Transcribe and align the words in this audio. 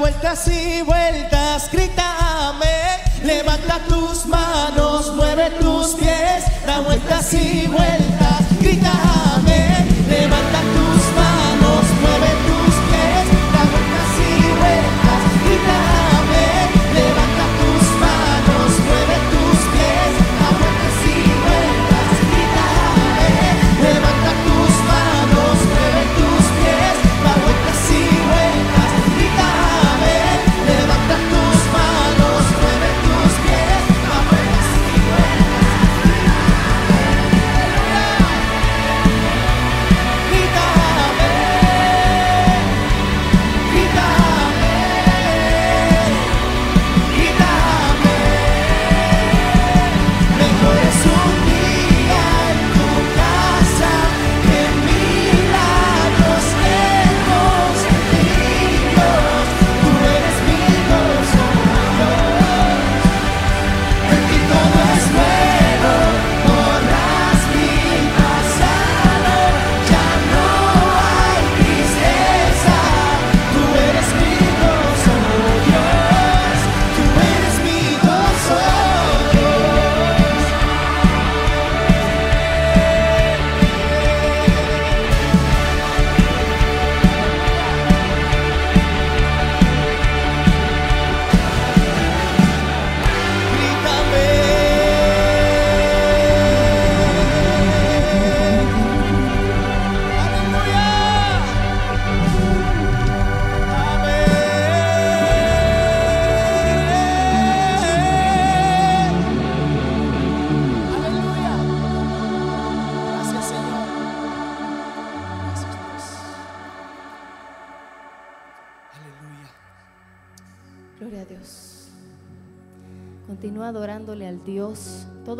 vueltas 0.00 0.48
y 0.48 0.80
vueltas, 0.80 1.68
grítame. 1.70 2.66
Levanta 3.22 3.78
tus 3.86 4.24
manos, 4.24 5.14
mueve 5.14 5.50
tus 5.60 5.94
pies, 5.94 6.44
da 6.66 6.80
vueltas 6.80 7.34
y 7.34 7.66
vueltas, 7.66 8.40
grítame. 8.58 9.86
Levanta 10.08 10.60
tus 10.74 11.14
manos. 11.14 11.39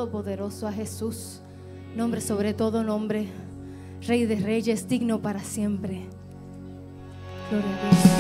todopoderoso, 0.00 0.67
a 0.67 0.73
Jesús, 0.73 1.43
nombre 1.94 2.23
sobre 2.23 2.55
todo 2.55 2.82
nombre, 2.82 3.29
Rey 4.06 4.25
de 4.25 4.37
Reyes, 4.37 4.88
digno 4.88 5.20
para 5.20 5.41
siempre. 5.41 6.06
Gloria 7.50 7.69
a 7.69 7.91
Dios. 7.91 8.19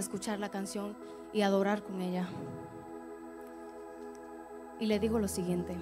Escuchar 0.00 0.38
la 0.38 0.50
canción 0.50 0.96
y 1.32 1.42
adorar 1.42 1.82
con 1.82 2.00
ella. 2.00 2.28
Y 4.78 4.86
le 4.86 4.98
digo 4.98 5.18
lo 5.18 5.28
siguiente. 5.28 5.76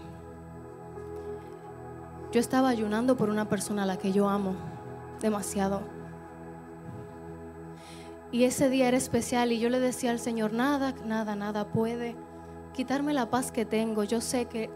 Yo 2.32 2.40
estaba 2.40 2.68
ayunando 2.68 3.16
por 3.16 3.30
una 3.30 3.48
persona 3.48 3.84
a 3.84 3.87
la 3.87 3.96
que 3.96 4.12
yo 4.12 4.28
amo 4.28 4.54
demasiado. 5.20 5.82
Y 8.30 8.44
ese 8.44 8.68
día 8.68 8.88
era 8.88 8.96
especial 8.96 9.52
y 9.52 9.58
yo 9.58 9.70
le 9.70 9.80
decía 9.80 10.10
al 10.10 10.18
Señor, 10.18 10.52
nada, 10.52 10.94
nada, 11.06 11.34
nada 11.34 11.68
puede 11.68 12.16
quitarme 12.75 13.14
la 13.14 13.30
paz 13.30 13.50
que 13.50 13.64
tengo. 13.64 14.04
Yo 14.04 14.20
sé 14.20 14.44
que 14.44 14.68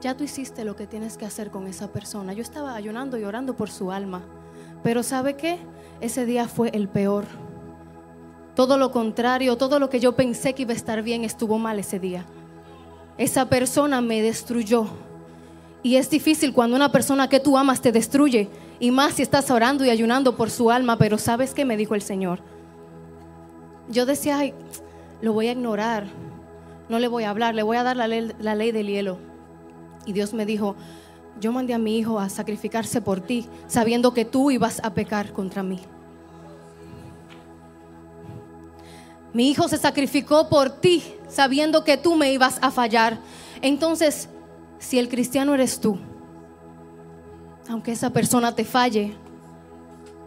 ya 0.00 0.16
tú 0.16 0.24
hiciste 0.24 0.64
lo 0.64 0.76
que 0.76 0.86
tienes 0.86 1.16
que 1.16 1.24
hacer 1.24 1.50
con 1.50 1.66
esa 1.66 1.90
persona. 1.90 2.32
Yo 2.34 2.42
estaba 2.42 2.74
ayunando 2.74 3.16
y 3.18 3.24
orando 3.24 3.56
por 3.56 3.70
su 3.70 3.90
alma. 3.90 4.22
Pero 4.82 5.02
¿sabe 5.02 5.34
qué? 5.36 5.58
Ese 6.00 6.26
día 6.26 6.46
fue 6.46 6.68
el 6.68 6.88
peor. 6.88 7.24
Todo 8.58 8.76
lo 8.76 8.90
contrario, 8.90 9.56
todo 9.56 9.78
lo 9.78 9.88
que 9.88 10.00
yo 10.00 10.16
pensé 10.16 10.52
que 10.52 10.62
iba 10.62 10.72
a 10.72 10.76
estar 10.76 11.00
bien 11.04 11.22
estuvo 11.22 11.60
mal 11.60 11.78
ese 11.78 12.00
día. 12.00 12.24
Esa 13.16 13.48
persona 13.48 14.00
me 14.00 14.20
destruyó. 14.20 14.88
Y 15.84 15.94
es 15.94 16.10
difícil 16.10 16.52
cuando 16.52 16.74
una 16.74 16.90
persona 16.90 17.28
que 17.28 17.38
tú 17.38 17.56
amas 17.56 17.80
te 17.80 17.92
destruye. 17.92 18.48
Y 18.80 18.90
más 18.90 19.14
si 19.14 19.22
estás 19.22 19.52
orando 19.52 19.84
y 19.84 19.90
ayunando 19.90 20.36
por 20.36 20.50
su 20.50 20.72
alma. 20.72 20.98
Pero 20.98 21.18
¿sabes 21.18 21.54
qué 21.54 21.64
me 21.64 21.76
dijo 21.76 21.94
el 21.94 22.02
Señor? 22.02 22.40
Yo 23.90 24.06
decía, 24.06 24.38
ay, 24.38 24.54
lo 25.22 25.32
voy 25.32 25.46
a 25.46 25.52
ignorar. 25.52 26.08
No 26.88 26.98
le 26.98 27.06
voy 27.06 27.22
a 27.22 27.30
hablar, 27.30 27.54
le 27.54 27.62
voy 27.62 27.76
a 27.76 27.84
dar 27.84 27.96
la 27.96 28.08
ley, 28.08 28.32
la 28.40 28.56
ley 28.56 28.72
del 28.72 28.88
hielo. 28.88 29.18
Y 30.04 30.12
Dios 30.14 30.34
me 30.34 30.44
dijo, 30.44 30.74
yo 31.40 31.52
mandé 31.52 31.74
a 31.74 31.78
mi 31.78 31.96
hijo 31.96 32.18
a 32.18 32.28
sacrificarse 32.28 33.00
por 33.00 33.20
ti, 33.20 33.46
sabiendo 33.68 34.12
que 34.14 34.24
tú 34.24 34.50
ibas 34.50 34.80
a 34.82 34.94
pecar 34.94 35.32
contra 35.32 35.62
mí. 35.62 35.78
Mi 39.32 39.50
hijo 39.50 39.68
se 39.68 39.76
sacrificó 39.76 40.48
por 40.48 40.70
ti, 40.70 41.02
sabiendo 41.28 41.84
que 41.84 41.96
tú 41.96 42.16
me 42.16 42.32
ibas 42.32 42.58
a 42.62 42.70
fallar. 42.70 43.18
Entonces, 43.60 44.28
si 44.78 44.98
el 44.98 45.08
cristiano 45.08 45.54
eres 45.54 45.80
tú, 45.80 45.98
aunque 47.68 47.92
esa 47.92 48.10
persona 48.10 48.54
te 48.54 48.64
falle, 48.64 49.14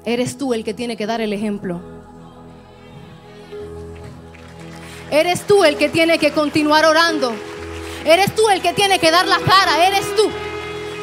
eres 0.05 0.37
tú 0.37 0.53
el 0.53 0.63
que 0.63 0.73
tiene 0.73 0.95
que 0.97 1.07
dar 1.07 1.21
el 1.21 1.33
ejemplo. 1.33 1.81
Eres 5.09 5.45
tú 5.45 5.63
el 5.63 5.75
que 5.75 5.89
tiene 5.89 6.19
que 6.19 6.31
continuar 6.31 6.85
orando. 6.85 7.33
Eres 8.05 8.33
tú 8.33 8.47
el 8.49 8.61
que 8.61 8.73
tiene 8.73 8.97
que 8.99 9.11
dar 9.11 9.27
la 9.27 9.39
cara. 9.39 9.85
Eres 9.85 10.15
tú. 10.15 10.29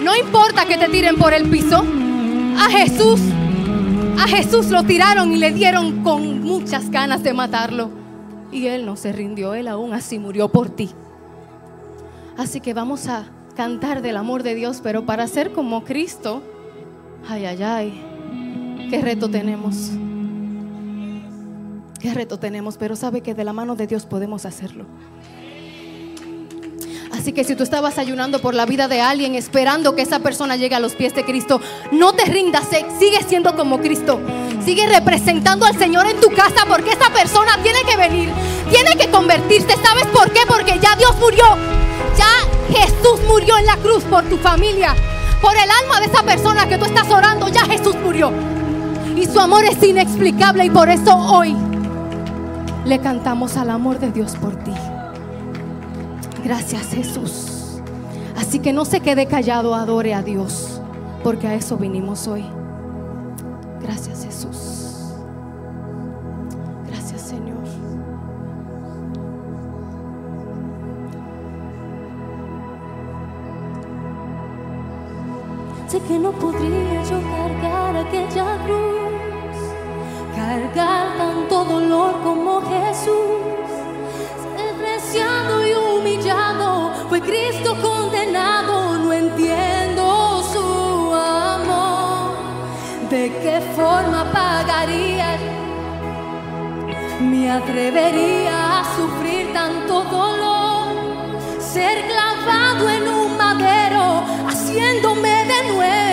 No 0.03 0.17
importa 0.17 0.65
que 0.65 0.79
te 0.79 0.89
tiren 0.89 1.17
por 1.17 1.35
el 1.35 1.49
piso. 1.51 1.85
A 2.57 2.71
Jesús, 2.71 3.21
a 4.19 4.27
Jesús 4.27 4.69
lo 4.69 4.83
tiraron 4.83 5.33
y 5.33 5.37
le 5.37 5.53
dieron 5.53 6.03
con 6.03 6.43
muchas 6.43 6.91
ganas 6.91 7.23
de 7.23 7.33
matarlo. 7.33 7.91
Y 8.51 8.67
él 8.67 8.85
no 8.85 8.97
se 8.97 9.13
rindió, 9.13 9.55
él 9.55 9.69
aún 9.69 9.93
así 9.93 10.19
murió 10.19 10.49
por 10.49 10.71
ti. 10.71 10.91
Así 12.37 12.61
que 12.61 12.75
vamos 12.75 13.09
a 13.09 13.27
cantar 13.55 14.03
del 14.03 14.17
amor 14.17 14.43
de 14.43 14.55
Dios, 14.55 14.81
pero 14.83 15.05
para 15.05 15.27
ser 15.27 15.53
como 15.53 15.85
Cristo, 15.85 16.43
ay, 17.29 17.45
ay, 17.47 17.63
ay, 17.63 18.89
qué 18.91 19.01
reto 19.01 19.29
tenemos. 19.29 19.91
Qué 22.01 22.15
reto 22.15 22.39
tenemos, 22.39 22.77
pero 22.77 22.97
sabe 22.97 23.21
que 23.21 23.35
de 23.35 23.45
la 23.45 23.53
mano 23.53 23.77
de 23.77 23.87
Dios 23.87 24.07
podemos 24.07 24.47
hacerlo. 24.47 24.87
Así 27.19 27.33
que 27.33 27.43
si 27.43 27.57
tú 27.57 27.65
estabas 27.65 27.99
ayunando 27.99 28.39
por 28.39 28.55
la 28.55 28.65
vida 28.65 28.87
de 28.87 29.01
alguien, 29.01 29.35
esperando 29.35 29.97
que 29.97 30.03
esa 30.03 30.21
persona 30.21 30.55
llegue 30.55 30.77
a 30.77 30.81
los 30.81 30.95
pies 30.95 31.17
de 31.17 31.25
Cristo, 31.25 31.61
no 31.91 32.13
te 32.13 32.25
rindas, 32.27 32.63
sigue 33.01 33.21
siendo 33.27 33.57
como 33.57 33.81
Cristo. 33.81 34.21
Sigue 34.65 34.87
representando 34.87 35.67
al 35.67 35.77
Señor 35.77 36.07
en 36.07 36.21
tu 36.21 36.29
casa 36.29 36.65
porque 36.69 36.93
esa 36.93 37.11
persona 37.13 37.59
tiene 37.61 37.81
que 37.83 37.97
venir, 37.97 38.31
tiene 38.71 38.97
que 38.97 39.11
convertirse. 39.11 39.75
¿Sabes 39.83 40.07
por 40.07 40.31
qué? 40.31 40.43
Porque 40.47 40.79
ya 40.81 40.95
Dios 40.95 41.17
murió. 41.19 41.45
Ya 42.17 42.79
Jesús 42.79 43.21
murió 43.27 43.59
en 43.59 43.67
la 43.67 43.77
cruz 43.79 44.05
por 44.05 44.23
tu 44.25 44.37
familia, 44.37 44.95
por 45.43 45.57
el 45.57 45.69
alma 45.83 45.99
de 45.99 46.07
esa 46.07 46.23
persona 46.23 46.69
que 46.69 46.79
tú 46.79 46.85
estás 46.85 47.11
orando. 47.11 47.49
Ya 47.49 47.65
Jesús 47.65 47.97
murió. 47.97 48.33
Y 49.17 49.27
su 49.27 49.41
amor 49.41 49.65
es 49.65 49.83
inexplicable 49.83 50.67
y 50.67 50.71
por 50.71 50.89
eso 50.89 51.17
hoy 51.17 51.57
le 52.85 53.01
cantamos 53.01 53.57
al 53.57 53.71
amor 53.71 53.99
de 53.99 54.13
Dios 54.13 54.37
por 54.37 54.55
ti. 54.63 54.73
Gracias 56.45 56.89
Jesús. 56.89 57.81
Así 58.37 58.61
que 58.61 58.73
no 58.73 58.85
se 58.85 59.01
quede 59.01 59.27
callado, 59.27 59.75
adore 59.75 60.15
a 60.15 60.23
Dios, 60.23 60.81
porque 61.23 61.47
a 61.49 61.55
eso 61.55 61.77
vinimos 61.77 62.27
hoy. 62.29 62.45
Gracias 63.81 64.25
Jesús. 64.25 65.15
Gracias 66.87 67.21
Señor. 67.21 67.59
Sé 75.89 76.01
que 76.01 76.19
no 76.19 76.33
podría 76.33 77.03
yo 77.03 77.19
cargar 77.23 77.97
aquella 77.97 78.63
cruz, 78.65 79.59
cargar 80.37 81.17
tanto 81.17 81.65
dolor 81.65 82.15
como 82.23 82.61
Jesús, 82.61 83.68
y 85.67 85.73
humillado, 85.73 86.93
fue 87.09 87.21
Cristo 87.21 87.77
condenado, 87.83 88.99
no 88.99 89.13
entiendo 89.13 90.43
su 90.53 91.15
amor, 91.15 92.37
de 93.11 93.31
qué 93.43 93.61
forma 93.77 94.25
pagaría, 94.33 95.37
me 97.21 97.51
atrevería 97.51 98.81
a 98.81 98.85
sufrir 98.97 99.53
tanto 99.53 100.05
dolor, 100.05 100.89
ser 101.59 102.07
clavado 102.07 102.89
en 102.89 103.09
un 103.09 103.37
madero, 103.37 104.23
haciéndome 104.49 105.45
de 105.45 105.73
nuevo, 105.73 106.08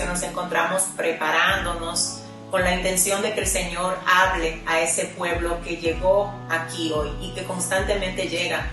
nos 0.00 0.22
encontramos 0.22 0.84
preparándonos 0.96 2.20
con 2.50 2.62
la 2.62 2.74
intención 2.74 3.22
de 3.22 3.34
que 3.34 3.40
el 3.40 3.46
Señor 3.46 3.98
hable 4.06 4.62
a 4.66 4.80
ese 4.80 5.06
pueblo 5.06 5.60
que 5.62 5.76
llegó 5.76 6.32
aquí 6.48 6.92
hoy 6.92 7.10
y 7.20 7.32
que 7.34 7.44
constantemente 7.44 8.28
llega 8.28 8.70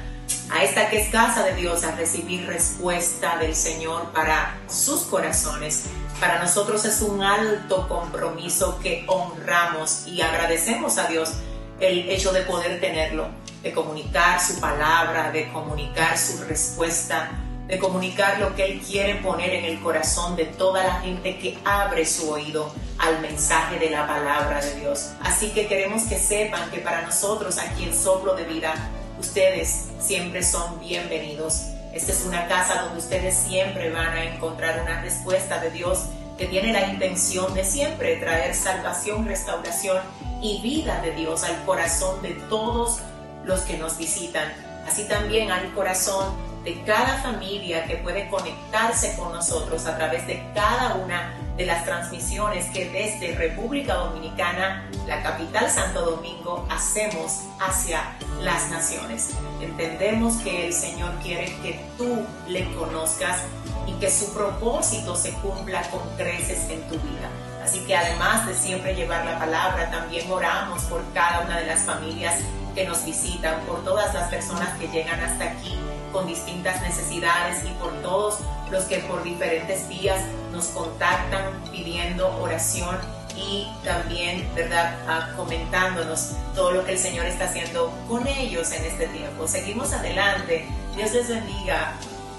a 0.49 0.63
esta 0.63 0.89
que 0.89 1.01
es 1.01 1.09
casa 1.09 1.43
de 1.43 1.55
Dios 1.55 1.83
a 1.83 1.95
recibir 1.95 2.45
respuesta 2.47 3.37
del 3.37 3.55
Señor 3.55 4.11
para 4.11 4.57
sus 4.67 5.01
corazones. 5.01 5.85
Para 6.19 6.39
nosotros 6.39 6.85
es 6.85 7.01
un 7.01 7.21
alto 7.21 7.87
compromiso 7.87 8.79
que 8.79 9.05
honramos 9.07 10.07
y 10.07 10.21
agradecemos 10.21 10.97
a 10.97 11.07
Dios 11.07 11.33
el 11.79 12.09
hecho 12.09 12.31
de 12.31 12.41
poder 12.41 12.79
tenerlo, 12.79 13.27
de 13.61 13.73
comunicar 13.73 14.41
su 14.41 14.59
palabra, 14.59 15.31
de 15.31 15.51
comunicar 15.51 16.17
su 16.17 16.43
respuesta 16.43 17.31
de 17.69 17.77
comunicar 17.77 18.39
lo 18.39 18.55
que 18.55 18.65
Él 18.65 18.81
quiere 18.81 19.15
poner 19.15 19.53
en 19.53 19.65
el 19.65 19.79
corazón 19.79 20.35
de 20.35 20.45
toda 20.45 20.83
la 20.83 21.01
gente 21.01 21.37
que 21.37 21.55
abre 21.63 22.03
su 22.03 22.31
oído 22.31 22.73
al 22.97 23.21
mensaje 23.21 23.77
de 23.77 23.91
la 23.91 24.07
palabra 24.07 24.59
de 24.59 24.79
Dios. 24.79 25.11
Así 25.21 25.51
que 25.51 25.67
queremos 25.67 26.03
que 26.03 26.17
sepan 26.17 26.71
que 26.71 26.79
para 26.79 27.03
nosotros 27.03 27.59
aquí 27.59 27.83
en 27.83 27.95
Soplo 27.95 28.33
de 28.33 28.45
Vida, 28.45 28.73
ustedes 29.19 29.85
siempre 29.99 30.41
son 30.41 30.79
bienvenidos. 30.79 31.67
Esta 31.93 32.11
es 32.11 32.25
una 32.25 32.47
casa 32.47 32.81
donde 32.81 32.97
ustedes 32.97 33.35
siempre 33.35 33.91
van 33.91 34.17
a 34.17 34.25
encontrar 34.33 34.81
una 34.81 35.01
respuesta 35.01 35.59
de 35.59 35.69
Dios 35.69 36.05
que 36.39 36.47
tiene 36.47 36.73
la 36.73 36.87
intención 36.87 37.53
de 37.53 37.63
siempre 37.63 38.15
traer 38.15 38.55
salvación, 38.55 39.27
restauración 39.27 40.01
y 40.41 40.59
vida 40.63 41.01
de 41.01 41.11
Dios 41.11 41.43
al 41.43 41.63
corazón 41.65 42.19
de 42.23 42.29
todos 42.49 42.99
los 43.43 43.59
que 43.61 43.77
nos 43.77 43.95
visitan. 43.99 44.51
Así 44.87 45.07
también 45.07 45.51
al 45.51 45.71
corazón 45.73 46.48
de 46.63 46.81
cada 46.83 47.17
familia 47.21 47.85
que 47.85 47.97
puede 47.97 48.27
conectarse 48.29 49.15
con 49.17 49.31
nosotros 49.33 49.85
a 49.85 49.97
través 49.97 50.27
de 50.27 50.43
cada 50.53 50.95
una 50.95 51.33
de 51.55 51.65
las 51.65 51.83
transmisiones 51.85 52.65
que 52.67 52.89
desde 52.89 53.35
República 53.35 53.95
Dominicana, 53.95 54.89
la 55.07 55.21
capital 55.21 55.69
Santo 55.69 56.01
Domingo, 56.01 56.65
hacemos 56.69 57.43
hacia 57.59 58.01
las 58.41 58.69
naciones. 58.69 59.31
Entendemos 59.61 60.37
que 60.37 60.67
el 60.67 60.73
Señor 60.73 61.11
quiere 61.21 61.45
que 61.61 61.79
tú 61.97 62.25
le 62.47 62.73
conozcas 62.75 63.43
y 63.87 63.93
que 63.93 64.09
su 64.09 64.33
propósito 64.33 65.15
se 65.15 65.33
cumpla 65.33 65.81
con 65.89 66.01
creces 66.15 66.69
en 66.69 66.81
tu 66.87 66.95
vida. 66.95 67.29
Así 67.63 67.79
que 67.85 67.95
además 67.95 68.47
de 68.47 68.53
siempre 68.53 68.95
llevar 68.95 69.25
la 69.25 69.37
palabra, 69.37 69.91
también 69.91 70.31
oramos 70.31 70.83
por 70.83 71.01
cada 71.13 71.41
una 71.41 71.59
de 71.59 71.67
las 71.67 71.81
familias 71.81 72.39
que 72.73 72.85
nos 72.85 73.03
visitan, 73.03 73.59
por 73.61 73.83
todas 73.83 74.13
las 74.13 74.29
personas 74.29 74.69
que 74.77 74.87
llegan 74.87 75.19
hasta 75.19 75.43
aquí 75.43 75.77
con 76.11 76.27
distintas 76.27 76.81
necesidades 76.81 77.63
y 77.65 77.71
por 77.73 77.91
todos 78.01 78.39
los 78.71 78.85
que 78.85 78.99
por 78.99 79.23
diferentes 79.23 79.87
vías 79.87 80.21
nos 80.51 80.67
contactan 80.67 81.63
pidiendo 81.71 82.27
oración 82.41 82.97
y 83.35 83.67
también, 83.83 84.49
¿verdad?, 84.55 84.97
ah, 85.07 85.33
comentándonos 85.35 86.33
todo 86.55 86.71
lo 86.71 86.85
que 86.85 86.93
el 86.93 86.99
Señor 86.99 87.25
está 87.25 87.45
haciendo 87.45 87.91
con 88.07 88.27
ellos 88.27 88.71
en 88.71 88.85
este 88.85 89.07
tiempo. 89.07 89.47
Seguimos 89.47 89.93
adelante. 89.93 90.65
Dios 90.95 91.13
les 91.13 91.29
bendiga. 91.29 91.93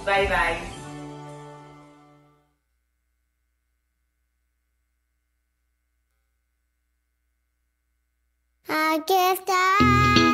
Bye 0.04 0.28
bye. 0.28 0.80
Aquí 8.68 9.14
estás. 9.33 10.29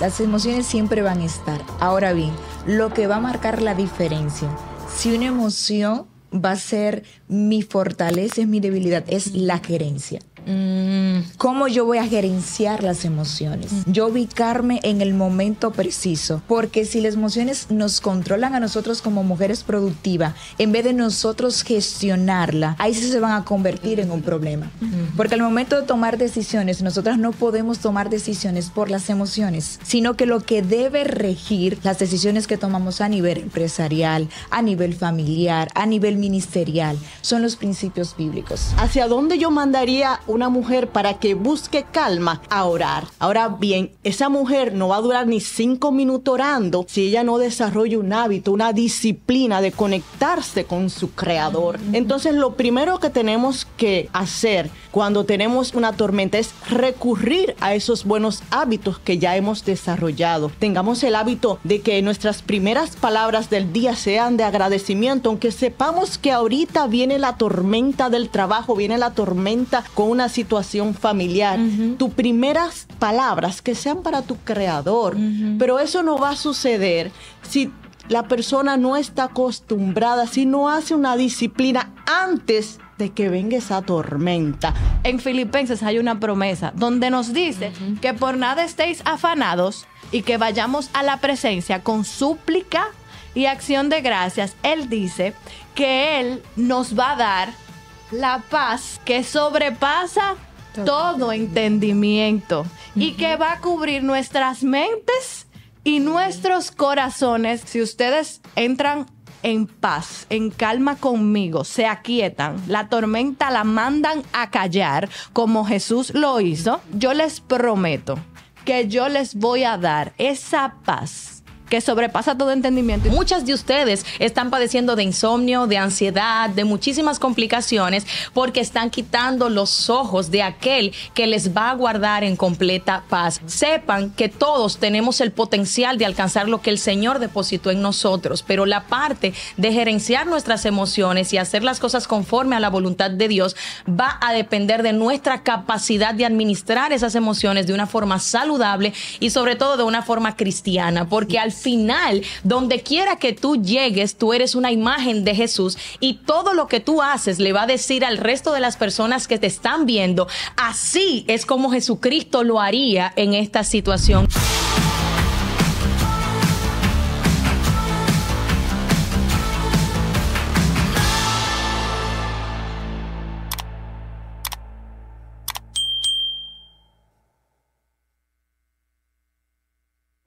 Las 0.00 0.18
emociones 0.18 0.66
siempre 0.66 1.00
van 1.00 1.20
a 1.20 1.24
estar. 1.24 1.60
Ahora 1.78 2.12
bien, 2.12 2.32
lo 2.66 2.92
que 2.92 3.06
va 3.06 3.16
a 3.16 3.20
marcar 3.20 3.62
la 3.62 3.74
diferencia, 3.74 4.48
si 4.92 5.14
una 5.14 5.26
emoción 5.26 6.06
va 6.32 6.50
a 6.50 6.56
ser 6.56 7.04
mi 7.28 7.62
fortaleza, 7.62 8.40
es 8.40 8.48
mi 8.48 8.58
debilidad, 8.58 9.04
es 9.06 9.32
la 9.32 9.58
gerencia. 9.60 10.18
Mm, 10.46 11.18
¿Cómo 11.36 11.68
yo 11.68 11.84
voy 11.84 11.98
a 11.98 12.06
gerenciar 12.06 12.82
las 12.82 13.04
emociones? 13.04 13.72
Mm. 13.72 13.92
Yo 13.92 14.08
ubicarme 14.08 14.80
en 14.82 15.00
el 15.00 15.14
momento 15.14 15.70
preciso. 15.70 16.42
Porque 16.46 16.84
si 16.84 17.00
las 17.00 17.14
emociones 17.14 17.70
nos 17.70 18.00
controlan 18.00 18.54
a 18.54 18.60
nosotros 18.60 19.02
como 19.02 19.22
mujeres 19.22 19.62
productivas, 19.62 20.34
en 20.58 20.72
vez 20.72 20.84
de 20.84 20.92
nosotros 20.92 21.62
gestionarla, 21.62 22.76
ahí 22.78 22.94
sí 22.94 23.08
se 23.10 23.20
van 23.20 23.32
a 23.32 23.44
convertir 23.44 24.00
en 24.00 24.10
un 24.10 24.22
problema. 24.22 24.70
Porque 25.16 25.34
al 25.34 25.42
momento 25.42 25.80
de 25.80 25.86
tomar 25.86 26.18
decisiones, 26.18 26.82
nosotras 26.82 27.18
no 27.18 27.32
podemos 27.32 27.78
tomar 27.78 28.10
decisiones 28.10 28.70
por 28.70 28.90
las 28.90 29.08
emociones, 29.10 29.80
sino 29.84 30.14
que 30.14 30.26
lo 30.26 30.40
que 30.40 30.62
debe 30.62 31.04
regir 31.04 31.78
las 31.82 31.98
decisiones 31.98 32.46
que 32.46 32.58
tomamos 32.58 33.00
a 33.00 33.08
nivel 33.08 33.38
empresarial, 33.38 34.28
a 34.50 34.62
nivel 34.62 34.94
familiar, 34.94 35.68
a 35.74 35.86
nivel 35.86 36.16
ministerial, 36.16 36.98
son 37.20 37.42
los 37.42 37.56
principios 37.56 38.16
bíblicos. 38.16 38.74
¿Hacia 38.76 39.08
dónde 39.08 39.38
yo 39.38 39.50
mandaría 39.50 40.20
una 40.34 40.48
mujer 40.48 40.88
para 40.88 41.14
que 41.14 41.34
busque 41.34 41.84
calma 41.90 42.42
a 42.50 42.64
orar. 42.64 43.04
Ahora 43.18 43.48
bien, 43.48 43.90
esa 44.02 44.28
mujer 44.28 44.74
no 44.74 44.88
va 44.88 44.96
a 44.96 45.00
durar 45.00 45.26
ni 45.26 45.40
cinco 45.40 45.92
minutos 45.92 46.34
orando 46.34 46.84
si 46.88 47.08
ella 47.08 47.22
no 47.24 47.38
desarrolla 47.38 47.98
un 47.98 48.12
hábito, 48.12 48.52
una 48.52 48.72
disciplina 48.72 49.60
de 49.60 49.72
conectarse 49.72 50.64
con 50.64 50.90
su 50.90 51.12
creador. 51.12 51.78
Entonces 51.92 52.34
lo 52.34 52.54
primero 52.54 52.98
que 52.98 53.10
tenemos 53.10 53.66
que 53.76 54.08
hacer 54.12 54.70
cuando 54.90 55.24
tenemos 55.24 55.74
una 55.74 55.92
tormenta 55.92 56.38
es 56.38 56.54
recurrir 56.68 57.56
a 57.60 57.74
esos 57.74 58.04
buenos 58.04 58.42
hábitos 58.50 58.98
que 58.98 59.18
ya 59.18 59.36
hemos 59.36 59.64
desarrollado. 59.64 60.50
Tengamos 60.58 61.02
el 61.02 61.16
hábito 61.16 61.58
de 61.64 61.80
que 61.80 62.00
nuestras 62.02 62.42
primeras 62.42 62.96
palabras 62.96 63.50
del 63.50 63.72
día 63.72 63.96
sean 63.96 64.36
de 64.36 64.44
agradecimiento, 64.44 65.30
aunque 65.30 65.50
sepamos 65.50 66.18
que 66.18 66.32
ahorita 66.32 66.86
viene 66.86 67.18
la 67.18 67.36
tormenta 67.36 68.08
del 68.08 68.28
trabajo, 68.28 68.76
viene 68.76 68.98
la 68.98 69.14
tormenta 69.14 69.84
con 69.94 70.10
una 70.10 70.23
situación 70.28 70.94
familiar, 70.94 71.58
tus 71.98 72.12
primeras 72.12 72.86
palabras 72.98 73.62
que 73.62 73.74
sean 73.74 74.02
para 74.02 74.22
tu 74.22 74.36
creador. 74.36 75.16
Pero 75.58 75.78
eso 75.78 76.02
no 76.02 76.18
va 76.18 76.30
a 76.30 76.36
suceder 76.36 77.10
si 77.42 77.70
la 78.08 78.28
persona 78.28 78.76
no 78.76 78.96
está 78.96 79.24
acostumbrada, 79.24 80.26
si 80.26 80.46
no 80.46 80.68
hace 80.68 80.94
una 80.94 81.16
disciplina 81.16 81.90
antes 82.06 82.78
de 82.98 83.10
que 83.10 83.28
venga 83.28 83.56
esa 83.56 83.82
tormenta. 83.82 84.74
En 85.02 85.18
Filipenses 85.18 85.82
hay 85.82 85.98
una 85.98 86.20
promesa 86.20 86.72
donde 86.76 87.10
nos 87.10 87.32
dice 87.32 87.72
que 88.00 88.14
por 88.14 88.36
nada 88.36 88.64
estéis 88.64 89.02
afanados 89.04 89.86
y 90.12 90.22
que 90.22 90.36
vayamos 90.36 90.90
a 90.92 91.02
la 91.02 91.16
presencia 91.18 91.82
con 91.82 92.04
súplica 92.04 92.88
y 93.34 93.46
acción 93.46 93.88
de 93.88 94.00
gracias, 94.00 94.54
Él 94.62 94.88
dice 94.88 95.34
que 95.74 96.20
Él 96.20 96.42
nos 96.56 96.96
va 96.96 97.12
a 97.12 97.16
dar 97.16 97.63
la 98.10 98.42
paz 98.50 99.00
que 99.04 99.24
sobrepasa 99.24 100.36
todo 100.84 101.32
entendimiento 101.32 102.66
y 102.94 103.12
que 103.12 103.36
va 103.36 103.52
a 103.52 103.60
cubrir 103.60 104.02
nuestras 104.02 104.62
mentes 104.62 105.46
y 105.84 106.00
nuestros 106.00 106.70
corazones. 106.70 107.62
Si 107.64 107.80
ustedes 107.80 108.40
entran 108.56 109.06
en 109.42 109.66
paz, 109.66 110.26
en 110.30 110.50
calma 110.50 110.96
conmigo, 110.96 111.64
se 111.64 111.86
aquietan, 111.86 112.60
la 112.66 112.88
tormenta 112.88 113.50
la 113.50 113.62
mandan 113.62 114.22
a 114.32 114.50
callar 114.50 115.08
como 115.32 115.64
Jesús 115.64 116.14
lo 116.14 116.40
hizo, 116.40 116.80
yo 116.92 117.12
les 117.14 117.40
prometo 117.40 118.18
que 118.64 118.88
yo 118.88 119.08
les 119.08 119.34
voy 119.34 119.64
a 119.64 119.76
dar 119.76 120.14
esa 120.16 120.76
paz 120.84 121.33
que 121.68 121.80
sobrepasa 121.80 122.36
todo 122.36 122.50
entendimiento. 122.50 123.08
Muchas 123.10 123.46
de 123.46 123.54
ustedes 123.54 124.04
están 124.18 124.50
padeciendo 124.50 124.96
de 124.96 125.02
insomnio, 125.02 125.66
de 125.66 125.78
ansiedad, 125.78 126.50
de 126.50 126.64
muchísimas 126.64 127.18
complicaciones 127.18 128.06
porque 128.32 128.60
están 128.60 128.90
quitando 128.90 129.48
los 129.48 129.90
ojos 129.90 130.30
de 130.30 130.42
aquel 130.42 130.92
que 131.14 131.26
les 131.26 131.56
va 131.56 131.70
a 131.70 131.74
guardar 131.74 132.24
en 132.24 132.36
completa 132.36 133.04
paz. 133.08 133.40
Sepan 133.46 134.10
que 134.10 134.28
todos 134.28 134.78
tenemos 134.78 135.20
el 135.20 135.32
potencial 135.32 135.98
de 135.98 136.06
alcanzar 136.06 136.48
lo 136.48 136.60
que 136.60 136.70
el 136.70 136.78
Señor 136.78 137.18
depositó 137.18 137.70
en 137.70 137.82
nosotros, 137.82 138.42
pero 138.46 138.66
la 138.66 138.84
parte 138.86 139.32
de 139.56 139.72
gerenciar 139.72 140.26
nuestras 140.26 140.64
emociones 140.64 141.32
y 141.32 141.38
hacer 141.38 141.64
las 141.64 141.80
cosas 141.80 142.06
conforme 142.06 142.56
a 142.56 142.60
la 142.60 142.70
voluntad 142.70 143.10
de 143.10 143.28
Dios 143.28 143.56
va 143.88 144.18
a 144.20 144.32
depender 144.32 144.82
de 144.82 144.92
nuestra 144.92 145.42
capacidad 145.42 146.14
de 146.14 146.26
administrar 146.26 146.92
esas 146.92 147.14
emociones 147.14 147.66
de 147.66 147.74
una 147.74 147.86
forma 147.86 148.18
saludable 148.18 148.92
y 149.20 149.30
sobre 149.30 149.56
todo 149.56 149.76
de 149.76 149.82
una 149.82 150.02
forma 150.02 150.36
cristiana, 150.36 151.08
porque 151.08 151.38
al 151.38 151.52
final, 151.54 152.22
donde 152.42 152.82
quiera 152.82 153.16
que 153.16 153.32
tú 153.32 153.56
llegues, 153.56 154.16
tú 154.16 154.32
eres 154.32 154.54
una 154.54 154.70
imagen 154.70 155.24
de 155.24 155.34
Jesús 155.34 155.78
y 156.00 156.14
todo 156.26 156.52
lo 156.52 156.66
que 156.66 156.80
tú 156.80 157.00
haces 157.00 157.38
le 157.38 157.52
va 157.52 157.62
a 157.62 157.66
decir 157.66 158.04
al 158.04 158.18
resto 158.18 158.52
de 158.52 158.60
las 158.60 158.76
personas 158.76 159.28
que 159.28 159.38
te 159.38 159.46
están 159.46 159.86
viendo, 159.86 160.28
así 160.56 161.24
es 161.28 161.46
como 161.46 161.70
Jesucristo 161.70 162.44
lo 162.44 162.60
haría 162.60 163.12
en 163.16 163.34
esta 163.34 163.64
situación. 163.64 164.28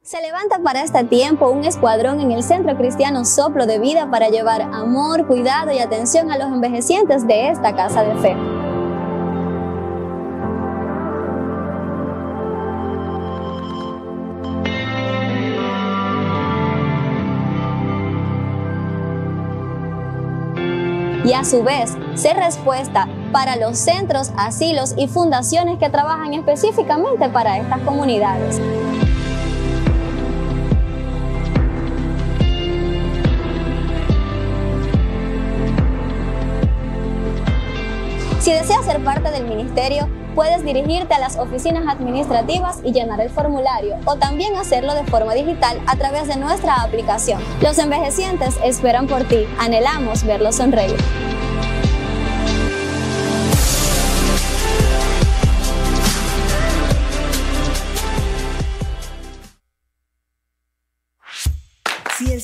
Se 0.07 0.21
levanta 0.21 0.59
para 0.59 0.83
este 0.83 1.03
tiempo 1.03 1.49
un 1.49 1.65
escuadrón 1.65 2.21
en 2.21 2.31
el 2.31 2.41
Centro 2.41 2.77
Cristiano 2.77 3.25
Soplo 3.25 3.65
de 3.65 3.77
Vida 3.77 4.09
para 4.09 4.29
llevar 4.29 4.61
amor, 4.61 5.27
cuidado 5.27 5.73
y 5.73 5.79
atención 5.79 6.31
a 6.31 6.37
los 6.37 6.47
envejecientes 6.47 7.27
de 7.27 7.49
esta 7.49 7.75
casa 7.75 8.03
de 8.03 8.15
fe. 8.15 8.37
y 21.25 21.33
a 21.33 21.43
su 21.43 21.61
vez 21.61 21.97
ser 22.15 22.37
respuesta 22.37 23.09
para 23.33 23.57
los 23.57 23.77
centros, 23.77 24.31
asilos 24.37 24.93
y 24.95 25.09
fundaciones 25.09 25.77
que 25.77 25.89
trabajan 25.89 26.33
específicamente 26.33 27.27
para 27.27 27.57
estas 27.57 27.81
comunidades. 27.81 28.61
Si 38.47 38.53
deseas 38.53 38.85
ser 38.85 39.03
parte 39.03 39.29
del 39.29 39.43
ministerio, 39.43 40.07
puedes 40.33 40.63
dirigirte 40.63 41.13
a 41.13 41.19
las 41.19 41.35
oficinas 41.37 41.85
administrativas 41.85 42.79
y 42.81 42.93
llenar 42.93 43.19
el 43.19 43.29
formulario 43.29 43.97
o 44.05 44.15
también 44.15 44.55
hacerlo 44.55 44.95
de 44.95 45.03
forma 45.03 45.33
digital 45.33 45.77
a 45.85 45.97
través 45.97 46.29
de 46.29 46.37
nuestra 46.37 46.81
aplicación. 46.81 47.41
Los 47.59 47.77
envejecientes 47.77 48.57
esperan 48.63 49.07
por 49.07 49.25
ti. 49.25 49.45
Anhelamos 49.59 50.23
verlos 50.23 50.55
sonreír. 50.55 50.95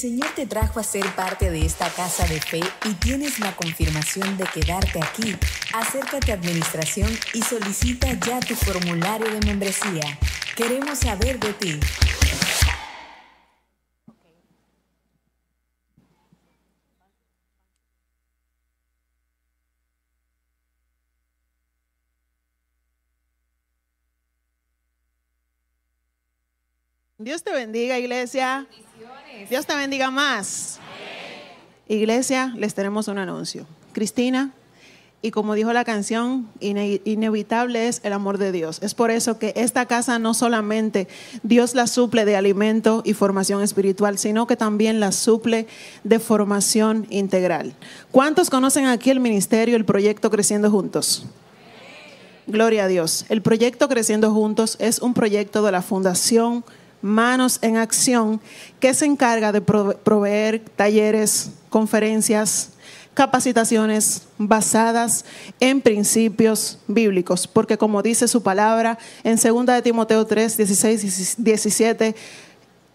Señor 0.04 0.28
te 0.36 0.46
trajo 0.46 0.82
a 0.82 0.84
ser 0.84 1.06
parte 1.16 1.50
de 1.50 1.66
esta 1.66 1.89
casa 1.89 2.28
de 2.28 2.42
fe 2.42 2.60
y 2.84 2.94
tienes 2.96 3.39
la 3.39 3.56
confirmación 3.56 4.38
de 4.38 4.44
quedarte 4.48 5.02
aquí, 5.02 5.34
acércate 5.72 6.34
a 6.34 6.36
Administración 6.36 7.10
y 7.34 7.42
solicita 7.42 8.12
ya 8.20 8.42
tu 8.42 8.54
formulario 8.54 9.32
de 9.32 9.39
membresía. 9.46 10.20
Queremos 10.58 11.00
saber 11.00 11.39
de 11.39 11.54
ti. 11.54 11.80
Dios 27.20 27.42
te 27.42 27.54
bendiga, 27.54 27.98
iglesia. 27.98 28.68
Dios 29.50 29.65
te 29.65 29.76
bendiga 29.76 30.12
más. 30.12 30.80
Iglesia, 31.88 32.54
les 32.56 32.74
tenemos 32.74 33.08
un 33.08 33.17
anuncio. 33.17 33.65
Cristina, 33.91 34.52
y 35.22 35.32
como 35.32 35.54
dijo 35.54 35.72
la 35.74 35.84
canción, 35.86 36.50
ine- 36.60 37.02
inevitable 37.06 37.88
es 37.88 38.02
el 38.04 38.13
amor 38.13 38.38
de 38.38 38.52
Dios. 38.52 38.80
Es 38.82 38.93
por 38.93 39.12
eso 39.12 39.38
que 39.39 39.54
esta 39.56 39.86
casa 39.86 40.17
no 40.19 40.34
solamente 40.34 41.08
Dios 41.43 41.76
la 41.76 41.88
suple 41.88 42.26
de 42.26 42.36
alimento 42.36 43.02
y 43.06 43.13
formación 43.13 43.62
espiritual, 43.62 44.17
sino 44.17 44.48
que 44.48 44.56
también 44.56 45.00
la 45.00 45.12
suple 45.12 45.67
de 46.04 46.19
formación 46.19 47.06
integral. 47.10 47.74
¿Cuántos 48.12 48.50
conocen 48.50 48.86
aquí 48.86 49.10
el 49.12 49.19
ministerio, 49.19 49.76
el 49.76 49.86
proyecto 49.86 50.30
Creciendo 50.30 50.72
Juntos? 50.72 51.26
Gloria 52.48 52.86
a 52.86 52.88
Dios. 52.88 53.26
El 53.30 53.41
proyecto 53.41 53.88
Creciendo 53.88 54.32
Juntos 54.34 54.76
es 54.80 55.00
un 55.00 55.13
proyecto 55.13 55.63
de 55.63 55.72
la 55.72 55.82
Fundación 55.82 56.65
Manos 57.04 57.60
en 57.62 57.78
Acción 57.78 58.42
que 58.80 58.96
se 58.96 59.06
encarga 59.06 59.52
de 59.52 59.63
prove- 59.63 59.96
proveer 59.98 60.60
talleres, 60.76 61.52
conferencias, 61.70 62.70
capacitaciones 63.13 64.24
basadas 64.39 65.26
en 65.60 65.82
principios 65.82 66.80
bíblicos, 66.88 67.46
porque 67.46 67.78
como 67.78 68.02
dice 68.02 68.28
su 68.28 68.42
palabra 68.42 68.98
en 69.24 69.36
2 69.38 69.66
de 69.68 69.82
Timoteo 69.84 70.26
3, 70.26 70.58
16 70.58 71.38
y 71.38 71.42
17, 71.44 72.16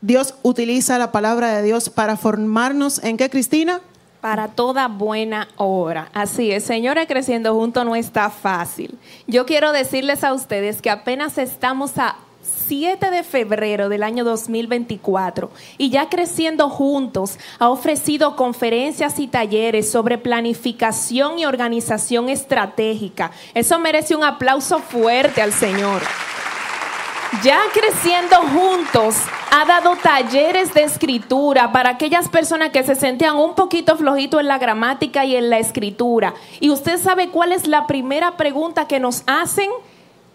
Dios 0.00 0.34
utiliza 0.42 0.98
la 0.98 1.12
palabra 1.12 1.56
de 1.56 1.62
Dios 1.62 1.90
para 1.90 2.16
formarnos 2.16 3.02
en 3.04 3.16
qué, 3.16 3.28
Cristina? 3.30 3.80
Para 4.20 4.48
toda 4.48 4.88
buena 4.88 5.48
obra. 5.56 6.10
Así 6.12 6.50
es, 6.50 6.64
señora, 6.64 7.06
creciendo 7.06 7.54
junto 7.54 7.84
no 7.84 7.94
está 7.94 8.30
fácil. 8.30 8.98
Yo 9.28 9.46
quiero 9.46 9.70
decirles 9.72 10.24
a 10.24 10.32
ustedes 10.34 10.82
que 10.82 10.90
apenas 10.90 11.38
estamos 11.38 11.98
a 11.98 12.16
7 12.68 13.10
de 13.10 13.22
febrero 13.22 13.88
del 13.88 14.02
año 14.02 14.24
2024 14.24 15.50
y 15.78 15.88
ya 15.88 16.10
creciendo 16.10 16.68
juntos 16.68 17.38
ha 17.58 17.70
ofrecido 17.70 18.36
conferencias 18.36 19.18
y 19.18 19.26
talleres 19.26 19.90
sobre 19.90 20.18
planificación 20.18 21.38
y 21.38 21.46
organización 21.46 22.28
estratégica. 22.28 23.30
Eso 23.54 23.78
merece 23.78 24.14
un 24.14 24.22
aplauso 24.22 24.80
fuerte 24.80 25.40
al 25.40 25.54
Señor. 25.54 26.02
Ya 27.42 27.60
creciendo 27.72 28.36
juntos, 28.36 29.16
ha 29.50 29.64
dado 29.64 29.96
talleres 29.96 30.74
de 30.74 30.82
escritura 30.82 31.72
para 31.72 31.90
aquellas 31.90 32.28
personas 32.28 32.70
que 32.70 32.84
se 32.84 32.94
sentían 32.94 33.36
un 33.36 33.54
poquito 33.54 33.96
flojito 33.96 34.40
en 34.40 34.48
la 34.48 34.58
gramática 34.58 35.24
y 35.24 35.36
en 35.36 35.48
la 35.48 35.58
escritura. 35.58 36.34
Y 36.60 36.70
usted 36.70 36.98
sabe 36.98 37.30
cuál 37.30 37.52
es 37.52 37.66
la 37.66 37.86
primera 37.86 38.36
pregunta 38.36 38.86
que 38.86 39.00
nos 39.00 39.22
hacen. 39.26 39.70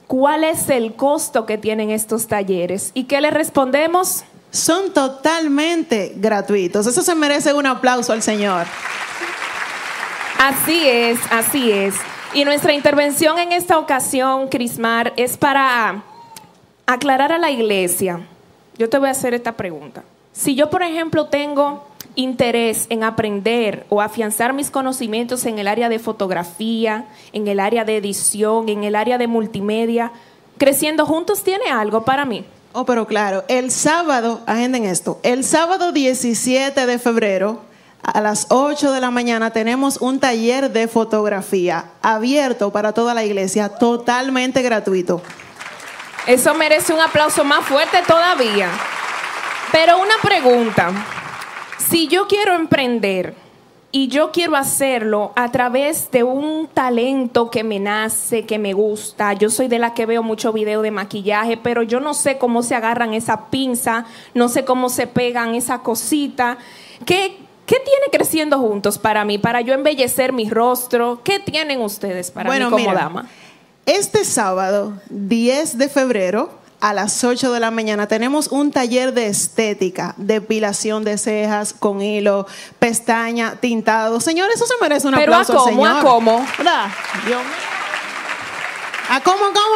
¿Cuál 0.08 0.44
es 0.44 0.70
el 0.70 0.94
costo 0.96 1.46
que 1.46 1.58
tienen 1.58 1.90
estos 1.90 2.28
talleres? 2.28 2.92
¿Y 2.94 3.06
qué 3.06 3.22
le 3.22 3.32
respondemos? 3.32 4.24
Son 4.52 4.94
totalmente 4.94 6.14
gratuitos. 6.18 6.86
Eso 6.86 7.02
se 7.02 7.16
merece 7.16 7.54
un 7.54 7.66
aplauso 7.66 8.14
al 8.14 8.22
Señor. 8.22 8.68
Así 10.38 10.88
es, 10.88 11.20
así 11.32 11.72
es. 11.72 11.96
Y 12.34 12.46
nuestra 12.46 12.74
intervención 12.74 13.40
en 13.40 13.52
esta 13.52 13.78
ocasión, 13.78 14.48
Crismar, 14.50 15.14
es 15.16 15.38
para 15.38 16.04
aclarar 16.86 17.32
a 17.32 17.38
la 17.38 17.50
iglesia. 17.50 18.22
Yo 18.78 18.90
te 18.90 18.98
voy 18.98 19.08
a 19.08 19.12
hacer 19.12 19.34
esta 19.34 19.54
pregunta. 19.54 20.04
Si 20.34 20.56
yo, 20.56 20.70
por 20.70 20.84
ejemplo, 20.84 21.28
tengo 21.28 21.88
interés 22.16 22.86
en 22.90 23.04
aprender 23.04 23.86
o 23.90 24.02
afianzar 24.02 24.54
mis 24.54 24.70
conocimientos 24.70 25.46
en 25.46 25.60
el 25.60 25.68
área 25.68 25.90
de 25.90 26.00
fotografía, 26.00 27.06
en 27.32 27.48
el 27.48 27.60
área 27.60 27.86
de 27.86 27.98
edición, 27.98 28.70
en 28.70 28.84
el 28.84 28.96
área 28.96 29.18
de 29.18 29.28
multimedia, 29.28 30.12
Creciendo 30.58 31.06
Juntos 31.06 31.44
tiene 31.44 31.66
algo 31.72 32.06
para 32.06 32.26
mí. 32.26 32.46
Oh, 32.74 32.86
pero 32.86 33.06
claro, 33.06 33.44
el 33.48 33.72
sábado, 33.72 34.42
agenden 34.46 34.86
esto, 34.86 35.20
el 35.24 35.44
sábado 35.44 35.92
17 35.92 36.86
de 36.86 37.00
febrero 37.00 37.62
a 38.02 38.20
las 38.20 38.48
8 38.50 38.92
de 38.92 39.00
la 39.00 39.12
mañana 39.12 39.52
tenemos 39.52 39.98
un 39.98 40.20
taller 40.20 40.72
de 40.72 40.88
fotografía 40.88 41.86
abierto 42.02 42.72
para 42.72 42.92
toda 42.92 43.14
la 43.14 43.24
iglesia, 43.24 43.70
totalmente 43.70 44.62
gratuito. 44.62 45.22
Eso 46.28 46.54
merece 46.54 46.94
un 46.94 47.02
aplauso 47.02 47.44
más 47.44 47.66
fuerte 47.66 48.00
todavía. 48.08 48.70
Pero 49.72 50.00
una 50.00 50.16
pregunta, 50.22 50.92
si 51.78 52.08
yo 52.08 52.28
quiero 52.28 52.56
emprender 52.56 53.36
y 53.92 54.08
yo 54.08 54.32
quiero 54.32 54.56
hacerlo 54.56 55.34
a 55.36 55.52
través 55.52 56.10
de 56.10 56.24
un 56.24 56.68
talento 56.68 57.52
que 57.52 57.64
me 57.64 57.80
nace, 57.80 58.44
que 58.44 58.58
me 58.58 58.74
gusta, 58.74 59.34
yo 59.34 59.52
soy 59.52 59.68
de 59.68 59.78
la 59.78 59.94
que 59.94 60.08
veo 60.08 60.24
mucho 60.24 60.52
video 60.52 60.82
de 60.82 60.90
maquillaje, 60.90 61.58
pero 61.58 61.84
yo 61.84 62.00
no 62.00 62.16
sé 62.16 62.40
cómo 62.40 62.64
se 62.64 62.74
agarran 62.74 63.14
esa 63.14 63.52
pinza, 63.52 64.06
no 64.34 64.50
sé 64.50 64.66
cómo 64.66 64.90
se 64.90 65.06
pegan 65.06 65.54
esa 65.54 65.84
cosita. 65.84 66.58
¿Qué, 67.06 67.38
¿Qué 67.68 67.76
tiene 67.76 68.06
creciendo 68.12 68.58
juntos 68.58 68.98
para 68.98 69.26
mí? 69.26 69.38
Para 69.38 69.62
yo 69.62 69.76
embellecer 69.76 70.34
mi 70.34 70.50
rostro. 70.50 71.22
¿Qué 71.24 71.40
tienen 71.40 71.80
ustedes 71.80 72.32
para 72.32 72.52
mí 72.52 72.64
como 72.64 72.78
mira, 72.78 72.94
dama? 72.94 73.30
Este 73.86 74.26
sábado, 74.26 74.94
10 75.10 75.78
de 75.78 75.90
febrero, 75.90 76.50
a 76.84 76.94
las 76.94 77.24
8 77.24 77.54
de 77.54 77.62
la 77.62 77.72
mañana, 77.72 78.10
tenemos 78.10 78.50
un 78.50 78.70
taller 78.70 79.14
de 79.14 79.28
estética, 79.28 80.16
depilación 80.18 81.06
de 81.06 81.18
cejas 81.18 81.72
con 81.72 82.02
hilo, 82.02 82.46
pestaña, 82.78 83.56
tintado. 83.56 84.20
Señores, 84.20 84.56
eso 84.56 84.66
se 84.66 84.74
merece 84.82 85.08
un 85.08 85.14
Pero 85.14 85.34
¿a 85.34 85.40
aplauso, 85.40 85.64
cómo? 85.64 85.86
¿A 85.86 85.90
señor. 85.90 86.04
cómo? 86.04 86.46
¿A 89.10 89.22
cómo, 89.22 89.40
cómo? 89.40 89.76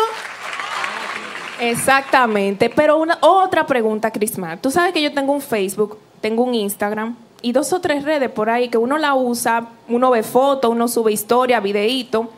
Exactamente. 1.62 2.70
Pero 2.70 2.98
una 2.98 3.18
otra 3.22 3.66
pregunta, 3.66 4.12
Crismar. 4.12 4.58
Tú 4.60 4.70
sabes 4.70 4.92
que 4.92 5.02
yo 5.02 5.14
tengo 5.14 5.32
un 5.32 5.42
Facebook, 5.42 5.98
tengo 6.20 6.44
un 6.44 6.56
Instagram 6.56 7.16
y 7.42 7.54
dos 7.54 7.72
o 7.72 7.80
tres 7.80 8.04
redes 8.04 8.30
por 8.30 8.50
ahí 8.50 8.68
que 8.68 8.78
uno 8.78 8.98
la 8.98 9.14
usa, 9.14 9.70
uno 9.88 10.12
ve 10.12 10.24
fotos, 10.24 10.70
uno 10.70 10.90
sube 10.90 11.14
historia, 11.14 11.62
videíto. 11.62 12.30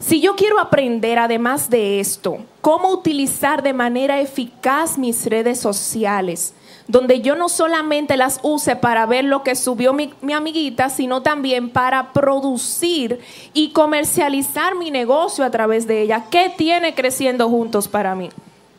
Si 0.00 0.22
yo 0.22 0.34
quiero 0.34 0.58
aprender, 0.58 1.18
además 1.18 1.68
de 1.68 2.00
esto, 2.00 2.38
cómo 2.62 2.88
utilizar 2.88 3.62
de 3.62 3.74
manera 3.74 4.18
eficaz 4.18 4.96
mis 4.96 5.26
redes 5.26 5.60
sociales, 5.60 6.54
donde 6.88 7.20
yo 7.20 7.36
no 7.36 7.50
solamente 7.50 8.16
las 8.16 8.40
use 8.42 8.76
para 8.76 9.04
ver 9.04 9.26
lo 9.26 9.42
que 9.42 9.54
subió 9.54 9.92
mi, 9.92 10.14
mi 10.22 10.32
amiguita, 10.32 10.88
sino 10.88 11.20
también 11.22 11.68
para 11.68 12.14
producir 12.14 13.20
y 13.52 13.72
comercializar 13.72 14.74
mi 14.74 14.90
negocio 14.90 15.44
a 15.44 15.50
través 15.50 15.86
de 15.86 16.00
ella. 16.00 16.24
¿Qué 16.30 16.50
tiene 16.56 16.94
creciendo 16.94 17.50
juntos 17.50 17.86
para 17.86 18.14
mí? 18.14 18.30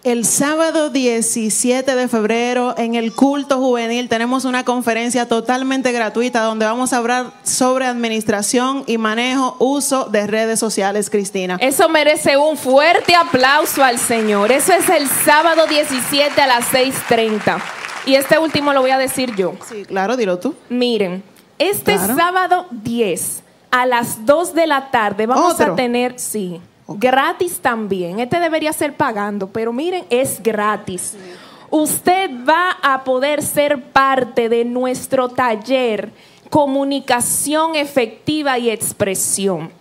El 0.04 0.26
sábado 0.26 0.90
17 0.90 1.94
de 1.96 2.08
febrero 2.08 2.74
en 2.76 2.96
el 2.96 3.14
culto 3.14 3.60
juvenil 3.60 4.10
tenemos 4.10 4.46
una 4.46 4.66
conferencia 4.66 5.28
totalmente 5.28 5.92
gratuita 5.92 6.42
donde 6.42 6.66
vamos 6.66 6.92
a 6.92 6.98
hablar 6.98 7.32
sobre 7.44 7.86
administración 7.86 8.84
y 8.88 8.98
manejo, 8.98 9.56
uso 9.60 10.06
de 10.06 10.26
redes 10.26 10.60
sociales, 10.60 11.12
Cristina. 11.12 11.58
Eso 11.62 11.88
merece 11.88 12.36
un 12.36 12.58
fuerte 12.58 13.14
aplauso 13.14 13.84
al 13.84 14.00
Señor. 14.00 14.52
Eso 14.52 14.74
es 14.74 14.90
el 14.90 15.08
sábado 15.08 15.68
17 15.68 16.42
a 16.42 16.48
las 16.48 16.66
6.30. 16.74 17.62
Y 18.08 18.16
este 18.16 18.40
último 18.40 18.74
lo 18.74 18.82
voy 18.82 18.90
a 18.90 18.98
decir 18.98 19.36
yo. 19.36 19.54
Sí, 19.70 19.86
claro, 19.86 20.18
dilo 20.18 20.40
tú. 20.40 20.56
Miren, 20.70 21.24
este 21.60 21.94
Claro. 21.94 22.16
sábado 22.16 22.66
10 22.72 23.44
a 23.70 23.86
las 23.86 24.26
2 24.26 24.56
de 24.56 24.66
la 24.66 24.90
tarde 24.90 25.28
vamos 25.28 25.54
Otro. 25.54 25.74
a 25.74 25.76
tener, 25.76 26.20
sí, 26.20 26.60
gratis 26.88 27.60
también. 27.60 28.20
Este 28.20 28.40
debería 28.40 28.74
ser 28.74 28.96
pagando, 28.96 29.48
pero 29.48 29.74
miren, 29.74 30.06
es 30.10 30.42
gratis. 30.42 31.16
Usted 31.70 32.30
va 32.48 32.78
a 32.82 33.04
poder 33.04 33.42
ser 33.42 33.82
parte 33.92 34.50
de 34.50 34.66
nuestro 34.66 35.30
taller 35.30 36.12
Comunicación 36.50 37.78
Efectiva 37.78 38.60
y 38.60 38.70
Expresión. 38.70 39.72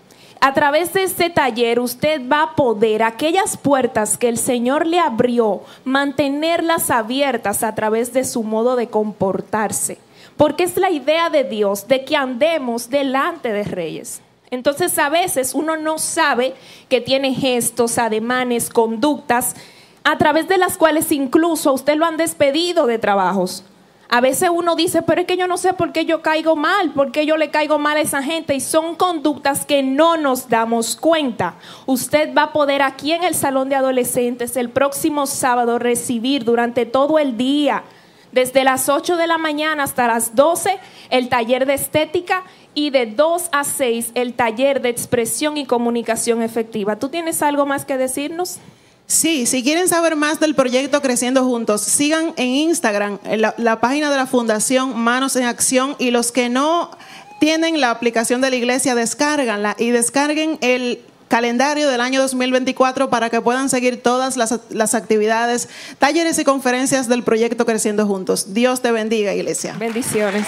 A 0.40 0.54
través 0.54 0.92
de 0.92 1.02
este 1.02 1.28
taller 1.28 1.80
usted 1.80 2.22
va 2.30 2.42
a 2.42 2.54
poder 2.54 3.02
aquellas 3.02 3.56
puertas 3.56 4.16
que 4.16 4.28
el 4.28 4.38
Señor 4.38 4.86
le 4.86 5.00
abrió, 5.00 5.62
mantenerlas 5.84 6.90
abiertas 6.90 7.62
a 7.62 7.74
través 7.74 8.12
de 8.12 8.24
su 8.24 8.44
modo 8.44 8.76
de 8.76 8.86
comportarse. 8.86 9.98
Porque 10.36 10.62
es 10.62 10.76
la 10.76 10.90
idea 10.90 11.28
de 11.28 11.44
Dios 11.44 11.88
de 11.88 12.04
que 12.04 12.16
andemos 12.16 12.88
delante 12.88 13.52
de 13.52 13.64
reyes. 13.64 14.22
Entonces 14.50 14.98
a 14.98 15.08
veces 15.08 15.54
uno 15.54 15.76
no 15.76 15.98
sabe 15.98 16.54
que 16.88 17.00
tiene 17.00 17.34
gestos, 17.34 17.98
ademanes, 17.98 18.70
conductas, 18.70 19.54
a 20.02 20.18
través 20.18 20.48
de 20.48 20.58
las 20.58 20.76
cuales 20.76 21.12
incluso 21.12 21.70
a 21.70 21.72
usted 21.72 21.96
lo 21.96 22.06
han 22.06 22.16
despedido 22.16 22.86
de 22.86 22.98
trabajos. 22.98 23.64
A 24.12 24.20
veces 24.20 24.50
uno 24.52 24.74
dice, 24.74 25.02
pero 25.02 25.20
es 25.20 25.26
que 25.28 25.36
yo 25.36 25.46
no 25.46 25.56
sé 25.56 25.72
por 25.72 25.92
qué 25.92 26.04
yo 26.04 26.20
caigo 26.20 26.56
mal, 26.56 26.90
por 26.94 27.12
qué 27.12 27.26
yo 27.26 27.36
le 27.36 27.50
caigo 27.52 27.78
mal 27.78 27.96
a 27.96 28.00
esa 28.00 28.24
gente. 28.24 28.56
Y 28.56 28.60
son 28.60 28.96
conductas 28.96 29.64
que 29.64 29.84
no 29.84 30.16
nos 30.16 30.48
damos 30.48 30.96
cuenta. 30.96 31.54
Usted 31.86 32.34
va 32.36 32.44
a 32.44 32.52
poder 32.52 32.82
aquí 32.82 33.12
en 33.12 33.22
el 33.22 33.36
Salón 33.36 33.68
de 33.68 33.76
Adolescentes 33.76 34.56
el 34.56 34.68
próximo 34.68 35.26
sábado 35.26 35.78
recibir 35.78 36.44
durante 36.44 36.86
todo 36.86 37.20
el 37.20 37.36
día, 37.36 37.84
desde 38.32 38.64
las 38.64 38.88
8 38.88 39.16
de 39.16 39.28
la 39.28 39.38
mañana 39.38 39.84
hasta 39.84 40.08
las 40.08 40.34
12, 40.34 40.76
el 41.10 41.28
taller 41.28 41.64
de 41.64 41.74
estética 41.74 42.42
y 42.74 42.90
de 42.90 43.06
2 43.06 43.48
a 43.52 43.64
6 43.64 44.12
el 44.14 44.34
taller 44.34 44.80
de 44.82 44.88
expresión 44.88 45.56
y 45.56 45.66
comunicación 45.66 46.42
efectiva. 46.42 46.96
¿Tú 46.96 47.08
tienes 47.08 47.42
algo 47.42 47.66
más 47.66 47.84
que 47.84 47.96
decirnos? 47.96 48.58
Sí, 49.06 49.46
si 49.46 49.64
quieren 49.64 49.88
saber 49.88 50.14
más 50.14 50.38
del 50.38 50.54
proyecto 50.54 51.02
Creciendo 51.02 51.44
Juntos, 51.44 51.80
sigan 51.80 52.32
en 52.36 52.48
Instagram 52.48 53.18
en 53.24 53.42
la, 53.42 53.54
la 53.58 53.80
página 53.80 54.08
de 54.08 54.16
la 54.16 54.26
Fundación 54.26 54.96
Manos 54.96 55.34
en 55.34 55.44
Acción 55.44 55.96
y 55.98 56.12
los 56.12 56.30
que 56.30 56.48
no 56.48 56.96
tienen 57.40 57.80
la 57.80 57.90
aplicación 57.90 58.40
de 58.40 58.50
la 58.50 58.56
iglesia, 58.56 58.94
descárganla 58.94 59.74
y 59.78 59.90
descarguen 59.90 60.58
el 60.60 61.00
calendario 61.26 61.88
del 61.88 62.00
año 62.00 62.20
2024 62.20 63.08
para 63.08 63.30
que 63.30 63.40
puedan 63.40 63.68
seguir 63.68 64.02
todas 64.02 64.36
las, 64.36 64.60
las 64.68 64.94
actividades, 64.94 65.68
talleres 65.98 66.38
y 66.38 66.44
conferencias 66.44 67.08
del 67.08 67.22
proyecto 67.22 67.64
Creciendo 67.64 68.06
Juntos. 68.06 68.52
Dios 68.52 68.82
te 68.82 68.92
bendiga, 68.92 69.32
iglesia. 69.32 69.74
Bendiciones. 69.78 70.44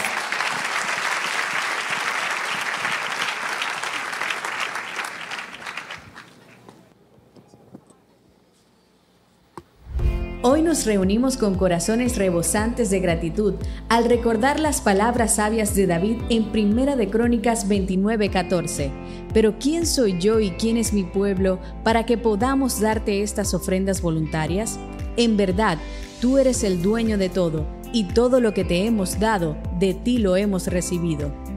Hoy 10.44 10.60
nos 10.60 10.86
reunimos 10.86 11.36
con 11.36 11.54
corazones 11.54 12.16
rebosantes 12.16 12.90
de 12.90 12.98
gratitud 12.98 13.54
al 13.88 14.06
recordar 14.06 14.58
las 14.58 14.80
palabras 14.80 15.36
sabias 15.36 15.76
de 15.76 15.86
David 15.86 16.16
en 16.30 16.50
Primera 16.50 16.96
de 16.96 17.08
Crónicas 17.08 17.68
29:14. 17.68 18.90
Pero 19.32 19.54
¿quién 19.60 19.86
soy 19.86 20.18
yo 20.18 20.40
y 20.40 20.50
quién 20.50 20.78
es 20.78 20.92
mi 20.92 21.04
pueblo 21.04 21.60
para 21.84 22.06
que 22.06 22.18
podamos 22.18 22.80
darte 22.80 23.22
estas 23.22 23.54
ofrendas 23.54 24.02
voluntarias? 24.02 24.80
En 25.16 25.36
verdad, 25.36 25.78
tú 26.20 26.38
eres 26.38 26.64
el 26.64 26.82
dueño 26.82 27.18
de 27.18 27.28
todo, 27.28 27.64
y 27.92 28.08
todo 28.08 28.40
lo 28.40 28.52
que 28.52 28.64
te 28.64 28.84
hemos 28.84 29.20
dado, 29.20 29.56
de 29.78 29.94
ti 29.94 30.18
lo 30.18 30.34
hemos 30.36 30.66
recibido. 30.66 31.51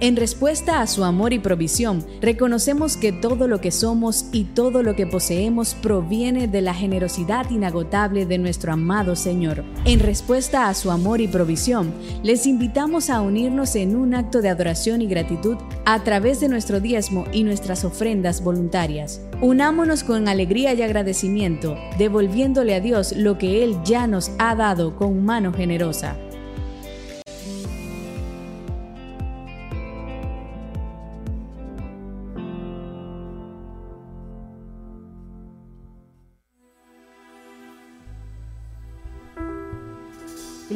En 0.00 0.14
respuesta 0.14 0.80
a 0.80 0.86
su 0.86 1.02
amor 1.02 1.32
y 1.32 1.40
provisión, 1.40 2.06
reconocemos 2.20 2.96
que 2.96 3.10
todo 3.10 3.48
lo 3.48 3.60
que 3.60 3.72
somos 3.72 4.26
y 4.30 4.44
todo 4.44 4.84
lo 4.84 4.94
que 4.94 5.08
poseemos 5.08 5.74
proviene 5.74 6.46
de 6.46 6.62
la 6.62 6.72
generosidad 6.72 7.50
inagotable 7.50 8.24
de 8.24 8.38
nuestro 8.38 8.72
amado 8.72 9.16
Señor. 9.16 9.64
En 9.84 9.98
respuesta 9.98 10.68
a 10.68 10.74
su 10.74 10.92
amor 10.92 11.20
y 11.20 11.26
provisión, 11.26 11.92
les 12.22 12.46
invitamos 12.46 13.10
a 13.10 13.20
unirnos 13.20 13.74
en 13.74 13.96
un 13.96 14.14
acto 14.14 14.40
de 14.40 14.50
adoración 14.50 15.02
y 15.02 15.08
gratitud 15.08 15.56
a 15.84 16.04
través 16.04 16.38
de 16.38 16.48
nuestro 16.48 16.78
diezmo 16.78 17.24
y 17.32 17.42
nuestras 17.42 17.84
ofrendas 17.84 18.44
voluntarias. 18.44 19.20
Unámonos 19.40 20.04
con 20.04 20.28
alegría 20.28 20.74
y 20.74 20.82
agradecimiento, 20.82 21.76
devolviéndole 21.98 22.76
a 22.76 22.80
Dios 22.80 23.16
lo 23.16 23.36
que 23.36 23.64
Él 23.64 23.76
ya 23.84 24.06
nos 24.06 24.30
ha 24.38 24.54
dado 24.54 24.94
con 24.94 25.24
mano 25.24 25.52
generosa. 25.52 26.16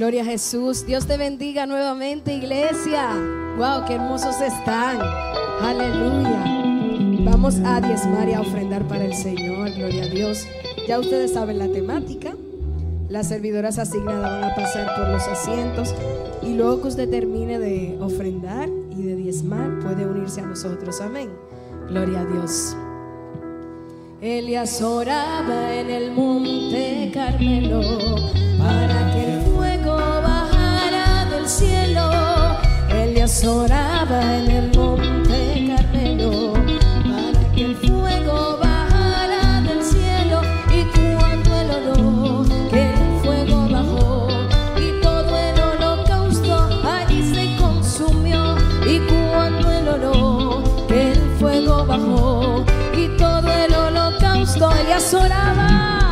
Gloria 0.03 0.23
a 0.23 0.25
Jesús. 0.25 0.85
Dios 0.85 1.07
te 1.07 1.17
bendiga 1.17 1.65
nuevamente, 1.65 2.35
iglesia. 2.35 3.09
Wow, 3.57 3.85
qué 3.87 3.95
hermosos 3.95 4.35
están. 4.41 4.99
Aleluya. 5.61 6.43
Vamos 7.21 7.61
a 7.65 7.81
diezmar 7.81 8.29
y 8.29 8.33
a 8.33 8.41
ofrendar 8.41 8.83
para 8.89 9.05
el 9.05 9.15
Señor. 9.15 9.71
Gloria 9.71 10.03
a 10.03 10.09
Dios. 10.09 10.45
Ya 10.89 10.99
ustedes 10.99 11.35
saben 11.35 11.61
la 11.61 11.69
temática. 11.69 12.35
Las 13.09 13.29
servidoras 13.29 13.79
asignadas 13.79 14.29
van 14.29 14.51
a 14.51 14.55
pasar 14.57 14.93
por 14.97 15.09
los 15.09 15.23
asientos 15.29 15.95
y 16.43 16.55
luego 16.55 16.83
que 16.83 16.89
usted 16.89 17.09
termine 17.09 17.61
de 17.61 17.97
ofrendar 18.01 18.69
y 18.91 19.03
de 19.03 19.15
diezmar, 19.15 19.79
puede 19.85 20.05
unirse 20.05 20.41
a 20.41 20.47
nosotros. 20.47 21.01
Amén. 21.01 21.31
Gloria 21.87 22.23
a 22.23 22.25
Dios. 22.25 22.77
Elías 24.21 24.83
oraba 24.83 25.73
en 25.73 25.91
el 25.91 26.11
monte 26.11 27.13
Carmelo 27.15 27.83
para 28.59 29.13
que 29.13 29.35
el 29.35 29.52
fuego 29.83 30.23
bajara 30.23 31.27
del 31.27 31.49
cielo. 31.49 32.11
Elías 32.89 33.45
oraba 33.45 34.37
en 34.37 34.51
el 34.51 34.77
monte 34.77 35.75
Carmelo 35.77 36.53
para 36.53 37.53
que 37.55 37.65
el 37.65 37.77
fuego 37.77 38.59
bajara 38.61 39.61
del 39.63 39.83
cielo. 39.83 40.41
Y 40.73 40.85
cuando 40.95 41.55
el 41.57 41.71
olor 41.71 42.49
que 42.71 42.91
el 42.91 43.21
fuego 43.23 43.69
bajó 43.69 44.29
y 44.79 45.01
todo 45.03 45.37
el 45.37 45.61
holocausto 45.61 46.69
allí 46.85 47.35
se 47.35 47.57
consumió. 47.57 48.57
Y 48.87 49.01
cuando 49.01 49.71
el 49.71 49.89
olor 49.89 50.87
que 50.87 51.13
el 51.13 51.21
fuego 51.39 51.87
bajó 51.87 52.65
y 52.97 53.09
todo 53.17 53.49
el 53.51 53.75
holocausto 53.75 54.71
Elías 54.81 55.13
oraba. 55.15 56.11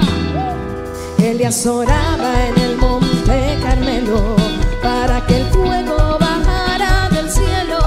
Elías 1.19 1.67
oraba 1.67 2.47
en 2.49 2.59
el 2.59 2.77
monte 2.79 3.20
Carmelo 3.63 4.35
para 4.83 5.25
que 5.27 5.37
el 5.39 5.47
fuego 5.47 6.19
bajara 6.19 7.09
del 7.11 7.31
cielo. 7.31 7.79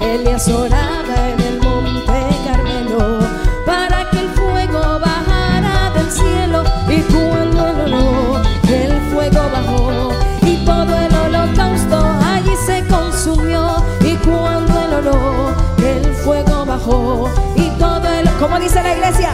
Elías 0.00 0.46
oraba 0.48 1.30
en 1.30 1.40
el 1.40 1.60
monte 1.62 2.12
Carmelo 2.46 3.20
para 3.64 4.10
que 4.10 4.20
el 4.20 4.28
fuego 4.30 5.00
bajara 5.00 5.90
del 5.94 6.10
cielo. 6.10 6.64
Y 6.88 7.00
cuando 7.12 7.66
el 7.68 7.80
olor 7.80 8.42
del 8.62 9.00
fuego 9.10 9.42
bajó 9.50 10.12
y 10.42 10.56
todo 10.66 10.94
el 10.94 11.14
holocausto 11.14 11.96
allí 12.22 12.54
se 12.66 12.84
consumió. 12.86 13.82
Y 14.02 14.16
cuando 14.16 14.80
el 14.84 14.94
olor 14.94 15.76
del 15.78 16.14
fuego 16.14 16.66
bajó 16.66 17.30
y 17.56 17.70
todo 17.78 18.06
el... 18.08 18.28
¿Cómo 18.38 18.60
dice 18.60 18.82
la 18.82 18.94
iglesia? 18.94 19.30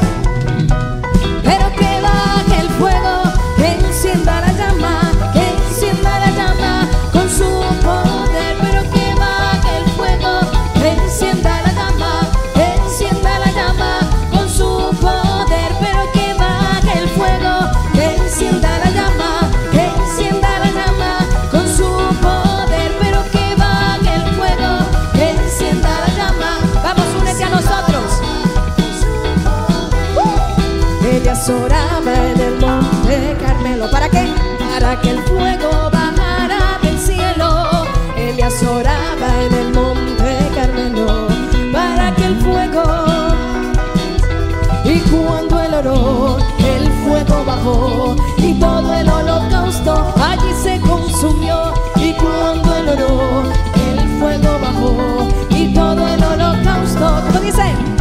Y 48.38 48.54
todo 48.54 48.92
el 48.94 49.08
holocausto 49.08 50.14
allí 50.20 50.52
se 50.62 50.80
consumió. 50.80 51.72
Y 51.96 52.12
cuando 52.14 52.74
el 52.76 52.88
oro, 52.88 53.42
el 53.74 54.08
fuego 54.18 54.58
bajó. 54.60 55.28
Y 55.50 55.72
todo 55.74 56.06
el 56.06 56.22
holocausto. 56.22 57.22
¿Cómo 57.32 57.40
dice? 57.40 57.99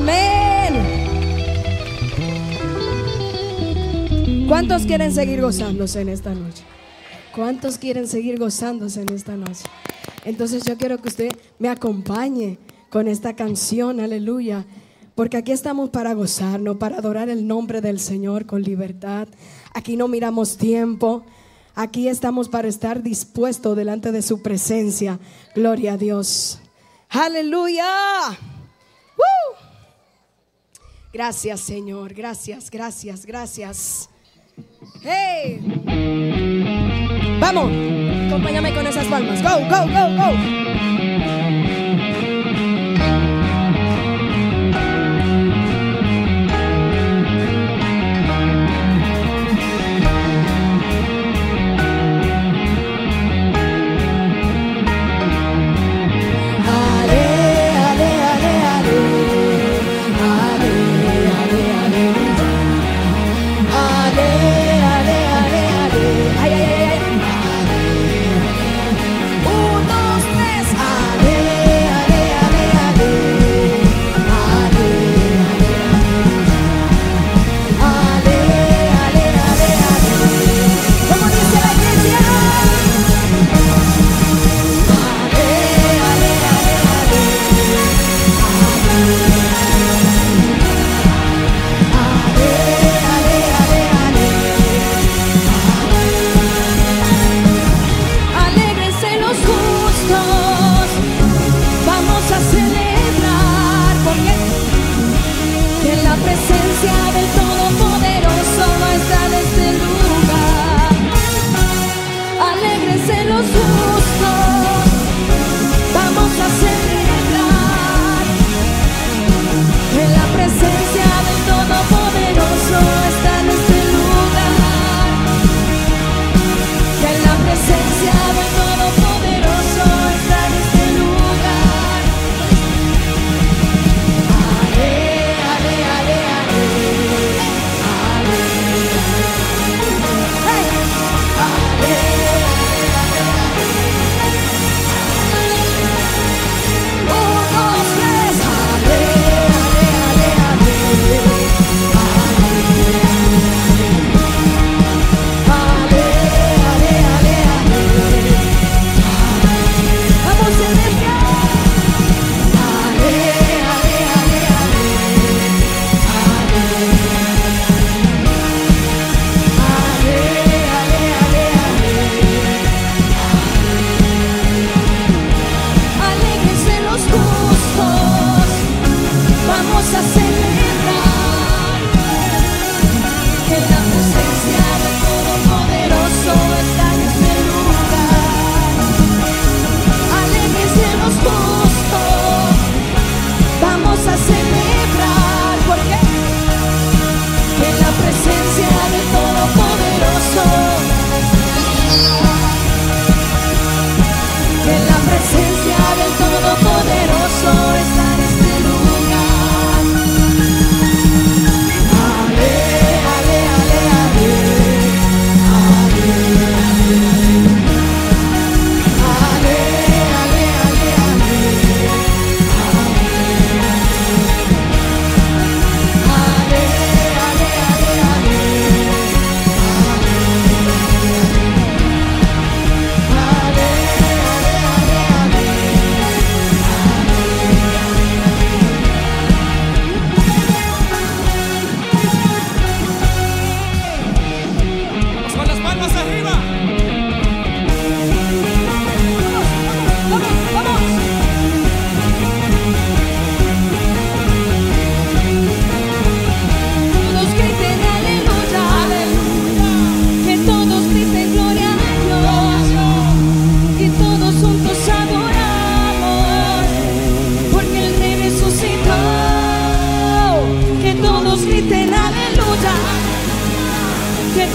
Amén. 0.00 0.72
¿Cuántos 4.48 4.86
quieren 4.86 5.12
seguir 5.12 5.42
gozándose 5.42 6.00
en 6.00 6.08
esta 6.08 6.34
noche? 6.34 6.64
¿Cuántos 7.34 7.76
quieren 7.76 8.08
seguir 8.08 8.38
gozándose 8.38 9.02
en 9.02 9.10
esta 9.10 9.36
noche? 9.36 9.64
Entonces 10.24 10.64
yo 10.64 10.78
quiero 10.78 10.96
que 11.02 11.08
usted 11.08 11.28
me 11.58 11.68
acompañe 11.68 12.58
con 12.88 13.08
esta 13.08 13.36
canción, 13.36 14.00
aleluya. 14.00 14.64
Porque 15.14 15.36
aquí 15.36 15.52
estamos 15.52 15.90
para 15.90 16.14
gozarnos, 16.14 16.78
para 16.78 16.96
adorar 16.96 17.28
el 17.28 17.46
nombre 17.46 17.82
del 17.82 18.00
Señor 18.00 18.46
con 18.46 18.62
libertad. 18.62 19.28
Aquí 19.74 19.98
no 19.98 20.08
miramos 20.08 20.56
tiempo. 20.56 21.26
Aquí 21.74 22.08
estamos 22.08 22.48
para 22.48 22.68
estar 22.68 23.02
dispuestos 23.02 23.76
delante 23.76 24.12
de 24.12 24.22
su 24.22 24.40
presencia. 24.40 25.20
Gloria 25.54 25.92
a 25.92 25.96
Dios. 25.98 26.58
Aleluya. 27.10 27.84
¡Woo! 29.18 29.49
Gracias, 31.12 31.60
Señor. 31.60 32.14
Gracias, 32.14 32.70
gracias, 32.70 33.26
gracias. 33.26 34.10
¡Hey! 35.02 35.60
Vamos, 37.40 37.70
acompáñame 38.28 38.72
con 38.74 38.86
esas 38.86 39.06
palmas. 39.06 39.42
Go, 39.42 39.58
go, 39.68 39.86
go, 39.86 40.16
go. 40.16 40.99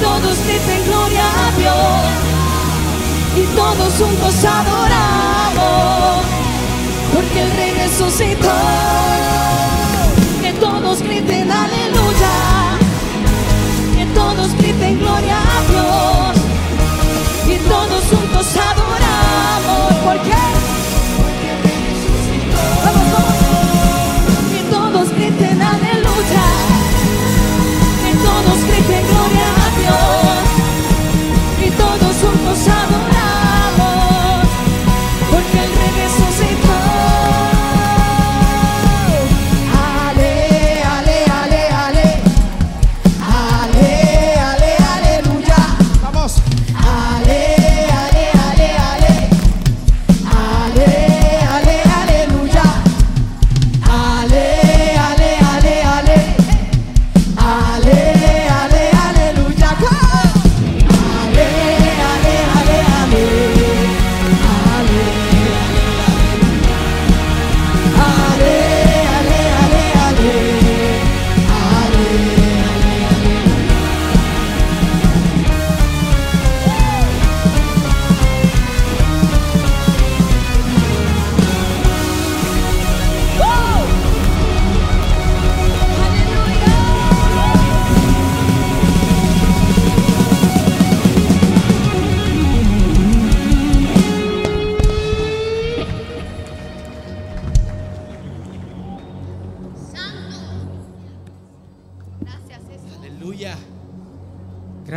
Todos 0.02 0.38
griten 0.46 0.84
gloria 0.86 1.24
a 1.24 1.52
Dios, 1.58 2.26
y 3.38 3.44
todos 3.56 3.94
juntos 3.94 4.36
adoramos, 4.44 6.24
porque 7.14 7.42
el 7.42 7.52
Rey 7.52 7.72
resucitó. 7.72 8.54
Que 10.42 10.54
todos 10.54 11.02
griten 11.02 11.52
aleluya, 11.52 12.36
que 13.98 14.06
todos 14.14 14.54
griten 14.58 15.00
gloria 15.00 15.38
a 15.38 15.72
Dios 15.72 16.46
y 17.48 17.58
todos 17.68 18.04
juntos 18.12 18.48
adoramos. 18.56 19.94
¿Por 20.04 20.22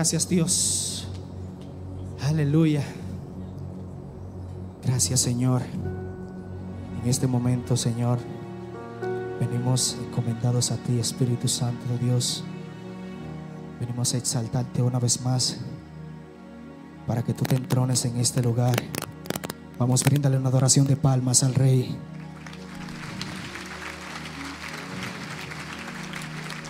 Gracias 0.09 0.29
Dios. 0.31 1.07
Aleluya. 2.23 2.83
Gracias 4.83 5.21
Señor. 5.21 5.61
En 7.03 7.11
este 7.11 7.27
momento, 7.27 7.77
Señor, 7.77 8.19
venimos 9.39 9.99
encomendados 10.01 10.71
a 10.71 10.79
ti, 10.79 10.99
Espíritu 10.99 11.47
Santo 11.47 11.85
de 11.93 12.07
Dios. 12.07 12.43
Venimos 13.81 14.15
a 14.15 14.17
exaltarte 14.17 14.81
una 14.81 14.99
vez 14.99 15.21
más 15.21 15.59
para 17.07 17.23
que 17.23 17.35
tú 17.35 17.45
te 17.45 17.57
entrones 17.57 18.07
en 18.07 18.17
este 18.17 18.43
lugar. 18.43 18.77
Vamos, 19.79 20.05
bríndale 20.05 20.39
una 20.39 20.49
adoración 20.49 20.87
de 20.87 20.97
palmas 20.97 21.43
al 21.43 21.55
Rey. 21.55 21.95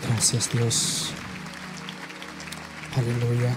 Gracias 0.09 0.51
Dios. 0.51 1.15
Aleluya. 2.97 3.55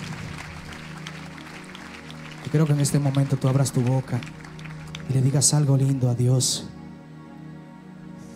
Yo 2.46 2.52
creo 2.52 2.66
que 2.66 2.74
en 2.74 2.82
este 2.82 3.00
momento 3.00 3.38
tú 3.38 3.48
abras 3.48 3.72
tu 3.72 3.82
boca 3.82 4.20
y 5.10 5.14
le 5.14 5.22
digas 5.22 5.54
algo 5.54 5.78
lindo 5.78 6.10
a 6.10 6.16
Dios. 6.16 6.66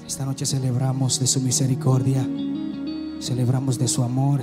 Esta 0.08 0.26
noche 0.26 0.46
celebramos 0.46 1.20
de 1.20 1.28
su 1.28 1.42
misericordia, 1.42 2.26
celebramos 3.20 3.78
de 3.78 3.88
su 3.88 4.04
amor, 4.04 4.42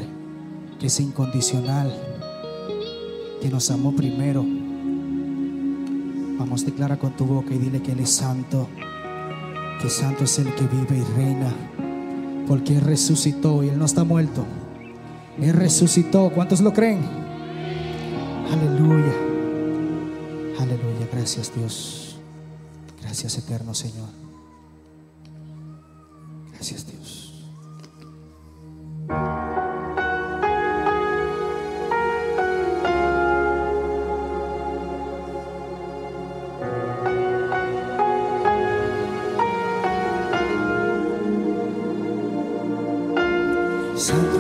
que 0.79 0.89
es 0.89 1.01
incondicional, 1.01 1.91
que 3.41 3.49
nos 3.49 3.71
amó 3.71 3.97
primero. 3.97 4.45
Vamos, 6.39 6.67
declara 6.67 6.99
con 6.99 7.17
tu 7.17 7.25
boca 7.25 7.55
y 7.55 7.59
dile 7.59 7.81
que 7.81 7.93
Él 7.93 8.01
es 8.01 8.11
santo, 8.11 8.69
que 9.81 9.89
santo 9.89 10.25
es 10.25 10.39
el 10.39 10.55
que 10.55 10.67
vive 10.67 10.99
y 10.99 11.17
reina, 11.17 11.51
porque 12.47 12.77
Él 12.77 12.83
resucitó 12.83 13.63
y 13.63 13.69
Él 13.69 13.79
no 13.79 13.87
está 13.87 14.05
muerto. 14.05 14.45
Él 15.41 15.53
resucitó. 15.53 16.31
¿Cuántos 16.31 16.61
lo 16.61 16.73
creen? 16.73 17.01
Aleluya. 18.51 19.13
Aleluya. 20.59 21.09
Gracias 21.13 21.55
Dios. 21.55 22.17
Gracias 23.01 23.39
eterno 23.39 23.75
Señor. 23.75 24.09
Gracias 26.53 26.87
Dios. 26.87 27.45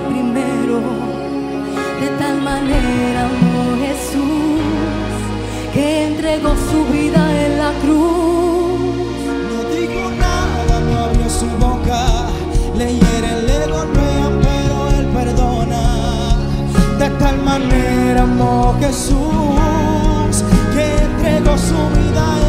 primero. 0.00 0.80
De 2.00 2.08
tal 2.18 2.40
manera 2.42 3.20
amó 3.30 3.76
Jesús 3.86 4.60
que 5.72 6.06
entregó 6.08 6.54
su 6.70 6.80
vida 6.92 7.20
en 7.44 7.58
la 7.58 7.72
cruz. 7.82 9.14
No 9.50 9.58
digo 9.74 10.10
nada, 10.26 10.80
no 10.88 10.98
abrió 11.04 11.28
su 11.28 11.48
boca. 11.64 12.00
Le 12.76 12.86
hieren, 12.98 13.46
le 13.46 13.58
golpean, 13.74 14.32
pero 14.48 14.74
él 14.98 15.06
perdona. 15.18 15.82
De 16.98 17.08
tal 17.22 17.38
manera 17.42 18.22
amó 18.22 18.74
Jesús 18.80 20.34
que 20.74 20.84
entregó 21.06 21.56
su 21.56 21.80
vida 21.98 22.24
en 22.40 22.43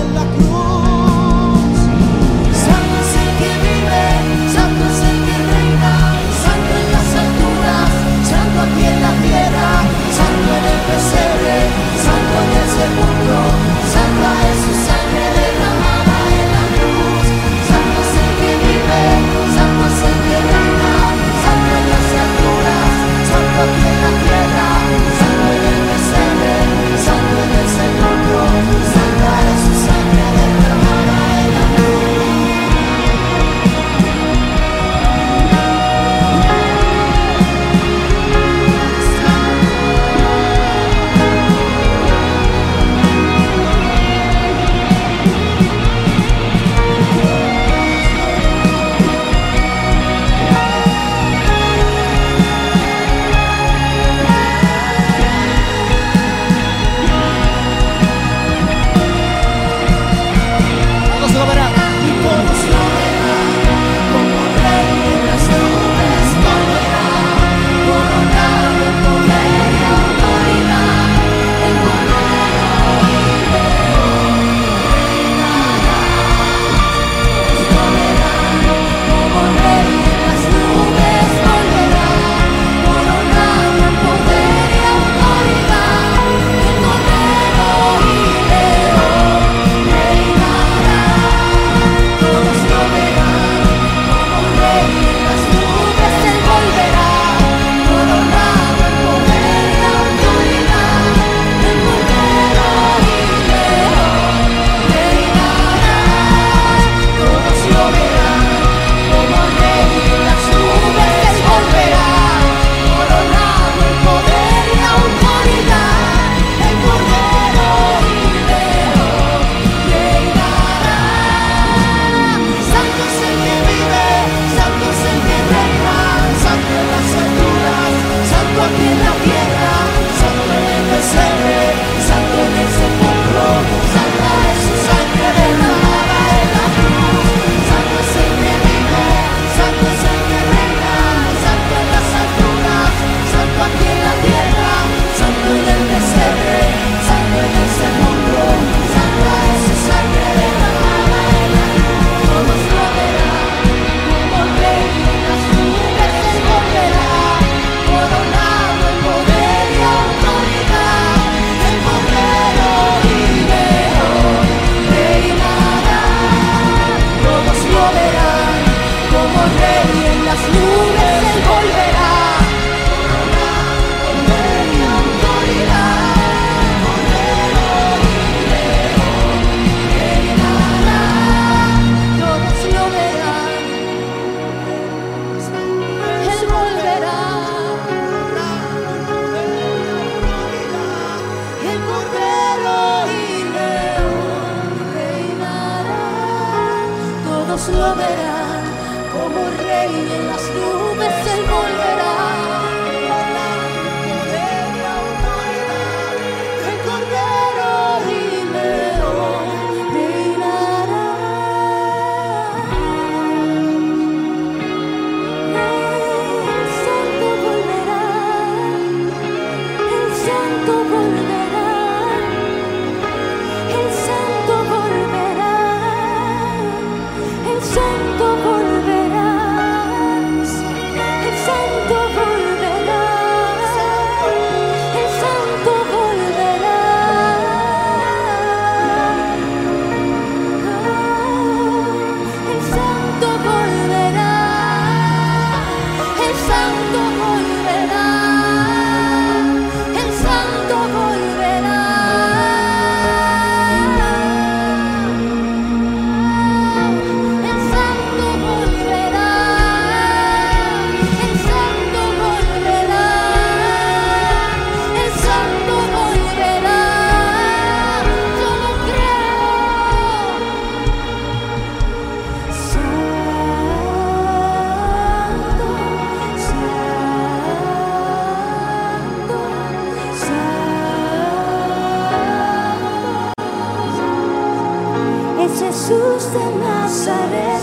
Jesús 285.88 286.33
de 286.33 286.45
Nazaret. 286.65 287.61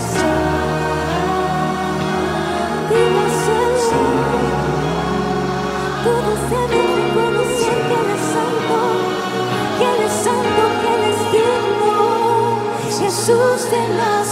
Vives 2.89 3.39
el 3.59 3.73
Señor, 3.89 4.45
todos 6.05 6.39
deben 6.49 6.87
reconocer 7.03 7.77
que 7.89 7.95
Él 7.99 8.09
santo, 8.33 8.77
que 9.77 9.83
Él 9.83 9.99
es 10.05 10.13
santo, 10.23 10.61
que 10.79 10.89
Él 10.95 11.03
es 11.11 11.19
digno. 11.33 11.97
Jesús 12.97 13.59
de 13.69 13.81
Nazaret. 13.89 14.22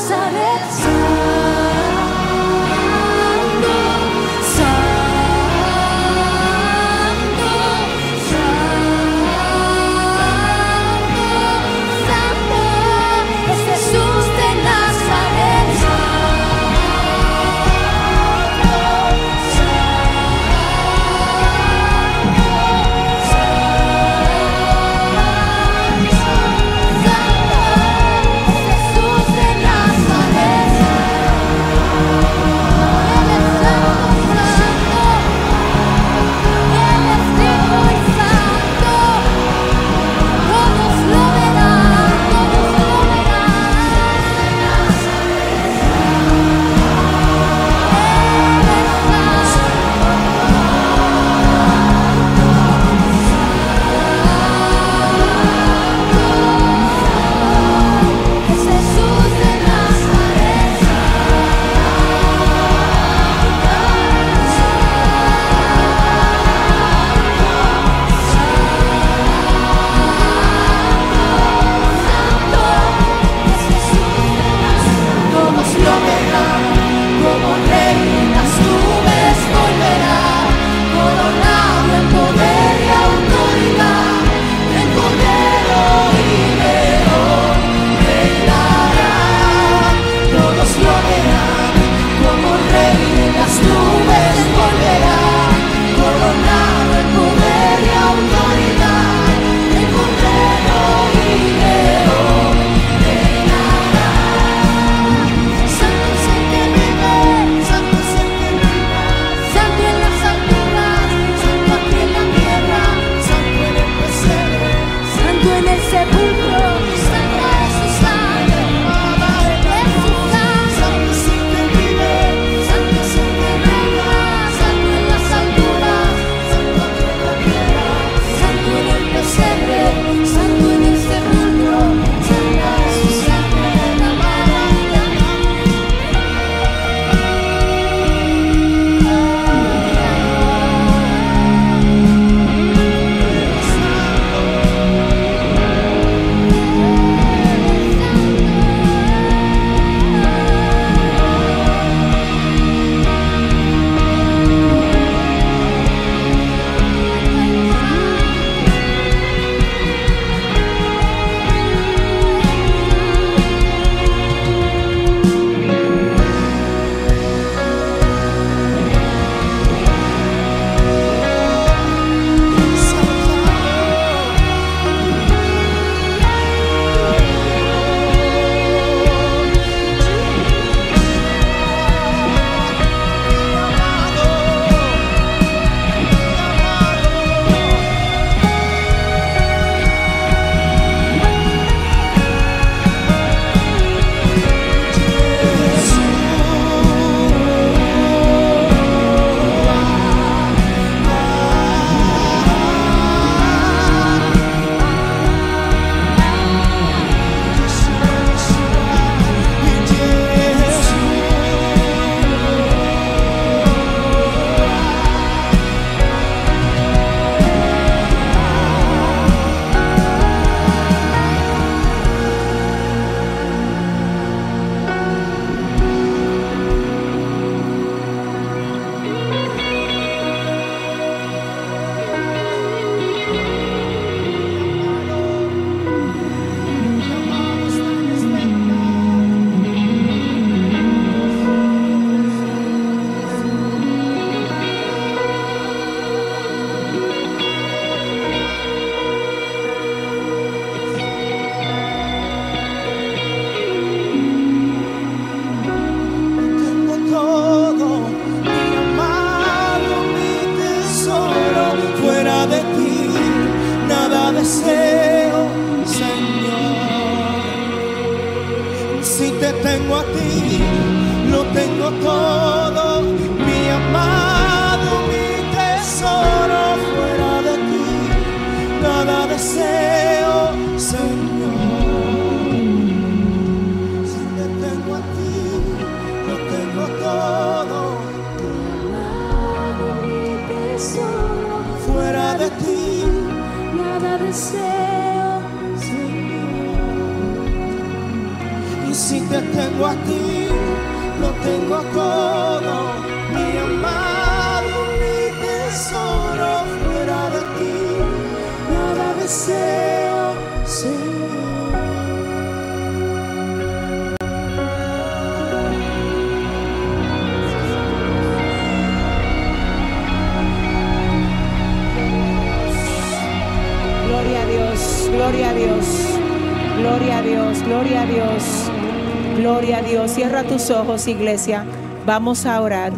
Ojos, 330.72 331.07
iglesia. 331.07 331.65
Vamos 332.05 332.45
a 332.45 332.61
orar. 332.61 332.93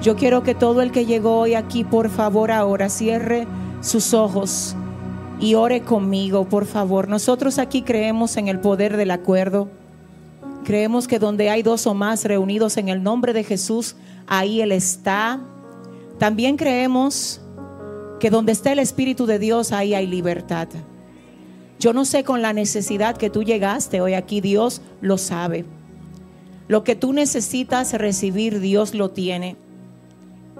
Yo 0.00 0.16
quiero 0.16 0.42
que 0.42 0.54
todo 0.54 0.82
el 0.82 0.90
que 0.90 1.04
llegó 1.04 1.38
hoy 1.38 1.54
aquí, 1.54 1.84
por 1.84 2.08
favor, 2.08 2.50
ahora 2.50 2.88
cierre 2.88 3.46
sus 3.80 4.14
ojos 4.14 4.74
y 5.40 5.54
ore 5.54 5.82
conmigo, 5.82 6.48
por 6.48 6.66
favor. 6.66 7.08
Nosotros 7.08 7.58
aquí 7.58 7.82
creemos 7.82 8.36
en 8.36 8.48
el 8.48 8.60
poder 8.60 8.96
del 8.96 9.10
acuerdo. 9.10 9.68
Creemos 10.64 11.08
que 11.08 11.18
donde 11.18 11.50
hay 11.50 11.62
dos 11.62 11.86
o 11.86 11.94
más 11.94 12.24
reunidos 12.24 12.76
en 12.76 12.88
el 12.88 13.02
nombre 13.02 13.32
de 13.32 13.44
Jesús, 13.44 13.96
ahí 14.26 14.60
Él 14.60 14.72
está. 14.72 15.40
También 16.18 16.56
creemos 16.56 17.40
que 18.20 18.30
donde 18.30 18.52
está 18.52 18.72
el 18.72 18.78
Espíritu 18.78 19.26
de 19.26 19.40
Dios, 19.40 19.72
ahí 19.72 19.94
hay 19.94 20.06
libertad. 20.06 20.68
Yo 21.80 21.92
no 21.92 22.04
sé 22.04 22.22
con 22.22 22.42
la 22.42 22.52
necesidad 22.52 23.16
que 23.16 23.30
tú 23.30 23.42
llegaste 23.42 24.00
hoy 24.00 24.14
aquí, 24.14 24.40
Dios 24.40 24.82
lo 25.00 25.18
sabe. 25.18 25.64
Lo 26.68 26.84
que 26.84 26.94
tú 26.94 27.12
necesitas 27.12 27.92
recibir, 27.92 28.60
Dios 28.60 28.94
lo 28.94 29.10
tiene. 29.10 29.56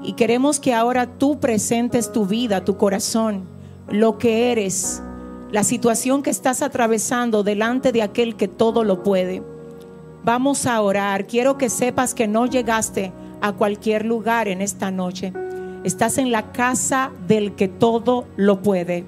Y 0.02 0.14
queremos 0.14 0.58
que 0.58 0.74
ahora 0.74 1.06
tú 1.06 1.38
presentes 1.38 2.12
tu 2.12 2.26
vida, 2.26 2.64
tu 2.64 2.76
corazón, 2.76 3.44
lo 3.88 4.18
que 4.18 4.50
eres, 4.50 5.02
la 5.52 5.64
situación 5.64 6.22
que 6.22 6.30
estás 6.30 6.62
atravesando 6.62 7.42
delante 7.42 7.92
de 7.92 8.02
aquel 8.02 8.36
que 8.36 8.48
todo 8.48 8.84
lo 8.84 9.02
puede. 9.02 9.42
Vamos 10.24 10.66
a 10.66 10.80
orar. 10.80 11.26
Quiero 11.26 11.58
que 11.58 11.68
sepas 11.68 12.14
que 12.14 12.26
no 12.26 12.46
llegaste 12.46 13.12
a 13.40 13.52
cualquier 13.52 14.06
lugar 14.06 14.48
en 14.48 14.60
esta 14.60 14.90
noche. 14.90 15.32
Estás 15.84 16.18
en 16.18 16.30
la 16.30 16.52
casa 16.52 17.10
del 17.26 17.54
que 17.54 17.68
todo 17.68 18.26
lo 18.36 18.62
puede. 18.62 19.04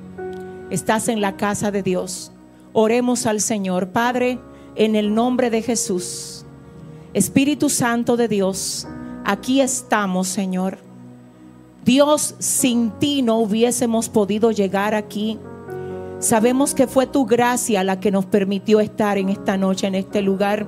Estás 0.70 1.08
en 1.08 1.20
la 1.20 1.36
casa 1.36 1.70
de 1.70 1.82
Dios. 1.82 2.32
Oremos 2.72 3.26
al 3.26 3.40
Señor. 3.40 3.88
Padre, 3.88 4.38
en 4.74 4.96
el 4.96 5.14
nombre 5.14 5.50
de 5.50 5.62
Jesús. 5.62 6.43
Espíritu 7.14 7.70
Santo 7.70 8.16
de 8.16 8.26
Dios, 8.26 8.88
aquí 9.24 9.60
estamos, 9.60 10.26
Señor. 10.26 10.78
Dios, 11.84 12.34
sin 12.40 12.90
ti 12.90 13.22
no 13.22 13.38
hubiésemos 13.38 14.08
podido 14.08 14.50
llegar 14.50 14.96
aquí. 14.96 15.38
Sabemos 16.18 16.74
que 16.74 16.88
fue 16.88 17.06
tu 17.06 17.24
gracia 17.24 17.84
la 17.84 18.00
que 18.00 18.10
nos 18.10 18.26
permitió 18.26 18.80
estar 18.80 19.16
en 19.16 19.28
esta 19.28 19.56
noche, 19.56 19.86
en 19.86 19.94
este 19.94 20.22
lugar. 20.22 20.66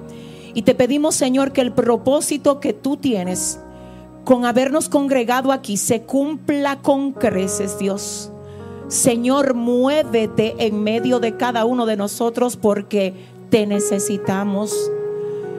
Y 0.54 0.62
te 0.62 0.76
pedimos, 0.76 1.16
Señor, 1.16 1.52
que 1.52 1.62
el 1.62 1.72
propósito 1.72 2.60
que 2.60 2.72
tú 2.72 2.96
tienes 2.96 3.58
con 4.24 4.44
habernos 4.44 4.88
congregado 4.88 5.50
aquí 5.50 5.76
se 5.76 6.02
cumpla 6.02 6.80
con 6.80 7.10
creces, 7.10 7.76
Dios. 7.76 8.30
Señor, 8.86 9.54
muévete 9.54 10.54
en 10.58 10.80
medio 10.80 11.18
de 11.18 11.36
cada 11.36 11.64
uno 11.64 11.86
de 11.86 11.96
nosotros 11.96 12.56
porque 12.56 13.14
te 13.50 13.66
necesitamos. 13.66 14.92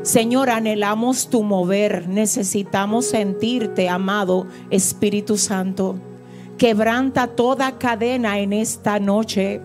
Señor, 0.08 0.50
anhelamos 0.50 1.30
tu 1.30 1.44
mover, 1.44 2.08
necesitamos 2.08 3.08
sentirte, 3.08 3.90
amado 3.90 4.48
Espíritu 4.70 5.38
Santo. 5.38 6.00
Quebranta 6.58 7.28
toda 7.28 7.78
cadena 7.78 8.40
en 8.40 8.54
esta 8.54 9.00
noche. 9.00 9.60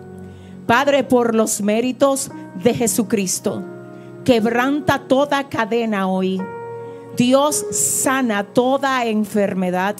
Padre, 0.67 1.05
por 1.05 1.37
los 1.37 1.61
méritos 1.61 2.33
de 2.61 2.75
Jesucristo, 2.75 3.63
quebranta 4.25 5.07
toda 5.07 5.49
cadena 5.49 6.09
hoy. 6.09 6.43
Dios 7.17 7.65
sana 7.71 8.43
toda 8.43 9.07
enfermedad, 9.07 9.95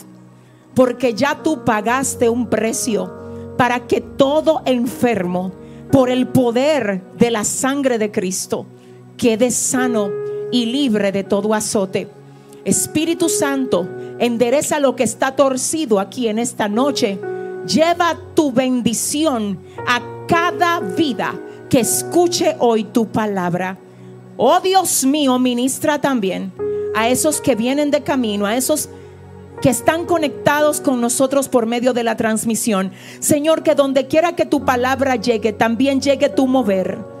porque 0.75 1.13
ya 1.13 1.41
tú 1.41 1.63
pagaste 1.63 2.27
un 2.27 2.47
precio 2.47 3.53
para 3.57 3.87
que 3.87 4.01
todo 4.01 4.61
enfermo, 4.65 5.53
por 5.89 6.09
el 6.09 6.27
poder 6.27 7.01
de 7.17 7.31
la 7.31 7.45
sangre 7.45 7.97
de 7.97 8.11
Cristo, 8.11 8.65
quede 9.15 9.49
sano 9.49 10.23
y 10.53 10.67
libre 10.67 11.11
de 11.11 11.23
todo 11.23 11.55
azote. 11.55 12.07
Espíritu 12.63 13.27
Santo, 13.27 13.89
endereza 14.19 14.79
lo 14.79 14.95
que 14.95 15.03
está 15.03 15.35
torcido 15.35 15.99
aquí 15.99 16.27
en 16.27 16.37
esta 16.37 16.69
noche. 16.69 17.19
Lleva 17.65 18.17
tu 18.35 18.51
bendición 18.51 19.59
a 19.87 19.99
cada 20.27 20.79
vida 20.79 21.33
que 21.69 21.79
escuche 21.79 22.55
hoy 22.59 22.83
tu 22.83 23.07
palabra. 23.07 23.79
Oh 24.37 24.59
Dios 24.59 25.03
mío, 25.05 25.39
ministra 25.39 25.99
también 25.99 26.53
a 26.95 27.09
esos 27.09 27.41
que 27.41 27.55
vienen 27.55 27.89
de 27.89 28.03
camino, 28.03 28.45
a 28.45 28.55
esos 28.55 28.89
que 29.59 29.69
están 29.69 30.05
conectados 30.05 30.81
con 30.81 31.01
nosotros 31.01 31.49
por 31.49 31.65
medio 31.65 31.93
de 31.93 32.03
la 32.03 32.15
transmisión. 32.15 32.91
Señor, 33.19 33.63
que 33.63 33.73
donde 33.73 34.05
quiera 34.05 34.35
que 34.35 34.45
tu 34.45 34.63
palabra 34.65 35.15
llegue, 35.15 35.51
también 35.51 35.99
llegue 35.99 36.29
tu 36.29 36.45
mover. 36.45 37.12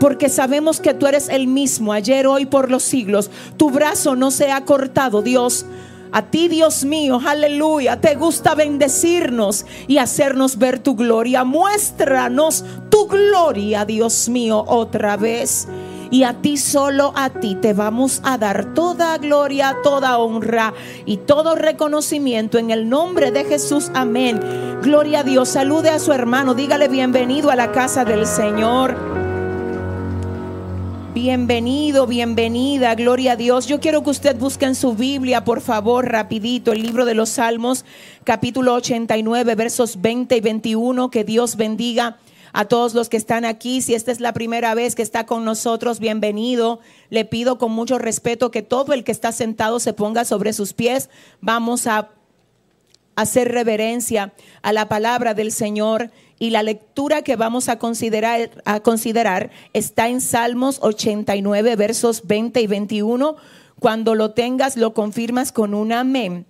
Porque 0.00 0.28
sabemos 0.28 0.80
que 0.80 0.94
tú 0.94 1.06
eres 1.06 1.28
el 1.28 1.46
mismo 1.46 1.92
ayer, 1.92 2.26
hoy, 2.26 2.46
por 2.46 2.70
los 2.70 2.82
siglos. 2.82 3.30
Tu 3.56 3.70
brazo 3.70 4.16
no 4.16 4.30
se 4.30 4.52
ha 4.52 4.64
cortado, 4.64 5.22
Dios. 5.22 5.66
A 6.10 6.22
ti, 6.22 6.48
Dios 6.48 6.84
mío, 6.84 7.20
aleluya, 7.26 8.00
te 8.00 8.14
gusta 8.14 8.54
bendecirnos 8.54 9.66
y 9.86 9.98
hacernos 9.98 10.56
ver 10.56 10.78
tu 10.78 10.96
gloria. 10.96 11.44
Muéstranos 11.44 12.64
tu 12.88 13.06
gloria, 13.08 13.84
Dios 13.84 14.28
mío, 14.28 14.64
otra 14.66 15.16
vez. 15.16 15.68
Y 16.10 16.22
a 16.22 16.32
ti 16.32 16.56
solo 16.56 17.12
a 17.14 17.28
ti 17.28 17.54
te 17.54 17.74
vamos 17.74 18.22
a 18.24 18.38
dar 18.38 18.72
toda 18.72 19.18
gloria, 19.18 19.76
toda 19.82 20.16
honra 20.16 20.72
y 21.04 21.18
todo 21.18 21.54
reconocimiento 21.54 22.56
en 22.56 22.70
el 22.70 22.88
nombre 22.88 23.30
de 23.30 23.44
Jesús. 23.44 23.90
Amén. 23.92 24.40
Gloria 24.82 25.20
a 25.20 25.24
Dios. 25.24 25.50
Salude 25.50 25.90
a 25.90 25.98
su 25.98 26.12
hermano. 26.12 26.54
Dígale 26.54 26.88
bienvenido 26.88 27.50
a 27.50 27.56
la 27.56 27.72
casa 27.72 28.06
del 28.06 28.26
Señor. 28.26 29.27
Bienvenido, 31.14 32.06
bienvenida, 32.06 32.94
gloria 32.94 33.32
a 33.32 33.36
Dios. 33.36 33.66
Yo 33.66 33.80
quiero 33.80 34.04
que 34.04 34.10
usted 34.10 34.36
busque 34.36 34.66
en 34.66 34.74
su 34.74 34.94
Biblia, 34.94 35.42
por 35.42 35.62
favor, 35.62 36.06
rapidito, 36.06 36.72
el 36.72 36.82
libro 36.82 37.06
de 37.06 37.14
los 37.14 37.30
Salmos, 37.30 37.86
capítulo 38.24 38.74
89, 38.74 39.54
versos 39.54 40.02
20 40.02 40.36
y 40.36 40.40
21. 40.40 41.10
Que 41.10 41.24
Dios 41.24 41.56
bendiga 41.56 42.18
a 42.52 42.66
todos 42.66 42.92
los 42.92 43.08
que 43.08 43.16
están 43.16 43.46
aquí. 43.46 43.80
Si 43.80 43.94
esta 43.94 44.12
es 44.12 44.20
la 44.20 44.34
primera 44.34 44.74
vez 44.74 44.94
que 44.94 45.02
está 45.02 45.24
con 45.24 45.46
nosotros, 45.46 45.98
bienvenido. 45.98 46.80
Le 47.08 47.24
pido 47.24 47.56
con 47.56 47.72
mucho 47.72 47.98
respeto 47.98 48.50
que 48.50 48.60
todo 48.62 48.92
el 48.92 49.02
que 49.02 49.12
está 49.12 49.32
sentado 49.32 49.80
se 49.80 49.94
ponga 49.94 50.26
sobre 50.26 50.52
sus 50.52 50.74
pies. 50.74 51.08
Vamos 51.40 51.86
a 51.86 52.10
hacer 53.16 53.50
reverencia 53.50 54.34
a 54.62 54.72
la 54.72 54.88
palabra 54.88 55.34
del 55.34 55.52
Señor 55.52 56.12
y 56.38 56.50
la 56.50 56.62
lectura 56.62 57.22
que 57.22 57.36
vamos 57.36 57.68
a 57.68 57.78
considerar, 57.78 58.62
a 58.64 58.80
considerar 58.80 59.50
está 59.72 60.08
en 60.08 60.20
Salmos 60.20 60.78
89, 60.80 61.76
versos 61.76 62.26
20 62.26 62.60
y 62.60 62.66
21. 62.66 63.36
Cuando 63.80 64.14
lo 64.14 64.30
tengas, 64.30 64.76
lo 64.76 64.94
confirmas 64.94 65.52
con 65.52 65.74
un 65.74 65.92
amén. 65.92 66.46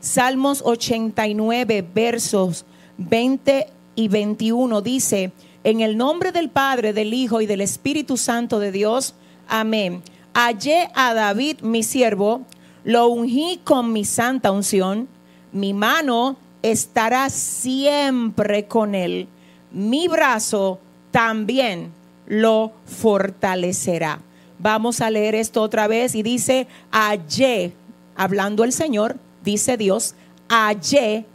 Salmos 0.00 0.62
89, 0.64 1.86
versos 1.94 2.66
20 2.98 3.68
y 3.96 4.08
21 4.08 4.82
dice, 4.82 5.32
en 5.64 5.80
el 5.80 5.96
nombre 5.96 6.30
del 6.30 6.50
Padre, 6.50 6.92
del 6.92 7.14
Hijo 7.14 7.40
y 7.40 7.46
del 7.46 7.62
Espíritu 7.62 8.18
Santo 8.18 8.58
de 8.58 8.70
Dios, 8.70 9.14
amén. 9.48 10.02
Hallé 10.34 10.90
a 10.94 11.14
David, 11.14 11.60
mi 11.62 11.82
siervo, 11.82 12.42
lo 12.84 13.08
ungí 13.08 13.60
con 13.64 13.92
mi 13.92 14.04
santa 14.04 14.50
unción, 14.50 15.08
mi 15.52 15.72
mano 15.72 16.36
estará 16.70 17.30
siempre 17.30 18.66
con 18.66 18.94
él, 18.94 19.28
mi 19.70 20.08
brazo 20.08 20.80
también 21.10 21.92
lo 22.26 22.72
fortalecerá. 22.86 24.20
Vamos 24.58 25.00
a 25.00 25.10
leer 25.10 25.34
esto 25.34 25.62
otra 25.62 25.86
vez 25.86 26.14
y 26.14 26.22
dice, 26.22 26.66
hallé, 26.90 27.72
hablando 28.16 28.64
el 28.64 28.72
Señor, 28.72 29.16
dice 29.44 29.76
Dios, 29.76 30.14
hallé 30.48 31.26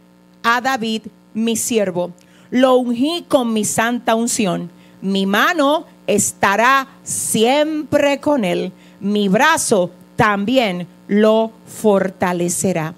a 0.42 0.60
David, 0.60 1.02
mi 1.32 1.56
siervo 1.56 2.12
lo 2.50 2.76
ungí 2.76 3.24
con 3.28 3.52
mi 3.52 3.64
santa 3.64 4.14
unción. 4.14 4.70
Mi 5.00 5.24
mano 5.24 5.86
estará 6.06 6.88
siempre 7.02 8.20
con 8.20 8.44
él. 8.44 8.72
Mi 9.00 9.28
brazo 9.28 9.90
también 10.16 10.86
lo 11.08 11.52
fortalecerá. 11.66 12.94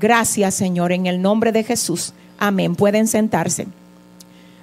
Gracias 0.00 0.54
Señor, 0.54 0.92
en 0.92 1.06
el 1.06 1.20
nombre 1.20 1.52
de 1.52 1.62
Jesús. 1.62 2.14
Amén. 2.38 2.74
Pueden 2.74 3.06
sentarse. 3.06 3.68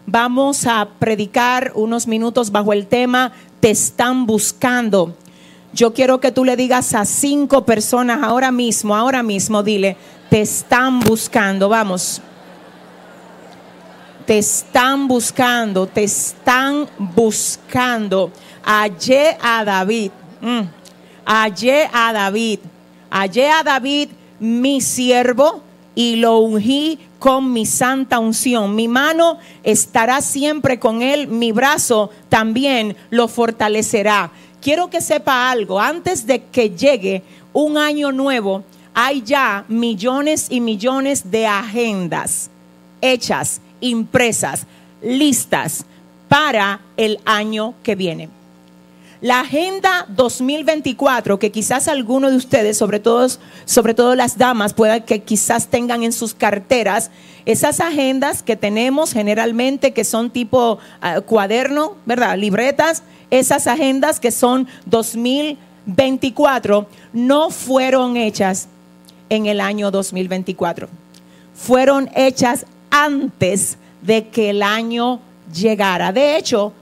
vamos 0.08 0.66
a 0.66 0.88
predicar 0.98 1.74
unos 1.76 2.08
minutos 2.08 2.52
bajo 2.52 2.74
el 2.74 2.88
tema 2.88 3.32
Te 3.60 3.70
están 3.70 4.26
buscando. 4.26 5.16
Yo 5.74 5.94
quiero 5.94 6.20
que 6.20 6.32
tú 6.32 6.44
le 6.44 6.56
digas 6.56 6.96
a 6.96 7.06
cinco 7.06 7.66
personas 7.66 8.24
ahora 8.24 8.52
mismo, 8.52 8.96
ahora 8.96 9.22
mismo, 9.22 9.62
dile, 9.62 9.96
te 10.30 10.42
están 10.42 11.02
buscando, 11.02 11.70
vamos. 11.70 12.20
Te 14.26 14.40
están 14.40 15.08
buscando, 15.08 15.86
te 15.86 16.04
están 16.04 16.88
buscando. 16.98 18.32
Hallé 18.64 19.38
a 19.40 19.64
David. 19.64 20.12
mm, 20.42 20.62
a 21.26 22.14
David. 22.14 22.60
Hallé 23.10 23.50
a 23.52 23.64
David, 23.64 24.10
mi 24.40 24.82
siervo, 24.82 25.62
y 25.96 26.18
lo 26.18 26.38
ungí 26.38 27.00
con 27.18 27.52
mi 27.52 27.66
santa 27.66 28.20
unción. 28.20 28.76
Mi 28.76 28.88
mano 28.88 29.40
estará 29.64 30.22
siempre 30.22 30.78
con 30.78 31.02
él, 31.02 31.28
mi 31.28 31.52
brazo 31.52 32.12
también 32.30 32.96
lo 33.10 33.28
fortalecerá. 33.28 34.30
Quiero 34.62 34.92
que 34.92 35.02
sepa 35.02 35.50
algo, 35.50 35.80
antes 35.80 36.28
de 36.28 36.44
que 36.44 36.70
llegue 36.70 37.24
un 37.52 37.78
año 37.78 38.12
nuevo, 38.12 38.64
hay 38.94 39.24
ya 39.24 39.66
millones 39.68 40.48
y 40.52 40.62
millones 40.62 41.32
de 41.32 41.48
agendas 41.48 42.52
hechas, 43.02 43.62
impresas, 43.80 44.66
listas 45.02 45.86
para 46.28 46.80
el 46.98 47.20
año 47.26 47.74
que 47.84 47.96
viene. 47.96 48.30
La 49.20 49.40
agenda 49.40 50.06
2024, 50.10 51.40
que 51.40 51.52
quizás 51.52 51.88
algunos 51.88 52.32
de 52.32 52.38
ustedes, 52.38 52.78
sobre 52.78 53.00
todo, 53.00 53.28
sobre 53.66 53.96
todo 53.96 54.14
las 54.14 54.38
damas, 54.38 54.74
puedan 54.74 55.02
que 55.02 55.24
quizás 55.24 55.68
tengan 55.68 56.04
en 56.04 56.14
sus 56.14 56.36
carteras, 56.36 57.10
esas 57.46 57.80
agendas 57.80 58.44
que 58.44 58.56
tenemos 58.56 59.14
generalmente, 59.14 59.94
que 59.94 60.04
son 60.04 60.30
tipo 60.30 60.78
ah, 61.02 61.22
cuaderno, 61.22 61.96
¿verdad? 62.06 62.38
Libretas, 62.38 63.02
esas 63.32 63.66
agendas 63.66 64.20
que 64.20 64.32
son 64.32 64.68
2024, 64.86 66.88
no 67.14 67.50
fueron 67.50 68.18
hechas 68.18 68.68
en 69.30 69.48
el 69.48 69.62
año 69.62 69.90
2024. 69.90 70.90
Fueron 71.56 72.12
hechas 72.14 72.68
antes 72.92 73.80
de 74.04 74.28
que 74.28 74.52
el 74.52 74.62
año 74.62 75.20
llegara. 75.52 76.12
De 76.12 76.38
hecho, 76.38 76.74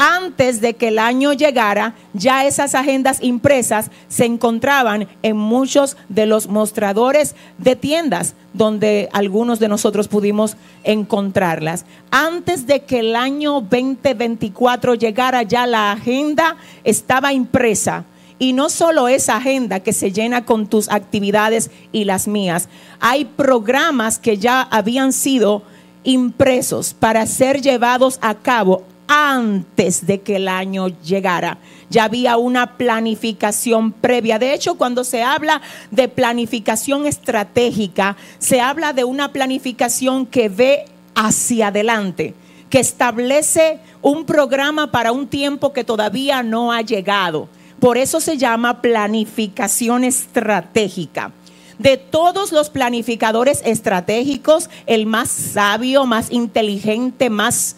antes 0.00 0.62
de 0.62 0.76
que 0.76 0.88
el 0.88 0.98
año 0.98 1.34
llegara, 1.34 1.94
ya 2.14 2.46
esas 2.46 2.74
agendas 2.74 3.22
impresas 3.22 3.90
se 4.08 4.24
encontraban 4.24 5.06
en 5.22 5.36
muchos 5.36 5.98
de 6.08 6.24
los 6.24 6.48
mostradores 6.48 7.36
de 7.58 7.76
tiendas 7.76 8.34
donde 8.54 9.10
algunos 9.12 9.58
de 9.58 9.68
nosotros 9.68 10.08
pudimos 10.08 10.56
encontrarlas. 10.84 11.84
Antes 12.10 12.66
de 12.66 12.80
que 12.84 13.00
el 13.00 13.14
año 13.14 13.60
2024 13.60 14.94
llegara, 14.94 15.42
ya 15.42 15.66
la 15.66 15.92
agenda 15.92 16.56
estaba 16.82 17.34
impresa. 17.34 18.06
Y 18.38 18.54
no 18.54 18.70
solo 18.70 19.06
esa 19.06 19.36
agenda 19.36 19.80
que 19.80 19.92
se 19.92 20.12
llena 20.12 20.46
con 20.46 20.66
tus 20.66 20.88
actividades 20.88 21.70
y 21.92 22.04
las 22.04 22.26
mías, 22.26 22.70
hay 23.00 23.26
programas 23.26 24.18
que 24.18 24.38
ya 24.38 24.62
habían 24.62 25.12
sido 25.12 25.62
impresos 26.04 26.94
para 26.94 27.26
ser 27.26 27.60
llevados 27.60 28.18
a 28.22 28.34
cabo 28.36 28.84
antes 29.12 30.06
de 30.06 30.20
que 30.20 30.36
el 30.36 30.46
año 30.46 30.86
llegara. 30.86 31.58
Ya 31.90 32.04
había 32.04 32.36
una 32.36 32.78
planificación 32.78 33.90
previa. 33.90 34.38
De 34.38 34.54
hecho, 34.54 34.76
cuando 34.76 35.02
se 35.02 35.24
habla 35.24 35.60
de 35.90 36.08
planificación 36.08 37.06
estratégica, 37.06 38.16
se 38.38 38.60
habla 38.60 38.92
de 38.92 39.02
una 39.02 39.32
planificación 39.32 40.26
que 40.26 40.48
ve 40.48 40.84
hacia 41.16 41.66
adelante, 41.66 42.34
que 42.70 42.78
establece 42.78 43.80
un 44.00 44.24
programa 44.24 44.92
para 44.92 45.10
un 45.10 45.26
tiempo 45.26 45.72
que 45.72 45.82
todavía 45.82 46.44
no 46.44 46.70
ha 46.70 46.82
llegado. 46.82 47.48
Por 47.80 47.98
eso 47.98 48.20
se 48.20 48.38
llama 48.38 48.80
planificación 48.80 50.04
estratégica 50.04 51.32
de 51.80 51.96
todos 51.96 52.52
los 52.52 52.68
planificadores 52.68 53.62
estratégicos, 53.64 54.68
el 54.86 55.06
más 55.06 55.30
sabio, 55.30 56.04
más 56.04 56.30
inteligente, 56.30 57.30
más 57.30 57.74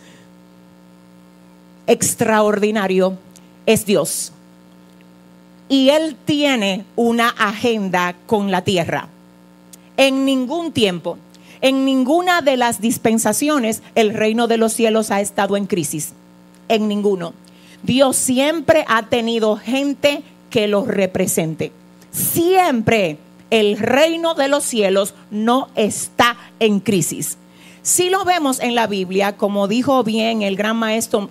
extraordinario 1.86 3.18
es 3.66 3.86
Dios. 3.86 4.32
Y 5.68 5.90
Él 5.90 6.16
tiene 6.24 6.84
una 6.96 7.28
agenda 7.28 8.14
con 8.26 8.50
la 8.50 8.62
tierra. 8.62 9.08
En 9.96 10.24
ningún 10.24 10.72
tiempo, 10.72 11.18
en 11.60 11.84
ninguna 11.84 12.42
de 12.42 12.56
las 12.56 12.80
dispensaciones, 12.80 13.82
el 13.94 14.12
reino 14.12 14.48
de 14.48 14.56
los 14.56 14.72
cielos 14.72 15.10
ha 15.10 15.20
estado 15.20 15.56
en 15.56 15.66
crisis. 15.66 16.12
En 16.68 16.88
ninguno. 16.88 17.34
Dios 17.82 18.16
siempre 18.16 18.84
ha 18.88 19.04
tenido 19.06 19.56
gente 19.56 20.22
que 20.50 20.68
los 20.68 20.86
represente. 20.86 21.72
Siempre 22.10 23.18
el 23.50 23.78
reino 23.78 24.34
de 24.34 24.48
los 24.48 24.64
cielos 24.64 25.14
no 25.30 25.68
está 25.74 26.36
en 26.58 26.80
crisis. 26.80 27.38
Si 27.84 28.10
lo 28.10 28.24
vemos 28.24 28.60
en 28.60 28.76
la 28.76 28.86
Biblia, 28.86 29.36
como 29.36 29.66
dijo 29.66 30.04
bien 30.04 30.42
el 30.42 30.54
gran 30.54 30.76
maestro, 30.76 31.28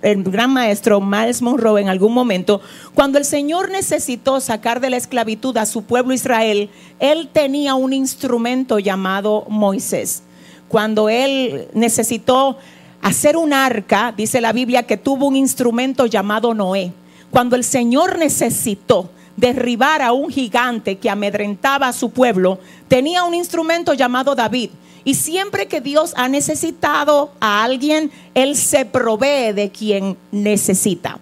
Miles 1.00 1.40
Monroe 1.40 1.80
en 1.80 1.88
algún 1.88 2.12
momento, 2.12 2.60
cuando 2.92 3.16
el 3.16 3.24
Señor 3.24 3.70
necesitó 3.70 4.38
sacar 4.38 4.80
de 4.80 4.90
la 4.90 4.98
esclavitud 4.98 5.56
a 5.56 5.64
su 5.64 5.84
pueblo 5.84 6.12
Israel, 6.12 6.68
él 6.98 7.30
tenía 7.32 7.74
un 7.74 7.94
instrumento 7.94 8.78
llamado 8.78 9.46
Moisés. 9.48 10.24
Cuando 10.68 11.08
él 11.08 11.68
necesitó 11.72 12.58
hacer 13.00 13.38
un 13.38 13.54
arca, 13.54 14.12
dice 14.14 14.42
la 14.42 14.52
Biblia 14.52 14.82
que 14.82 14.98
tuvo 14.98 15.28
un 15.28 15.36
instrumento 15.36 16.04
llamado 16.04 16.52
Noé. 16.52 16.92
Cuando 17.30 17.56
el 17.56 17.64
Señor 17.64 18.18
necesitó 18.18 19.08
derribar 19.38 20.02
a 20.02 20.12
un 20.12 20.28
gigante 20.28 20.98
que 20.98 21.08
amedrentaba 21.08 21.88
a 21.88 21.92
su 21.94 22.10
pueblo, 22.10 22.58
tenía 22.88 23.24
un 23.24 23.32
instrumento 23.32 23.94
llamado 23.94 24.34
David. 24.34 24.68
Y 25.04 25.14
siempre 25.14 25.66
que 25.66 25.80
Dios 25.80 26.12
ha 26.16 26.28
necesitado 26.28 27.32
a 27.40 27.64
alguien, 27.64 28.10
Él 28.34 28.56
se 28.56 28.84
provee 28.84 29.52
de 29.52 29.70
quien 29.70 30.16
necesita. 30.30 31.18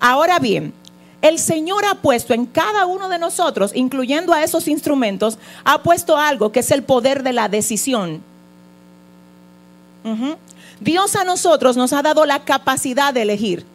Ahora 0.00 0.38
bien, 0.38 0.74
el 1.20 1.38
Señor 1.38 1.84
ha 1.84 1.96
puesto 1.96 2.32
en 2.34 2.46
cada 2.46 2.86
uno 2.86 3.08
de 3.08 3.18
nosotros, 3.18 3.72
incluyendo 3.74 4.32
a 4.32 4.44
esos 4.44 4.68
instrumentos, 4.68 5.38
ha 5.64 5.82
puesto 5.82 6.16
algo 6.16 6.52
que 6.52 6.60
es 6.60 6.70
el 6.70 6.84
poder 6.84 7.22
de 7.22 7.32
la 7.32 7.48
decisión. 7.48 8.22
Dios 10.80 11.16
a 11.16 11.24
nosotros 11.24 11.76
nos 11.76 11.92
ha 11.92 12.02
dado 12.02 12.24
la 12.24 12.44
capacidad 12.44 13.12
de 13.12 13.22
elegir. 13.22 13.66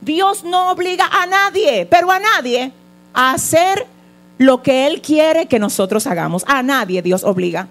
Dios 0.00 0.44
no 0.44 0.70
obliga 0.70 1.06
a 1.06 1.26
nadie, 1.26 1.86
pero 1.86 2.10
a 2.10 2.18
nadie, 2.18 2.72
a 3.14 3.32
hacer 3.32 3.86
lo 4.38 4.62
que 4.62 4.86
Él 4.86 5.00
quiere 5.00 5.46
que 5.46 5.58
nosotros 5.58 6.06
hagamos. 6.06 6.44
A 6.46 6.62
nadie 6.62 7.00
Dios 7.00 7.24
obliga. 7.24 7.68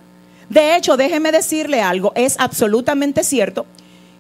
De 0.49 0.75
hecho, 0.75 0.97
déjeme 0.97 1.31
decirle 1.31 1.81
algo, 1.81 2.13
es 2.15 2.39
absolutamente 2.39 3.23
cierto 3.23 3.65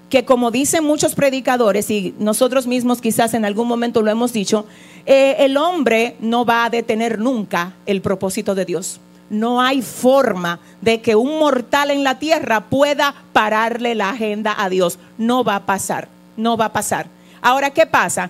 que 0.09 0.25
como 0.25 0.51
dicen 0.51 0.83
muchos 0.83 1.15
predicadores 1.15 1.89
y 1.89 2.13
nosotros 2.17 2.67
mismos 2.67 3.01
quizás 3.01 3.33
en 3.33 3.45
algún 3.45 3.67
momento 3.67 4.01
lo 4.01 4.11
hemos 4.11 4.31
dicho, 4.31 4.65
eh, 5.05 5.35
el 5.39 5.57
hombre 5.57 6.15
no 6.19 6.45
va 6.45 6.65
a 6.65 6.69
detener 6.69 7.19
nunca 7.19 7.73
el 7.85 8.01
propósito 8.01 8.55
de 8.55 8.65
Dios. 8.65 8.99
No 9.29 9.61
hay 9.61 9.81
forma 9.81 10.59
de 10.81 11.01
que 11.01 11.15
un 11.15 11.39
mortal 11.39 11.91
en 11.91 12.03
la 12.03 12.19
tierra 12.19 12.61
pueda 12.69 13.13
pararle 13.33 13.95
la 13.95 14.11
agenda 14.11 14.55
a 14.57 14.69
Dios. 14.69 14.99
No 15.17 15.43
va 15.43 15.55
a 15.55 15.65
pasar, 15.65 16.07
no 16.37 16.55
va 16.55 16.65
a 16.65 16.73
pasar. 16.73 17.07
Ahora, 17.41 17.71
¿qué 17.71 17.85
pasa? 17.85 18.29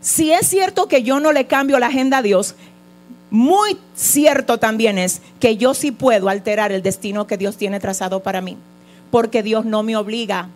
Si 0.00 0.32
es 0.32 0.46
cierto 0.46 0.86
que 0.86 1.02
yo 1.02 1.18
no 1.18 1.32
le 1.32 1.46
cambio 1.46 1.80
la 1.80 1.88
agenda 1.88 2.18
a 2.18 2.22
Dios, 2.22 2.54
muy 3.30 3.78
cierto 3.94 4.58
también 4.58 4.98
es 4.98 5.20
que 5.40 5.56
yo 5.56 5.74
sí 5.74 5.90
puedo 5.90 6.28
alterar 6.28 6.72
el 6.72 6.82
destino 6.82 7.26
que 7.26 7.36
Dios 7.36 7.56
tiene 7.56 7.80
trazado 7.80 8.20
para 8.20 8.40
mí, 8.40 8.56
porque 9.10 9.42
Dios 9.42 9.64
no 9.64 9.82
me 9.82 9.96
obliga. 9.96 10.48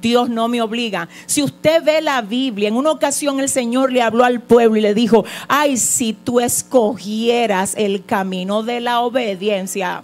Dios 0.00 0.28
no 0.28 0.48
me 0.48 0.60
obliga. 0.60 1.08
Si 1.24 1.42
usted 1.42 1.82
ve 1.82 2.02
la 2.02 2.20
Biblia, 2.20 2.68
en 2.68 2.76
una 2.76 2.90
ocasión 2.90 3.40
el 3.40 3.48
Señor 3.48 3.90
le 3.90 4.02
habló 4.02 4.24
al 4.24 4.40
pueblo 4.40 4.76
y 4.76 4.82
le 4.82 4.92
dijo, 4.92 5.24
ay, 5.48 5.78
si 5.78 6.12
tú 6.12 6.40
escogieras 6.40 7.74
el 7.74 8.04
camino 8.04 8.62
de 8.62 8.80
la 8.80 9.00
obediencia. 9.00 10.02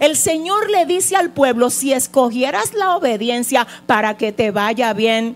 El 0.00 0.16
Señor 0.16 0.68
le 0.68 0.84
dice 0.84 1.16
al 1.16 1.30
pueblo, 1.30 1.70
si 1.70 1.94
escogieras 1.94 2.74
la 2.74 2.94
obediencia 2.94 3.66
para 3.86 4.18
que 4.18 4.32
te 4.32 4.50
vaya 4.50 4.92
bien, 4.92 5.34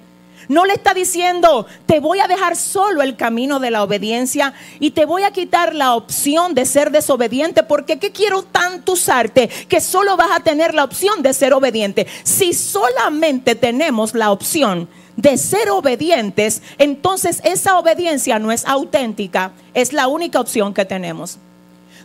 no 0.48 0.64
le 0.64 0.74
está 0.74 0.94
diciendo, 0.94 1.66
te 1.86 2.00
voy 2.00 2.20
a 2.20 2.28
dejar 2.28 2.56
solo 2.56 3.02
el 3.02 3.16
camino 3.16 3.58
de 3.58 3.70
la 3.70 3.82
obediencia 3.82 4.54
y 4.80 4.92
te 4.92 5.04
voy 5.04 5.22
a 5.22 5.32
quitar 5.32 5.74
la 5.74 5.94
opción 5.94 6.54
de 6.54 6.66
ser 6.66 6.90
desobediente, 6.90 7.62
porque 7.62 7.98
¿qué 7.98 8.12
quiero 8.12 8.42
tanto 8.42 8.92
usarte 8.92 9.48
que 9.48 9.80
solo 9.80 10.16
vas 10.16 10.30
a 10.32 10.40
tener 10.40 10.74
la 10.74 10.84
opción 10.84 11.22
de 11.22 11.34
ser 11.34 11.52
obediente? 11.52 12.06
Si 12.22 12.52
solamente 12.52 13.54
tenemos 13.54 14.14
la 14.14 14.30
opción 14.30 14.88
de 15.16 15.38
ser 15.38 15.70
obedientes, 15.70 16.62
entonces 16.78 17.40
esa 17.44 17.78
obediencia 17.78 18.38
no 18.38 18.52
es 18.52 18.64
auténtica, 18.66 19.52
es 19.74 19.92
la 19.92 20.08
única 20.08 20.40
opción 20.40 20.74
que 20.74 20.84
tenemos. 20.84 21.38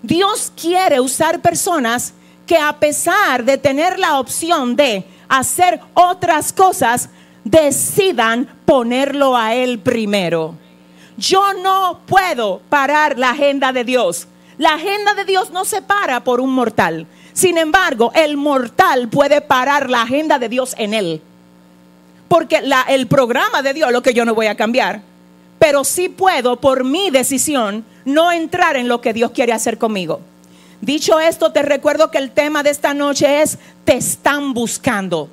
Dios 0.02 0.52
quiere 0.60 1.00
usar 1.00 1.42
personas 1.42 2.14
que 2.48 2.58
a 2.58 2.80
pesar 2.80 3.44
de 3.46 3.58
tener 3.58 4.00
la 4.00 4.20
opción 4.20 4.76
de 4.76 5.06
hacer 5.30 5.80
otras 5.94 6.52
cosas, 6.52 7.10
decidan 7.44 8.48
ponerlo 8.66 9.36
a 9.36 9.56
Él 9.56 9.80
primero. 9.80 10.56
Yo 11.18 11.54
no 11.54 12.00
puedo 12.06 12.62
parar 12.70 13.18
la 13.18 13.32
agenda 13.32 13.72
de 13.72 13.84
Dios. 13.84 14.28
La 14.58 14.74
agenda 14.74 15.14
de 15.14 15.26
Dios 15.26 15.52
no 15.52 15.66
se 15.66 15.82
para 15.82 16.24
por 16.24 16.40
un 16.40 16.52
mortal. 16.52 17.08
Sin 17.34 17.58
embargo, 17.58 18.12
el 18.14 18.38
mortal 18.38 19.08
puede 19.08 19.42
parar 19.42 19.90
la 19.90 20.04
agenda 20.04 20.40
de 20.40 20.50
Dios 20.50 20.76
en 20.78 20.94
él. 20.94 21.22
Porque 22.28 22.62
el 22.90 23.08
programa 23.08 23.62
de 23.62 23.74
Dios, 23.74 23.92
lo 23.92 24.02
que 24.02 24.14
yo 24.14 24.26
no 24.26 24.36
voy 24.36 24.48
a 24.48 24.56
cambiar, 24.56 25.02
pero 25.60 25.84
sí 25.84 26.10
puedo, 26.10 26.60
por 26.60 26.84
mi 26.84 27.10
decisión, 27.10 27.86
no 28.06 28.32
entrar 28.32 28.78
en 28.78 28.88
lo 28.88 29.02
que 29.02 29.14
Dios 29.14 29.32
quiere 29.32 29.54
hacer 29.54 29.78
conmigo. 29.78 30.22
Dicho 30.82 31.20
esto, 31.20 31.52
te 31.52 31.62
recuerdo 31.62 32.10
que 32.10 32.18
el 32.18 32.32
tema 32.32 32.64
de 32.64 32.72
esta 32.72 32.94
noche 32.94 33.42
es, 33.42 33.60
te 33.86 33.96
están 33.96 34.54
buscando. 34.54 35.30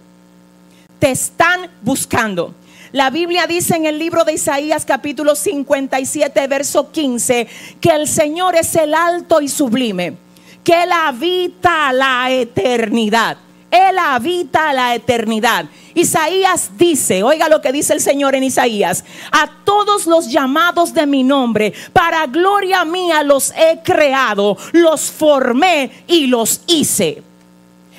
Te 0.98 1.10
están 1.12 1.70
buscando. 1.82 2.54
La 2.90 3.10
Biblia 3.10 3.46
dice 3.46 3.76
en 3.76 3.86
el 3.86 3.98
libro 3.98 4.24
de 4.24 4.32
Isaías 4.32 4.84
capítulo 4.84 5.34
57, 5.34 6.46
verso 6.48 6.90
15, 6.90 7.46
que 7.80 7.90
el 7.90 8.08
Señor 8.08 8.56
es 8.56 8.74
el 8.74 8.94
alto 8.94 9.40
y 9.40 9.48
sublime, 9.48 10.16
que 10.64 10.82
Él 10.82 10.90
habita 10.92 11.92
la 11.92 12.30
eternidad. 12.30 13.36
Él 13.70 13.98
habita 13.98 14.72
la 14.72 14.94
eternidad. 14.94 15.66
Isaías 15.94 16.70
dice, 16.78 17.22
oiga 17.22 17.48
lo 17.48 17.60
que 17.60 17.72
dice 17.72 17.92
el 17.92 18.00
Señor 18.00 18.34
en 18.34 18.44
Isaías, 18.44 19.04
a 19.30 19.50
todos 19.64 20.06
los 20.06 20.30
llamados 20.30 20.94
de 20.94 21.06
mi 21.06 21.22
nombre, 21.22 21.74
para 21.92 22.26
gloria 22.26 22.84
mía 22.84 23.22
los 23.22 23.52
he 23.52 23.80
creado, 23.84 24.56
los 24.72 25.10
formé 25.10 26.04
y 26.06 26.26
los 26.26 26.62
hice. 26.66 27.27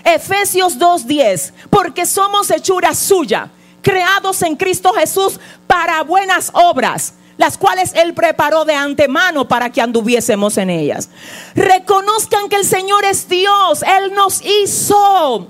Efesios 0.04 0.78
2.10, 0.78 1.54
porque 1.70 2.06
somos 2.06 2.50
hechura 2.52 2.94
suya, 2.94 3.50
creados 3.82 4.42
en 4.42 4.56
Cristo 4.56 4.94
Jesús 4.94 5.40
para 5.68 6.04
buenas 6.04 6.52
obras, 6.54 7.14
las 7.38 7.58
cuales 7.58 7.94
Él 7.96 8.14
preparó 8.14 8.66
de 8.66 8.74
antemano 8.74 9.48
para 9.48 9.70
que 9.72 9.82
anduviésemos 9.82 10.58
en 10.58 10.70
ellas. 10.70 11.10
Reconozcan 11.56 12.50
que 12.50 12.58
el 12.58 12.66
Señor 12.66 13.06
es 13.06 13.28
Dios, 13.30 13.84
Él 13.84 14.14
nos 14.14 14.42
hizo 14.46 15.48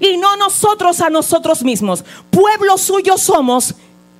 y 0.00 0.16
no 0.16 0.36
nosotros 0.36 1.00
a 1.00 1.10
nosotros 1.10 1.62
mismos. 1.62 2.04
Pueblo 2.30 2.76
suyo 2.78 3.16
somos 3.16 3.74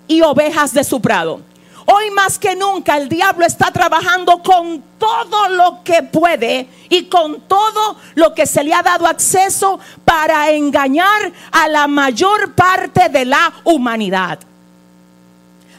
y 0.07 0.23
ovejas 0.23 0.73
de 0.75 0.85
su 0.85 1.01
prado. 1.01 1.41
Hoy 1.87 2.11
más 2.11 2.39
que 2.39 2.55
nunca 2.55 2.97
el 2.97 3.09
diablo 3.09 3.45
está 3.45 3.71
trabajando 3.73 4.43
con 4.43 4.83
todo 4.99 5.49
lo 5.49 5.83
que 5.83 6.03
puede 6.03 6.69
y 6.89 7.05
con 7.05 7.41
todo 7.43 7.97
lo 8.15 8.35
que 8.35 8.47
se 8.47 8.63
le 8.63 8.73
ha 8.73 8.83
dado 8.83 9.07
acceso 9.07 9.81
para 10.05 10.51
engañar 10.51 11.33
a 11.51 11.69
la 11.69 11.89
mayor 11.89 12.55
parte 12.55 13.09
de 13.09 13.25
la 13.25 13.53
humanidad. 13.65 14.39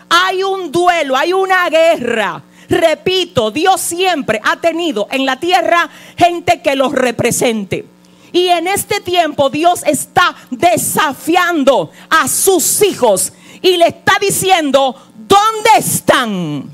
Hay 0.09 0.43
un 0.43 0.71
duelo, 0.71 1.15
hay 1.15 1.33
una 1.33 1.69
guerra. 1.69 2.41
Repito, 2.69 3.51
Dios 3.51 3.79
siempre 3.79 4.41
ha 4.43 4.57
tenido 4.57 5.07
en 5.11 5.25
la 5.25 5.39
tierra 5.39 5.89
gente 6.17 6.61
que 6.61 6.75
los 6.75 6.91
represente. 6.91 7.85
Y 8.31 8.47
en 8.49 8.67
este 8.67 8.99
tiempo 8.99 9.49
Dios 9.49 9.83
está 9.85 10.35
desafiando 10.49 11.91
a 12.09 12.27
sus 12.27 12.81
hijos 12.81 13.31
y 13.61 13.77
le 13.77 13.87
está 13.87 14.17
diciendo, 14.19 14.95
¿dónde 15.27 15.69
están? 15.77 16.71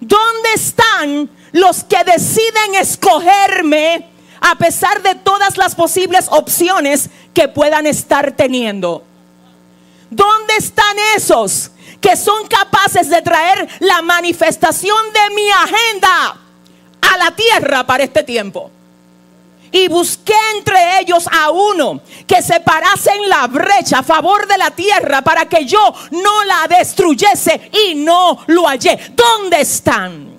¿Dónde 0.00 0.48
están 0.54 1.30
los 1.52 1.84
que 1.84 2.04
deciden 2.04 2.74
escogerme 2.80 4.08
a 4.40 4.54
pesar 4.56 5.02
de 5.02 5.16
todas 5.16 5.56
las 5.56 5.74
posibles 5.74 6.28
opciones 6.30 7.10
que 7.34 7.48
puedan 7.48 7.86
estar 7.86 8.32
teniendo? 8.32 9.04
¿Dónde 10.10 10.56
están 10.56 10.96
esos 11.16 11.70
que 12.00 12.16
son 12.16 12.46
capaces 12.46 13.10
de 13.10 13.20
traer 13.22 13.68
la 13.80 14.02
manifestación 14.02 14.98
de 15.12 15.34
mi 15.34 15.50
agenda 15.50 16.40
a 17.00 17.18
la 17.18 17.30
tierra 17.34 17.84
para 17.84 18.04
este 18.04 18.22
tiempo? 18.22 18.70
Y 19.70 19.88
busqué 19.88 20.34
entre 20.56 21.00
ellos 21.00 21.28
a 21.30 21.50
uno 21.50 22.00
que 22.26 22.42
se 22.42 22.60
parase 22.60 23.10
en 23.10 23.28
la 23.28 23.46
brecha 23.46 23.98
a 23.98 24.02
favor 24.02 24.46
de 24.46 24.58
la 24.58 24.70
tierra 24.70 25.22
para 25.22 25.46
que 25.46 25.64
yo 25.64 25.94
no 26.10 26.44
la 26.44 26.66
destruyese 26.68 27.70
y 27.88 27.94
no 27.96 28.38
lo 28.46 28.66
hallé. 28.66 28.98
¿Dónde 29.14 29.60
están? 29.60 30.38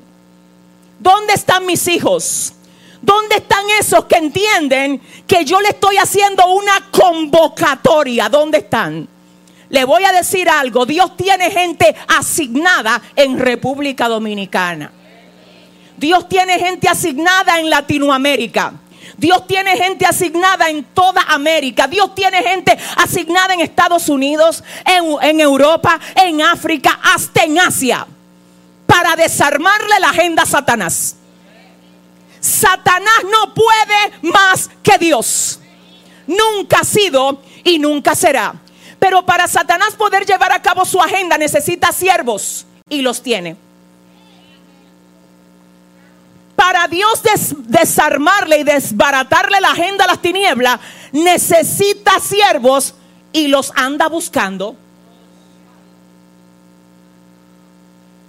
¿Dónde 1.00 1.34
están 1.34 1.66
mis 1.66 1.88
hijos? 1.88 2.54
¿Dónde 3.02 3.38
están 3.38 3.64
esos 3.80 4.06
que 4.06 4.18
entienden 4.18 5.02
que 5.26 5.46
yo 5.46 5.62
le 5.62 5.70
estoy 5.70 5.98
haciendo 5.98 6.46
una 6.48 6.90
convocatoria? 6.92 8.28
¿Dónde 8.28 8.58
están? 8.60 9.08
Le 9.70 9.86
voy 9.86 10.04
a 10.04 10.12
decir 10.12 10.50
algo, 10.50 10.86
Dios 10.86 11.16
tiene 11.16 11.52
gente 11.52 11.96
asignada 12.08 13.02
en 13.16 13.38
República 13.38 14.08
Dominicana. 14.08 14.92
Dios 15.96 16.28
tiene 16.28 16.58
gente 16.58 16.90
asignada 16.90 17.60
en 17.60 17.70
Latinoamérica. 17.70 18.74
Dios 19.20 19.46
tiene 19.48 19.76
gente 19.76 20.06
asignada 20.06 20.70
en 20.70 20.84
toda 20.86 21.22
América. 21.24 21.88
Dios 21.88 22.16
tiene 22.16 22.42
gente 22.42 22.78
asignada 22.96 23.54
en 23.54 23.60
Estados 23.60 24.08
Unidos, 24.08 24.64
en, 24.86 25.40
Europa, 25.42 26.00
en 26.16 26.42
África, 26.42 27.00
hasta 27.04 27.44
en 27.44 27.60
Asia. 27.60 28.08
Para 28.86 29.16
desarmarle 29.18 30.00
la 30.00 30.10
agenda 30.10 30.44
a 30.44 30.46
Satanás. 30.46 31.18
Satanás 32.40 33.20
no 33.30 33.54
puede 33.54 34.32
más 34.34 34.70
que 34.82 34.98
Dios. 34.98 35.60
Nunca 36.26 36.80
ha 36.80 36.86
sido 36.86 37.42
y 37.66 37.78
nunca 37.78 38.16
será. 38.16 38.56
Pero 39.00 39.26
para 39.26 39.48
Satanás 39.48 39.96
poder 39.96 40.26
llevar 40.26 40.54
a 40.54 40.62
cabo 40.62 40.86
su 40.86 41.02
agenda 41.02 41.38
necesita 41.38 41.92
siervos 41.92 42.66
y 42.88 43.02
los 43.02 43.22
tiene. 43.22 43.58
Para 46.60 46.90
Dios 46.90 47.24
des- 47.24 47.56
desarmarle 47.72 48.58
y 48.58 48.64
desbaratarle 48.64 49.62
la 49.62 49.72
agenda 49.72 50.04
a 50.04 50.08
las 50.08 50.22
tinieblas, 50.22 50.78
necesita 51.14 52.20
siervos 52.20 52.96
y 53.32 53.48
los 53.48 53.72
anda 53.78 54.10
buscando. 54.10 54.76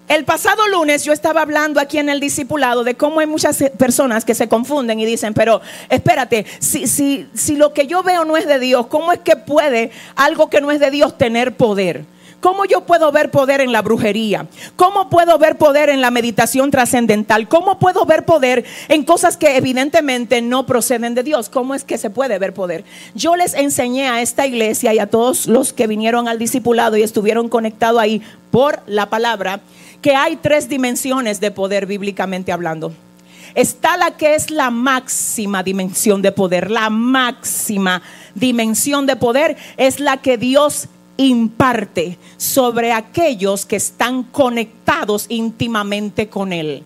El 0.07 0.25
pasado 0.25 0.69
lunes 0.69 1.03
yo 1.03 1.13
estaba 1.13 1.41
hablando 1.43 1.81
aquí 1.81 1.99
en 1.99 2.09
el 2.09 2.21
discipulado 2.21 2.85
de 2.85 2.95
cómo 2.95 3.19
hay 3.19 3.27
muchas 3.27 3.65
personas 3.77 4.25
que 4.25 4.37
se 4.37 4.49
confunden 4.49 5.01
y 5.01 5.07
dicen, 5.07 5.35
pero 5.35 5.61
espérate, 5.89 6.47
si, 6.61 6.87
si, 6.87 7.27
si 7.35 7.57
lo 7.57 7.73
que 7.73 7.89
yo 7.89 8.05
veo 8.05 8.25
no 8.25 8.37
es 8.37 8.47
de 8.47 8.61
Dios, 8.61 8.87
¿cómo 8.87 9.13
es 9.13 9.19
que 9.19 9.35
puede 9.35 9.91
algo 10.15 10.49
que 10.49 10.61
no 10.61 10.71
es 10.71 10.79
de 10.79 10.93
Dios 10.93 11.19
tener 11.19 11.57
poder? 11.57 12.05
¿Cómo 12.41 12.65
yo 12.65 12.81
puedo 12.83 13.13
ver 13.13 13.31
poder 13.31 13.61
en 13.61 13.71
la 13.71 13.83
brujería? 13.83 14.47
¿Cómo 14.77 15.11
puedo 15.11 15.39
ver 15.39 15.59
poder 15.59 15.91
en 15.91 16.01
la 16.01 16.11
meditación 16.11 16.71
trascendental? 16.71 17.49
¿Cómo 17.49 17.79
puedo 17.79 18.07
ver 18.07 18.25
poder 18.25 18.65
en 18.89 19.05
cosas 19.05 19.37
que 19.37 19.59
evidentemente 19.59 20.41
no 20.41 20.65
proceden 20.65 21.15
de 21.15 21.23
Dios? 21.23 21.51
¿Cómo 21.51 21.75
es 21.75 21.85
que 21.85 21.99
se 21.99 22.09
puede 22.09 22.39
ver 22.39 22.55
poder? 22.55 22.85
Yo 23.15 23.37
les 23.37 23.53
enseñé 23.53 24.09
a 24.09 24.23
esta 24.23 24.47
iglesia 24.47 24.95
y 24.95 24.99
a 24.99 25.07
todos 25.07 25.47
los 25.47 25.75
que 25.75 25.87
vinieron 25.87 26.29
al 26.29 26.39
discipulado 26.39 26.97
y 26.97 27.03
estuvieron 27.03 27.51
conectados 27.51 28.01
ahí 28.01 28.23
por 28.51 28.81
la 28.87 29.11
palabra 29.11 29.61
que 30.01 30.17
hay 30.17 30.37
tres 30.37 30.69
dimensiones 30.69 31.41
de 31.41 31.51
poder 31.51 31.85
bíblicamente 31.85 32.53
hablando. 32.53 32.93
Está 33.55 33.97
la 33.97 34.13
que 34.13 34.35
es 34.35 34.51
la 34.51 34.71
máxima 34.71 35.63
dimensión 35.63 36.23
de 36.23 36.33
poder. 36.33 36.71
La 36.71 36.89
máxima 36.89 38.01
dimensión 38.35 39.07
de 39.07 39.17
poder 39.17 39.57
es 39.77 40.01
la 40.01 40.19
que 40.19 40.39
Dios 40.39 40.89
imparte 41.27 42.19
sobre 42.39 42.93
aquellos 42.93 43.67
que 43.67 43.77
están 43.77 44.23
conectados 44.23 45.27
íntimamente 45.29 46.29
con 46.29 46.53
Él. 46.53 46.83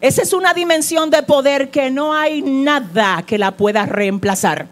Esa 0.00 0.22
es 0.22 0.32
una 0.32 0.54
dimensión 0.54 1.10
de 1.10 1.22
poder 1.22 1.70
que 1.70 1.90
no 1.90 2.14
hay 2.14 2.42
nada 2.42 3.22
que 3.26 3.38
la 3.38 3.52
pueda 3.52 3.86
reemplazar. 3.86 4.66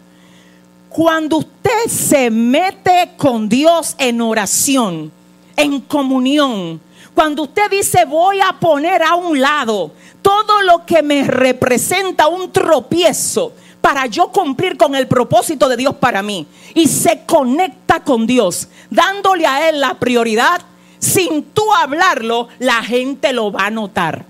Cuando 0.89 1.37
usted 1.37 1.85
se 1.87 2.29
mete 2.31 3.11
con 3.15 3.47
Dios 3.47 3.95
en 3.97 4.19
oración, 4.21 5.11
en 5.55 5.79
comunión, 5.81 6.81
cuando 7.13 7.43
usted 7.43 7.69
dice 7.69 8.05
voy 8.05 8.39
a 8.41 8.59
poner 8.59 9.03
a 9.03 9.15
un 9.15 9.39
lado 9.39 9.91
todo 10.21 10.63
lo 10.63 10.85
que 10.85 11.03
me 11.03 11.23
representa 11.23 12.27
un 12.27 12.51
tropiezo 12.51 13.53
para 13.81 14.05
yo 14.05 14.29
cumplir 14.31 14.77
con 14.77 14.95
el 14.95 15.07
propósito 15.07 15.67
de 15.67 15.77
Dios 15.77 15.95
para 15.95 16.21
mí 16.21 16.47
y 16.73 16.87
se 16.87 17.23
conecta 17.25 18.01
con 18.01 18.27
Dios, 18.27 18.67
dándole 18.89 19.45
a 19.47 19.69
Él 19.69 19.81
la 19.81 19.95
prioridad, 19.95 20.61
sin 20.99 21.43
tú 21.45 21.73
hablarlo, 21.73 22.47
la 22.59 22.83
gente 22.83 23.33
lo 23.33 23.51
va 23.51 23.65
a 23.65 23.71
notar. 23.71 24.25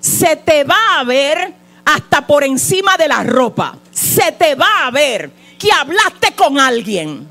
Se 0.00 0.36
te 0.36 0.64
va 0.64 0.98
a 0.98 1.04
ver 1.04 1.54
hasta 1.84 2.26
por 2.26 2.44
encima 2.44 2.96
de 2.96 3.08
la 3.08 3.22
ropa. 3.22 3.76
Se 3.90 4.32
te 4.32 4.54
va 4.54 4.86
a 4.86 4.90
ver 4.90 5.30
que 5.58 5.72
hablaste 5.72 6.34
con 6.34 6.58
alguien 6.58 7.26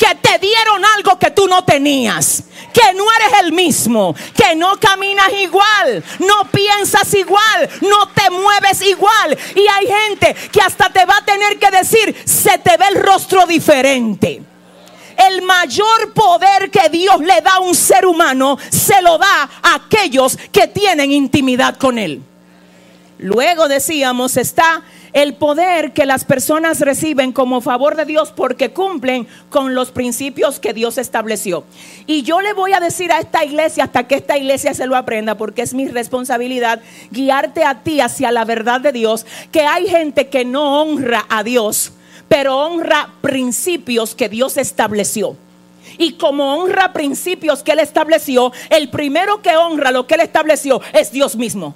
que 0.00 0.14
te 0.14 0.38
dieron 0.38 0.82
algo 0.96 1.18
que 1.18 1.30
tú 1.30 1.46
no 1.46 1.62
tenías, 1.62 2.44
que 2.72 2.94
no 2.94 3.04
eres 3.12 3.40
el 3.40 3.52
mismo, 3.52 4.14
que 4.34 4.54
no 4.54 4.78
caminas 4.78 5.32
igual, 5.40 6.02
no 6.18 6.50
piensas 6.50 7.12
igual, 7.14 7.68
no 7.82 8.08
te 8.08 8.30
mueves 8.30 8.82
igual. 8.82 9.38
Y 9.54 9.66
hay 9.66 9.86
gente 9.86 10.34
que 10.50 10.60
hasta 10.60 10.90
te 10.90 11.04
va 11.04 11.16
a 11.16 11.24
tener 11.24 11.58
que 11.58 11.70
decir, 11.70 12.16
se 12.24 12.58
te 12.58 12.76
ve 12.76 12.86
el 12.94 13.02
rostro 13.02 13.46
diferente. 13.46 14.42
El 15.16 15.42
mayor 15.42 16.14
poder 16.14 16.70
que 16.70 16.88
Dios 16.88 17.20
le 17.20 17.40
da 17.42 17.54
a 17.54 17.60
un 17.60 17.74
ser 17.74 18.06
humano 18.06 18.58
se 18.70 19.02
lo 19.02 19.18
da 19.18 19.50
a 19.62 19.74
aquellos 19.74 20.38
que 20.50 20.66
tienen 20.66 21.12
intimidad 21.12 21.76
con 21.76 21.98
Él. 21.98 22.22
Luego 23.18 23.68
decíamos, 23.68 24.38
está 24.38 24.82
el 25.12 25.34
poder 25.34 25.92
que 25.92 26.06
las 26.06 26.24
personas 26.24 26.80
reciben 26.80 27.32
como 27.32 27.60
favor 27.60 27.96
de 27.96 28.04
Dios 28.04 28.32
porque 28.34 28.70
cumplen 28.70 29.26
con 29.48 29.74
los 29.74 29.90
principios 29.90 30.60
que 30.60 30.72
Dios 30.72 30.98
estableció. 30.98 31.64
Y 32.06 32.22
yo 32.22 32.40
le 32.40 32.52
voy 32.52 32.72
a 32.72 32.80
decir 32.80 33.12
a 33.12 33.20
esta 33.20 33.44
iglesia 33.44 33.84
hasta 33.84 34.06
que 34.06 34.16
esta 34.16 34.38
iglesia 34.38 34.74
se 34.74 34.86
lo 34.86 34.96
aprenda, 34.96 35.36
porque 35.36 35.62
es 35.62 35.74
mi 35.74 35.88
responsabilidad 35.88 36.80
guiarte 37.10 37.64
a 37.64 37.82
ti 37.82 38.00
hacia 38.00 38.30
la 38.30 38.44
verdad 38.44 38.80
de 38.80 38.92
Dios, 38.92 39.26
que 39.52 39.62
hay 39.62 39.88
gente 39.88 40.28
que 40.28 40.44
no 40.44 40.80
honra 40.80 41.26
a 41.28 41.42
Dios, 41.42 41.92
pero 42.28 42.58
honra 42.58 43.10
principios 43.20 44.14
que 44.14 44.28
Dios 44.28 44.56
estableció. 44.56 45.36
Y 45.98 46.12
como 46.12 46.54
honra 46.54 46.92
principios 46.92 47.62
que 47.62 47.72
Él 47.72 47.80
estableció, 47.80 48.52
el 48.70 48.90
primero 48.90 49.42
que 49.42 49.56
honra 49.56 49.90
lo 49.90 50.06
que 50.06 50.14
Él 50.14 50.20
estableció 50.20 50.80
es 50.92 51.10
Dios 51.10 51.36
mismo. 51.36 51.74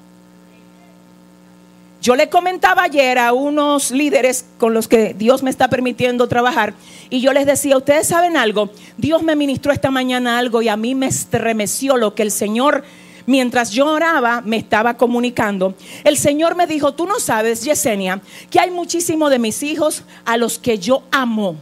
Yo 2.04 2.16
le 2.16 2.28
comentaba 2.28 2.82
ayer 2.82 3.16
a 3.16 3.32
unos 3.32 3.90
líderes 3.90 4.44
con 4.58 4.74
los 4.74 4.88
que 4.88 5.14
Dios 5.14 5.42
me 5.42 5.48
está 5.48 5.68
permitiendo 5.68 6.28
trabajar 6.28 6.74
y 7.08 7.22
yo 7.22 7.32
les 7.32 7.46
decía, 7.46 7.78
ustedes 7.78 8.08
saben 8.08 8.36
algo, 8.36 8.68
Dios 8.98 9.22
me 9.22 9.34
ministró 9.34 9.72
esta 9.72 9.90
mañana 9.90 10.38
algo 10.38 10.60
y 10.60 10.68
a 10.68 10.76
mí 10.76 10.94
me 10.94 11.06
estremeció 11.06 11.96
lo 11.96 12.14
que 12.14 12.20
el 12.20 12.30
Señor, 12.30 12.84
mientras 13.24 13.70
yo 13.70 13.86
oraba, 13.86 14.42
me 14.42 14.58
estaba 14.58 14.98
comunicando. 14.98 15.76
El 16.04 16.18
Señor 16.18 16.56
me 16.56 16.66
dijo, 16.66 16.92
tú 16.92 17.06
no 17.06 17.18
sabes, 17.20 17.64
Yesenia, 17.64 18.20
que 18.50 18.60
hay 18.60 18.70
muchísimos 18.70 19.30
de 19.30 19.38
mis 19.38 19.62
hijos 19.62 20.02
a 20.26 20.36
los 20.36 20.58
que 20.58 20.78
yo 20.78 21.04
amo, 21.10 21.56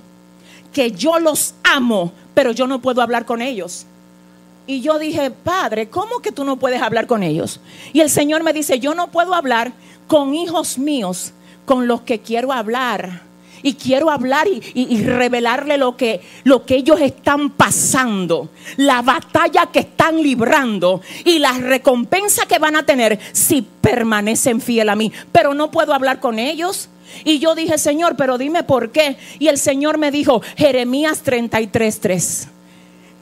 que 0.73 0.91
yo 0.91 1.21
los 1.21 1.55
amo, 1.63 2.13
pero 2.35 2.51
yo 2.51 2.67
no 2.67 2.83
puedo 2.83 3.01
hablar 3.01 3.27
con 3.27 3.43
ellos. 3.43 3.87
Y 4.67 4.81
yo 4.81 4.99
dije, 4.99 5.31
Padre, 5.31 5.89
¿cómo 5.89 6.21
que 6.21 6.33
tú 6.33 6.45
no 6.45 6.57
puedes 6.57 6.83
hablar 6.83 7.07
con 7.07 7.23
ellos? 7.23 7.61
Y 7.93 8.01
el 8.01 8.11
Señor 8.11 8.43
me 8.43 8.53
dice, 8.53 8.81
yo 8.81 8.95
no 8.95 9.09
puedo 9.13 9.35
hablar 9.35 9.73
con 10.13 10.35
hijos 10.35 10.77
míos 10.77 11.33
con 11.65 11.89
los 11.89 12.03
que 12.03 12.21
quiero 12.21 12.53
hablar. 12.53 13.23
Y 13.63 13.75
quiero 13.75 14.11
hablar 14.11 14.47
y, 14.47 15.03
revelarle 15.05 15.79
lo 15.79 15.97
que, 15.97 16.21
lo 16.45 16.67
que 16.67 16.75
ellos 16.75 17.01
están 17.01 17.49
pasando, 17.49 18.51
la 18.77 19.01
batalla 19.01 19.69
que 19.73 19.79
están 19.79 20.23
librando 20.23 21.01
y 21.25 21.39
la 21.39 21.53
recompensa 21.53 22.45
que 22.45 22.59
van 22.59 22.77
a 22.77 22.85
tener 22.85 23.19
si 23.33 23.63
permanecen 23.63 24.61
fiel 24.61 24.91
a 24.91 24.97
mí. 24.97 25.11
Pero 25.33 25.55
no 25.55 25.71
puedo 25.71 25.95
hablar 25.95 26.21
con 26.21 26.39
ellos. 26.39 26.91
Y 27.25 27.39
yo 27.39 27.55
dije, 27.55 27.79
Señor, 27.79 28.15
pero 28.15 28.37
dime 28.37 28.65
por 28.65 28.91
qué. 28.91 29.17
Y 29.39 29.49
el 29.49 29.57
Señor 29.57 29.97
me 29.97 30.11
dijo, 30.11 30.43
Jeremías 30.59 31.25
33:3, 31.25 32.49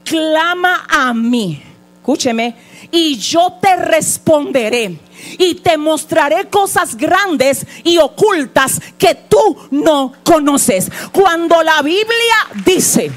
clama 0.03 0.85
a 0.89 1.13
mí, 1.13 1.63
escúcheme, 2.01 2.55
y 2.89 3.15
yo 3.15 3.59
te 3.61 3.75
responderé 3.75 4.97
y 5.37 5.53
te 5.55 5.77
mostraré 5.77 6.49
cosas 6.49 6.97
grandes 6.97 7.63
y 7.83 7.99
ocultas 7.99 8.81
que 8.97 9.13
tú 9.13 9.67
no 9.69 10.11
conoces. 10.23 10.91
Cuando 11.11 11.61
la 11.61 11.83
Biblia 11.83 12.47
dice 12.65 13.11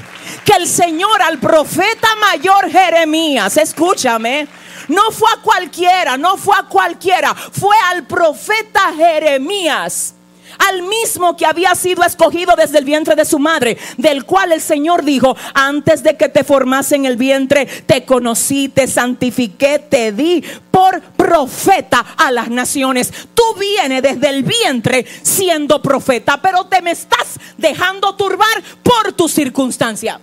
que 0.45 0.53
el 0.53 0.67
Señor 0.67 1.19
al 1.23 1.39
profeta 1.39 2.07
mayor 2.21 2.69
Jeremías, 2.69 3.57
escúchame, 3.57 4.47
no 4.87 5.09
fue 5.09 5.29
a 5.35 5.41
cualquiera, 5.41 6.15
no 6.15 6.37
fue 6.37 6.55
a 6.55 6.67
cualquiera, 6.67 7.33
fue 7.33 7.75
al 7.89 8.05
profeta 8.05 8.93
Jeremías 8.95 10.14
al 10.59 10.83
mismo 10.83 11.35
que 11.35 11.45
había 11.45 11.75
sido 11.75 12.03
escogido 12.03 12.55
desde 12.55 12.79
el 12.79 12.85
vientre 12.85 13.15
de 13.15 13.25
su 13.25 13.39
madre, 13.39 13.77
del 13.97 14.25
cual 14.25 14.51
el 14.51 14.61
Señor 14.61 15.03
dijo, 15.03 15.35
antes 15.53 16.03
de 16.03 16.15
que 16.17 16.29
te 16.29 16.43
formase 16.43 16.95
en 16.95 17.05
el 17.05 17.17
vientre, 17.17 17.65
te 17.65 18.05
conocí, 18.05 18.69
te 18.69 18.87
santifiqué, 18.87 19.79
te 19.79 20.11
di 20.11 20.43
por 20.71 21.01
profeta 21.01 22.05
a 22.17 22.31
las 22.31 22.49
naciones. 22.49 23.11
Tú 23.33 23.43
vienes 23.59 24.01
desde 24.01 24.29
el 24.29 24.43
vientre 24.43 25.05
siendo 25.21 25.81
profeta, 25.81 26.41
pero 26.41 26.65
te 26.65 26.81
me 26.81 26.91
estás 26.91 27.39
dejando 27.57 28.15
turbar 28.15 28.63
por 28.83 29.13
tu 29.13 29.27
circunstancia. 29.27 30.19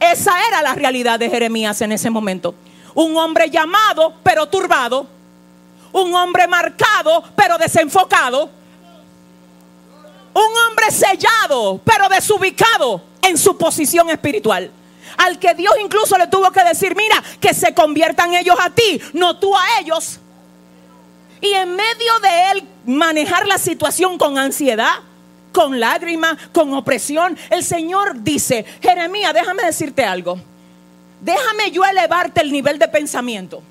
Esa 0.00 0.32
era 0.48 0.62
la 0.62 0.74
realidad 0.74 1.18
de 1.18 1.30
Jeremías 1.30 1.80
en 1.80 1.92
ese 1.92 2.10
momento. 2.10 2.54
Un 2.94 3.16
hombre 3.16 3.50
llamado, 3.50 4.14
pero 4.22 4.48
turbado. 4.48 5.06
Un 5.92 6.14
hombre 6.14 6.48
marcado, 6.48 7.22
pero 7.36 7.58
desenfocado 7.58 8.61
un 10.34 10.56
hombre 10.68 10.90
sellado, 10.90 11.80
pero 11.84 12.08
desubicado 12.08 13.02
en 13.22 13.36
su 13.36 13.56
posición 13.56 14.10
espiritual. 14.10 14.70
Al 15.18 15.38
que 15.38 15.54
Dios 15.54 15.74
incluso 15.82 16.16
le 16.16 16.26
tuvo 16.26 16.50
que 16.50 16.64
decir, 16.64 16.96
mira, 16.96 17.22
que 17.40 17.52
se 17.52 17.74
conviertan 17.74 18.34
ellos 18.34 18.56
a 18.58 18.70
ti, 18.70 19.00
no 19.12 19.38
tú 19.38 19.54
a 19.54 19.80
ellos. 19.80 20.18
Y 21.40 21.52
en 21.52 21.76
medio 21.76 22.18
de 22.22 22.50
él 22.52 22.68
manejar 22.86 23.46
la 23.46 23.58
situación 23.58 24.16
con 24.16 24.38
ansiedad, 24.38 24.94
con 25.52 25.78
lágrimas, 25.78 26.38
con 26.52 26.72
opresión, 26.72 27.36
el 27.50 27.62
Señor 27.62 28.22
dice, 28.22 28.64
Jeremías, 28.80 29.34
déjame 29.34 29.64
decirte 29.64 30.04
algo. 30.04 30.40
Déjame 31.20 31.70
yo 31.70 31.84
elevarte 31.84 32.40
el 32.40 32.50
nivel 32.50 32.78
de 32.78 32.88
pensamiento. 32.88 33.62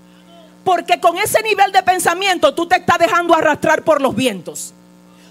Porque 0.64 1.00
con 1.00 1.18
ese 1.18 1.42
nivel 1.42 1.72
de 1.72 1.82
pensamiento 1.82 2.54
tú 2.54 2.68
te 2.68 2.76
estás 2.76 3.00
dejando 3.00 3.34
arrastrar 3.34 3.84
por 3.84 4.00
los 4.00 4.16
vientos 4.16 4.76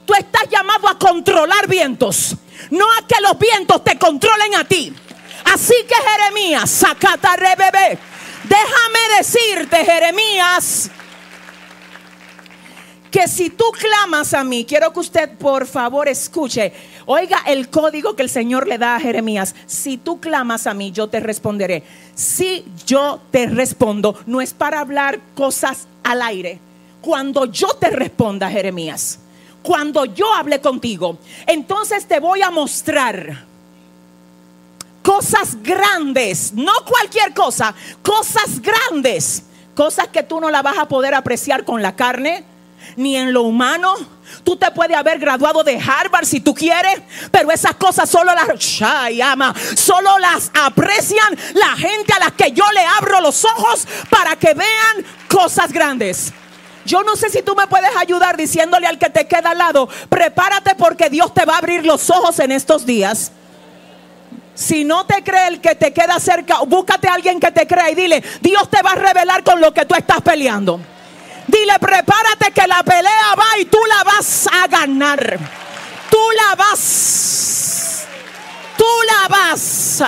tú 0.04 0.14
estás 0.14 0.48
llamado 0.48 0.88
a 0.88 0.98
controlar 0.98 1.68
vientos, 1.68 2.36
no 2.70 2.84
a 2.98 3.06
que 3.06 3.20
los 3.20 3.38
vientos 3.38 3.82
te 3.84 3.98
controlen 3.98 4.54
a 4.54 4.64
ti. 4.64 4.94
Así 5.44 5.74
que 5.88 5.94
Jeremías, 5.94 6.70
sacata 6.70 7.36
bebé. 7.36 7.98
Déjame 8.44 9.16
decirte, 9.18 9.84
Jeremías, 9.84 10.90
que 13.10 13.26
si 13.28 13.50
tú 13.50 13.64
clamas 13.72 14.34
a 14.34 14.44
mí, 14.44 14.64
quiero 14.64 14.92
que 14.92 15.00
usted 15.00 15.30
por 15.36 15.66
favor 15.66 16.08
escuche, 16.08 16.72
oiga 17.06 17.42
el 17.46 17.68
código 17.68 18.14
que 18.14 18.22
el 18.22 18.30
Señor 18.30 18.68
le 18.68 18.78
da 18.78 18.96
a 18.96 19.00
Jeremías. 19.00 19.54
Si 19.66 19.98
tú 19.98 20.20
clamas 20.20 20.66
a 20.66 20.74
mí, 20.74 20.92
yo 20.92 21.08
te 21.08 21.20
responderé. 21.20 21.82
Si 22.14 22.64
yo 22.86 23.20
te 23.30 23.46
respondo, 23.46 24.18
no 24.26 24.40
es 24.40 24.54
para 24.54 24.80
hablar 24.80 25.20
cosas 25.34 25.88
al 26.04 26.22
aire. 26.22 26.60
Cuando 27.00 27.46
yo 27.46 27.68
te 27.74 27.90
responda, 27.90 28.50
Jeremías, 28.50 29.18
cuando 29.62 30.04
yo 30.04 30.32
hable 30.32 30.60
contigo, 30.60 31.18
entonces 31.46 32.06
te 32.06 32.20
voy 32.20 32.42
a 32.42 32.50
mostrar 32.50 33.44
cosas 35.02 35.62
grandes, 35.62 36.52
no 36.52 36.72
cualquier 36.86 37.34
cosa, 37.34 37.74
cosas 38.02 38.60
grandes, 38.60 39.44
cosas 39.74 40.08
que 40.08 40.22
tú 40.22 40.40
no 40.40 40.50
la 40.50 40.62
vas 40.62 40.78
a 40.78 40.88
poder 40.88 41.14
apreciar 41.14 41.64
con 41.64 41.82
la 41.82 41.96
carne, 41.96 42.44
ni 42.96 43.16
en 43.16 43.32
lo 43.32 43.42
humano. 43.42 43.94
Tú 44.44 44.56
te 44.56 44.70
puedes 44.70 44.96
haber 44.96 45.18
graduado 45.18 45.64
de 45.64 45.78
Harvard 45.78 46.24
si 46.24 46.40
tú 46.40 46.54
quieres, 46.54 47.00
pero 47.30 47.50
esas 47.50 47.74
cosas 47.74 48.08
solo 48.08 48.32
las 48.34 48.62
solo 49.76 50.18
las 50.18 50.50
aprecian 50.54 51.36
la 51.54 51.76
gente 51.76 52.12
a 52.12 52.20
las 52.20 52.32
que 52.32 52.52
yo 52.52 52.64
le 52.72 52.84
abro 52.84 53.20
los 53.20 53.44
ojos 53.44 53.86
para 54.08 54.36
que 54.36 54.54
vean 54.54 55.04
cosas 55.28 55.72
grandes. 55.72 56.32
Yo 56.84 57.02
no 57.02 57.16
sé 57.16 57.28
si 57.28 57.42
tú 57.42 57.54
me 57.54 57.66
puedes 57.66 57.94
ayudar 57.96 58.36
diciéndole 58.36 58.86
al 58.86 58.98
que 58.98 59.10
te 59.10 59.26
queda 59.26 59.50
al 59.50 59.58
lado, 59.58 59.88
prepárate 60.08 60.74
porque 60.74 61.10
Dios 61.10 61.34
te 61.34 61.44
va 61.44 61.54
a 61.54 61.58
abrir 61.58 61.84
los 61.84 62.08
ojos 62.10 62.38
en 62.38 62.52
estos 62.52 62.86
días. 62.86 63.32
Si 64.54 64.84
no 64.84 65.06
te 65.06 65.22
cree 65.22 65.48
el 65.48 65.60
que 65.60 65.74
te 65.74 65.92
queda 65.92 66.18
cerca, 66.20 66.58
búscate 66.66 67.08
a 67.08 67.14
alguien 67.14 67.40
que 67.40 67.50
te 67.50 67.66
crea 67.66 67.90
y 67.90 67.94
dile, 67.94 68.22
Dios 68.40 68.68
te 68.68 68.82
va 68.82 68.92
a 68.92 68.94
revelar 68.94 69.42
con 69.42 69.60
lo 69.60 69.72
que 69.72 69.84
tú 69.84 69.94
estás 69.94 70.20
peleando. 70.20 70.80
Dile, 71.46 71.78
prepárate 71.80 72.52
que 72.52 72.66
la 72.66 72.82
pelea 72.82 73.34
va 73.38 73.58
y 73.58 73.64
tú 73.64 73.78
la 73.88 74.04
vas 74.04 74.48
a 74.52 74.66
ganar. 74.68 75.38
Tú 76.10 76.18
la 76.36 76.54
vas. 76.54 78.04
Tú 78.76 78.84
la 79.06 79.28
vas. 79.28 80.02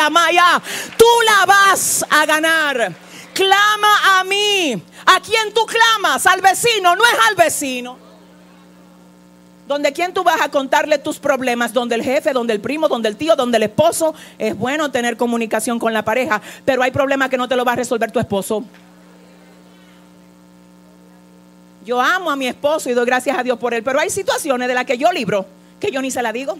Amaya. 0.00 0.62
Tú 0.96 1.06
la 1.24 1.46
vas 1.46 2.04
a 2.08 2.26
ganar. 2.26 2.92
Clama 3.34 4.18
a 4.18 4.24
mí 4.24 4.82
¿A 5.06 5.20
quién 5.20 5.52
tú 5.54 5.62
clamas? 5.66 6.26
Al 6.26 6.40
vecino, 6.40 6.94
no 6.96 7.02
es 7.04 7.28
al 7.28 7.34
vecino. 7.36 7.98
Donde 9.66 9.92
quién 9.92 10.12
tú 10.12 10.24
vas 10.24 10.40
a 10.40 10.48
contarle 10.48 10.98
tus 10.98 11.18
problemas, 11.18 11.72
donde 11.72 11.94
el 11.94 12.02
jefe, 12.02 12.32
donde 12.32 12.52
el 12.52 12.60
primo, 12.60 12.88
donde 12.88 13.08
el 13.08 13.16
tío, 13.16 13.36
donde 13.36 13.56
el 13.56 13.62
esposo. 13.64 14.14
Es 14.38 14.56
bueno 14.56 14.90
tener 14.90 15.16
comunicación 15.16 15.78
con 15.78 15.92
la 15.92 16.04
pareja, 16.04 16.42
pero 16.64 16.82
hay 16.82 16.90
problemas 16.90 17.30
que 17.30 17.36
no 17.36 17.48
te 17.48 17.56
lo 17.56 17.64
va 17.64 17.72
a 17.72 17.76
resolver 17.76 18.10
tu 18.10 18.18
esposo. 18.18 18.64
Yo 21.84 22.00
amo 22.00 22.30
a 22.30 22.36
mi 22.36 22.46
esposo 22.46 22.90
y 22.90 22.94
doy 22.94 23.06
gracias 23.06 23.38
a 23.38 23.42
Dios 23.42 23.58
por 23.58 23.72
él, 23.72 23.82
pero 23.82 24.00
hay 24.00 24.10
situaciones 24.10 24.68
de 24.68 24.74
las 24.74 24.84
que 24.84 24.98
yo 24.98 25.10
libro 25.12 25.46
que 25.80 25.90
yo 25.90 26.00
ni 26.02 26.10
se 26.10 26.22
la 26.22 26.32
digo. 26.32 26.58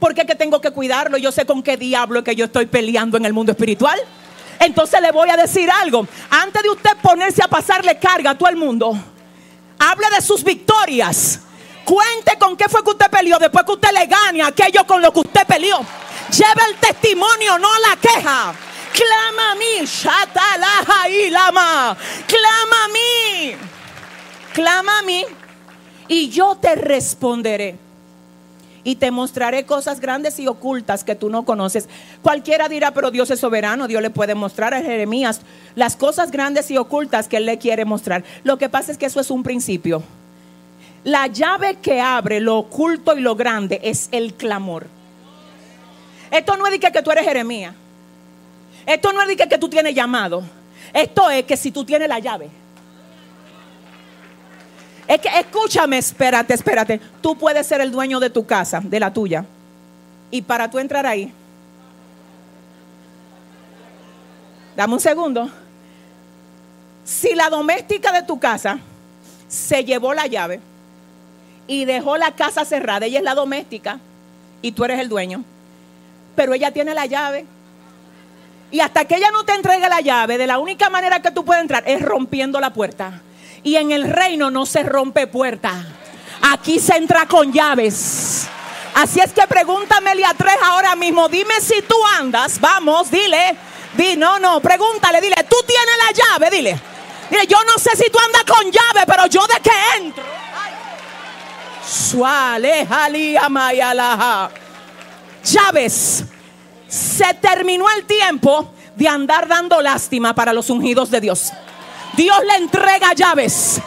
Porque 0.00 0.26
que 0.26 0.34
tengo 0.34 0.60
que 0.60 0.70
cuidarlo, 0.70 1.18
yo 1.18 1.30
sé 1.30 1.44
con 1.44 1.62
qué 1.62 1.76
diablo 1.76 2.20
es 2.20 2.24
que 2.24 2.34
yo 2.34 2.46
estoy 2.46 2.66
peleando 2.66 3.16
en 3.16 3.26
el 3.26 3.32
mundo 3.32 3.52
espiritual. 3.52 3.98
Entonces 4.60 5.00
le 5.00 5.12
voy 5.12 5.30
a 5.30 5.36
decir 5.36 5.70
algo. 5.70 6.06
Antes 6.30 6.62
de 6.62 6.70
usted 6.70 6.90
ponerse 7.02 7.42
a 7.42 7.48
pasarle 7.48 7.98
carga 7.98 8.30
a 8.30 8.38
todo 8.38 8.48
el 8.48 8.56
mundo, 8.56 8.96
hable 9.78 10.06
de 10.14 10.20
sus 10.20 10.42
victorias. 10.42 11.40
Cuente 11.84 12.36
con 12.38 12.56
qué 12.56 12.68
fue 12.68 12.84
que 12.84 12.90
usted 12.90 13.10
peleó 13.10 13.38
después 13.38 13.64
que 13.64 13.72
usted 13.72 13.92
le 13.92 14.06
gane 14.06 14.42
aquello 14.42 14.86
con 14.86 15.00
lo 15.00 15.12
que 15.12 15.20
usted 15.20 15.46
peleó. 15.46 15.78
Lleva 16.30 16.66
el 16.68 16.76
testimonio, 16.76 17.58
no 17.58 17.68
la 17.78 17.96
queja. 17.96 18.54
Clama 18.92 19.52
a 19.52 19.54
mí, 19.54 19.86
shatalaja 19.86 21.08
y 21.08 21.30
lama. 21.30 21.96
Clama 22.26 22.84
a 22.84 22.88
mí. 22.88 23.56
Clama 24.52 24.98
a 24.98 25.02
mí 25.02 25.24
y 26.08 26.30
yo 26.30 26.56
te 26.56 26.74
responderé. 26.74 27.87
Y 28.84 28.96
te 28.96 29.10
mostraré 29.10 29.66
cosas 29.66 30.00
grandes 30.00 30.38
y 30.38 30.46
ocultas 30.46 31.04
que 31.04 31.14
tú 31.14 31.30
no 31.30 31.44
conoces. 31.44 31.88
Cualquiera 32.22 32.68
dirá, 32.68 32.92
pero 32.92 33.10
Dios 33.10 33.30
es 33.30 33.40
soberano, 33.40 33.88
Dios 33.88 34.02
le 34.02 34.10
puede 34.10 34.34
mostrar 34.34 34.74
a 34.74 34.82
Jeremías 34.82 35.40
las 35.74 35.96
cosas 35.96 36.30
grandes 36.30 36.70
y 36.70 36.78
ocultas 36.78 37.28
que 37.28 37.38
él 37.38 37.46
le 37.46 37.58
quiere 37.58 37.84
mostrar. 37.84 38.24
Lo 38.44 38.58
que 38.58 38.68
pasa 38.68 38.92
es 38.92 38.98
que 38.98 39.06
eso 39.06 39.20
es 39.20 39.30
un 39.30 39.42
principio. 39.42 40.02
La 41.04 41.26
llave 41.26 41.76
que 41.76 42.00
abre 42.00 42.40
lo 42.40 42.58
oculto 42.58 43.16
y 43.16 43.20
lo 43.20 43.34
grande 43.36 43.80
es 43.82 44.08
el 44.12 44.34
clamor. 44.34 44.86
Esto 46.30 46.56
no 46.56 46.66
es 46.66 46.72
de 46.72 46.80
que, 46.80 47.02
tú 47.02 47.10
eres 47.10 47.24
Jeremías. 47.24 47.74
Esto 48.86 49.12
no 49.12 49.22
es 49.22 49.28
de 49.28 49.36
que 49.36 49.58
tú 49.58 49.68
tienes 49.68 49.94
llamado. 49.94 50.42
Esto 50.92 51.30
es 51.30 51.44
que 51.44 51.56
si 51.56 51.70
tú 51.70 51.84
tienes 51.84 52.08
la 52.08 52.18
llave. 52.18 52.48
Es 55.08 55.22
que 55.22 55.28
escúchame, 55.40 55.96
espérate, 55.96 56.52
espérate. 56.52 57.00
Tú 57.22 57.36
puedes 57.36 57.66
ser 57.66 57.80
el 57.80 57.90
dueño 57.90 58.20
de 58.20 58.28
tu 58.28 58.44
casa, 58.44 58.80
de 58.84 59.00
la 59.00 59.10
tuya. 59.10 59.46
Y 60.30 60.42
para 60.42 60.70
tú 60.70 60.78
entrar 60.78 61.06
ahí, 61.06 61.32
dame 64.76 64.92
un 64.92 65.00
segundo. 65.00 65.48
Si 67.04 67.34
la 67.34 67.48
doméstica 67.48 68.12
de 68.12 68.22
tu 68.22 68.38
casa 68.38 68.80
se 69.48 69.82
llevó 69.82 70.12
la 70.12 70.26
llave 70.26 70.60
y 71.66 71.86
dejó 71.86 72.18
la 72.18 72.32
casa 72.32 72.66
cerrada, 72.66 73.06
ella 73.06 73.20
es 73.20 73.24
la 73.24 73.34
doméstica 73.34 74.00
y 74.60 74.72
tú 74.72 74.84
eres 74.84 75.00
el 75.00 75.08
dueño, 75.08 75.42
pero 76.36 76.52
ella 76.52 76.70
tiene 76.70 76.92
la 76.92 77.06
llave. 77.06 77.46
Y 78.70 78.80
hasta 78.80 79.06
que 79.06 79.16
ella 79.16 79.30
no 79.30 79.44
te 79.44 79.54
entregue 79.54 79.88
la 79.88 80.02
llave, 80.02 80.36
de 80.36 80.46
la 80.46 80.58
única 80.58 80.90
manera 80.90 81.22
que 81.22 81.30
tú 81.30 81.46
puedes 81.46 81.62
entrar 81.62 81.82
es 81.86 82.02
rompiendo 82.02 82.60
la 82.60 82.74
puerta. 82.74 83.22
Y 83.62 83.76
en 83.76 83.90
el 83.90 84.10
reino 84.10 84.50
no 84.50 84.66
se 84.66 84.82
rompe 84.82 85.26
puerta. 85.26 85.72
Aquí 86.42 86.78
se 86.78 86.96
entra 86.96 87.26
con 87.26 87.52
llaves. 87.52 88.46
Así 88.94 89.20
es 89.20 89.32
que 89.32 89.46
pregúntame 89.46 90.10
a 90.24 90.34
tres 90.34 90.56
ahora 90.64 90.96
mismo. 90.96 91.28
Dime 91.28 91.60
si 91.60 91.82
tú 91.82 91.96
andas. 92.18 92.60
Vamos, 92.60 93.10
dile. 93.10 93.56
Di, 93.94 94.16
no, 94.16 94.38
no, 94.38 94.60
pregúntale, 94.60 95.20
dile. 95.20 95.36
Tú 95.48 95.56
tienes 95.66 95.94
la 96.06 96.12
llave, 96.12 96.50
dile. 96.50 96.80
Dile, 97.30 97.46
yo 97.46 97.58
no 97.64 97.78
sé 97.78 97.90
si 97.96 98.10
tú 98.10 98.18
andas 98.18 98.44
con 98.44 98.64
llave, 98.70 99.06
pero 99.06 99.26
yo 99.26 99.46
de 99.46 99.60
que 99.60 99.70
entro. 99.96 100.24
Suale, 101.86 102.86
Llaves. 105.44 106.24
Se 106.88 107.34
terminó 107.34 107.86
el 107.96 108.04
tiempo 108.04 108.72
de 108.96 109.08
andar 109.08 109.46
dando 109.46 109.80
lástima 109.80 110.34
para 110.34 110.52
los 110.52 110.70
ungidos 110.70 111.10
de 111.10 111.20
Dios. 111.20 111.52
Dios 112.18 112.36
le 112.44 112.56
entrega 112.56 113.12
llaves. 113.14 113.80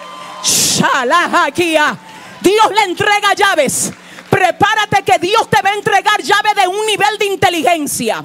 Dios 2.40 2.72
le 2.74 2.84
entrega 2.84 3.34
llaves. 3.34 3.92
Prepárate 4.30 5.04
que 5.04 5.20
Dios 5.20 5.50
te 5.50 5.62
va 5.62 5.72
a 5.72 5.74
entregar 5.74 6.22
llave 6.22 6.54
de 6.56 6.66
un 6.66 6.86
nivel 6.86 7.18
de 7.20 7.26
inteligencia 7.26 8.24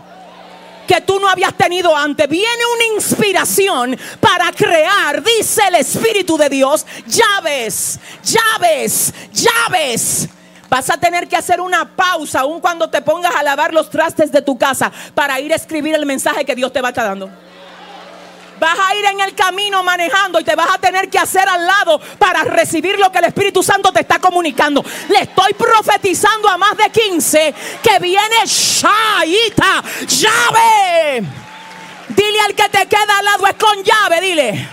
que 0.86 1.00
tú 1.00 1.18
no 1.18 1.28
habías 1.28 1.52
tenido 1.54 1.94
antes. 1.96 2.28
Viene 2.28 2.62
una 2.76 2.94
inspiración 2.94 3.98
para 4.20 4.52
crear, 4.52 5.20
dice 5.24 5.62
el 5.66 5.74
Espíritu 5.74 6.38
de 6.38 6.50
Dios, 6.50 6.86
llaves, 7.08 7.98
llaves, 8.22 9.12
llaves. 9.32 10.28
Vas 10.68 10.88
a 10.88 10.98
tener 10.98 11.26
que 11.26 11.34
hacer 11.34 11.60
una 11.60 11.96
pausa 11.96 12.40
aun 12.42 12.60
cuando 12.60 12.88
te 12.88 13.02
pongas 13.02 13.34
a 13.34 13.42
lavar 13.42 13.74
los 13.74 13.90
trastes 13.90 14.30
de 14.30 14.40
tu 14.40 14.56
casa 14.56 14.92
para 15.16 15.40
ir 15.40 15.52
a 15.52 15.56
escribir 15.56 15.96
el 15.96 16.06
mensaje 16.06 16.44
que 16.44 16.54
Dios 16.54 16.72
te 16.72 16.80
va 16.80 16.88
a 16.88 16.90
estar 16.92 17.06
dando. 17.06 17.45
Vas 18.58 18.78
a 18.78 18.94
ir 18.94 19.04
en 19.04 19.20
el 19.20 19.34
camino 19.34 19.82
manejando 19.82 20.40
y 20.40 20.44
te 20.44 20.54
vas 20.54 20.70
a 20.70 20.78
tener 20.78 21.08
que 21.10 21.18
hacer 21.18 21.48
al 21.48 21.66
lado 21.66 22.00
para 22.18 22.44
recibir 22.44 22.98
lo 22.98 23.10
que 23.12 23.18
el 23.18 23.24
Espíritu 23.24 23.62
Santo 23.62 23.92
te 23.92 24.00
está 24.00 24.18
comunicando. 24.18 24.84
Le 25.08 25.20
estoy 25.20 25.52
profetizando 25.54 26.48
a 26.48 26.56
más 26.56 26.76
de 26.76 26.90
15 26.90 27.54
que 27.82 27.98
viene 27.98 28.36
Shaita, 28.44 29.82
llave. 30.06 31.26
Dile 32.08 32.40
al 32.46 32.54
que 32.54 32.68
te 32.68 32.86
queda 32.86 33.18
al 33.18 33.24
lado, 33.24 33.46
es 33.46 33.54
con 33.54 33.82
llave, 33.82 34.20
dile. 34.20 34.68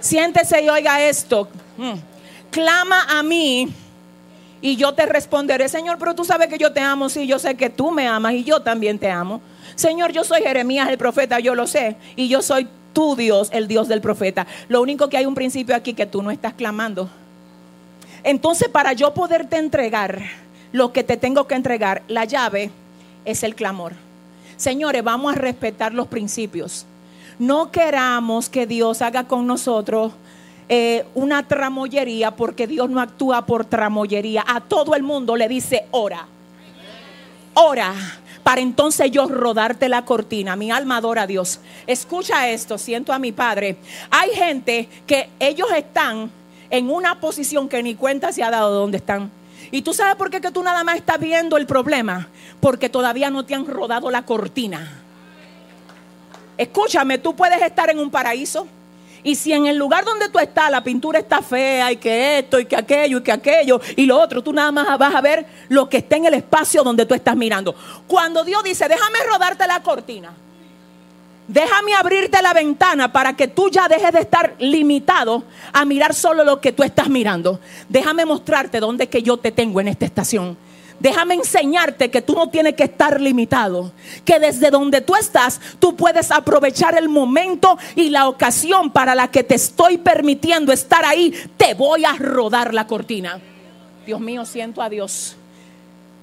Siéntese 0.00 0.62
y 0.62 0.68
oiga 0.68 1.00
esto. 1.00 1.48
Mm. 1.76 1.94
Clama 2.50 3.06
a 3.08 3.22
mí 3.22 3.72
y 4.60 4.76
yo 4.76 4.94
te 4.94 5.06
responderé, 5.06 5.68
Señor, 5.68 5.98
pero 5.98 6.14
tú 6.14 6.24
sabes 6.24 6.48
que 6.48 6.56
yo 6.56 6.72
te 6.72 6.80
amo, 6.80 7.08
sí, 7.08 7.26
yo 7.26 7.38
sé 7.38 7.54
que 7.54 7.68
tú 7.68 7.90
me 7.90 8.06
amas 8.06 8.34
y 8.34 8.44
yo 8.44 8.60
también 8.60 8.98
te 8.98 9.10
amo. 9.10 9.42
Señor, 9.74 10.12
yo 10.12 10.24
soy 10.24 10.42
Jeremías 10.42 10.88
el 10.88 10.98
profeta, 10.98 11.40
yo 11.40 11.54
lo 11.54 11.66
sé. 11.66 11.96
Y 12.16 12.28
yo 12.28 12.42
soy 12.42 12.68
tu 12.92 13.16
Dios, 13.16 13.48
el 13.52 13.68
Dios 13.68 13.88
del 13.88 14.00
profeta. 14.00 14.46
Lo 14.68 14.80
único 14.80 15.08
que 15.08 15.16
hay 15.16 15.26
un 15.26 15.34
principio 15.34 15.74
aquí 15.74 15.94
que 15.94 16.06
tú 16.06 16.22
no 16.22 16.30
estás 16.30 16.54
clamando. 16.54 17.10
Entonces, 18.22 18.68
para 18.68 18.92
yo 18.94 19.12
poderte 19.12 19.58
entregar 19.58 20.22
lo 20.72 20.92
que 20.92 21.04
te 21.04 21.16
tengo 21.16 21.46
que 21.46 21.54
entregar, 21.54 22.02
la 22.08 22.24
llave 22.24 22.70
es 23.24 23.42
el 23.42 23.54
clamor. 23.54 23.92
Señores, 24.56 25.04
vamos 25.04 25.34
a 25.34 25.36
respetar 25.36 25.92
los 25.92 26.06
principios. 26.06 26.86
No 27.38 27.70
queramos 27.70 28.48
que 28.48 28.66
Dios 28.66 29.02
haga 29.02 29.24
con 29.24 29.46
nosotros 29.46 30.12
eh, 30.68 31.04
una 31.14 31.46
tramoyería 31.46 32.30
porque 32.30 32.66
Dios 32.66 32.88
no 32.88 33.00
actúa 33.00 33.44
por 33.44 33.64
tramoyería. 33.64 34.44
A 34.46 34.60
todo 34.60 34.94
el 34.94 35.02
mundo 35.02 35.36
le 35.36 35.48
dice 35.48 35.86
ora. 35.90 36.26
Ora 37.54 37.94
para 38.44 38.60
entonces 38.60 39.10
yo 39.10 39.26
rodarte 39.26 39.88
la 39.88 40.04
cortina. 40.04 40.54
Mi 40.54 40.70
alma 40.70 40.98
adora 40.98 41.22
a 41.22 41.26
Dios. 41.26 41.58
Escucha 41.86 42.48
esto, 42.48 42.78
siento 42.78 43.12
a 43.12 43.18
mi 43.18 43.32
Padre. 43.32 43.78
Hay 44.10 44.30
gente 44.30 44.88
que 45.06 45.30
ellos 45.40 45.68
están 45.74 46.30
en 46.70 46.90
una 46.90 47.18
posición 47.18 47.68
que 47.68 47.82
ni 47.82 47.94
cuenta 47.94 48.32
se 48.32 48.44
ha 48.44 48.50
dado 48.50 48.70
de 48.70 48.78
dónde 48.78 48.98
están. 48.98 49.30
Y 49.70 49.82
tú 49.82 49.94
sabes 49.94 50.14
por 50.16 50.30
qué 50.30 50.40
que 50.40 50.50
tú 50.50 50.62
nada 50.62 50.84
más 50.84 50.96
estás 50.96 51.18
viendo 51.18 51.56
el 51.56 51.66
problema, 51.66 52.28
porque 52.60 52.88
todavía 52.88 53.30
no 53.30 53.44
te 53.44 53.54
han 53.54 53.66
rodado 53.66 54.10
la 54.10 54.22
cortina. 54.22 55.00
Escúchame, 56.58 57.18
tú 57.18 57.34
puedes 57.34 57.60
estar 57.62 57.90
en 57.90 57.98
un 57.98 58.10
paraíso 58.10 58.68
y 59.24 59.34
si 59.34 59.52
en 59.54 59.66
el 59.66 59.76
lugar 59.76 60.04
donde 60.04 60.28
tú 60.28 60.38
estás 60.38 60.70
la 60.70 60.84
pintura 60.84 61.18
está 61.18 61.40
fea 61.40 61.90
y 61.90 61.96
que 61.96 62.38
esto 62.40 62.60
y 62.60 62.66
que 62.66 62.76
aquello 62.76 63.18
y 63.18 63.22
que 63.22 63.32
aquello 63.32 63.80
y 63.96 64.04
lo 64.04 64.20
otro, 64.20 64.42
tú 64.42 64.52
nada 64.52 64.70
más 64.70 64.98
vas 64.98 65.14
a 65.14 65.20
ver 65.22 65.46
lo 65.70 65.88
que 65.88 65.96
está 65.96 66.16
en 66.16 66.26
el 66.26 66.34
espacio 66.34 66.84
donde 66.84 67.06
tú 67.06 67.14
estás 67.14 67.34
mirando. 67.34 67.74
Cuando 68.06 68.44
Dios 68.44 68.62
dice, 68.62 68.86
déjame 68.86 69.18
rodarte 69.24 69.66
la 69.66 69.82
cortina, 69.82 70.30
déjame 71.48 71.94
abrirte 71.94 72.40
la 72.42 72.52
ventana 72.52 73.10
para 73.10 73.34
que 73.34 73.48
tú 73.48 73.70
ya 73.70 73.88
dejes 73.88 74.12
de 74.12 74.20
estar 74.20 74.54
limitado 74.58 75.44
a 75.72 75.86
mirar 75.86 76.14
solo 76.14 76.44
lo 76.44 76.60
que 76.60 76.72
tú 76.72 76.82
estás 76.82 77.08
mirando. 77.08 77.60
Déjame 77.88 78.26
mostrarte 78.26 78.78
dónde 78.78 79.08
que 79.08 79.22
yo 79.22 79.38
te 79.38 79.52
tengo 79.52 79.80
en 79.80 79.88
esta 79.88 80.04
estación. 80.04 80.56
Déjame 81.00 81.34
enseñarte 81.34 82.10
que 82.10 82.22
tú 82.22 82.34
no 82.34 82.48
tienes 82.48 82.74
que 82.74 82.84
estar 82.84 83.20
limitado, 83.20 83.92
que 84.24 84.38
desde 84.38 84.70
donde 84.70 85.00
tú 85.00 85.14
estás 85.16 85.60
tú 85.78 85.96
puedes 85.96 86.30
aprovechar 86.30 86.96
el 86.96 87.08
momento 87.08 87.76
y 87.96 88.10
la 88.10 88.28
ocasión 88.28 88.90
para 88.90 89.14
la 89.14 89.28
que 89.28 89.42
te 89.42 89.56
estoy 89.56 89.98
permitiendo 89.98 90.72
estar 90.72 91.04
ahí. 91.04 91.34
Te 91.56 91.74
voy 91.74 92.04
a 92.04 92.14
rodar 92.14 92.72
la 92.72 92.86
cortina. 92.86 93.40
Dios 94.06 94.20
mío, 94.20 94.44
siento 94.44 94.82
a 94.82 94.88
Dios. 94.88 95.36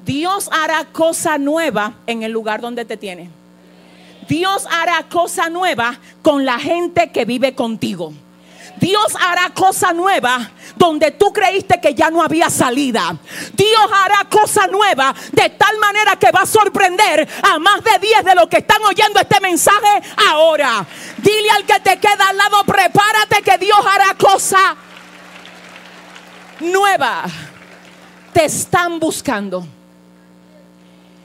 Dios 0.05 0.49
hará 0.51 0.85
cosa 0.91 1.37
nueva 1.37 1.95
en 2.07 2.23
el 2.23 2.31
lugar 2.31 2.61
donde 2.61 2.85
te 2.85 2.97
tiene. 2.97 3.29
Dios 4.27 4.65
hará 4.71 5.03
cosa 5.09 5.49
nueva 5.49 5.99
con 6.21 6.45
la 6.45 6.57
gente 6.57 7.11
que 7.11 7.25
vive 7.25 7.53
contigo. 7.53 8.13
Dios 8.81 9.15
hará 9.21 9.51
cosa 9.51 9.93
nueva 9.93 10.49
donde 10.75 11.11
tú 11.11 11.31
creíste 11.31 11.79
que 11.79 11.93
ya 11.93 12.09
no 12.09 12.23
había 12.23 12.49
salida. 12.49 13.15
Dios 13.53 13.91
hará 13.93 14.27
cosa 14.27 14.65
nueva 14.65 15.13
de 15.31 15.49
tal 15.51 15.77
manera 15.77 16.15
que 16.15 16.31
va 16.31 16.41
a 16.41 16.45
sorprender 16.47 17.29
a 17.43 17.59
más 17.59 17.83
de 17.83 17.99
10 17.99 18.25
de 18.25 18.35
los 18.35 18.47
que 18.47 18.57
están 18.57 18.81
oyendo 18.83 19.19
este 19.19 19.39
mensaje 19.39 20.01
ahora. 20.31 20.83
Dile 21.17 21.51
al 21.51 21.63
que 21.63 21.79
te 21.79 21.99
queda 21.99 22.29
al 22.29 22.37
lado, 22.37 22.63
prepárate 22.63 23.43
que 23.43 23.59
Dios 23.59 23.79
hará 23.85 24.15
cosa 24.15 24.75
nueva. 26.59 27.25
Te 28.33 28.45
están 28.45 28.99
buscando. 28.99 29.80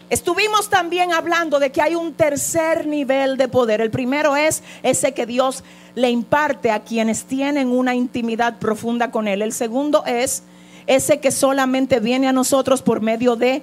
Estuvimos 0.09 0.71
también 0.71 1.13
hablando 1.13 1.59
de 1.59 1.73
que 1.73 1.83
hay 1.83 1.97
un 1.97 2.13
tercer 2.13 2.87
nivel 2.87 3.37
de 3.37 3.49
poder. 3.49 3.81
El 3.81 3.91
primero 3.91 4.37
es 4.37 4.63
ese 4.85 5.13
que 5.15 5.27
Dios 5.27 5.65
le 5.97 6.11
imparte 6.11 6.71
a 6.71 6.85
quienes 6.85 7.25
tienen 7.25 7.69
una 7.69 7.97
intimidad 7.97 8.59
profunda 8.59 9.11
con 9.11 9.27
Él. 9.27 9.43
El 9.43 9.53
segundo 9.53 10.05
es 10.07 10.45
ese 10.87 11.19
que 11.19 11.33
solamente 11.33 11.99
viene 11.99 12.29
a 12.29 12.33
nosotros 12.33 12.83
por 12.83 13.01
medio 13.01 13.35
de 13.35 13.63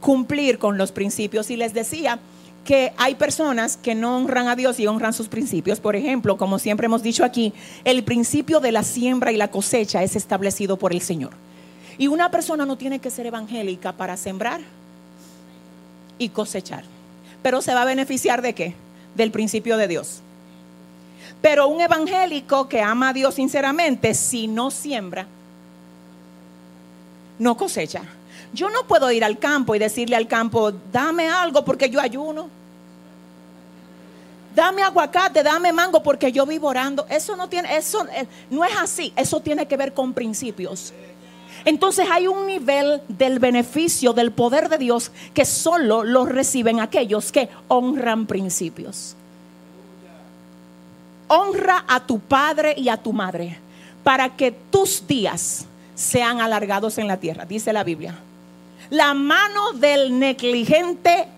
cumplir 0.00 0.58
con 0.58 0.76
los 0.76 0.90
principios. 0.90 1.50
Y 1.50 1.56
les 1.56 1.72
decía 1.72 2.18
que 2.64 2.92
hay 2.96 3.14
personas 3.14 3.76
que 3.76 3.94
no 3.94 4.16
honran 4.16 4.48
a 4.48 4.56
Dios 4.56 4.80
y 4.80 4.88
honran 4.88 5.12
sus 5.12 5.28
principios. 5.28 5.78
Por 5.78 5.94
ejemplo, 5.94 6.36
como 6.36 6.58
siempre 6.58 6.86
hemos 6.86 7.04
dicho 7.04 7.24
aquí, 7.24 7.52
el 7.84 8.02
principio 8.02 8.58
de 8.58 8.72
la 8.72 8.82
siembra 8.82 9.30
y 9.30 9.36
la 9.36 9.52
cosecha 9.52 10.02
es 10.02 10.16
establecido 10.16 10.78
por 10.78 10.92
el 10.92 11.00
Señor. 11.00 11.30
Y 11.96 12.08
una 12.08 12.32
persona 12.32 12.66
no 12.66 12.76
tiene 12.76 12.98
que 12.98 13.10
ser 13.10 13.26
evangélica 13.26 13.92
para 13.92 14.16
sembrar 14.16 14.62
y 16.20 16.28
cosechar. 16.28 16.84
Pero 17.42 17.62
se 17.62 17.74
va 17.74 17.82
a 17.82 17.86
beneficiar 17.86 18.42
de 18.42 18.54
qué? 18.54 18.74
Del 19.16 19.32
principio 19.32 19.76
de 19.76 19.88
Dios. 19.88 20.20
Pero 21.42 21.66
un 21.66 21.80
evangélico 21.80 22.68
que 22.68 22.80
ama 22.80 23.08
a 23.08 23.12
Dios 23.12 23.34
sinceramente, 23.34 24.14
si 24.14 24.46
no 24.46 24.70
siembra, 24.70 25.26
no 27.38 27.56
cosecha. 27.56 28.02
Yo 28.52 28.68
no 28.68 28.86
puedo 28.86 29.10
ir 29.10 29.24
al 29.24 29.38
campo 29.38 29.74
y 29.74 29.78
decirle 29.78 30.16
al 30.16 30.28
campo, 30.28 30.72
dame 30.92 31.28
algo 31.28 31.64
porque 31.64 31.88
yo 31.88 32.00
ayuno. 32.00 32.48
Dame 34.54 34.82
aguacate, 34.82 35.42
dame 35.42 35.72
mango 35.72 36.02
porque 36.02 36.30
yo 36.32 36.44
vivo 36.44 36.68
orando. 36.68 37.06
Eso 37.08 37.36
no 37.36 37.48
tiene, 37.48 37.74
eso 37.76 38.06
eh, 38.08 38.26
no 38.50 38.64
es 38.64 38.76
así. 38.76 39.12
Eso 39.16 39.40
tiene 39.40 39.66
que 39.66 39.76
ver 39.76 39.94
con 39.94 40.12
principios. 40.12 40.92
Entonces 41.64 42.06
hay 42.10 42.26
un 42.26 42.46
nivel 42.46 43.02
del 43.08 43.38
beneficio, 43.38 44.12
del 44.12 44.32
poder 44.32 44.68
de 44.68 44.78
Dios 44.78 45.12
que 45.34 45.44
solo 45.44 46.04
lo 46.04 46.26
reciben 46.26 46.80
aquellos 46.80 47.32
que 47.32 47.48
honran 47.68 48.26
principios. 48.26 49.16
Honra 51.28 51.84
a 51.86 52.00
tu 52.00 52.18
padre 52.18 52.74
y 52.76 52.88
a 52.88 52.96
tu 52.96 53.12
madre 53.12 53.58
para 54.02 54.36
que 54.36 54.52
tus 54.52 55.06
días 55.06 55.66
sean 55.94 56.40
alargados 56.40 56.98
en 56.98 57.06
la 57.06 57.18
tierra, 57.18 57.44
dice 57.44 57.72
la 57.72 57.84
Biblia. 57.84 58.18
La 58.88 59.14
mano 59.14 59.72
del 59.74 60.18
negligente 60.18 61.28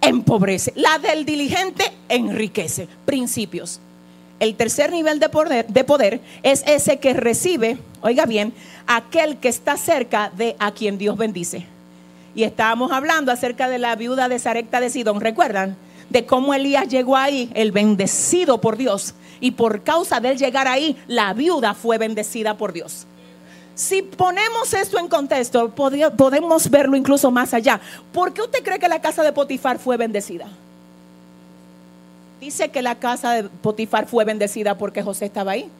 empobrece, 0.00 0.72
la 0.76 0.98
del 0.98 1.24
diligente 1.24 1.84
enriquece. 2.08 2.88
Principios. 3.04 3.80
El 4.38 4.54
tercer 4.54 4.92
nivel 4.92 5.18
de 5.18 5.28
poder, 5.28 5.66
de 5.66 5.84
poder 5.84 6.20
es 6.42 6.62
ese 6.66 6.98
que 6.98 7.14
recibe, 7.14 7.78
oiga 8.02 8.26
bien, 8.26 8.52
aquel 8.86 9.38
que 9.38 9.48
está 9.48 9.76
cerca 9.76 10.30
de 10.36 10.56
a 10.58 10.72
quien 10.72 10.98
Dios 10.98 11.16
bendice. 11.16 11.66
Y 12.34 12.44
estábamos 12.44 12.92
hablando 12.92 13.32
acerca 13.32 13.68
de 13.68 13.78
la 13.78 13.96
viuda 13.96 14.28
de 14.28 14.38
Sarepta 14.38 14.80
de 14.80 14.90
Sidón, 14.90 15.22
¿recuerdan? 15.22 15.76
De 16.10 16.26
cómo 16.26 16.52
Elías 16.52 16.86
llegó 16.88 17.16
ahí, 17.16 17.50
el 17.54 17.72
bendecido 17.72 18.60
por 18.60 18.76
Dios. 18.76 19.14
Y 19.40 19.52
por 19.52 19.82
causa 19.82 20.20
de 20.20 20.30
él 20.30 20.38
llegar 20.38 20.68
ahí, 20.68 20.96
la 21.06 21.32
viuda 21.32 21.72
fue 21.72 21.96
bendecida 21.96 22.58
por 22.58 22.74
Dios. 22.74 23.06
Si 23.74 24.02
ponemos 24.02 24.72
esto 24.74 24.98
en 24.98 25.08
contexto, 25.08 25.70
podemos 25.70 26.70
verlo 26.70 26.96
incluso 26.96 27.30
más 27.30 27.54
allá. 27.54 27.80
¿Por 28.12 28.34
qué 28.34 28.42
usted 28.42 28.62
cree 28.62 28.78
que 28.78 28.88
la 28.88 29.00
casa 29.00 29.22
de 29.22 29.32
Potifar 29.32 29.78
fue 29.78 29.96
bendecida? 29.96 30.46
Dice 32.40 32.70
que 32.70 32.82
la 32.82 32.96
casa 32.96 33.32
de 33.32 33.44
Potifar 33.44 34.06
fue 34.06 34.24
bendecida 34.24 34.76
porque 34.76 35.02
José 35.02 35.26
estaba 35.26 35.52
ahí. 35.52 35.70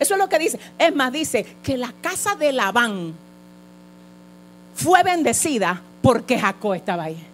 Eso 0.00 0.14
es 0.14 0.18
lo 0.20 0.28
que 0.28 0.38
dice. 0.38 0.58
Es 0.78 0.94
más, 0.94 1.12
dice 1.12 1.46
que 1.62 1.76
la 1.76 1.92
casa 2.00 2.34
de 2.34 2.52
Labán 2.52 3.14
fue 4.74 5.02
bendecida 5.02 5.80
porque 6.02 6.38
Jacob 6.38 6.74
estaba 6.74 7.04
ahí. 7.04 7.24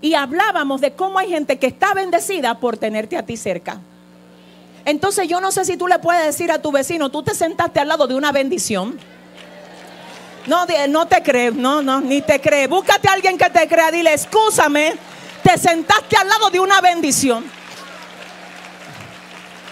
Y 0.00 0.14
hablábamos 0.14 0.80
de 0.80 0.92
cómo 0.92 1.18
hay 1.18 1.28
gente 1.28 1.58
que 1.58 1.66
está 1.66 1.94
bendecida 1.94 2.58
por 2.58 2.78
tenerte 2.78 3.16
a 3.16 3.24
ti 3.24 3.36
cerca. 3.36 3.80
Entonces 4.86 5.28
yo 5.28 5.40
no 5.40 5.52
sé 5.52 5.64
si 5.64 5.76
tú 5.76 5.88
le 5.88 5.98
puedes 5.98 6.24
decir 6.24 6.50
a 6.50 6.62
tu 6.62 6.70
vecino, 6.72 7.10
tú 7.10 7.22
te 7.22 7.34
sentaste 7.34 7.80
al 7.80 7.88
lado 7.88 8.06
de 8.06 8.14
una 8.14 8.32
bendición. 8.32 8.98
No, 10.46 10.64
no 10.88 11.06
te 11.06 11.22
crees, 11.22 11.54
no, 11.54 11.82
no, 11.82 12.00
ni 12.00 12.22
te 12.22 12.40
crees. 12.40 12.68
Búscate 12.68 13.08
a 13.08 13.12
alguien 13.12 13.36
que 13.36 13.50
te 13.50 13.66
crea, 13.66 13.90
dile, 13.90 14.14
escúchame, 14.14 14.94
te 15.42 15.58
sentaste 15.58 16.16
al 16.16 16.28
lado 16.28 16.50
de 16.50 16.60
una 16.60 16.80
bendición. 16.80 17.44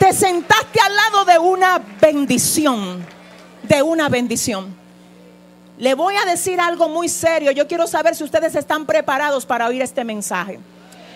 Te 0.04 0.12
sentaste 0.12 0.78
al 0.80 0.94
lado 0.94 1.24
de 1.24 1.38
una 1.38 1.82
bendición, 1.98 3.06
de 3.62 3.80
una 3.80 4.10
bendición. 4.10 4.76
Le 5.78 5.94
voy 5.94 6.14
a 6.16 6.26
decir 6.26 6.60
algo 6.60 6.90
muy 6.90 7.08
serio. 7.08 7.52
Yo 7.52 7.66
quiero 7.66 7.86
saber 7.86 8.14
si 8.14 8.22
ustedes 8.22 8.54
están 8.54 8.84
preparados 8.84 9.46
para 9.46 9.66
oír 9.66 9.80
este 9.80 10.04
mensaje. 10.04 10.60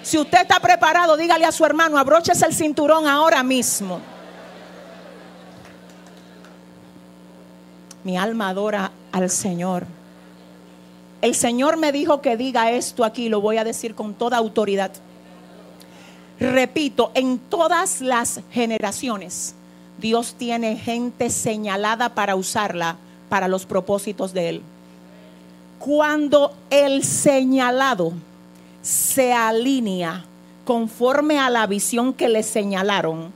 Si 0.03 0.17
usted 0.17 0.41
está 0.41 0.59
preparado, 0.59 1.19
dígale 1.19 1.45
a 1.45 1.53
su 1.53 1.67
hermano, 1.67 1.99
abroches 1.99 2.41
el 2.41 2.55
cinturón 2.55 3.07
ahora 3.07 3.43
mismo. 3.43 4.01
Mi 8.05 8.17
alma 8.17 8.49
adora 8.49 8.91
al 9.13 9.29
Señor. 9.29 9.87
El 11.21 11.35
Señor 11.35 11.77
me 11.77 11.93
dijo 11.93 12.23
que 12.23 12.39
diga 12.39 12.71
esto 12.71 13.05
aquí, 13.05 13.29
lo 13.29 13.43
voy 13.43 13.59
a 13.59 13.65
decir 13.65 13.95
con 13.95 14.15
toda 14.15 14.39
autoridad. 14.39 14.93
Repito, 16.41 17.11
en 17.15 17.39
todas 17.39 18.01
las 18.01 18.41
generaciones, 18.53 19.55
Dios 19.99 20.37
tiene 20.39 20.77
gente 20.77 21.31
señalada 21.31 22.15
para 22.15 22.37
usarla 22.37 22.97
para 23.29 23.49
los 23.49 23.67
propósitos 23.67 24.33
de 24.33 24.49
Él. 24.49 24.63
Cuando 25.81 26.55
el 26.71 27.05
señalado 27.05 28.13
se 28.83 29.33
alinea 29.33 30.25
conforme 30.65 31.39
a 31.39 31.51
la 31.51 31.67
visión 31.67 32.13
que 32.13 32.29
le 32.29 32.43
señalaron, 32.43 33.33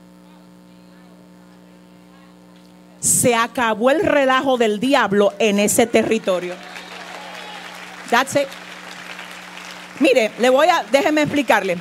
se 3.00 3.34
acabó 3.34 3.90
el 3.90 4.04
relajo 4.04 4.58
del 4.58 4.78
diablo 4.78 5.32
en 5.40 5.58
ese 5.58 5.86
territorio. 5.86 6.54
That's 8.10 8.36
it. 8.36 8.46
Mire, 9.98 10.30
le 10.38 10.50
voy 10.50 10.68
a, 10.68 10.84
déjeme 10.92 11.22
explicarle. 11.22 11.78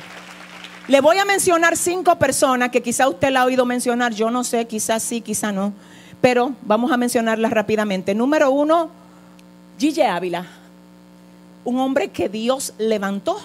Le 0.88 1.00
voy 1.00 1.16
a 1.18 1.24
mencionar 1.24 1.76
cinco 1.76 2.16
personas 2.16 2.70
que 2.70 2.82
quizá 2.82 3.08
usted 3.08 3.30
la 3.30 3.42
ha 3.42 3.44
oído 3.44 3.64
mencionar, 3.64 4.12
yo 4.12 4.30
no 4.30 4.42
sé, 4.42 4.66
quizás 4.66 5.02
sí, 5.02 5.20
quizá 5.20 5.52
no, 5.52 5.72
pero 6.20 6.54
vamos 6.62 6.90
a 6.90 6.96
mencionarlas 6.96 7.52
rápidamente. 7.52 8.16
Número 8.16 8.50
uno, 8.50 8.90
Gille 9.78 10.06
Ávila, 10.06 10.44
un 11.64 11.78
hombre 11.78 12.08
que 12.08 12.28
Dios 12.28 12.74
levantó 12.78 13.38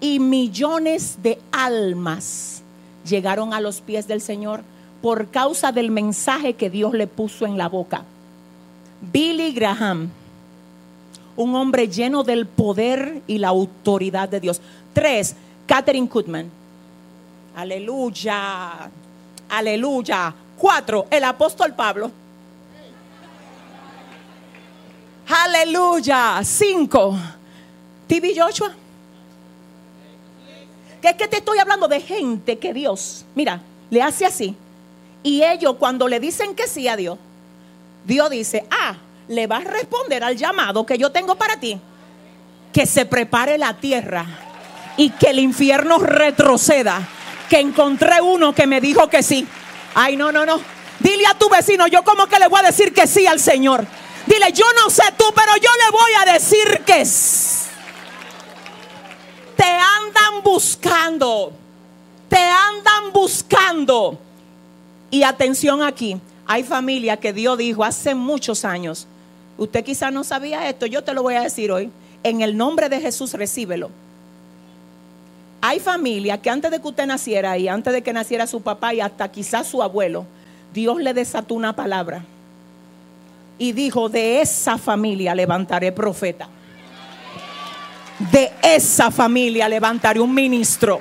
y 0.00 0.18
millones 0.18 1.18
de 1.22 1.38
almas 1.52 2.62
llegaron 3.08 3.54
a 3.54 3.60
los 3.60 3.80
pies 3.80 4.08
del 4.08 4.20
Señor 4.20 4.62
por 5.02 5.28
causa 5.28 5.70
del 5.70 5.92
mensaje 5.92 6.54
que 6.54 6.68
Dios 6.68 6.94
le 6.94 7.06
puso 7.06 7.46
en 7.46 7.58
la 7.58 7.68
boca. 7.68 8.02
Billy 9.12 9.52
Graham, 9.52 10.10
un 11.36 11.54
hombre 11.54 11.88
lleno 11.88 12.24
del 12.24 12.46
poder 12.46 13.22
y 13.28 13.38
la 13.38 13.48
autoridad 13.48 14.28
de 14.28 14.40
Dios. 14.40 14.60
Tres, 14.92 15.36
Catherine 15.70 16.08
Kutman. 16.08 16.50
Aleluya, 17.54 18.90
aleluya. 19.48 20.34
Cuatro, 20.58 21.06
el 21.08 21.22
apóstol 21.22 21.72
Pablo. 21.74 22.10
Aleluya. 25.28 26.40
Cinco, 26.42 27.16
TV 28.08 28.34
Joshua. 28.36 28.72
Que 31.00 31.10
es 31.10 31.14
que 31.14 31.28
te 31.28 31.36
estoy 31.36 31.60
hablando 31.60 31.86
de 31.86 32.00
gente 32.00 32.58
que 32.58 32.74
Dios, 32.74 33.24
mira, 33.36 33.60
le 33.90 34.02
hace 34.02 34.26
así 34.26 34.56
y 35.22 35.44
ellos 35.44 35.76
cuando 35.78 36.08
le 36.08 36.18
dicen 36.18 36.56
que 36.56 36.66
sí 36.66 36.88
a 36.88 36.96
Dios, 36.96 37.16
Dios 38.04 38.28
dice, 38.28 38.66
ah, 38.72 38.96
le 39.28 39.46
vas 39.46 39.64
a 39.64 39.70
responder 39.70 40.24
al 40.24 40.36
llamado 40.36 40.84
que 40.84 40.98
yo 40.98 41.12
tengo 41.12 41.36
para 41.36 41.60
ti. 41.60 41.78
Que 42.72 42.86
se 42.86 43.06
prepare 43.06 43.56
la 43.56 43.74
tierra 43.74 44.49
y 45.00 45.08
que 45.08 45.30
el 45.30 45.38
infierno 45.38 45.98
retroceda. 45.98 47.08
Que 47.48 47.58
encontré 47.58 48.20
uno 48.20 48.54
que 48.54 48.66
me 48.66 48.82
dijo 48.82 49.08
que 49.08 49.22
sí. 49.22 49.46
Ay, 49.94 50.14
no, 50.14 50.30
no, 50.30 50.44
no. 50.44 50.60
Dile 50.98 51.26
a 51.26 51.32
tu 51.38 51.48
vecino, 51.48 51.86
yo 51.86 52.04
como 52.04 52.26
que 52.26 52.38
le 52.38 52.48
voy 52.48 52.60
a 52.60 52.64
decir 52.64 52.92
que 52.92 53.06
sí 53.06 53.26
al 53.26 53.40
Señor. 53.40 53.86
Dile, 54.26 54.52
yo 54.52 54.66
no 54.76 54.90
sé 54.90 55.04
tú, 55.16 55.24
pero 55.34 55.56
yo 55.56 55.70
le 55.84 55.90
voy 55.90 56.10
a 56.20 56.32
decir 56.34 56.82
que 56.84 57.06
sí. 57.06 57.70
Te 59.56 59.64
andan 59.64 60.42
buscando. 60.44 61.54
Te 62.28 62.36
andan 62.36 63.10
buscando. 63.14 64.18
Y 65.10 65.22
atención 65.22 65.82
aquí, 65.82 66.20
hay 66.46 66.62
familia 66.62 67.16
que 67.16 67.32
Dios 67.32 67.56
dijo 67.56 67.84
hace 67.84 68.14
muchos 68.14 68.66
años, 68.66 69.06
usted 69.56 69.82
quizás 69.82 70.12
no 70.12 70.24
sabía 70.24 70.68
esto, 70.68 70.84
yo 70.84 71.02
te 71.02 71.14
lo 71.14 71.22
voy 71.22 71.36
a 71.36 71.40
decir 71.40 71.72
hoy, 71.72 71.90
en 72.22 72.42
el 72.42 72.54
nombre 72.54 72.90
de 72.90 73.00
Jesús 73.00 73.32
recíbelo. 73.32 73.90
Hay 75.60 75.78
familia 75.78 76.40
que 76.40 76.48
antes 76.48 76.70
de 76.70 76.80
que 76.80 76.88
usted 76.88 77.06
naciera 77.06 77.58
y 77.58 77.68
antes 77.68 77.92
de 77.92 78.02
que 78.02 78.12
naciera 78.12 78.46
su 78.46 78.62
papá 78.62 78.94
y 78.94 79.00
hasta 79.00 79.30
quizás 79.30 79.66
su 79.66 79.82
abuelo, 79.82 80.24
Dios 80.72 80.98
le 81.00 81.12
desató 81.12 81.54
una 81.54 81.74
palabra 81.74 82.24
y 83.58 83.72
dijo, 83.72 84.08
de 84.08 84.40
esa 84.40 84.78
familia 84.78 85.34
levantaré 85.34 85.92
profeta. 85.92 86.48
De 88.32 88.50
esa 88.62 89.10
familia 89.10 89.68
levantaré 89.68 90.18
un 90.18 90.34
ministro. 90.34 90.98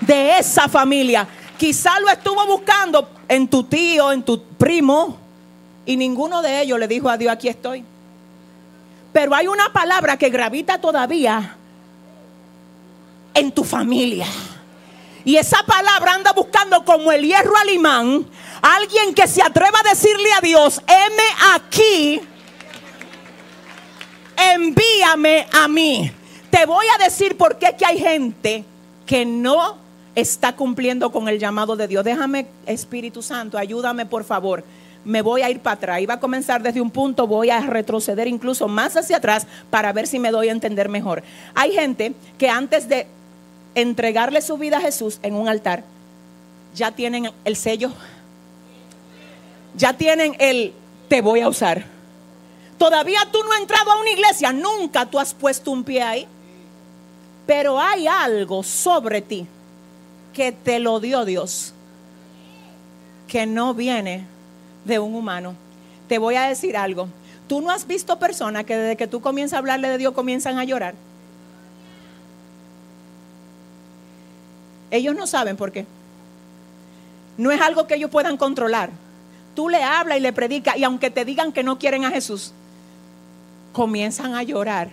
De 0.00 0.38
esa 0.38 0.68
familia. 0.68 1.26
Quizá 1.56 1.98
lo 1.98 2.08
estuvo 2.08 2.46
buscando 2.46 3.10
en 3.26 3.48
tu 3.48 3.64
tío, 3.64 4.12
en 4.12 4.22
tu 4.22 4.40
primo, 4.40 5.18
y 5.86 5.96
ninguno 5.96 6.40
de 6.40 6.62
ellos 6.62 6.78
le 6.78 6.86
dijo 6.86 7.08
a 7.08 7.16
Dios, 7.16 7.32
aquí 7.32 7.48
estoy. 7.48 7.84
Pero 9.12 9.34
hay 9.34 9.48
una 9.48 9.72
palabra 9.72 10.16
que 10.16 10.30
gravita 10.30 10.78
todavía 10.78 11.57
en 13.38 13.52
tu 13.52 13.62
familia. 13.62 14.26
Y 15.24 15.36
esa 15.36 15.62
palabra 15.62 16.14
anda 16.14 16.32
buscando 16.32 16.84
como 16.84 17.12
el 17.12 17.22
hierro 17.22 17.56
al 17.56 17.70
imán, 17.70 18.26
alguien 18.60 19.14
que 19.14 19.28
se 19.28 19.42
atreva 19.42 19.78
a 19.84 19.88
decirle 19.88 20.28
a 20.36 20.40
Dios, 20.40 20.82
heme 20.86 21.54
aquí, 21.54 22.20
envíame 24.54 25.46
a 25.52 25.68
mí. 25.68 26.10
Te 26.50 26.66
voy 26.66 26.86
a 26.94 27.04
decir 27.04 27.36
por 27.36 27.58
qué 27.58 27.76
que 27.78 27.84
hay 27.84 27.98
gente 27.98 28.64
que 29.06 29.24
no 29.24 29.76
está 30.14 30.56
cumpliendo 30.56 31.12
con 31.12 31.28
el 31.28 31.38
llamado 31.38 31.76
de 31.76 31.86
Dios. 31.86 32.04
Déjame, 32.04 32.46
Espíritu 32.66 33.22
Santo, 33.22 33.56
ayúdame 33.56 34.06
por 34.06 34.24
favor. 34.24 34.64
Me 35.04 35.22
voy 35.22 35.42
a 35.42 35.50
ir 35.50 35.60
para 35.60 35.74
atrás. 35.74 36.00
Iba 36.00 36.14
a 36.14 36.20
comenzar 36.20 36.62
desde 36.62 36.80
un 36.80 36.90
punto, 36.90 37.26
voy 37.26 37.50
a 37.50 37.60
retroceder 37.60 38.26
incluso 38.26 38.66
más 38.66 38.96
hacia 38.96 39.18
atrás 39.18 39.46
para 39.70 39.92
ver 39.92 40.06
si 40.06 40.18
me 40.18 40.30
doy 40.30 40.48
a 40.48 40.52
entender 40.52 40.88
mejor. 40.88 41.22
Hay 41.54 41.72
gente 41.72 42.14
que 42.36 42.48
antes 42.48 42.88
de 42.88 43.06
entregarle 43.74 44.42
su 44.42 44.58
vida 44.58 44.78
a 44.78 44.80
Jesús 44.80 45.18
en 45.22 45.34
un 45.34 45.48
altar, 45.48 45.84
ya 46.74 46.92
tienen 46.92 47.30
el 47.44 47.56
sello, 47.56 47.92
ya 49.74 49.92
tienen 49.92 50.36
el 50.38 50.74
te 51.08 51.22
voy 51.22 51.40
a 51.40 51.48
usar. 51.48 51.84
Todavía 52.78 53.20
tú 53.32 53.38
no 53.42 53.52
has 53.52 53.60
entrado 53.60 53.90
a 53.90 54.00
una 54.00 54.10
iglesia, 54.10 54.52
nunca 54.52 55.06
tú 55.06 55.18
has 55.18 55.34
puesto 55.34 55.70
un 55.70 55.82
pie 55.82 56.02
ahí. 56.02 56.26
Pero 57.46 57.80
hay 57.80 58.06
algo 58.06 58.62
sobre 58.62 59.22
ti 59.22 59.46
que 60.34 60.52
te 60.52 60.78
lo 60.78 61.00
dio 61.00 61.24
Dios, 61.24 61.72
que 63.26 63.46
no 63.46 63.74
viene 63.74 64.26
de 64.84 64.98
un 64.98 65.14
humano. 65.14 65.54
Te 66.08 66.18
voy 66.18 66.36
a 66.36 66.42
decir 66.42 66.76
algo. 66.76 67.08
Tú 67.48 67.60
no 67.62 67.70
has 67.70 67.86
visto 67.86 68.18
personas 68.18 68.64
que 68.64 68.76
desde 68.76 68.96
que 68.96 69.06
tú 69.06 69.20
comienzas 69.20 69.54
a 69.54 69.58
hablarle 69.58 69.88
de 69.88 69.98
Dios 69.98 70.12
comienzan 70.12 70.58
a 70.58 70.64
llorar. 70.64 70.94
Ellos 74.90 75.14
no 75.14 75.26
saben 75.26 75.56
por 75.56 75.72
qué. 75.72 75.86
No 77.36 77.50
es 77.52 77.60
algo 77.60 77.86
que 77.86 77.94
ellos 77.94 78.10
puedan 78.10 78.36
controlar. 78.36 78.90
Tú 79.54 79.68
le 79.68 79.82
hablas 79.82 80.18
y 80.18 80.20
le 80.20 80.32
predicas 80.32 80.76
y 80.76 80.84
aunque 80.84 81.10
te 81.10 81.24
digan 81.24 81.52
que 81.52 81.62
no 81.62 81.78
quieren 81.78 82.04
a 82.04 82.10
Jesús, 82.10 82.52
comienzan 83.72 84.34
a 84.34 84.42
llorar. 84.42 84.90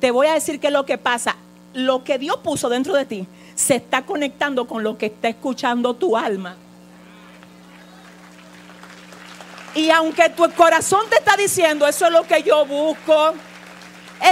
Te 0.00 0.10
voy 0.10 0.26
a 0.26 0.34
decir 0.34 0.60
que 0.60 0.70
lo 0.70 0.86
que 0.86 0.98
pasa, 0.98 1.36
lo 1.74 2.04
que 2.04 2.18
Dios 2.18 2.38
puso 2.38 2.68
dentro 2.68 2.94
de 2.94 3.04
ti, 3.04 3.26
se 3.54 3.76
está 3.76 4.02
conectando 4.02 4.66
con 4.66 4.82
lo 4.82 4.96
que 4.96 5.06
está 5.06 5.28
escuchando 5.28 5.94
tu 5.94 6.16
alma. 6.16 6.56
Y 9.74 9.90
aunque 9.90 10.30
tu 10.30 10.50
corazón 10.52 11.02
te 11.08 11.16
está 11.16 11.36
diciendo, 11.36 11.86
eso 11.86 12.06
es 12.06 12.12
lo 12.12 12.22
que 12.24 12.42
yo 12.42 12.66
busco, 12.66 13.34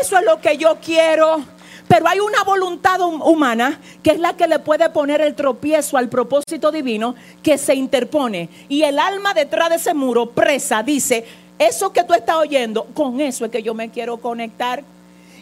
eso 0.01 0.19
es 0.19 0.25
lo 0.25 0.41
que 0.41 0.57
yo 0.57 0.79
quiero, 0.85 1.45
pero 1.89 2.07
hay 2.07 2.21
una 2.21 2.45
voluntad 2.45 3.01
humana 3.01 3.81
que 4.03 4.11
es 4.11 4.21
la 4.21 4.37
que 4.37 4.47
le 4.47 4.59
puede 4.59 4.89
poner 4.91 5.23
el 5.23 5.35
tropiezo 5.35 5.97
al 5.97 6.11
propósito 6.11 6.71
divino 6.71 7.15
que 7.43 7.57
se 7.57 7.75
interpone. 7.75 8.51
Y 8.69 8.83
el 8.83 8.99
alma 8.99 9.33
detrás 9.33 9.71
de 9.71 9.77
ese 9.77 9.95
muro, 9.95 10.27
presa, 10.27 10.83
dice, 10.83 11.25
eso 11.59 11.93
que 11.93 12.05
tú 12.05 12.13
estás 12.13 12.37
oyendo, 12.37 12.85
con 12.95 13.21
eso 13.21 13.47
es 13.47 13.51
que 13.51 13.63
yo 13.63 13.73
me 13.73 13.91
quiero 13.91 14.19
conectar. 14.19 14.85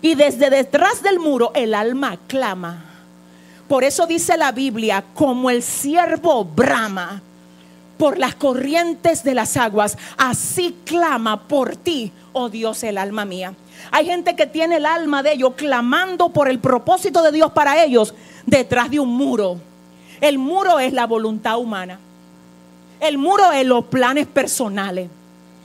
Y 0.00 0.14
desde 0.14 0.48
detrás 0.48 1.02
del 1.02 1.18
muro 1.18 1.50
el 1.54 1.74
alma 1.74 2.16
clama. 2.28 2.84
Por 3.66 3.82
eso 3.82 4.06
dice 4.06 4.36
la 4.36 4.52
Biblia, 4.52 5.02
como 5.14 5.50
el 5.50 5.62
siervo 5.64 6.44
brama 6.44 7.22
por 7.98 8.18
las 8.18 8.36
corrientes 8.36 9.24
de 9.24 9.34
las 9.34 9.56
aguas, 9.56 9.98
así 10.16 10.76
clama 10.84 11.48
por 11.48 11.74
ti, 11.76 12.12
oh 12.32 12.48
Dios, 12.48 12.84
el 12.84 12.98
alma 12.98 13.24
mía. 13.24 13.54
Hay 13.90 14.06
gente 14.06 14.36
que 14.36 14.46
tiene 14.46 14.76
el 14.76 14.86
alma 14.86 15.22
de 15.22 15.32
ellos 15.32 15.54
clamando 15.56 16.30
por 16.30 16.48
el 16.48 16.58
propósito 16.58 17.22
de 17.22 17.32
Dios 17.32 17.52
para 17.52 17.82
ellos 17.84 18.14
detrás 18.44 18.90
de 18.90 19.00
un 19.00 19.10
muro. 19.10 19.58
El 20.20 20.38
muro 20.38 20.78
es 20.78 20.92
la 20.92 21.06
voluntad 21.06 21.58
humana. 21.58 21.98
El 23.00 23.18
muro 23.18 23.52
es 23.52 23.66
los 23.66 23.84
planes 23.86 24.26
personales. 24.26 25.08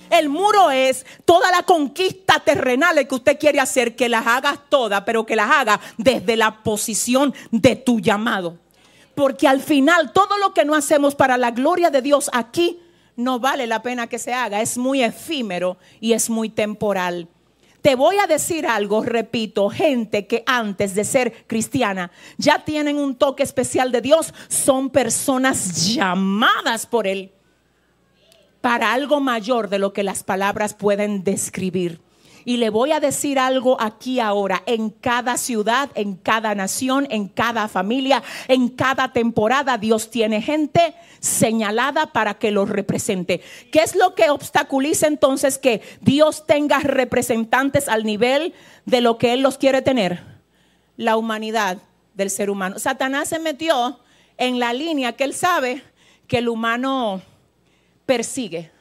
El 0.10 0.28
muro 0.28 0.70
es 0.72 1.06
toda 1.24 1.50
la 1.52 1.64
conquista 1.64 2.42
terrenal 2.42 3.08
que 3.08 3.16
usted 3.16 3.40
quiere 3.40 3.62
hacer, 3.62 3.96
que 3.96 4.10
las 4.10 4.28
hagas 4.28 4.60
todas, 4.68 5.04
pero 5.04 5.26
que 5.26 5.38
las 5.38 5.50
haga 5.50 5.80
desde 5.98 6.36
la 6.36 6.64
posición 6.64 7.34
de 7.50 7.78
tu 7.78 8.02
llamado. 8.02 8.58
Porque 9.16 9.48
al 9.48 9.62
final 9.62 10.12
todo 10.12 10.38
lo 10.38 10.54
que 10.54 10.66
no 10.66 10.76
hacemos 10.76 11.16
para 11.16 11.38
la 11.38 11.52
gloria 11.52 11.90
de 11.90 12.02
Dios 12.02 12.30
aquí 12.34 12.80
no 13.16 13.40
vale 13.40 13.68
la 13.68 13.82
pena 13.82 14.08
que 14.08 14.20
se 14.20 14.34
haga. 14.34 14.62
Es 14.62 14.78
muy 14.78 15.02
efímero 15.02 15.78
y 16.02 16.12
es 16.12 16.30
muy 16.30 16.50
temporal. 16.50 17.30
Te 17.82 17.96
voy 17.96 18.18
a 18.18 18.28
decir 18.28 18.68
algo, 18.68 19.04
repito, 19.04 19.70
gente 19.70 20.28
que 20.28 20.44
antes 20.46 20.94
de 20.94 21.04
ser 21.04 21.46
cristiana 21.48 22.12
ya 22.38 22.64
tienen 22.64 22.98
un 22.98 23.16
toque 23.16 23.42
especial 23.42 23.92
de 23.92 24.02
Dios, 24.02 24.34
son 24.48 24.90
personas 24.92 25.94
llamadas 25.94 26.86
por 26.86 27.08
Él 27.08 27.32
para 28.62 28.94
algo 28.94 29.20
mayor 29.20 29.70
de 29.70 29.80
lo 29.80 29.92
que 29.92 30.04
las 30.04 30.24
palabras 30.24 30.76
pueden 30.76 31.24
describir. 31.24 32.00
Y 32.46 32.58
le 32.58 32.70
voy 32.70 32.92
a 32.92 33.00
decir 33.00 33.40
algo 33.40 33.80
aquí 33.80 34.20
ahora, 34.20 34.64
en 34.66 34.90
cada 34.90 35.38
ciudad, 35.38 35.90
en 35.96 36.16
cada 36.16 36.56
nación, 36.56 37.08
en 37.10 37.28
cada 37.28 37.68
familia, 37.68 38.24
en 38.48 38.70
cada 38.70 39.14
temporada, 39.14 39.78
Dios 39.78 40.10
tiene 40.10 40.42
gente 40.42 40.96
señalada 41.20 42.08
para 42.08 42.36
que 42.36 42.52
los 42.52 42.70
represente. 42.70 43.42
¿Qué 43.72 43.80
es 43.80 43.96
lo 43.96 44.16
que 44.16 44.30
obstaculiza 44.30 45.08
entonces 45.08 45.58
que 45.58 45.82
Dios 46.02 46.46
tenga 46.46 46.80
representantes 46.80 47.88
al 47.88 48.04
nivel 48.04 48.54
de 48.86 49.02
lo 49.02 49.18
que 49.18 49.34
Él 49.34 49.42
los 49.42 49.58
quiere 49.58 49.82
tener? 49.82 50.24
La 50.98 51.18
humanidad 51.18 51.78
del 52.14 52.30
ser 52.30 52.50
humano. 52.50 52.80
Satanás 52.80 53.30
se 53.30 53.40
metió 53.40 54.00
en 54.38 54.60
la 54.60 54.74
línea 54.74 55.14
que 55.14 55.24
Él 55.24 55.34
sabe 55.34 55.84
que 56.28 56.40
el 56.40 56.50
humano 56.50 57.22
persigue. 58.06 58.72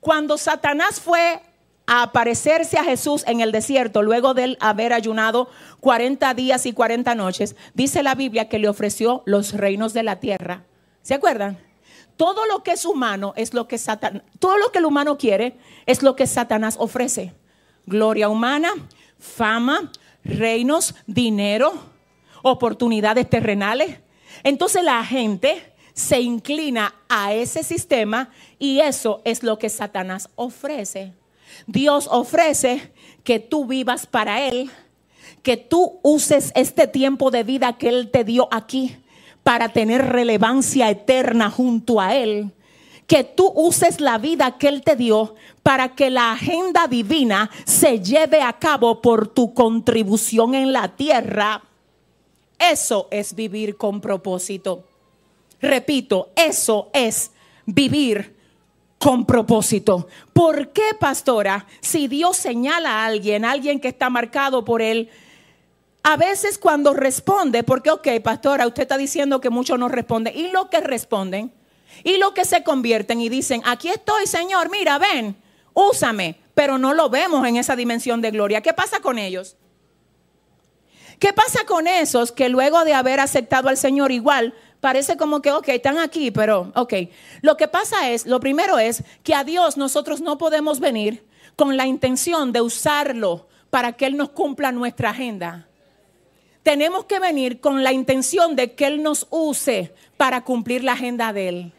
Cuando 0.00 0.36
Satanás 0.36 1.00
fue 1.00 1.40
a 1.86 2.02
aparecerse 2.02 2.78
a 2.78 2.84
Jesús 2.84 3.24
en 3.26 3.40
el 3.40 3.52
desierto, 3.52 4.02
luego 4.02 4.34
de 4.34 4.44
él 4.44 4.58
haber 4.60 4.92
ayunado 4.92 5.48
40 5.80 6.32
días 6.34 6.66
y 6.66 6.72
40 6.72 7.14
noches, 7.14 7.56
dice 7.74 8.02
la 8.02 8.14
Biblia 8.14 8.48
que 8.48 8.58
le 8.58 8.68
ofreció 8.68 9.22
los 9.26 9.52
reinos 9.52 9.92
de 9.92 10.02
la 10.02 10.20
tierra. 10.20 10.64
¿Se 11.02 11.14
acuerdan? 11.14 11.58
Todo 12.16 12.46
lo 12.46 12.62
que 12.62 12.72
es 12.72 12.84
humano 12.84 13.34
es 13.36 13.54
lo 13.54 13.68
que 13.68 13.76
Satanás, 13.76 14.22
todo 14.38 14.56
lo 14.56 14.70
que 14.70 14.78
el 14.78 14.86
humano 14.86 15.18
quiere 15.18 15.56
es 15.84 16.02
lo 16.02 16.16
que 16.16 16.26
Satanás 16.26 16.76
ofrece. 16.78 17.34
Gloria 17.86 18.28
humana, 18.28 18.70
fama, 19.18 19.90
reinos, 20.24 20.94
dinero, 21.06 21.74
oportunidades 22.42 23.28
terrenales. 23.28 23.98
Entonces 24.42 24.84
la 24.84 25.04
gente 25.04 25.74
se 25.92 26.20
inclina 26.20 26.94
a 27.08 27.34
ese 27.34 27.62
sistema 27.62 28.30
y 28.58 28.80
eso 28.80 29.20
es 29.24 29.42
lo 29.42 29.58
que 29.58 29.68
Satanás 29.68 30.30
ofrece. 30.36 31.12
Dios 31.66 32.08
ofrece 32.10 32.92
que 33.22 33.38
tú 33.38 33.66
vivas 33.66 34.06
para 34.06 34.46
Él, 34.46 34.70
que 35.42 35.56
tú 35.56 35.98
uses 36.02 36.52
este 36.54 36.86
tiempo 36.86 37.30
de 37.30 37.42
vida 37.42 37.78
que 37.78 37.88
Él 37.88 38.10
te 38.10 38.24
dio 38.24 38.48
aquí 38.50 38.96
para 39.42 39.68
tener 39.70 40.06
relevancia 40.06 40.90
eterna 40.90 41.50
junto 41.50 42.00
a 42.00 42.14
Él. 42.16 42.52
Que 43.06 43.22
tú 43.22 43.52
uses 43.54 44.00
la 44.00 44.16
vida 44.16 44.56
que 44.56 44.68
Él 44.68 44.82
te 44.82 44.96
dio 44.96 45.34
para 45.62 45.94
que 45.94 46.10
la 46.10 46.32
agenda 46.32 46.86
divina 46.86 47.50
se 47.64 48.00
lleve 48.00 48.40
a 48.40 48.54
cabo 48.54 49.02
por 49.02 49.28
tu 49.28 49.52
contribución 49.52 50.54
en 50.54 50.72
la 50.72 50.88
tierra. 50.96 51.62
Eso 52.58 53.08
es 53.10 53.34
vivir 53.34 53.76
con 53.76 54.00
propósito. 54.00 54.84
Repito, 55.60 56.30
eso 56.36 56.90
es 56.92 57.30
vivir 57.66 58.33
con 59.04 59.26
propósito. 59.26 60.08
¿Por 60.32 60.72
qué, 60.72 60.94
pastora? 60.98 61.66
Si 61.82 62.08
Dios 62.08 62.38
señala 62.38 62.88
a 62.88 63.04
alguien, 63.04 63.44
alguien 63.44 63.78
que 63.78 63.88
está 63.88 64.08
marcado 64.08 64.64
por 64.64 64.80
él, 64.80 65.10
a 66.02 66.16
veces 66.16 66.56
cuando 66.56 66.94
responde, 66.94 67.64
porque, 67.64 67.90
ok, 67.90 68.08
pastora, 68.22 68.66
usted 68.66 68.84
está 68.84 68.96
diciendo 68.96 69.42
que 69.42 69.50
muchos 69.50 69.78
no 69.78 69.90
responden, 69.90 70.34
y 70.34 70.48
lo 70.48 70.70
que 70.70 70.80
responden, 70.80 71.52
y 72.02 72.16
lo 72.16 72.32
que 72.32 72.46
se 72.46 72.64
convierten 72.64 73.20
y 73.20 73.28
dicen, 73.28 73.60
aquí 73.66 73.90
estoy, 73.90 74.26
Señor, 74.26 74.70
mira, 74.70 74.96
ven, 74.96 75.36
úsame, 75.74 76.40
pero 76.54 76.78
no 76.78 76.94
lo 76.94 77.10
vemos 77.10 77.46
en 77.46 77.56
esa 77.56 77.76
dimensión 77.76 78.22
de 78.22 78.30
gloria. 78.30 78.62
¿Qué 78.62 78.72
pasa 78.72 79.00
con 79.00 79.18
ellos? 79.18 79.58
¿Qué 81.18 81.34
pasa 81.34 81.66
con 81.66 81.86
esos 81.86 82.32
que 82.32 82.48
luego 82.48 82.86
de 82.86 82.94
haber 82.94 83.20
aceptado 83.20 83.68
al 83.68 83.76
Señor 83.76 84.12
igual 84.12 84.54
parece 84.84 85.16
como 85.16 85.40
que, 85.40 85.50
ok, 85.50 85.66
están 85.68 85.96
aquí, 85.96 86.30
pero, 86.30 86.70
ok. 86.74 86.92
Lo 87.40 87.56
que 87.56 87.68
pasa 87.68 88.10
es, 88.10 88.26
lo 88.26 88.38
primero 88.38 88.78
es 88.78 89.02
que 89.22 89.34
a 89.34 89.42
Dios 89.42 89.78
nosotros 89.78 90.20
no 90.20 90.36
podemos 90.36 90.78
venir 90.78 91.24
con 91.56 91.78
la 91.78 91.86
intención 91.86 92.52
de 92.52 92.60
usarlo 92.60 93.48
para 93.70 93.94
que 93.94 94.04
Él 94.04 94.18
nos 94.18 94.28
cumpla 94.28 94.72
nuestra 94.72 95.08
agenda. 95.08 95.66
Tenemos 96.62 97.06
que 97.06 97.18
venir 97.18 97.60
con 97.60 97.82
la 97.82 97.94
intención 97.94 98.56
de 98.56 98.74
que 98.74 98.84
Él 98.86 99.02
nos 99.02 99.26
use 99.30 99.94
para 100.18 100.44
cumplir 100.44 100.84
la 100.84 100.92
agenda 100.92 101.32
de 101.32 101.48
Él. 101.48 101.72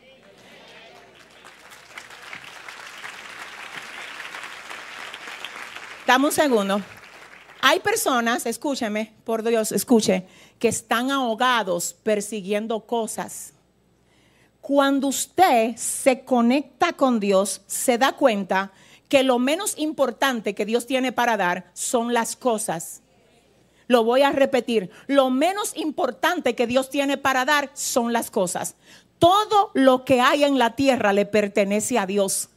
Dame 6.07 6.25
un 6.25 6.31
segundo. 6.31 6.81
Hay 7.61 7.81
personas, 7.81 8.47
escúcheme, 8.47 9.13
por 9.23 9.43
Dios, 9.43 9.71
escuche, 9.71 10.25
que 10.65 10.69
están 10.69 11.11
ahogados 11.11 11.95
persiguiendo 12.01 12.87
cosas. 12.87 13.53
Cuando 14.61 15.09
usted 15.09 15.75
se 15.75 16.21
conecta 16.21 16.93
con 16.93 17.19
Dios, 17.19 17.61
se 17.67 17.99
da 17.99 18.13
cuenta 18.13 18.71
que 19.07 19.21
lo 19.21 19.37
menos 19.37 19.77
importante 19.77 20.55
que 20.55 20.65
Dios 20.65 20.87
tiene 20.87 21.11
para 21.11 21.37
dar 21.37 21.69
son 21.75 22.15
las 22.15 22.35
cosas. 22.35 23.03
Lo 23.85 24.03
voy 24.03 24.23
a 24.23 24.31
repetir. 24.31 24.89
Lo 25.05 25.29
menos 25.29 25.77
importante 25.77 26.55
que 26.55 26.65
Dios 26.65 26.89
tiene 26.89 27.19
para 27.19 27.45
dar 27.45 27.69
son 27.75 28.11
las 28.11 28.31
cosas. 28.31 28.73
Todo 29.19 29.69
lo 29.75 30.03
que 30.03 30.19
hay 30.19 30.45
en 30.45 30.57
la 30.57 30.75
tierra 30.75 31.13
le 31.13 31.27
pertenece 31.27 31.99
a 31.99 32.07
Dios. 32.07 32.49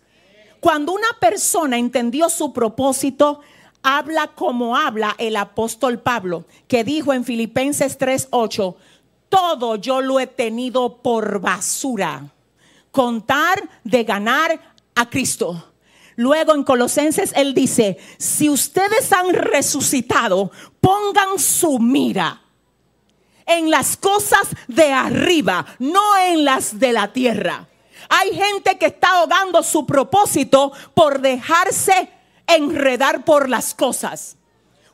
Cuando 0.60 0.94
una 0.94 1.08
persona 1.20 1.76
entendió 1.76 2.30
su 2.30 2.54
propósito, 2.54 3.42
habla 3.82 4.28
como 4.28 4.76
habla 4.76 5.14
el 5.18 5.36
apóstol 5.36 6.00
Pablo, 6.00 6.44
que 6.66 6.84
dijo 6.84 7.12
en 7.12 7.24
Filipenses 7.24 7.98
3:8, 7.98 8.76
todo 9.28 9.76
yo 9.76 10.00
lo 10.00 10.20
he 10.20 10.26
tenido 10.26 11.02
por 11.02 11.40
basura. 11.40 12.32
Contar 12.90 13.68
de 13.84 14.04
ganar 14.04 14.60
a 14.94 15.10
Cristo. 15.10 15.72
Luego 16.16 16.54
en 16.54 16.64
Colosenses 16.64 17.32
él 17.36 17.54
dice, 17.54 17.98
si 18.18 18.48
ustedes 18.48 19.12
han 19.12 19.32
resucitado, 19.32 20.50
pongan 20.80 21.38
su 21.38 21.78
mira 21.78 22.42
en 23.46 23.70
las 23.70 23.96
cosas 23.96 24.48
de 24.66 24.92
arriba, 24.92 25.64
no 25.78 26.18
en 26.18 26.44
las 26.44 26.78
de 26.78 26.92
la 26.92 27.12
tierra. 27.12 27.68
Hay 28.08 28.34
gente 28.34 28.78
que 28.78 28.86
está 28.86 29.18
ahogando 29.18 29.62
su 29.62 29.86
propósito 29.86 30.72
por 30.94 31.20
dejarse 31.20 32.10
enredar 32.48 33.24
por 33.24 33.48
las 33.48 33.74
cosas. 33.74 34.36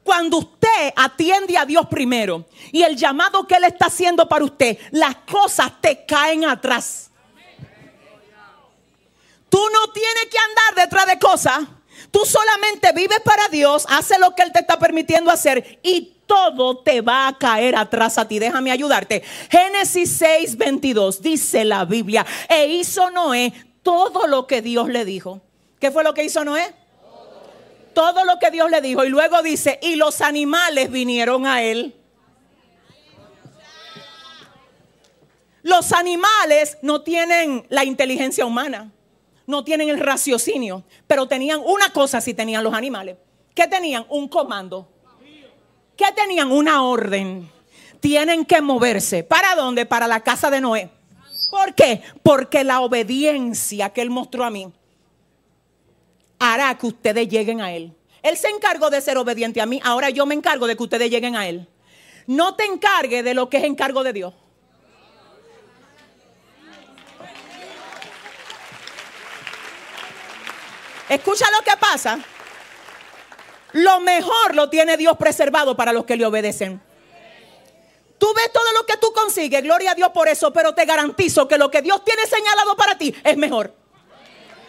Cuando 0.02 0.38
usted 0.38 0.92
atiende 0.96 1.56
a 1.56 1.64
Dios 1.64 1.86
primero 1.86 2.44
y 2.70 2.82
el 2.82 2.94
llamado 2.94 3.46
que 3.46 3.54
Él 3.54 3.64
está 3.64 3.86
haciendo 3.86 4.28
para 4.28 4.44
usted, 4.44 4.78
las 4.90 5.16
cosas 5.16 5.72
te 5.80 6.04
caen 6.04 6.44
atrás. 6.44 7.10
Tú 9.48 9.60
no 9.72 9.92
tienes 9.92 10.26
que 10.30 10.38
andar 10.38 10.84
detrás 10.84 11.06
de 11.06 11.18
cosas. 11.18 11.60
Tú 12.10 12.20
solamente 12.26 12.92
vives 12.92 13.20
para 13.24 13.48
Dios, 13.48 13.86
hace 13.88 14.18
lo 14.18 14.34
que 14.34 14.42
Él 14.42 14.52
te 14.52 14.60
está 14.60 14.78
permitiendo 14.78 15.30
hacer 15.30 15.78
y 15.82 16.14
todo 16.26 16.78
te 16.78 17.00
va 17.00 17.28
a 17.28 17.38
caer 17.38 17.74
atrás 17.74 18.18
a 18.18 18.28
ti. 18.28 18.38
Déjame 18.38 18.70
ayudarte. 18.72 19.22
Génesis 19.50 20.10
6, 20.18 20.56
22 20.56 21.22
dice 21.22 21.64
la 21.64 21.84
Biblia, 21.84 22.26
e 22.48 22.66
hizo 22.66 23.10
Noé 23.10 23.52
todo 23.82 24.26
lo 24.26 24.46
que 24.46 24.60
Dios 24.60 24.88
le 24.88 25.04
dijo. 25.04 25.40
¿Qué 25.80 25.90
fue 25.90 26.04
lo 26.04 26.14
que 26.14 26.24
hizo 26.24 26.44
Noé? 26.44 26.74
Todo 27.94 28.24
lo 28.24 28.38
que 28.38 28.50
Dios 28.50 28.70
le 28.70 28.80
dijo. 28.80 29.04
Y 29.04 29.08
luego 29.08 29.42
dice, 29.42 29.78
y 29.82 29.96
los 29.96 30.20
animales 30.20 30.90
vinieron 30.90 31.46
a 31.46 31.62
él. 31.62 31.94
Los 35.62 35.92
animales 35.92 36.76
no 36.82 37.00
tienen 37.00 37.64
la 37.70 37.84
inteligencia 37.84 38.44
humana, 38.44 38.92
no 39.46 39.64
tienen 39.64 39.88
el 39.88 39.98
raciocinio, 39.98 40.84
pero 41.06 41.26
tenían 41.26 41.62
una 41.64 41.90
cosa 41.90 42.20
si 42.20 42.34
tenían 42.34 42.62
los 42.62 42.74
animales. 42.74 43.16
¿Qué 43.54 43.66
tenían? 43.66 44.04
Un 44.10 44.28
comando. 44.28 44.86
¿Qué 45.96 46.06
tenían? 46.14 46.52
Una 46.52 46.82
orden. 46.82 47.50
Tienen 48.00 48.44
que 48.44 48.60
moverse. 48.60 49.24
¿Para 49.24 49.54
dónde? 49.54 49.86
Para 49.86 50.06
la 50.06 50.20
casa 50.20 50.50
de 50.50 50.60
Noé. 50.60 50.90
¿Por 51.50 51.74
qué? 51.74 52.02
Porque 52.22 52.62
la 52.64 52.80
obediencia 52.80 53.90
que 53.90 54.02
él 54.02 54.10
mostró 54.10 54.44
a 54.44 54.50
mí 54.50 54.70
hará 56.52 56.76
que 56.76 56.86
ustedes 56.86 57.28
lleguen 57.28 57.60
a 57.60 57.72
él. 57.72 57.96
Él 58.22 58.36
se 58.36 58.48
encargó 58.48 58.90
de 58.90 59.00
ser 59.00 59.18
obediente 59.18 59.60
a 59.60 59.66
mí, 59.66 59.80
ahora 59.84 60.10
yo 60.10 60.26
me 60.26 60.34
encargo 60.34 60.66
de 60.66 60.76
que 60.76 60.82
ustedes 60.82 61.10
lleguen 61.10 61.36
a 61.36 61.46
él. 61.46 61.68
No 62.26 62.54
te 62.54 62.64
encargue 62.64 63.22
de 63.22 63.34
lo 63.34 63.48
que 63.48 63.58
es 63.58 63.64
encargo 63.64 64.02
de 64.02 64.12
Dios. 64.12 64.34
Escucha 71.08 71.46
lo 71.50 71.62
que 71.62 71.76
pasa. 71.78 72.18
Lo 73.72 74.00
mejor 74.00 74.54
lo 74.54 74.70
tiene 74.70 74.96
Dios 74.96 75.16
preservado 75.18 75.76
para 75.76 75.92
los 75.92 76.04
que 76.04 76.16
le 76.16 76.24
obedecen. 76.24 76.80
Tú 78.16 78.32
ves 78.34 78.50
todo 78.52 78.72
lo 78.72 78.86
que 78.86 78.96
tú 78.96 79.12
consigues, 79.12 79.62
gloria 79.62 79.90
a 79.90 79.94
Dios 79.94 80.10
por 80.14 80.28
eso, 80.28 80.52
pero 80.52 80.72
te 80.74 80.86
garantizo 80.86 81.46
que 81.46 81.58
lo 81.58 81.70
que 81.70 81.82
Dios 81.82 82.02
tiene 82.04 82.24
señalado 82.26 82.74
para 82.76 82.96
ti 82.96 83.14
es 83.22 83.36
mejor. 83.36 83.83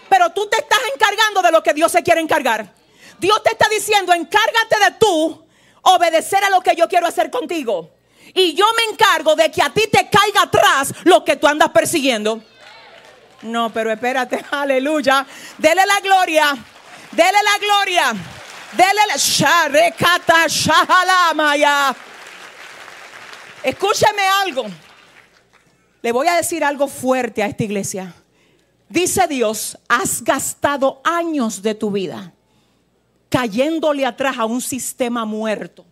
Pero 0.10 0.30
tú 0.32 0.48
te 0.48 0.58
estás 0.58 0.80
encargando 0.94 1.42
de 1.42 1.52
lo 1.52 1.64
que 1.64 1.74
Dios 1.74 1.92
se 1.92 2.04
quiere 2.04 2.22
encargar. 2.22 2.74
Dios 3.20 3.42
te 3.44 3.52
está 3.52 3.68
diciendo, 3.70 4.14
encárgate 4.14 4.80
de 4.86 4.92
tú 5.00 5.46
obedecer 5.82 6.44
a 6.44 6.50
lo 6.50 6.62
que 6.62 6.76
yo 6.76 6.88
quiero 6.88 7.08
hacer 7.08 7.30
contigo. 7.30 7.92
Y 8.34 8.54
yo 8.54 8.66
me 8.76 8.92
encargo 8.92 9.36
de 9.36 9.52
que 9.52 9.62
a 9.62 9.70
ti 9.70 9.84
te 9.92 10.10
caiga 10.10 10.44
atrás 10.44 10.94
lo 11.04 11.24
que 11.24 11.36
tú 11.36 11.48
andas 11.48 11.70
persiguiendo. 11.70 12.42
No, 13.44 13.72
pero 13.72 13.92
espérate, 13.92 14.44
aleluya. 14.52 15.26
Dele 15.58 15.86
la 15.86 16.00
gloria, 16.02 16.56
dele 17.12 17.38
la 17.44 17.58
gloria, 17.60 18.14
dele 18.74 19.02
la 19.08 19.16
sharekata 19.16 20.48
shahalamaya. 20.48 21.96
Escúcheme 23.64 24.28
algo. 24.44 24.66
Le 26.02 26.12
voy 26.12 26.28
a 26.28 26.36
decir 26.36 26.64
algo 26.64 26.88
fuerte 26.88 27.42
a 27.42 27.48
esta 27.48 27.64
iglesia. 27.64 28.14
Dice 28.90 29.28
Dios, 29.28 29.78
has 29.88 30.24
gastado 30.24 31.02
años 31.04 31.62
de 31.62 31.76
tu 31.76 31.92
vida 31.92 32.34
cayéndole 33.30 34.06
atrás 34.06 34.38
a 34.38 34.46
un 34.46 34.62
sistema 34.62 35.26
muerto. 35.26 35.86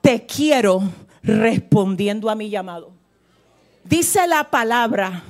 Te 0.00 0.24
quiero 0.24 0.82
respondiendo 1.22 2.30
a 2.30 2.34
mi 2.34 2.50
llamado. 2.50 2.92
Dice 3.84 4.26
la 4.26 4.50
palabra 4.50 5.24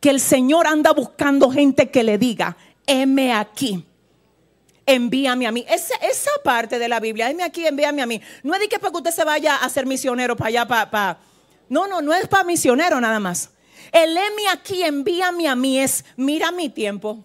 que 0.00 0.10
el 0.10 0.20
Señor 0.20 0.66
anda 0.66 0.92
buscando 0.92 1.50
gente 1.50 1.90
que 1.90 2.02
le 2.02 2.18
diga, 2.18 2.56
heme 2.86 3.32
aquí, 3.32 3.86
envíame 4.86 5.46
a 5.46 5.52
mí. 5.52 5.64
Esa, 5.68 5.94
esa 5.96 6.30
parte 6.42 6.78
de 6.78 6.88
la 6.88 6.98
Biblia, 6.98 7.30
heme 7.30 7.44
aquí, 7.44 7.66
envíame 7.66 8.02
a 8.02 8.06
mí. 8.06 8.20
No 8.42 8.54
es 8.54 8.60
de 8.60 8.68
que 8.68 8.78
para 8.78 8.90
que 8.90 8.96
usted 8.96 9.12
se 9.12 9.24
vaya 9.24 9.56
a 9.56 9.68
ser 9.68 9.86
misionero 9.86 10.36
para 10.36 10.48
allá, 10.48 10.66
para. 10.66 11.18
No, 11.68 11.86
no, 11.86 12.00
no 12.00 12.12
es 12.12 12.26
para 12.26 12.42
misionero 12.44 13.00
nada 13.00 13.20
más. 13.20 13.50
El 13.92 14.16
heme 14.16 14.48
aquí, 14.52 14.82
envíame 14.82 15.48
a 15.48 15.56
mí 15.56 15.78
es, 15.78 16.04
mira 16.16 16.52
mi 16.52 16.68
tiempo. 16.68 17.24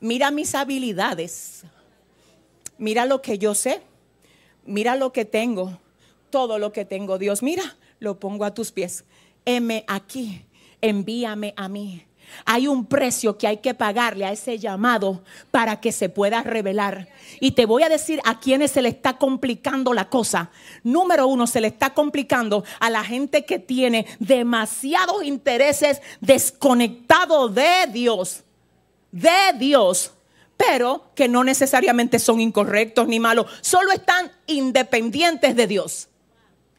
Mira 0.00 0.30
mis 0.30 0.54
habilidades. 0.54 1.62
Mira 2.76 3.06
lo 3.06 3.22
que 3.22 3.38
yo 3.38 3.54
sé. 3.54 3.80
Mira 4.64 4.96
lo 4.96 5.12
que 5.12 5.24
tengo. 5.24 5.78
Todo 6.30 6.58
lo 6.58 6.72
que 6.72 6.84
tengo, 6.84 7.18
Dios, 7.18 7.42
mira, 7.42 7.76
lo 8.00 8.18
pongo 8.18 8.44
a 8.44 8.54
tus 8.54 8.72
pies. 8.72 9.04
Heme 9.44 9.84
aquí, 9.86 10.44
envíame 10.80 11.54
a 11.56 11.68
mí. 11.68 12.04
Hay 12.44 12.66
un 12.66 12.86
precio 12.86 13.38
que 13.38 13.46
hay 13.46 13.58
que 13.58 13.74
pagarle 13.74 14.24
a 14.24 14.32
ese 14.32 14.58
llamado 14.58 15.22
para 15.50 15.80
que 15.80 15.92
se 15.92 16.08
pueda 16.08 16.42
revelar. 16.42 17.08
Y 17.40 17.52
te 17.52 17.66
voy 17.66 17.82
a 17.82 17.88
decir 17.88 18.20
a 18.24 18.40
quienes 18.40 18.72
se 18.72 18.82
le 18.82 18.88
está 18.88 19.18
complicando 19.18 19.92
la 19.92 20.08
cosa. 20.08 20.50
Número 20.82 21.26
uno, 21.26 21.46
se 21.46 21.60
le 21.60 21.68
está 21.68 21.94
complicando 21.94 22.64
a 22.80 22.90
la 22.90 23.04
gente 23.04 23.44
que 23.44 23.58
tiene 23.58 24.06
demasiados 24.18 25.24
intereses 25.24 26.00
desconectados 26.20 27.54
de 27.54 27.86
Dios. 27.92 28.42
De 29.10 29.52
Dios. 29.58 30.12
Pero 30.56 31.10
que 31.14 31.28
no 31.28 31.42
necesariamente 31.44 32.18
son 32.18 32.40
incorrectos 32.40 33.08
ni 33.08 33.18
malos. 33.18 33.46
Solo 33.60 33.92
están 33.92 34.30
independientes 34.46 35.56
de 35.56 35.66
Dios. 35.66 36.08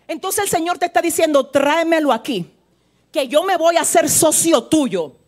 Entonces 0.07 0.45
el 0.45 0.49
Señor 0.49 0.77
te 0.77 0.85
está 0.85 1.01
diciendo, 1.01 1.47
tráemelo 1.47 2.11
aquí. 2.11 2.49
Que 3.11 3.27
yo 3.27 3.43
me 3.43 3.57
voy 3.57 3.77
a 3.77 3.81
hacer 3.81 4.09
socio 4.09 4.63
tuyo 4.63 5.22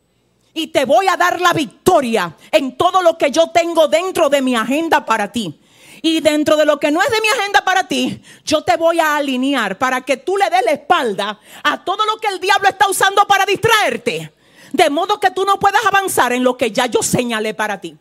y 0.55 0.67
te 0.67 0.85
voy 0.85 1.07
a 1.07 1.17
dar 1.17 1.39
la 1.41 1.53
victoria 1.53 2.35
en 2.49 2.77
todo 2.77 3.01
lo 3.01 3.17
que 3.17 3.29
yo 3.29 3.49
tengo 3.49 3.87
dentro 3.89 4.29
de 4.29 4.41
mi 4.41 4.55
agenda 4.55 5.05
para 5.05 5.31
ti. 5.31 5.59
Y 6.01 6.21
dentro 6.21 6.55
de 6.55 6.65
lo 6.65 6.79
que 6.79 6.91
no 6.91 7.01
es 7.01 7.09
de 7.09 7.19
mi 7.21 7.27
agenda 7.27 7.63
para 7.63 7.87
ti, 7.87 8.21
yo 8.45 8.63
te 8.63 8.77
voy 8.77 8.99
a 8.99 9.17
alinear 9.17 9.77
para 9.77 10.01
que 10.01 10.17
tú 10.17 10.37
le 10.37 10.49
des 10.49 10.63
la 10.63 10.71
espalda 10.71 11.39
a 11.61 11.83
todo 11.83 12.05
lo 12.05 12.17
que 12.17 12.27
el 12.27 12.39
diablo 12.39 12.69
está 12.69 12.87
usando 12.87 13.27
para 13.27 13.45
distraerte. 13.45 14.31
De 14.71 14.89
modo 14.89 15.19
que 15.19 15.31
tú 15.31 15.43
no 15.43 15.59
puedas 15.59 15.85
avanzar 15.85 16.31
en 16.31 16.43
lo 16.43 16.55
que 16.55 16.71
ya 16.71 16.85
yo 16.85 17.03
señalé 17.03 17.53
para 17.53 17.81
ti. 17.81 17.97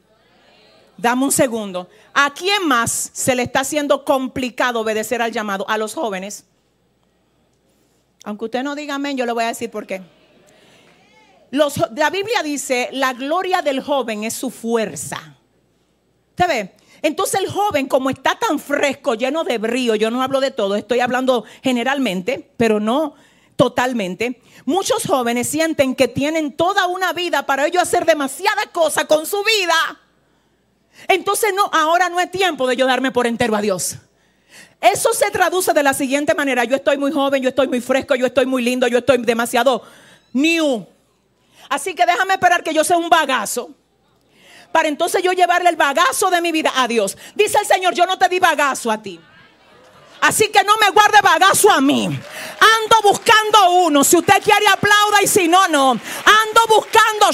Dame 0.97 1.25
un 1.25 1.33
segundo. 1.33 1.89
¿A 2.13 2.33
quién 2.33 2.69
más 2.69 3.11
se 3.13 3.35
le 3.35 3.43
está 3.43 3.61
haciendo 3.61 4.05
complicado 4.05 4.81
obedecer 4.81 5.21
al 5.21 5.33
llamado? 5.33 5.69
A 5.69 5.77
los 5.77 5.95
jóvenes. 5.95 6.45
Aunque 8.23 8.45
usted 8.45 8.63
no 8.63 8.77
diga 8.77 8.95
amén, 8.95 9.17
yo 9.17 9.27
le 9.27 9.33
voy 9.33 9.45
a 9.45 9.49
decir 9.49 9.71
por 9.71 9.87
qué. 9.87 10.03
La 11.55 12.11
Biblia 12.11 12.43
dice, 12.43 12.89
la 12.93 13.13
gloria 13.13 13.63
del 13.63 13.81
joven 13.81 14.25
es 14.25 14.35
su 14.35 14.51
fuerza. 14.51 15.37
¿Usted 16.31 16.49
ve? 16.49 16.75
Entonces 17.01 17.41
el 17.41 17.49
joven, 17.49 17.87
como 17.87 18.11
está 18.11 18.37
tan 18.39 18.59
fresco, 18.59 19.15
lleno 19.15 19.45
de 19.45 19.59
brío, 19.59 19.95
yo 19.95 20.11
no 20.11 20.23
hablo 20.23 20.41
de 20.41 20.51
todo, 20.51 20.75
estoy 20.75 21.01
hablando 21.01 21.45
generalmente, 21.63 22.51
pero 22.57 22.81
no 22.81 23.15
totalmente. 23.57 24.41
Muchos 24.65 25.05
jóvenes 25.07 25.49
sienten 25.49 25.95
que 25.95 26.09
tienen 26.09 26.57
toda 26.57 26.87
una 26.87 27.13
vida 27.13 27.47
para 27.47 27.67
ellos 27.67 27.83
hacer 27.83 28.05
demasiada 28.05 28.67
cosa 28.73 29.05
con 29.05 29.27
su 29.27 29.37
vida. 29.45 30.01
Entonces 31.07 31.53
no, 31.55 31.71
ahora 31.73 32.09
no 32.09 32.19
es 32.19 32.31
tiempo 32.31 32.67
de 32.67 32.75
yo 32.75 32.87
darme 32.87 33.13
por 33.13 33.27
entero 33.27 33.55
a 33.55 33.61
Dios. 33.61 33.99
Eso 34.81 35.13
se 35.13 35.31
traduce 35.31 35.73
de 35.73 35.83
la 35.83 35.95
siguiente 35.95 36.35
manera, 36.35 36.65
yo 36.65 36.75
estoy 36.75 36.99
muy 36.99 37.13
joven, 37.13 37.43
yo 37.43 37.51
estoy 37.51 37.69
muy 37.69 37.81
fresco, 37.81 38.17
yo 38.17 38.27
estoy 38.27 38.47
muy 38.47 38.63
lindo, 38.63 38.89
yo 38.89 38.99
estoy 38.99 39.19
demasiado 39.19 39.83
new. 40.33 40.87
Así 41.75 41.93
que 41.93 42.07
déjame 42.07 42.35
esperar 42.35 42.63
que 42.63 42.73
yo 42.73 42.85
sea 42.85 42.97
un 42.97 43.09
bagazo. 43.09 43.71
Para 44.71 44.87
entonces 44.87 45.23
yo 45.25 45.33
llevarle 45.33 45.71
el 45.71 45.77
bagazo 45.77 46.31
de 46.31 46.41
mi 46.41 46.53
vida 46.53 46.73
a 46.77 46.87
Dios. 46.87 47.19
Dice 47.35 47.59
el 47.61 47.67
Señor, 47.67 47.95
yo 47.95 48.07
no 48.07 48.17
te 48.17 48.29
di 48.29 48.39
bagazo 48.39 48.93
a 48.93 49.03
ti. 49.03 49.21
Así 50.21 50.51
que 50.51 50.63
no 50.63 50.77
me 50.81 50.91
guarde 50.91 51.19
bagazo 51.21 51.69
a 51.71 51.81
mí. 51.81 52.05
Ando 52.07 52.97
buscando 53.03 53.71
uno. 53.87 54.05
Si 54.05 54.17
usted 54.17 54.41
quiere 54.41 54.69
aplauda 54.69 55.21
y 55.21 55.27
si 55.27 55.49
no, 55.49 55.67
no. 55.67 55.91
Ando 55.91 56.61
buscando. 56.69 57.27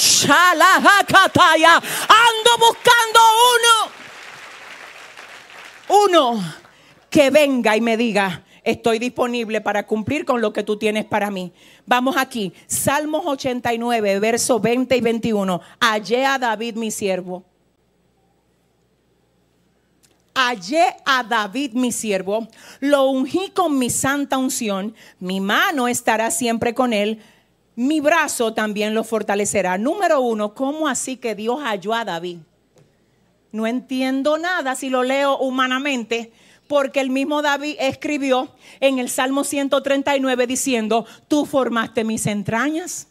Ando 2.08 2.50
buscando 2.58 3.20
uno. 3.58 3.92
Uno 6.04 6.54
que 7.10 7.28
venga 7.28 7.76
y 7.76 7.82
me 7.82 7.98
diga, 7.98 8.44
estoy 8.64 8.98
disponible 8.98 9.60
para 9.60 9.86
cumplir 9.86 10.24
con 10.24 10.40
lo 10.40 10.54
que 10.54 10.62
tú 10.62 10.78
tienes 10.78 11.04
para 11.04 11.30
mí. 11.30 11.52
Vamos 11.86 12.16
aquí, 12.16 12.52
Salmos 12.66 13.22
89, 13.26 14.20
versos 14.20 14.60
20 14.60 14.96
y 14.96 15.00
21. 15.00 15.60
Hallé 15.80 16.26
a 16.26 16.38
David 16.38 16.76
mi 16.76 16.90
siervo. 16.90 17.44
Hallé 20.34 20.96
a 21.04 21.22
David 21.22 21.72
mi 21.72 21.92
siervo, 21.92 22.48
lo 22.78 23.10
ungí 23.10 23.50
con 23.50 23.78
mi 23.78 23.90
santa 23.90 24.38
unción, 24.38 24.94
mi 25.18 25.40
mano 25.40 25.88
estará 25.88 26.30
siempre 26.30 26.72
con 26.72 26.92
él, 26.92 27.20
mi 27.74 28.00
brazo 28.00 28.54
también 28.54 28.94
lo 28.94 29.04
fortalecerá. 29.04 29.76
Número 29.76 30.20
uno, 30.20 30.54
¿cómo 30.54 30.86
así 30.86 31.16
que 31.16 31.34
Dios 31.34 31.60
halló 31.62 31.94
a 31.94 32.04
David? 32.04 32.38
No 33.52 33.66
entiendo 33.66 34.38
nada 34.38 34.76
si 34.76 34.88
lo 34.88 35.02
leo 35.02 35.36
humanamente, 35.38 36.32
porque 36.70 37.00
el 37.00 37.10
mismo 37.10 37.42
David 37.42 37.74
escribió 37.80 38.48
en 38.78 39.00
el 39.00 39.10
Salmo 39.10 39.42
139 39.42 40.46
diciendo, 40.46 41.04
tú 41.26 41.44
formaste 41.44 42.04
mis 42.04 42.26
entrañas. 42.26 43.08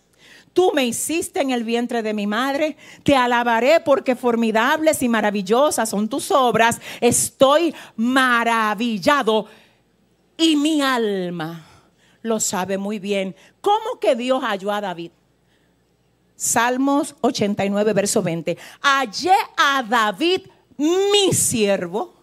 Tú 0.53 0.71
me 0.73 0.85
hiciste 0.85 1.41
en 1.41 1.51
el 1.51 1.65
vientre 1.65 2.01
de 2.01 2.13
mi 2.13 2.25
madre. 2.25 2.77
Te 3.03 3.17
alabaré 3.17 3.81
porque 3.81 4.15
formidables 4.15 5.03
y 5.03 5.09
maravillosas 5.09 5.89
son 5.89 6.07
tus 6.07 6.31
obras. 6.31 6.79
Estoy 7.01 7.75
maravillado 7.97 9.47
y 10.37 10.55
mi 10.55 10.81
alma 10.81 11.67
lo 12.21 12.39
sabe 12.39 12.77
muy 12.77 12.97
bien. 12.97 13.35
¿Cómo 13.59 13.99
que 13.99 14.15
Dios 14.15 14.41
halló 14.41 14.71
a 14.71 14.79
David? 14.79 15.11
Salmos 16.37 17.13
89, 17.19 17.91
verso 17.91 18.23
20. 18.23 18.57
Hallé 18.79 19.35
a 19.57 19.83
David, 19.83 20.43
mi 20.77 21.33
siervo 21.33 22.18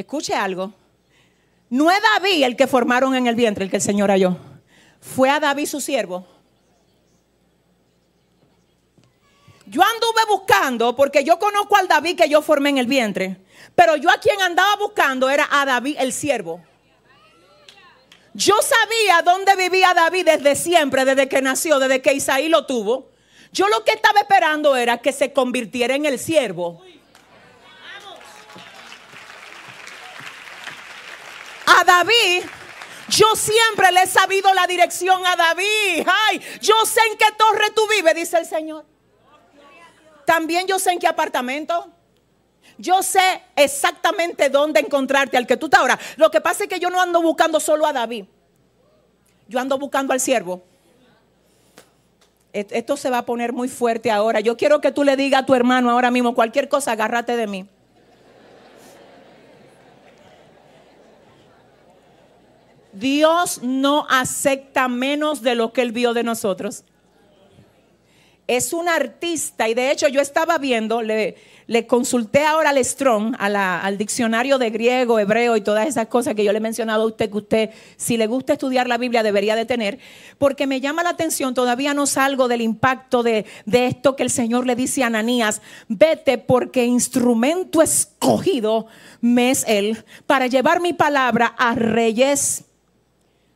Escuche 0.00 0.34
algo. 0.34 0.72
No 1.68 1.90
es 1.90 1.98
David 2.14 2.44
el 2.44 2.56
que 2.56 2.66
formaron 2.66 3.14
en 3.14 3.26
el 3.26 3.34
vientre, 3.34 3.64
el 3.64 3.70
que 3.70 3.76
el 3.76 3.82
Señor 3.82 4.10
halló. 4.10 4.36
Fue 5.00 5.28
a 5.28 5.38
David 5.38 5.66
su 5.66 5.80
siervo. 5.80 6.26
Yo 9.66 9.82
anduve 9.82 10.22
buscando 10.28 10.96
porque 10.96 11.22
yo 11.22 11.38
conozco 11.38 11.76
al 11.76 11.86
David 11.86 12.16
que 12.16 12.28
yo 12.28 12.40
formé 12.40 12.70
en 12.70 12.78
el 12.78 12.86
vientre. 12.86 13.36
Pero 13.74 13.96
yo 13.96 14.10
a 14.10 14.18
quien 14.18 14.40
andaba 14.40 14.74
buscando 14.76 15.28
era 15.28 15.46
a 15.50 15.66
David 15.66 15.96
el 15.98 16.12
siervo. 16.12 16.62
Yo 18.32 18.54
sabía 18.62 19.22
dónde 19.22 19.54
vivía 19.54 19.92
David 19.92 20.24
desde 20.24 20.56
siempre, 20.56 21.04
desde 21.04 21.28
que 21.28 21.42
nació, 21.42 21.78
desde 21.78 22.00
que 22.00 22.14
Isaí 22.14 22.48
lo 22.48 22.64
tuvo. 22.64 23.10
Yo 23.52 23.68
lo 23.68 23.84
que 23.84 23.92
estaba 23.92 24.20
esperando 24.20 24.76
era 24.76 24.98
que 24.98 25.12
se 25.12 25.32
convirtiera 25.32 25.94
en 25.94 26.06
el 26.06 26.18
siervo. 26.18 26.82
A 31.78 31.84
David, 31.84 32.44
yo 33.08 33.34
siempre 33.36 33.90
le 33.92 34.02
he 34.02 34.06
sabido 34.06 34.52
la 34.54 34.66
dirección 34.66 35.24
a 35.26 35.36
David. 35.36 36.06
Ay, 36.06 36.40
yo 36.60 36.74
sé 36.84 37.00
en 37.10 37.18
qué 37.18 37.26
torre 37.36 37.70
tú 37.74 37.82
vives, 37.88 38.14
dice 38.14 38.38
el 38.38 38.46
Señor. 38.46 38.84
También 40.24 40.66
yo 40.66 40.78
sé 40.78 40.92
en 40.92 40.98
qué 40.98 41.06
apartamento. 41.06 41.90
Yo 42.78 43.02
sé 43.02 43.42
exactamente 43.56 44.48
dónde 44.48 44.80
encontrarte 44.80 45.36
al 45.36 45.46
que 45.46 45.56
tú 45.56 45.66
estás 45.66 45.80
ahora. 45.80 45.98
Lo 46.16 46.30
que 46.30 46.40
pasa 46.40 46.64
es 46.64 46.68
que 46.68 46.78
yo 46.78 46.88
no 46.88 47.00
ando 47.00 47.20
buscando 47.20 47.60
solo 47.60 47.86
a 47.86 47.92
David. 47.92 48.24
Yo 49.48 49.58
ando 49.58 49.78
buscando 49.78 50.12
al 50.12 50.20
siervo. 50.20 50.62
Esto 52.52 52.96
se 52.96 53.10
va 53.10 53.18
a 53.18 53.26
poner 53.26 53.52
muy 53.52 53.68
fuerte 53.68 54.10
ahora. 54.10 54.40
Yo 54.40 54.56
quiero 54.56 54.80
que 54.80 54.92
tú 54.92 55.04
le 55.04 55.16
digas 55.16 55.42
a 55.42 55.46
tu 55.46 55.54
hermano 55.54 55.90
ahora 55.90 56.10
mismo 56.10 56.34
cualquier 56.34 56.68
cosa, 56.68 56.92
agárrate 56.92 57.36
de 57.36 57.46
mí. 57.46 57.68
Dios 62.92 63.60
no 63.62 64.06
acepta 64.08 64.88
menos 64.88 65.42
de 65.42 65.54
lo 65.54 65.72
que 65.72 65.82
Él 65.82 65.92
vio 65.92 66.14
de 66.14 66.24
nosotros. 66.24 66.84
Es 68.46 68.72
un 68.72 68.88
artista 68.88 69.68
y 69.68 69.74
de 69.74 69.92
hecho 69.92 70.08
yo 70.08 70.20
estaba 70.20 70.58
viendo, 70.58 71.02
le, 71.02 71.36
consulté 71.86 72.44
ahora 72.44 72.70
al 72.70 72.84
Strong, 72.84 73.36
al 73.38 73.96
diccionario 73.96 74.58
de 74.58 74.70
griego, 74.70 75.20
hebreo 75.20 75.56
y 75.56 75.60
todas 75.60 75.86
esas 75.86 76.08
cosas 76.08 76.34
que 76.34 76.42
yo 76.42 76.50
le 76.50 76.58
he 76.58 76.60
mencionado 76.60 77.04
a 77.04 77.06
usted 77.06 77.30
que 77.30 77.36
usted, 77.36 77.70
si 77.96 78.16
le 78.16 78.26
gusta 78.26 78.54
estudiar 78.54 78.88
la 78.88 78.98
Biblia, 78.98 79.22
debería 79.22 79.54
de 79.54 79.66
tener, 79.66 80.00
porque 80.36 80.66
me 80.66 80.80
llama 80.80 81.04
la 81.04 81.10
atención, 81.10 81.54
todavía 81.54 81.94
no 81.94 82.06
salgo 82.06 82.48
del 82.48 82.60
impacto 82.60 83.22
de, 83.22 83.46
de 83.66 83.86
esto 83.86 84.16
que 84.16 84.24
el 84.24 84.30
Señor 84.30 84.66
le 84.66 84.74
dice 84.74 85.04
a 85.04 85.06
Ananías, 85.06 85.62
vete 85.86 86.36
porque 86.36 86.84
instrumento 86.84 87.82
escogido 87.82 88.86
me 89.20 89.52
es 89.52 89.64
Él 89.68 90.04
para 90.26 90.48
llevar 90.48 90.80
mi 90.80 90.92
palabra 90.92 91.54
a 91.56 91.76
reyes 91.76 92.64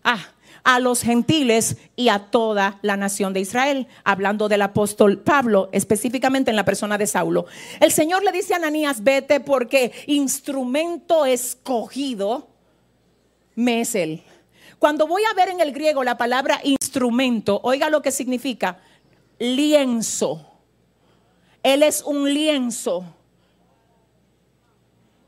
a 0.05 0.81
los 0.81 1.03
gentiles 1.03 1.77
y 1.95 2.09
a 2.09 2.19
toda 2.31 2.79
la 2.83 2.97
nación 2.97 3.33
de 3.33 3.41
Israel, 3.41 3.87
hablando 4.03 4.49
del 4.49 4.63
apóstol 4.63 5.19
Pablo, 5.19 5.69
específicamente 5.73 6.51
en 6.51 6.57
la 6.57 6.65
persona 6.65 6.97
de 6.97 7.07
Saulo. 7.07 7.47
El 7.81 7.93
Señor 7.93 8.25
le 8.25 8.33
dice 8.33 8.55
a 8.55 8.57
Ananías, 8.57 9.05
vete 9.05 9.41
porque 9.41 9.93
instrumento 10.07 11.27
escogido 11.27 12.49
me 13.55 13.83
es 13.83 13.95
él. 13.95 14.23
Cuando 14.79 15.07
voy 15.07 15.23
a 15.31 15.35
ver 15.35 15.51
en 15.51 15.61
el 15.61 15.73
griego 15.73 16.03
la 16.03 16.17
palabra 16.17 16.61
instrumento, 16.65 17.61
oiga 17.63 17.91
lo 17.91 18.03
que 18.03 18.11
significa 18.11 18.79
lienzo. 19.39 20.47
Él 21.63 21.83
es 21.83 22.03
un 22.03 22.33
lienzo. 22.33 23.05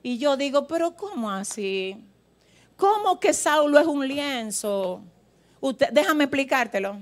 Y 0.03 0.19
yo 0.19 0.37
digo, 0.37 0.67
pero 0.67 0.95
¿cómo 0.97 1.31
así? 1.31 1.97
¿Cómo 2.77 3.19
que 3.19 3.33
Saulo 3.33 3.79
es 3.79 3.87
un 3.87 4.07
lienzo? 4.07 5.03
Déjame 5.93 6.25
explicártelo. 6.25 6.99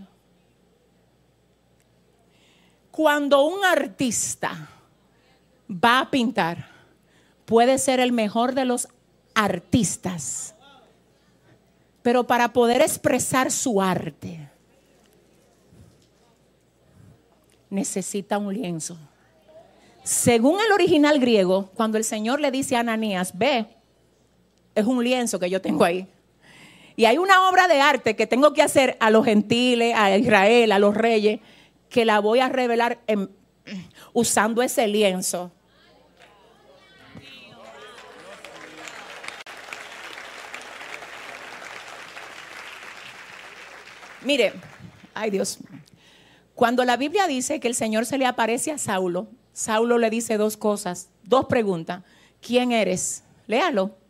Cuando 2.90 3.44
un 3.44 3.64
artista 3.64 4.68
va 5.68 6.00
a 6.00 6.10
pintar, 6.10 6.68
puede 7.44 7.78
ser 7.78 7.98
el 7.98 8.12
mejor 8.12 8.54
de 8.54 8.64
los 8.64 8.88
artistas, 9.34 10.54
pero 12.02 12.24
para 12.24 12.52
poder 12.52 12.82
expresar 12.82 13.50
su 13.50 13.82
arte, 13.82 14.48
necesita 17.68 18.38
un 18.38 18.54
lienzo. 18.54 18.96
Según 20.04 20.60
el 20.60 20.70
original 20.70 21.18
griego, 21.18 21.70
cuando 21.74 21.98
el 21.98 22.04
Señor 22.04 22.38
le 22.38 22.52
dice 22.52 22.76
a 22.76 22.80
Ananías, 22.80 23.36
ve, 23.36 23.66
es 24.74 24.86
un 24.86 25.02
lienzo 25.02 25.38
que 25.38 25.50
yo 25.50 25.60
tengo 25.60 25.84
ahí. 25.84 26.08
Y 26.96 27.06
hay 27.06 27.18
una 27.18 27.48
obra 27.48 27.66
de 27.66 27.80
arte 27.80 28.14
que 28.14 28.26
tengo 28.26 28.52
que 28.52 28.62
hacer 28.62 28.96
a 29.00 29.10
los 29.10 29.24
gentiles, 29.24 29.94
a 29.96 30.16
Israel, 30.16 30.72
a 30.72 30.78
los 30.78 30.94
reyes, 30.94 31.40
que 31.88 32.04
la 32.04 32.20
voy 32.20 32.40
a 32.40 32.48
revelar 32.48 32.98
usando 34.12 34.62
ese 34.62 34.86
lienzo. 34.86 35.50
Mire, 44.22 44.54
ay 45.12 45.30
Dios, 45.30 45.58
cuando 46.54 46.84
la 46.84 46.96
Biblia 46.96 47.26
dice 47.26 47.60
que 47.60 47.68
el 47.68 47.74
Señor 47.74 48.06
se 48.06 48.16
le 48.16 48.24
aparece 48.24 48.70
a 48.72 48.78
Saulo, 48.78 49.28
Saulo 49.52 49.98
le 49.98 50.08
dice 50.08 50.38
dos 50.38 50.56
cosas, 50.56 51.10
dos 51.22 51.44
preguntas. 51.46 52.02
¿Quién 52.40 52.72
eres? 52.72 53.22
Léalo. 53.46 54.03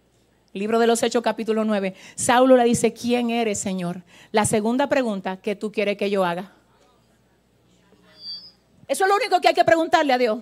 Libro 0.55 0.79
de 0.79 0.87
los 0.87 1.03
Hechos 1.03 1.21
capítulo 1.21 1.65
9. 1.65 1.95
Saulo 2.15 2.57
le 2.57 2.63
dice, 2.63 2.93
¿quién 2.93 3.31
eres, 3.31 3.59
Señor? 3.59 4.03
La 4.31 4.47
segunda 4.47 4.89
pregunta, 4.89 5.37
¿qué 5.37 5.57
tú 5.57 5.73
quieres 5.73 5.97
que 5.97 6.09
yo 6.11 6.25
haga? 6.25 6.53
Eso 8.87 9.05
es 9.05 9.11
lo 9.11 9.17
único 9.17 9.41
que 9.41 9.49
hay 9.49 9.55
que 9.55 9.65
preguntarle 9.65 10.13
a 10.13 10.19
Dios. 10.19 10.39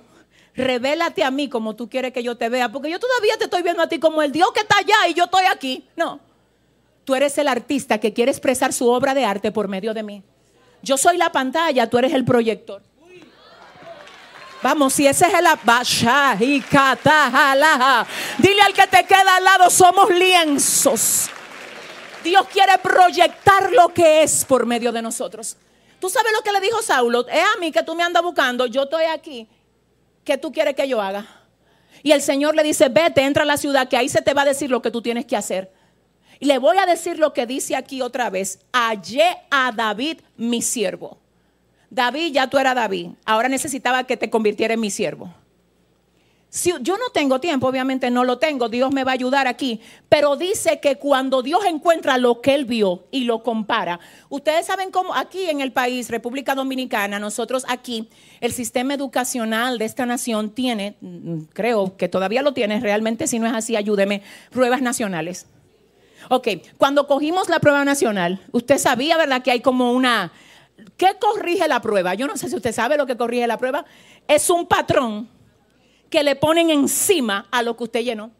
Revélate 0.54 1.24
a 1.24 1.30
mí 1.30 1.48
como 1.48 1.76
tú 1.76 1.88
quieres 1.88 2.12
que 2.12 2.22
yo 2.22 2.36
te 2.36 2.50
vea, 2.50 2.70
porque 2.70 2.90
yo 2.90 2.98
todavía 2.98 3.38
te 3.38 3.44
estoy 3.44 3.62
viendo 3.62 3.82
a 3.82 3.88
ti 3.88 3.98
como 3.98 4.20
el 4.20 4.32
Dios 4.32 4.50
que 4.52 4.60
está 4.60 4.76
allá 4.76 5.08
y 5.08 5.14
yo 5.14 5.24
estoy 5.24 5.44
aquí. 5.50 5.88
No, 5.96 6.20
tú 7.04 7.14
eres 7.14 7.38
el 7.38 7.48
artista 7.48 7.98
que 7.98 8.12
quiere 8.12 8.30
expresar 8.30 8.74
su 8.74 8.90
obra 8.90 9.14
de 9.14 9.24
arte 9.24 9.50
por 9.50 9.66
medio 9.66 9.94
de 9.94 10.02
mí. 10.02 10.22
Yo 10.82 10.98
soy 10.98 11.16
la 11.16 11.32
pantalla, 11.32 11.88
tú 11.88 11.96
eres 11.96 12.12
el 12.12 12.26
proyector. 12.26 12.82
Vamos, 14.62 14.92
si 14.92 15.06
ese 15.06 15.26
es 15.26 15.34
el 15.34 15.46
abasha 15.46 16.36
y 16.38 16.60
Dile 16.60 18.62
al 18.62 18.72
que 18.72 18.86
te 18.86 19.04
queda 19.04 19.36
al 19.36 19.44
lado, 19.44 19.70
somos 19.70 20.08
lienzos. 20.10 21.28
Dios 22.22 22.46
quiere 22.52 22.78
proyectar 22.78 23.72
lo 23.72 23.88
que 23.88 24.22
es 24.22 24.44
por 24.44 24.64
medio 24.64 24.92
de 24.92 25.02
nosotros. 25.02 25.56
¿Tú 25.98 26.08
sabes 26.08 26.32
lo 26.32 26.42
que 26.42 26.52
le 26.52 26.60
dijo 26.60 26.80
Saulo? 26.80 27.26
Es 27.28 27.42
a 27.42 27.58
mí 27.58 27.72
que 27.72 27.82
tú 27.82 27.94
me 27.94 28.04
andas 28.04 28.22
buscando, 28.22 28.66
yo 28.66 28.84
estoy 28.84 29.04
aquí. 29.04 29.48
¿Qué 30.24 30.38
tú 30.38 30.52
quieres 30.52 30.74
que 30.74 30.88
yo 30.88 31.00
haga? 31.00 31.26
Y 32.04 32.12
el 32.12 32.22
Señor 32.22 32.54
le 32.54 32.62
dice, 32.62 32.88
vete, 32.88 33.22
entra 33.22 33.42
a 33.42 33.46
la 33.46 33.56
ciudad, 33.56 33.88
que 33.88 33.96
ahí 33.96 34.08
se 34.08 34.22
te 34.22 34.34
va 34.34 34.42
a 34.42 34.46
decir 34.46 34.70
lo 34.70 34.82
que 34.82 34.90
tú 34.90 35.02
tienes 35.02 35.26
que 35.26 35.36
hacer. 35.36 35.72
Y 36.38 36.46
le 36.46 36.58
voy 36.58 36.76
a 36.78 36.86
decir 36.86 37.18
lo 37.18 37.32
que 37.32 37.46
dice 37.46 37.76
aquí 37.76 38.02
otra 38.02 38.30
vez. 38.30 38.60
Hallé 38.72 39.36
a 39.50 39.72
David, 39.72 40.20
mi 40.36 40.62
siervo. 40.62 41.21
David, 41.92 42.32
ya 42.32 42.48
tú 42.48 42.56
eras 42.56 42.74
David. 42.74 43.08
Ahora 43.26 43.50
necesitaba 43.50 44.04
que 44.04 44.16
te 44.16 44.30
convirtiera 44.30 44.72
en 44.72 44.80
mi 44.80 44.90
siervo. 44.90 45.30
Si 46.48 46.70
yo 46.80 46.96
no 46.96 47.10
tengo 47.12 47.38
tiempo, 47.38 47.66
obviamente 47.66 48.10
no 48.10 48.24
lo 48.24 48.38
tengo, 48.38 48.70
Dios 48.70 48.92
me 48.92 49.04
va 49.04 49.12
a 49.12 49.14
ayudar 49.14 49.46
aquí, 49.46 49.80
pero 50.08 50.36
dice 50.36 50.80
que 50.80 50.96
cuando 50.96 51.42
Dios 51.42 51.60
encuentra 51.66 52.16
lo 52.18 52.40
que 52.42 52.54
él 52.54 52.64
vio 52.64 53.04
y 53.10 53.24
lo 53.24 53.42
compara, 53.42 54.00
ustedes 54.28 54.66
saben 54.66 54.90
cómo 54.90 55.14
aquí 55.14 55.48
en 55.48 55.60
el 55.60 55.72
país, 55.72 56.10
República 56.10 56.54
Dominicana, 56.54 57.18
nosotros 57.18 57.64
aquí, 57.68 58.08
el 58.40 58.52
sistema 58.52 58.94
educacional 58.94 59.78
de 59.78 59.86
esta 59.86 60.04
nación 60.04 60.50
tiene, 60.50 60.96
mm, 61.00 61.44
creo 61.54 61.96
que 61.96 62.08
todavía 62.08 62.42
lo 62.42 62.52
tiene, 62.52 62.80
realmente 62.80 63.26
si 63.26 63.38
no 63.38 63.46
es 63.46 63.54
así, 63.54 63.76
ayúdeme, 63.76 64.22
pruebas 64.50 64.82
nacionales. 64.82 65.46
Ok, 66.28 66.48
cuando 66.78 67.06
cogimos 67.06 67.48
la 67.48 67.60
prueba 67.60 67.84
nacional, 67.84 68.40
usted 68.52 68.78
sabía, 68.78 69.16
¿verdad? 69.16 69.42
Que 69.42 69.50
hay 69.50 69.60
como 69.60 69.92
una... 69.92 70.32
¿Qué 70.96 71.18
corrige 71.18 71.68
la 71.68 71.80
prueba? 71.80 72.14
Yo 72.14 72.26
no 72.26 72.36
sé 72.36 72.48
si 72.48 72.56
usted 72.56 72.72
sabe 72.72 72.96
lo 72.96 73.06
que 73.06 73.16
corrige 73.16 73.46
la 73.46 73.58
prueba. 73.58 73.84
Es 74.26 74.50
un 74.50 74.66
patrón 74.66 75.28
que 76.10 76.22
le 76.22 76.36
ponen 76.36 76.70
encima 76.70 77.46
a 77.50 77.62
lo 77.62 77.76
que 77.76 77.84
usted 77.84 78.00
llenó. 78.00 78.30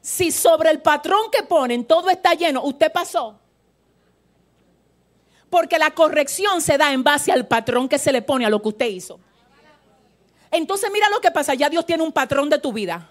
Si 0.00 0.30
sobre 0.30 0.70
el 0.70 0.80
patrón 0.80 1.30
que 1.30 1.42
ponen 1.42 1.84
todo 1.84 2.10
está 2.10 2.34
lleno, 2.34 2.62
usted 2.62 2.92
pasó. 2.92 3.38
Porque 5.50 5.78
la 5.78 5.90
corrección 5.90 6.60
se 6.60 6.78
da 6.78 6.92
en 6.92 7.02
base 7.02 7.32
al 7.32 7.46
patrón 7.46 7.88
que 7.88 7.98
se 7.98 8.12
le 8.12 8.22
pone 8.22 8.46
a 8.46 8.50
lo 8.50 8.62
que 8.62 8.68
usted 8.68 8.86
hizo. 8.86 9.20
Entonces 10.50 10.90
mira 10.92 11.08
lo 11.10 11.20
que 11.20 11.30
pasa, 11.30 11.54
ya 11.54 11.68
Dios 11.68 11.84
tiene 11.86 12.02
un 12.02 12.12
patrón 12.12 12.48
de 12.48 12.58
tu 12.58 12.72
vida. 12.72 13.10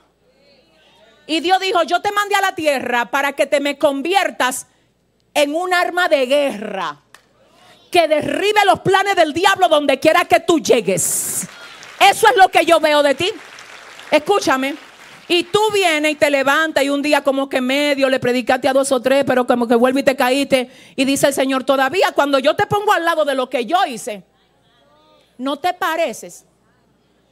Y 1.28 1.40
Dios 1.40 1.60
dijo, 1.60 1.84
yo 1.84 2.02
te 2.02 2.12
mandé 2.12 2.36
a 2.36 2.42
la 2.42 2.56
tierra 2.56 3.12
para 3.12 3.34
que 3.34 3.46
te 3.46 3.60
me 3.60 3.78
conviertas 3.78 4.68
en 5.34 5.54
un 5.54 5.74
arma 5.74 6.08
de 6.08 6.26
guerra 6.26 7.05
que 7.96 8.10
derribe 8.10 8.60
los 8.66 8.82
planes 8.82 9.16
del 9.16 9.32
diablo 9.32 9.70
donde 9.70 10.02
quiera 10.02 10.26
que 10.26 10.42
tú 10.42 10.60
llegues. 10.60 11.48
Eso 11.98 12.28
es 12.28 12.36
lo 12.36 12.50
que 12.50 12.66
yo 12.66 12.82
veo 12.82 13.02
de 13.02 13.16
ti. 13.16 13.32
Escúchame. 14.12 14.76
Y 15.30 15.46
tú 15.46 15.62
vienes 15.74 16.12
y 16.12 16.16
te 16.16 16.30
levantas 16.30 16.84
y 16.84 16.90
un 16.90 17.02
día 17.02 17.24
como 17.24 17.48
que 17.48 17.62
medio 17.62 18.10
le 18.10 18.20
predicaste 18.20 18.68
a 18.68 18.74
dos 18.74 18.92
o 18.92 19.02
tres, 19.02 19.24
pero 19.26 19.48
como 19.48 19.66
que 19.66 19.76
vuelve 19.76 20.02
y 20.02 20.04
te 20.04 20.14
caíste. 20.14 20.70
Y 20.98 21.06
dice 21.06 21.28
el 21.28 21.34
Señor, 21.34 21.64
todavía 21.64 22.12
cuando 22.14 22.38
yo 22.38 22.54
te 22.54 22.68
pongo 22.68 22.92
al 22.92 23.06
lado 23.06 23.24
de 23.24 23.34
lo 23.34 23.50
que 23.50 23.66
yo 23.66 23.78
hice, 23.86 24.26
no 25.38 25.56
te 25.56 25.74
pareces. 25.74 26.44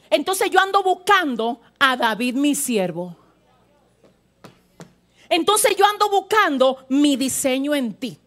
Entonces 0.10 0.50
yo 0.50 0.62
ando 0.62 0.82
buscando 0.82 1.60
a 1.78 1.98
David 1.98 2.36
mi 2.36 2.56
siervo. 2.56 3.18
Entonces 5.28 5.76
yo 5.76 5.86
ando 5.86 6.10
buscando 6.10 6.86
mi 6.88 7.18
diseño 7.18 7.76
en 7.76 7.96
ti. 7.96 8.18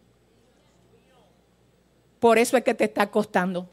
Por 2.27 2.37
eso 2.37 2.57
es 2.57 2.63
que 2.63 2.73
te 2.73 2.83
está 2.83 3.09
costando 3.09 3.69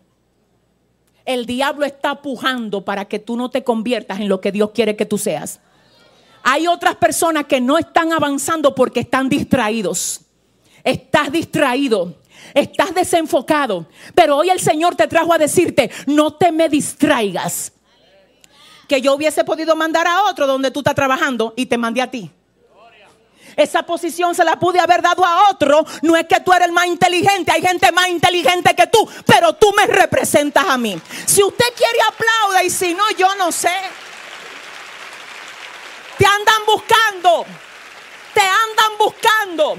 el 1.24 1.46
diablo 1.46 1.86
está 1.86 2.20
pujando 2.20 2.84
para 2.84 3.06
que 3.06 3.18
tú 3.18 3.36
no 3.36 3.50
te 3.50 3.64
conviertas 3.64 4.20
en 4.20 4.28
lo 4.28 4.40
que 4.40 4.52
Dios 4.52 4.70
quiere 4.74 4.96
que 4.96 5.06
tú 5.06 5.18
seas. 5.18 5.60
Hay 6.42 6.66
otras 6.66 6.96
personas 6.96 7.46
que 7.46 7.60
no 7.60 7.78
están 7.78 8.12
avanzando 8.12 8.74
porque 8.74 9.00
están 9.00 9.28
distraídos. 9.28 10.20
Estás 10.82 11.32
distraído. 11.32 12.14
Estás 12.52 12.94
desenfocado. 12.94 13.86
Pero 14.14 14.36
hoy 14.36 14.50
el 14.50 14.60
Señor 14.60 14.94
te 14.96 15.08
trajo 15.08 15.32
a 15.32 15.38
decirte, 15.38 15.90
no 16.06 16.34
te 16.34 16.52
me 16.52 16.68
distraigas. 16.68 17.72
Que 18.86 19.00
yo 19.00 19.14
hubiese 19.14 19.44
podido 19.44 19.74
mandar 19.74 20.06
a 20.06 20.24
otro 20.24 20.46
donde 20.46 20.70
tú 20.70 20.80
estás 20.80 20.94
trabajando 20.94 21.54
y 21.56 21.64
te 21.64 21.78
mandé 21.78 22.02
a 22.02 22.10
ti. 22.10 22.30
Esa 23.56 23.82
posición 23.82 24.34
se 24.34 24.44
la 24.44 24.58
pude 24.58 24.80
haber 24.80 25.02
dado 25.02 25.24
a 25.24 25.50
otro. 25.50 25.84
No 26.02 26.16
es 26.16 26.26
que 26.26 26.40
tú 26.40 26.52
eres 26.52 26.68
el 26.68 26.72
más 26.72 26.86
inteligente, 26.86 27.52
hay 27.52 27.62
gente 27.62 27.92
más 27.92 28.08
inteligente 28.08 28.74
que 28.74 28.86
tú, 28.86 29.08
pero 29.26 29.52
tú 29.54 29.72
me 29.76 29.86
representas 29.86 30.64
a 30.68 30.76
mí. 30.78 31.00
Si 31.26 31.42
usted 31.42 31.66
quiere 31.76 31.98
aplauda 32.08 32.62
y 32.64 32.70
si 32.70 32.94
no, 32.94 33.10
yo 33.12 33.34
no 33.36 33.52
sé. 33.52 33.74
Te 36.18 36.26
andan 36.26 36.66
buscando, 36.66 37.44
te 38.32 38.40
andan 38.40 38.98
buscando. 38.98 39.78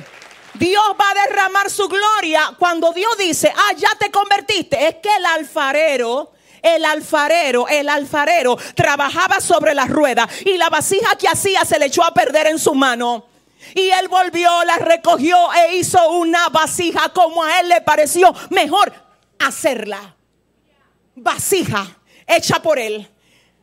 Dios 0.54 0.86
va 1.00 1.10
a 1.10 1.28
derramar 1.28 1.70
su 1.70 1.88
gloria 1.88 2.54
cuando 2.58 2.92
Dios 2.94 3.18
dice, 3.18 3.52
ah, 3.56 3.74
ya 3.76 3.90
te 4.00 4.10
convertiste. 4.12 4.88
Es 4.88 4.96
que 4.96 5.14
el 5.16 5.26
alfarero 5.26 6.32
el 6.66 6.84
alfarero, 6.84 7.68
el 7.68 7.88
alfarero 7.88 8.58
trabajaba 8.74 9.40
sobre 9.40 9.76
la 9.76 9.86
rueda 9.86 10.28
y 10.44 10.58
la 10.58 10.70
vasija 10.70 11.16
que 11.16 11.28
hacía 11.28 11.64
se 11.64 11.78
le 11.78 11.86
echó 11.86 12.04
a 12.04 12.14
perder 12.14 12.48
en 12.48 12.58
su 12.58 12.74
mano. 12.74 13.26
Y 13.74 13.90
él 13.90 14.08
volvió, 14.08 14.64
la 14.64 14.78
recogió 14.78 15.38
e 15.54 15.78
hizo 15.78 16.10
una 16.12 16.50
vasija 16.50 17.10
como 17.10 17.44
a 17.44 17.60
él 17.60 17.70
le 17.70 17.82
pareció 17.82 18.34
mejor 18.50 18.94
hacerla. 19.40 20.16
Vasija 21.16 21.98
hecha 22.28 22.62
por 22.62 22.80
él. 22.80 23.10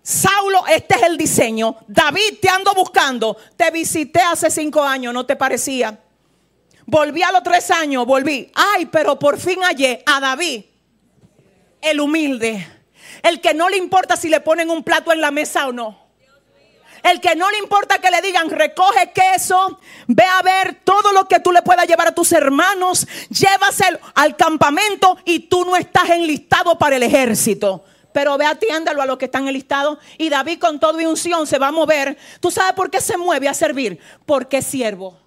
Saulo, 0.03 0.67
este 0.67 0.97
es 0.97 1.03
el 1.03 1.17
diseño. 1.17 1.77
David, 1.87 2.39
te 2.41 2.49
ando 2.49 2.73
buscando. 2.75 3.37
Te 3.57 3.71
visité 3.71 4.21
hace 4.21 4.51
cinco 4.51 4.83
años, 4.83 5.15
no 5.15 5.25
te 5.25 5.37
parecía. 5.37 5.99
Volví 6.87 7.23
a 7.23 7.31
los 7.31 7.43
tres 7.43 7.71
años, 7.71 8.05
volví. 8.05 8.51
Ay, 8.55 8.87
pero 8.87 9.19
por 9.19 9.39
fin 9.39 9.61
hallé 9.63 10.03
a 10.05 10.19
David, 10.19 10.65
el 11.81 12.01
humilde, 12.01 12.67
el 13.23 13.41
que 13.41 13.55
no 13.55 13.69
le 13.69 13.77
importa 13.77 14.17
si 14.17 14.29
le 14.29 14.41
ponen 14.41 14.71
un 14.71 14.83
plato 14.83 15.13
en 15.13 15.21
la 15.21 15.31
mesa 15.31 15.69
o 15.69 15.73
no. 15.73 16.02
El 17.03 17.21
que 17.21 17.35
no 17.35 17.51
le 17.51 17.59
importa 17.59 17.99
que 17.99 18.11
le 18.11 18.23
digan, 18.23 18.49
recoge 18.49 19.11
queso, 19.13 19.81
ve 20.07 20.23
a 20.25 20.43
ver 20.43 20.81
todo 20.85 21.13
lo 21.13 21.27
que 21.27 21.41
tú 21.41 21.51
le 21.51 21.63
puedas 21.63 21.87
llevar 21.87 22.09
a 22.09 22.15
tus 22.15 22.31
hermanos, 22.33 23.07
llévaselo 23.29 23.99
al 24.15 24.37
campamento 24.37 25.19
y 25.25 25.41
tú 25.41 25.65
no 25.65 25.77
estás 25.77 26.11
enlistado 26.11 26.79
para 26.79 26.97
el 26.97 27.03
ejército. 27.03 27.85
Pero 28.13 28.39
ve 28.39 28.47
atiéndalo 28.47 29.03
a 29.03 29.07
los 29.07 29.19
que 29.19 29.25
están 29.25 29.49
enlistados. 29.49 29.99
Y 30.19 30.29
David 30.29 30.61
con 30.61 30.79
todo 30.79 31.01
y 31.01 31.07
unción 31.07 31.47
se 31.47 31.59
va 31.59 31.69
a 31.69 31.73
mover. 31.73 32.17
¿Tú 32.41 32.51
sabes 32.51 32.75
por 32.75 32.91
qué 32.91 33.01
se 33.01 33.17
mueve 33.17 33.49
a 33.49 33.55
servir? 33.55 33.99
Porque 34.27 34.59
es 34.59 34.67
siervo. 34.67 35.19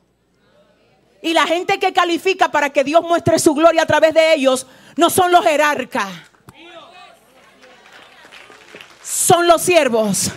Y 1.21 1.33
la 1.33 1.47
gente 1.47 1.79
que 1.79 1.91
califica 1.91 2.49
para 2.51 2.69
que 2.69 2.83
Dios 2.83 3.01
muestre 3.01 3.39
su 3.39 3.55
gloria 3.55 3.81
a 3.81 3.85
través 3.87 4.13
de 4.13 4.35
ellos 4.35 4.67
no 4.95 5.09
son 5.09 5.31
los 5.31 5.43
jerarcas. 5.43 6.07
Son 9.01 9.47
los 9.47 9.61
siervos. 9.61 10.31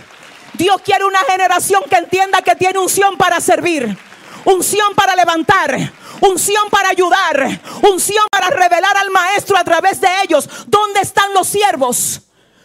Dios 0.59 0.81
quiere 0.81 1.05
una 1.05 1.19
generación 1.19 1.83
que 1.89 1.95
entienda 1.95 2.41
que 2.41 2.53
tiene 2.53 2.79
unción 2.79 3.15
para 3.15 3.39
servir, 3.39 3.97
unción 4.43 4.93
para 4.93 5.15
levantar, 5.15 5.93
unción 6.19 6.69
para 6.69 6.89
ayudar, 6.89 7.61
unción 7.89 8.25
para 8.29 8.49
revelar 8.49 8.97
al 8.97 9.09
maestro 9.09 9.55
a 9.55 9.63
través 9.63 10.01
de 10.01 10.09
ellos. 10.25 10.49
¿Dónde 10.67 10.99
están 10.99 11.33
los 11.33 11.47
siervos? 11.47 12.23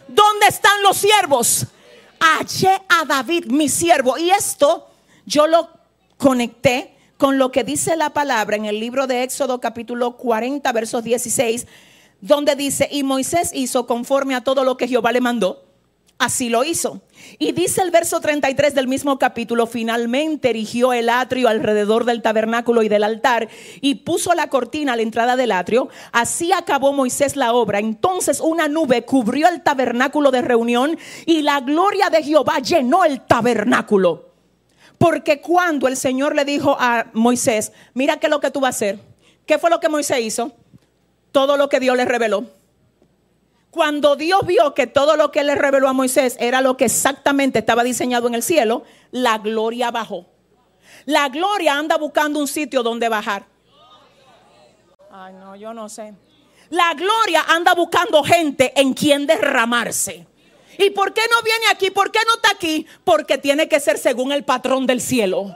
¿Dónde 0.09 0.47
están 0.47 0.83
los 0.83 0.97
siervos? 0.97 1.67
Hallé 2.19 2.81
a 2.89 3.05
David, 3.05 3.45
mi 3.45 3.69
siervo. 3.69 4.17
Y 4.17 4.29
esto 4.29 4.89
yo 5.25 5.47
lo 5.47 5.69
conecté 6.17 6.97
con 7.15 7.37
lo 7.37 7.49
que 7.49 7.63
dice 7.63 7.95
la 7.95 8.09
palabra 8.09 8.57
en 8.57 8.65
el 8.65 8.77
libro 8.77 9.07
de 9.07 9.23
Éxodo 9.23 9.61
capítulo 9.61 10.17
40, 10.17 10.69
versos 10.73 11.01
16, 11.01 11.65
donde 12.19 12.57
dice, 12.57 12.89
y 12.91 13.03
Moisés 13.03 13.51
hizo 13.53 13.87
conforme 13.87 14.35
a 14.35 14.43
todo 14.43 14.65
lo 14.65 14.75
que 14.75 14.89
Jehová 14.89 15.13
le 15.13 15.21
mandó. 15.21 15.63
Así 16.17 16.49
lo 16.49 16.65
hizo. 16.65 17.01
Y 17.37 17.51
dice 17.51 17.81
el 17.81 17.91
verso 17.91 18.21
33 18.21 18.75
del 18.75 18.87
mismo 18.87 19.19
capítulo, 19.19 19.67
finalmente 19.67 20.49
erigió 20.49 20.93
el 20.93 21.09
atrio 21.09 21.49
alrededor 21.49 22.05
del 22.05 22.21
tabernáculo 22.21 22.83
y 22.83 22.89
del 22.89 23.03
altar 23.03 23.49
y 23.81 23.95
puso 23.95 24.33
la 24.33 24.47
cortina 24.47 24.93
a 24.93 24.95
la 24.95 25.01
entrada 25.01 25.35
del 25.35 25.51
atrio. 25.51 25.89
Así 26.11 26.53
acabó 26.53 26.93
Moisés 26.93 27.35
la 27.35 27.53
obra. 27.53 27.79
Entonces 27.79 28.39
una 28.39 28.67
nube 28.67 29.03
cubrió 29.03 29.47
el 29.47 29.61
tabernáculo 29.61 30.31
de 30.31 30.41
reunión 30.41 30.97
y 31.25 31.41
la 31.41 31.59
gloria 31.61 32.09
de 32.09 32.23
Jehová 32.23 32.59
llenó 32.59 33.03
el 33.03 33.21
tabernáculo. 33.21 34.29
Porque 34.97 35.41
cuando 35.41 35.87
el 35.87 35.97
Señor 35.97 36.35
le 36.35 36.45
dijo 36.45 36.77
a 36.79 37.07
Moisés, 37.13 37.73
mira 37.93 38.17
qué 38.17 38.27
es 38.27 38.31
lo 38.31 38.39
que 38.39 38.51
tú 38.51 38.61
vas 38.61 38.75
a 38.75 38.77
hacer, 38.77 38.99
¿qué 39.45 39.59
fue 39.59 39.69
lo 39.69 39.79
que 39.79 39.89
Moisés 39.89 40.19
hizo? 40.21 40.53
Todo 41.31 41.57
lo 41.57 41.67
que 41.67 41.81
Dios 41.81 41.97
le 41.97 42.05
reveló. 42.05 42.45
Cuando 43.75 44.15
Dios 44.15 44.45
vio 44.45 44.73
que 44.73 44.87
todo 44.87 45.17
lo 45.17 45.33
que 45.33 45.43
le 45.43 45.53
reveló 45.53 45.89
a 45.89 45.91
Moisés 45.91 46.37
era 46.39 46.61
lo 46.61 46.77
que 46.77 46.85
exactamente 46.85 47.59
estaba 47.59 47.83
diseñado 47.83 48.25
en 48.29 48.33
el 48.33 48.41
cielo, 48.41 48.83
la 49.11 49.37
gloria 49.37 49.91
bajó. 49.91 50.27
La 51.03 51.27
gloria 51.27 51.77
anda 51.77 51.97
buscando 51.97 52.39
un 52.39 52.47
sitio 52.47 52.83
donde 52.83 53.09
bajar. 53.09 53.47
Ay, 55.11 55.33
no, 55.33 55.57
yo 55.57 55.73
no 55.73 55.89
sé. 55.89 56.13
La 56.69 56.93
gloria 56.93 57.43
anda 57.49 57.73
buscando 57.73 58.23
gente 58.23 58.71
en 58.79 58.93
quien 58.93 59.27
derramarse. 59.27 60.25
¿Y 60.77 60.91
por 60.91 61.13
qué 61.13 61.23
no 61.29 61.41
viene 61.43 61.65
aquí? 61.69 61.91
¿Por 61.91 62.11
qué 62.11 62.19
no 62.25 62.35
está 62.35 62.51
aquí? 62.51 62.87
Porque 63.03 63.37
tiene 63.37 63.67
que 63.67 63.81
ser 63.81 63.97
según 63.97 64.31
el 64.31 64.45
patrón 64.45 64.87
del 64.87 65.01
cielo. 65.01 65.53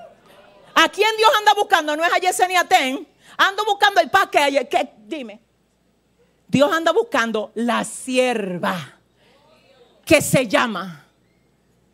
¿A 0.76 0.90
quién 0.90 1.16
Dios 1.16 1.32
anda 1.40 1.54
buscando? 1.54 1.96
No 1.96 2.04
es 2.04 2.12
a 2.12 2.18
Yesenia 2.18 2.66
Ten. 2.66 3.08
Ando 3.38 3.64
buscando 3.64 4.02
el 4.02 4.10
paque. 4.10 4.68
Que, 4.70 4.90
dime. 5.06 5.40
Dios 6.50 6.72
anda 6.74 6.92
buscando 6.92 7.52
la 7.56 7.84
sierva 7.84 8.76
que 10.04 10.22
se 10.22 10.48
llama 10.48 11.06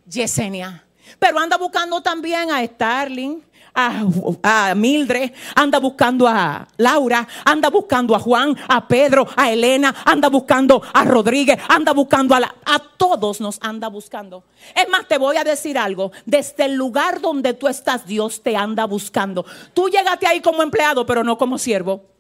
Yesenia. 0.08 0.84
Pero 1.20 1.40
anda 1.40 1.58
buscando 1.58 2.02
también 2.02 2.50
a 2.50 2.66
Starling, 2.66 3.44
a, 3.76 4.74
Mildred, 4.74 5.34
anda 5.54 5.80
buscando 5.80 6.28
a 6.28 6.66
Laura, 6.78 7.28
anda 7.44 7.70
buscando 7.70 8.16
a 8.16 8.20
Juan, 8.20 8.56
a 8.70 8.88
Pedro, 8.88 9.28
a 9.36 9.52
Elena, 9.52 9.94
anda 10.06 10.30
buscando 10.30 10.82
a 10.94 11.04
Rodríguez, 11.04 11.60
anda 11.68 11.92
buscando 11.92 12.34
a 12.34 12.56
a 12.66 12.80
todos 12.80 13.42
nos 13.42 13.60
anda 13.62 13.90
buscando. 13.90 14.46
Es 14.74 14.88
más, 14.90 15.08
te 15.08 15.18
voy 15.18 15.36
a 15.38 15.44
decir 15.44 15.78
algo, 15.78 16.12
desde 16.26 16.66
el 16.66 16.76
lugar 16.76 17.20
donde 17.20 17.54
tú 17.54 17.68
estás, 17.68 18.06
Dios 18.06 18.42
te 18.42 18.56
anda 18.56 18.86
buscando. 18.86 19.46
Tú 19.74 19.90
llegaste 19.90 20.26
ahí 20.26 20.42
como 20.42 20.64
empleado, 20.64 21.06
pero 21.06 21.24
no 21.24 21.38
como 21.38 21.58
siervo. 21.58 22.15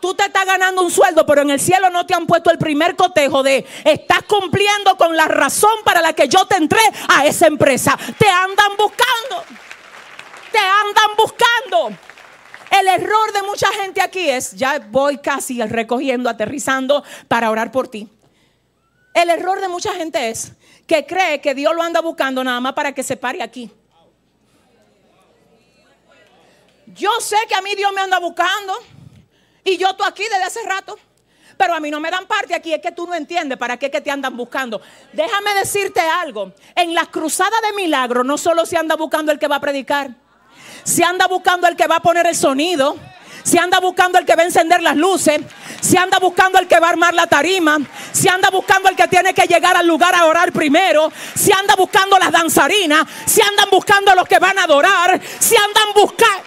Tú 0.00 0.14
te 0.14 0.24
estás 0.24 0.46
ganando 0.46 0.82
un 0.82 0.90
sueldo, 0.90 1.26
pero 1.26 1.42
en 1.42 1.50
el 1.50 1.60
cielo 1.60 1.90
no 1.90 2.06
te 2.06 2.14
han 2.14 2.26
puesto 2.26 2.50
el 2.50 2.58
primer 2.58 2.94
cotejo 2.94 3.42
de 3.42 3.66
estás 3.84 4.22
cumpliendo 4.22 4.96
con 4.96 5.16
la 5.16 5.26
razón 5.26 5.72
para 5.84 6.00
la 6.00 6.12
que 6.12 6.28
yo 6.28 6.46
te 6.46 6.56
entré 6.56 6.80
a 7.08 7.26
esa 7.26 7.46
empresa. 7.46 7.98
Te 8.18 8.28
andan 8.28 8.76
buscando. 8.76 9.44
Te 10.52 10.58
andan 10.58 11.16
buscando. 11.16 11.98
El 12.70 12.86
error 12.86 13.32
de 13.32 13.42
mucha 13.42 13.68
gente 13.72 14.00
aquí 14.00 14.28
es, 14.28 14.52
ya 14.52 14.78
voy 14.78 15.18
casi 15.18 15.62
recogiendo, 15.62 16.28
aterrizando 16.28 17.02
para 17.26 17.50
orar 17.50 17.72
por 17.72 17.88
ti. 17.88 18.08
El 19.14 19.30
error 19.30 19.60
de 19.60 19.68
mucha 19.68 19.92
gente 19.94 20.30
es 20.30 20.52
que 20.86 21.06
cree 21.06 21.40
que 21.40 21.54
Dios 21.54 21.74
lo 21.74 21.82
anda 21.82 22.00
buscando 22.00 22.44
nada 22.44 22.60
más 22.60 22.74
para 22.74 22.92
que 22.92 23.02
se 23.02 23.16
pare 23.16 23.42
aquí. 23.42 23.70
Yo 26.86 27.10
sé 27.20 27.36
que 27.48 27.54
a 27.54 27.60
mí 27.60 27.74
Dios 27.74 27.92
me 27.92 28.00
anda 28.00 28.18
buscando. 28.18 28.74
Y 29.64 29.76
yo 29.76 29.90
estoy 29.90 30.06
aquí 30.08 30.22
desde 30.24 30.44
hace 30.44 30.62
rato. 30.62 30.98
Pero 31.58 31.74
a 31.74 31.80
mí 31.80 31.90
no 31.90 31.98
me 31.98 32.10
dan 32.10 32.26
parte 32.26 32.54
aquí, 32.54 32.72
es 32.72 32.80
que 32.80 32.92
tú 32.92 33.06
no 33.06 33.14
entiendes 33.16 33.58
para 33.58 33.76
qué 33.76 33.90
que 33.90 34.00
te 34.00 34.12
andan 34.12 34.36
buscando. 34.36 34.80
Déjame 35.12 35.54
decirte 35.54 36.00
algo. 36.00 36.52
En 36.76 36.94
las 36.94 37.08
cruzadas 37.08 37.60
de 37.62 37.72
milagro 37.72 38.22
no 38.22 38.38
solo 38.38 38.64
se 38.64 38.76
anda 38.76 38.94
buscando 38.94 39.32
el 39.32 39.40
que 39.40 39.48
va 39.48 39.56
a 39.56 39.60
predicar, 39.60 40.10
se 40.84 41.02
anda 41.02 41.26
buscando 41.26 41.66
el 41.66 41.74
que 41.74 41.88
va 41.88 41.96
a 41.96 42.00
poner 42.00 42.28
el 42.28 42.36
sonido, 42.36 42.96
se 43.42 43.58
anda 43.58 43.80
buscando 43.80 44.18
el 44.18 44.24
que 44.24 44.36
va 44.36 44.42
a 44.42 44.46
encender 44.46 44.82
las 44.82 44.96
luces, 44.96 45.40
se 45.80 45.98
anda 45.98 46.18
buscando 46.20 46.60
el 46.60 46.68
que 46.68 46.78
va 46.78 46.86
a 46.86 46.90
armar 46.90 47.14
la 47.14 47.26
tarima, 47.26 47.78
se 48.12 48.28
anda 48.28 48.50
buscando 48.50 48.88
el 48.88 48.94
que 48.94 49.08
tiene 49.08 49.34
que 49.34 49.46
llegar 49.48 49.76
al 49.76 49.86
lugar 49.86 50.14
a 50.14 50.26
orar 50.26 50.52
primero, 50.52 51.10
se 51.34 51.52
anda 51.52 51.74
buscando 51.74 52.18
las 52.18 52.30
danzarinas, 52.30 53.04
se 53.26 53.42
andan 53.42 53.68
buscando 53.70 54.14
los 54.14 54.28
que 54.28 54.38
van 54.38 54.58
a 54.58 54.64
adorar, 54.64 55.20
se 55.40 55.56
andan 55.56 55.88
buscando... 55.94 56.44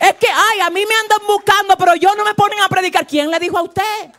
Es 0.00 0.14
que, 0.14 0.26
ay, 0.28 0.60
a 0.60 0.70
mí 0.70 0.84
me 0.86 0.94
andan 0.94 1.26
buscando, 1.26 1.76
pero 1.76 1.94
yo 1.96 2.14
no 2.14 2.24
me 2.24 2.34
ponen 2.34 2.60
a 2.60 2.68
predicar. 2.68 3.06
¿Quién 3.06 3.30
le 3.30 3.38
dijo 3.38 3.56
a 3.58 3.62
usted? 3.62 4.10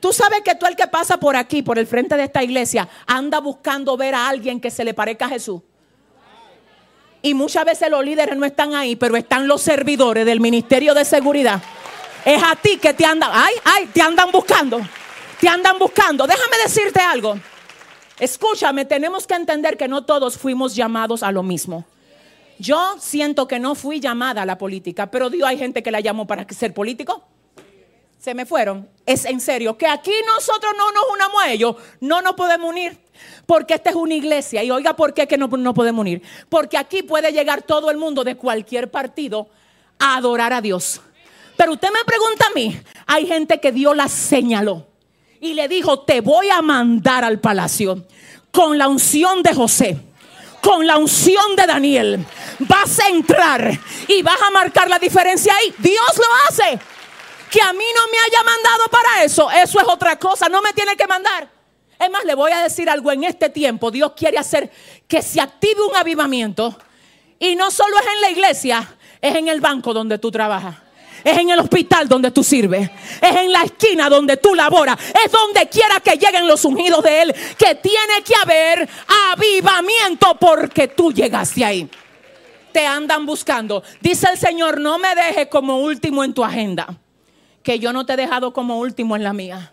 Tú 0.00 0.12
sabes 0.12 0.40
que 0.42 0.54
tú 0.54 0.66
el 0.66 0.76
que 0.76 0.86
pasa 0.86 1.18
por 1.18 1.36
aquí, 1.36 1.62
por 1.62 1.78
el 1.78 1.86
frente 1.86 2.16
de 2.16 2.24
esta 2.24 2.42
iglesia, 2.42 2.88
anda 3.06 3.38
buscando 3.38 3.96
ver 3.96 4.14
a 4.14 4.28
alguien 4.28 4.60
que 4.60 4.70
se 4.70 4.82
le 4.82 4.94
parezca 4.94 5.26
a 5.26 5.28
Jesús. 5.28 5.60
Y 7.22 7.34
muchas 7.34 7.66
veces 7.66 7.90
los 7.90 8.02
líderes 8.02 8.36
no 8.36 8.46
están 8.46 8.74
ahí, 8.74 8.96
pero 8.96 9.14
están 9.16 9.46
los 9.46 9.60
servidores 9.60 10.24
del 10.24 10.40
Ministerio 10.40 10.94
de 10.94 11.04
Seguridad. 11.04 11.62
Es 12.24 12.42
a 12.42 12.56
ti 12.56 12.78
que 12.78 12.94
te 12.94 13.04
andan, 13.04 13.30
ay, 13.32 13.54
ay, 13.64 13.86
te 13.92 14.00
andan 14.00 14.30
buscando. 14.30 14.80
Te 15.38 15.48
andan 15.48 15.78
buscando. 15.78 16.26
Déjame 16.26 16.56
decirte 16.62 17.00
algo. 17.00 17.38
Escúchame, 18.18 18.86
tenemos 18.86 19.26
que 19.26 19.34
entender 19.34 19.76
que 19.76 19.88
no 19.88 20.04
todos 20.04 20.38
fuimos 20.38 20.74
llamados 20.74 21.22
a 21.22 21.30
lo 21.30 21.42
mismo. 21.42 21.84
Yo 22.60 22.96
siento 23.00 23.48
que 23.48 23.58
no 23.58 23.74
fui 23.74 24.00
llamada 24.00 24.42
a 24.42 24.46
la 24.46 24.58
política, 24.58 25.10
pero 25.10 25.30
Dios 25.30 25.48
hay 25.48 25.56
gente 25.56 25.82
que 25.82 25.90
la 25.90 26.00
llamó 26.00 26.26
para 26.26 26.46
ser 26.50 26.74
político. 26.74 27.24
Se 28.18 28.34
me 28.34 28.44
fueron. 28.44 28.86
Es 29.06 29.24
en 29.24 29.40
serio, 29.40 29.78
que 29.78 29.86
aquí 29.86 30.12
nosotros 30.26 30.74
no 30.76 30.92
nos 30.92 31.04
unamos 31.10 31.42
a 31.42 31.50
ellos, 31.50 31.76
no 32.00 32.20
nos 32.20 32.34
podemos 32.34 32.68
unir. 32.68 32.98
Porque 33.46 33.72
esta 33.72 33.88
es 33.88 33.96
una 33.96 34.12
iglesia. 34.12 34.62
Y 34.62 34.70
oiga, 34.70 34.94
¿por 34.94 35.14
qué 35.14 35.26
que 35.26 35.38
no, 35.38 35.46
no 35.48 35.72
podemos 35.72 36.02
unir? 36.02 36.20
Porque 36.50 36.76
aquí 36.76 37.02
puede 37.02 37.32
llegar 37.32 37.62
todo 37.62 37.90
el 37.90 37.96
mundo 37.96 38.24
de 38.24 38.36
cualquier 38.36 38.90
partido 38.90 39.48
a 39.98 40.16
adorar 40.16 40.52
a 40.52 40.60
Dios. 40.60 41.00
Pero 41.56 41.72
usted 41.72 41.88
me 41.90 42.04
pregunta 42.04 42.44
a 42.50 42.54
mí, 42.54 42.78
hay 43.06 43.26
gente 43.26 43.58
que 43.58 43.72
Dios 43.72 43.96
la 43.96 44.08
señaló 44.08 44.86
y 45.40 45.54
le 45.54 45.66
dijo, 45.66 46.00
te 46.00 46.20
voy 46.20 46.50
a 46.50 46.60
mandar 46.60 47.24
al 47.24 47.40
palacio 47.40 48.06
con 48.50 48.76
la 48.76 48.86
unción 48.86 49.42
de 49.42 49.54
José 49.54 50.09
con 50.60 50.86
la 50.86 50.98
unción 50.98 51.56
de 51.56 51.66
Daniel, 51.66 52.26
vas 52.60 52.98
a 53.00 53.08
entrar 53.08 53.78
y 54.08 54.22
vas 54.22 54.40
a 54.42 54.50
marcar 54.50 54.88
la 54.88 54.98
diferencia 54.98 55.54
ahí. 55.54 55.74
Dios 55.78 56.16
lo 56.16 56.24
hace. 56.48 56.78
Que 57.50 57.60
a 57.60 57.72
mí 57.72 57.84
no 57.96 58.06
me 58.06 58.18
haya 58.18 58.44
mandado 58.44 58.84
para 58.90 59.24
eso, 59.24 59.50
eso 59.50 59.80
es 59.80 59.88
otra 59.88 60.16
cosa, 60.16 60.48
no 60.48 60.62
me 60.62 60.72
tiene 60.72 60.96
que 60.96 61.06
mandar. 61.08 61.50
Es 61.98 62.08
más, 62.08 62.24
le 62.24 62.34
voy 62.34 62.52
a 62.52 62.62
decir 62.62 62.88
algo 62.88 63.12
en 63.12 63.24
este 63.24 63.50
tiempo. 63.50 63.90
Dios 63.90 64.12
quiere 64.16 64.38
hacer 64.38 64.70
que 65.06 65.20
se 65.20 65.40
active 65.40 65.82
un 65.82 65.96
avivamiento. 65.96 66.78
Y 67.38 67.56
no 67.56 67.70
solo 67.70 67.98
es 67.98 68.06
en 68.06 68.20
la 68.20 68.30
iglesia, 68.30 68.96
es 69.20 69.34
en 69.34 69.48
el 69.48 69.60
banco 69.60 69.92
donde 69.92 70.18
tú 70.18 70.30
trabajas. 70.30 70.76
Es 71.24 71.38
en 71.38 71.50
el 71.50 71.58
hospital 71.58 72.08
donde 72.08 72.30
tú 72.30 72.42
sirves. 72.42 72.90
Es 73.20 73.36
en 73.36 73.52
la 73.52 73.62
esquina 73.62 74.08
donde 74.08 74.36
tú 74.36 74.54
laboras. 74.54 74.96
Es 75.24 75.30
donde 75.30 75.68
quiera 75.68 76.00
que 76.00 76.16
lleguen 76.16 76.46
los 76.46 76.64
ungidos 76.64 77.02
de 77.02 77.22
Él. 77.22 77.34
Que 77.58 77.74
tiene 77.74 78.22
que 78.24 78.34
haber 78.34 78.88
avivamiento 79.32 80.36
porque 80.38 80.88
tú 80.88 81.12
llegaste 81.12 81.64
ahí. 81.64 81.88
Te 82.72 82.86
andan 82.86 83.26
buscando. 83.26 83.82
Dice 84.00 84.28
el 84.32 84.38
Señor, 84.38 84.80
no 84.80 84.98
me 84.98 85.14
dejes 85.14 85.48
como 85.48 85.78
último 85.78 86.24
en 86.24 86.32
tu 86.32 86.44
agenda. 86.44 86.96
Que 87.62 87.78
yo 87.78 87.92
no 87.92 88.06
te 88.06 88.14
he 88.14 88.16
dejado 88.16 88.52
como 88.52 88.78
último 88.78 89.16
en 89.16 89.24
la 89.24 89.32
mía. 89.32 89.72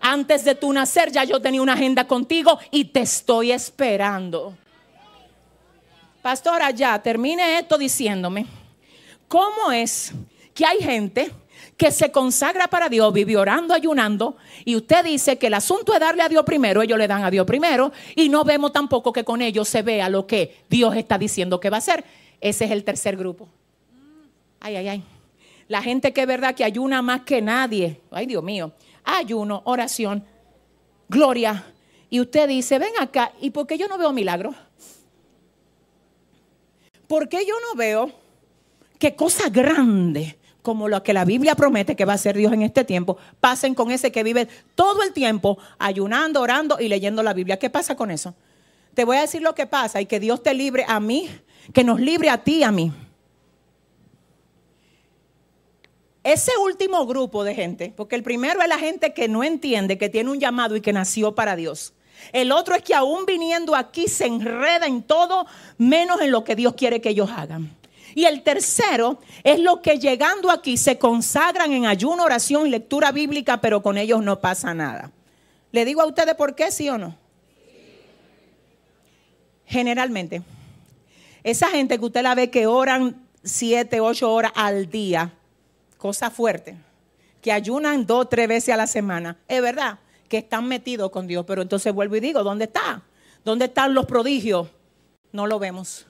Antes 0.00 0.44
de 0.44 0.54
tu 0.54 0.72
nacer 0.72 1.10
ya 1.10 1.24
yo 1.24 1.40
tenía 1.40 1.62
una 1.62 1.72
agenda 1.72 2.06
contigo 2.06 2.58
y 2.70 2.86
te 2.86 3.00
estoy 3.00 3.52
esperando. 3.52 4.56
Pastora, 6.22 6.70
ya 6.70 7.00
termine 7.00 7.58
esto 7.58 7.78
diciéndome, 7.78 8.46
¿cómo 9.28 9.70
es 9.70 10.12
que 10.56 10.64
hay 10.64 10.78
gente 10.78 11.30
que 11.76 11.90
se 11.90 12.10
consagra 12.10 12.66
para 12.68 12.88
Dios, 12.88 13.12
vive 13.12 13.36
orando, 13.36 13.74
ayunando, 13.74 14.38
y 14.64 14.74
usted 14.74 15.04
dice 15.04 15.36
que 15.36 15.48
el 15.48 15.54
asunto 15.54 15.92
es 15.92 16.00
darle 16.00 16.22
a 16.22 16.28
Dios 16.28 16.42
primero, 16.44 16.80
ellos 16.80 16.98
le 16.98 17.06
dan 17.06 17.22
a 17.22 17.30
Dios 17.30 17.46
primero, 17.46 17.92
y 18.14 18.30
no 18.30 18.42
vemos 18.42 18.72
tampoco 18.72 19.12
que 19.12 19.22
con 19.22 19.42
ellos 19.42 19.68
se 19.68 19.82
vea 19.82 20.08
lo 20.08 20.26
que 20.26 20.64
Dios 20.70 20.96
está 20.96 21.18
diciendo 21.18 21.60
que 21.60 21.68
va 21.68 21.76
a 21.76 21.78
hacer. 21.78 22.04
Ese 22.40 22.64
es 22.64 22.70
el 22.70 22.82
tercer 22.84 23.16
grupo. 23.16 23.48
Ay, 24.60 24.76
ay, 24.76 24.88
ay. 24.88 25.04
La 25.68 25.82
gente 25.82 26.12
que 26.14 26.22
es 26.22 26.26
verdad 26.26 26.54
que 26.54 26.64
ayuna 26.64 27.02
más 27.02 27.22
que 27.22 27.42
nadie. 27.42 28.00
Ay, 28.10 28.24
Dios 28.26 28.42
mío. 28.42 28.72
Ayuno, 29.04 29.60
oración, 29.64 30.24
gloria. 31.08 31.66
Y 32.08 32.20
usted 32.20 32.48
dice, 32.48 32.78
ven 32.78 32.92
acá, 32.98 33.32
¿y 33.40 33.50
por 33.50 33.66
qué 33.66 33.76
yo 33.76 33.88
no 33.88 33.98
veo 33.98 34.12
milagros? 34.12 34.56
¿Por 37.06 37.28
qué 37.28 37.44
yo 37.44 37.54
no 37.68 37.76
veo 37.76 38.10
que 38.98 39.14
cosa 39.14 39.50
grande 39.50 40.38
como 40.66 40.88
lo 40.88 41.00
que 41.04 41.12
la 41.12 41.24
Biblia 41.24 41.54
promete 41.54 41.94
que 41.94 42.04
va 42.04 42.14
a 42.14 42.18
ser 42.18 42.36
Dios 42.36 42.52
en 42.52 42.62
este 42.62 42.82
tiempo, 42.82 43.18
pasen 43.38 43.72
con 43.72 43.92
ese 43.92 44.10
que 44.10 44.24
vive 44.24 44.48
todo 44.74 45.04
el 45.04 45.12
tiempo 45.12 45.58
ayunando, 45.78 46.40
orando 46.40 46.78
y 46.80 46.88
leyendo 46.88 47.22
la 47.22 47.34
Biblia. 47.34 47.56
¿Qué 47.56 47.70
pasa 47.70 47.94
con 47.94 48.10
eso? 48.10 48.34
Te 48.92 49.04
voy 49.04 49.16
a 49.16 49.20
decir 49.20 49.42
lo 49.42 49.54
que 49.54 49.68
pasa 49.68 50.00
y 50.00 50.06
que 50.06 50.18
Dios 50.18 50.42
te 50.42 50.54
libre 50.54 50.84
a 50.88 50.98
mí, 50.98 51.30
que 51.72 51.84
nos 51.84 52.00
libre 52.00 52.30
a 52.30 52.42
ti 52.42 52.56
y 52.56 52.62
a 52.64 52.72
mí. 52.72 52.92
Ese 56.24 56.50
último 56.56 57.06
grupo 57.06 57.44
de 57.44 57.54
gente, 57.54 57.94
porque 57.96 58.16
el 58.16 58.24
primero 58.24 58.60
es 58.60 58.66
la 58.66 58.80
gente 58.80 59.14
que 59.14 59.28
no 59.28 59.44
entiende 59.44 59.98
que 59.98 60.08
tiene 60.08 60.32
un 60.32 60.40
llamado 60.40 60.74
y 60.74 60.80
que 60.80 60.92
nació 60.92 61.36
para 61.36 61.54
Dios. 61.54 61.94
El 62.32 62.50
otro 62.50 62.74
es 62.74 62.82
que 62.82 62.92
aún 62.92 63.24
viniendo 63.24 63.76
aquí 63.76 64.08
se 64.08 64.26
enreda 64.26 64.88
en 64.88 65.04
todo 65.04 65.46
menos 65.78 66.20
en 66.20 66.32
lo 66.32 66.42
que 66.42 66.56
Dios 66.56 66.74
quiere 66.74 67.00
que 67.00 67.10
ellos 67.10 67.30
hagan. 67.30 67.70
Y 68.14 68.24
el 68.24 68.42
tercero 68.42 69.18
es 69.44 69.58
lo 69.58 69.82
que 69.82 69.98
llegando 69.98 70.50
aquí 70.50 70.76
se 70.76 70.98
consagran 70.98 71.72
en 71.72 71.86
ayuno, 71.86 72.24
oración 72.24 72.66
y 72.66 72.70
lectura 72.70 73.12
bíblica, 73.12 73.60
pero 73.60 73.82
con 73.82 73.98
ellos 73.98 74.22
no 74.22 74.40
pasa 74.40 74.74
nada. 74.74 75.10
¿Le 75.72 75.84
digo 75.84 76.00
a 76.00 76.06
ustedes 76.06 76.34
por 76.34 76.54
qué, 76.54 76.70
sí 76.70 76.88
o 76.88 76.96
no? 76.96 77.16
Generalmente, 79.66 80.42
esa 81.42 81.68
gente 81.68 81.98
que 81.98 82.04
usted 82.04 82.22
la 82.22 82.34
ve 82.34 82.50
que 82.50 82.66
oran 82.66 83.26
siete, 83.42 84.00
ocho 84.00 84.32
horas 84.32 84.52
al 84.54 84.88
día, 84.88 85.32
cosa 85.98 86.30
fuerte, 86.30 86.76
que 87.42 87.52
ayunan 87.52 88.06
dos, 88.06 88.28
tres 88.28 88.48
veces 88.48 88.74
a 88.74 88.76
la 88.76 88.86
semana, 88.86 89.36
es 89.48 89.60
verdad 89.60 89.98
que 90.28 90.38
están 90.38 90.66
metidos 90.66 91.10
con 91.10 91.26
Dios, 91.26 91.44
pero 91.46 91.62
entonces 91.62 91.92
vuelvo 91.92 92.16
y 92.16 92.20
digo, 92.20 92.42
¿dónde 92.42 92.64
está? 92.64 93.02
¿Dónde 93.44 93.66
están 93.66 93.94
los 93.94 94.06
prodigios? 94.06 94.68
No 95.32 95.46
lo 95.46 95.58
vemos. 95.58 96.06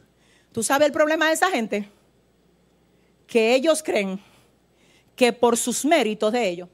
¿Tú 0.57 0.63
sabes 0.63 0.87
el 0.87 0.93
problema 0.93 1.27
de 1.27 1.35
esa 1.35 1.51
gente? 1.51 1.87
que 3.27 3.55
ellos 3.55 3.83
creen 3.83 4.19
que 5.15 5.31
por 5.31 5.55
sus 5.59 5.85
méritos 5.85 6.33
de 6.33 6.49
ellos. 6.49 6.69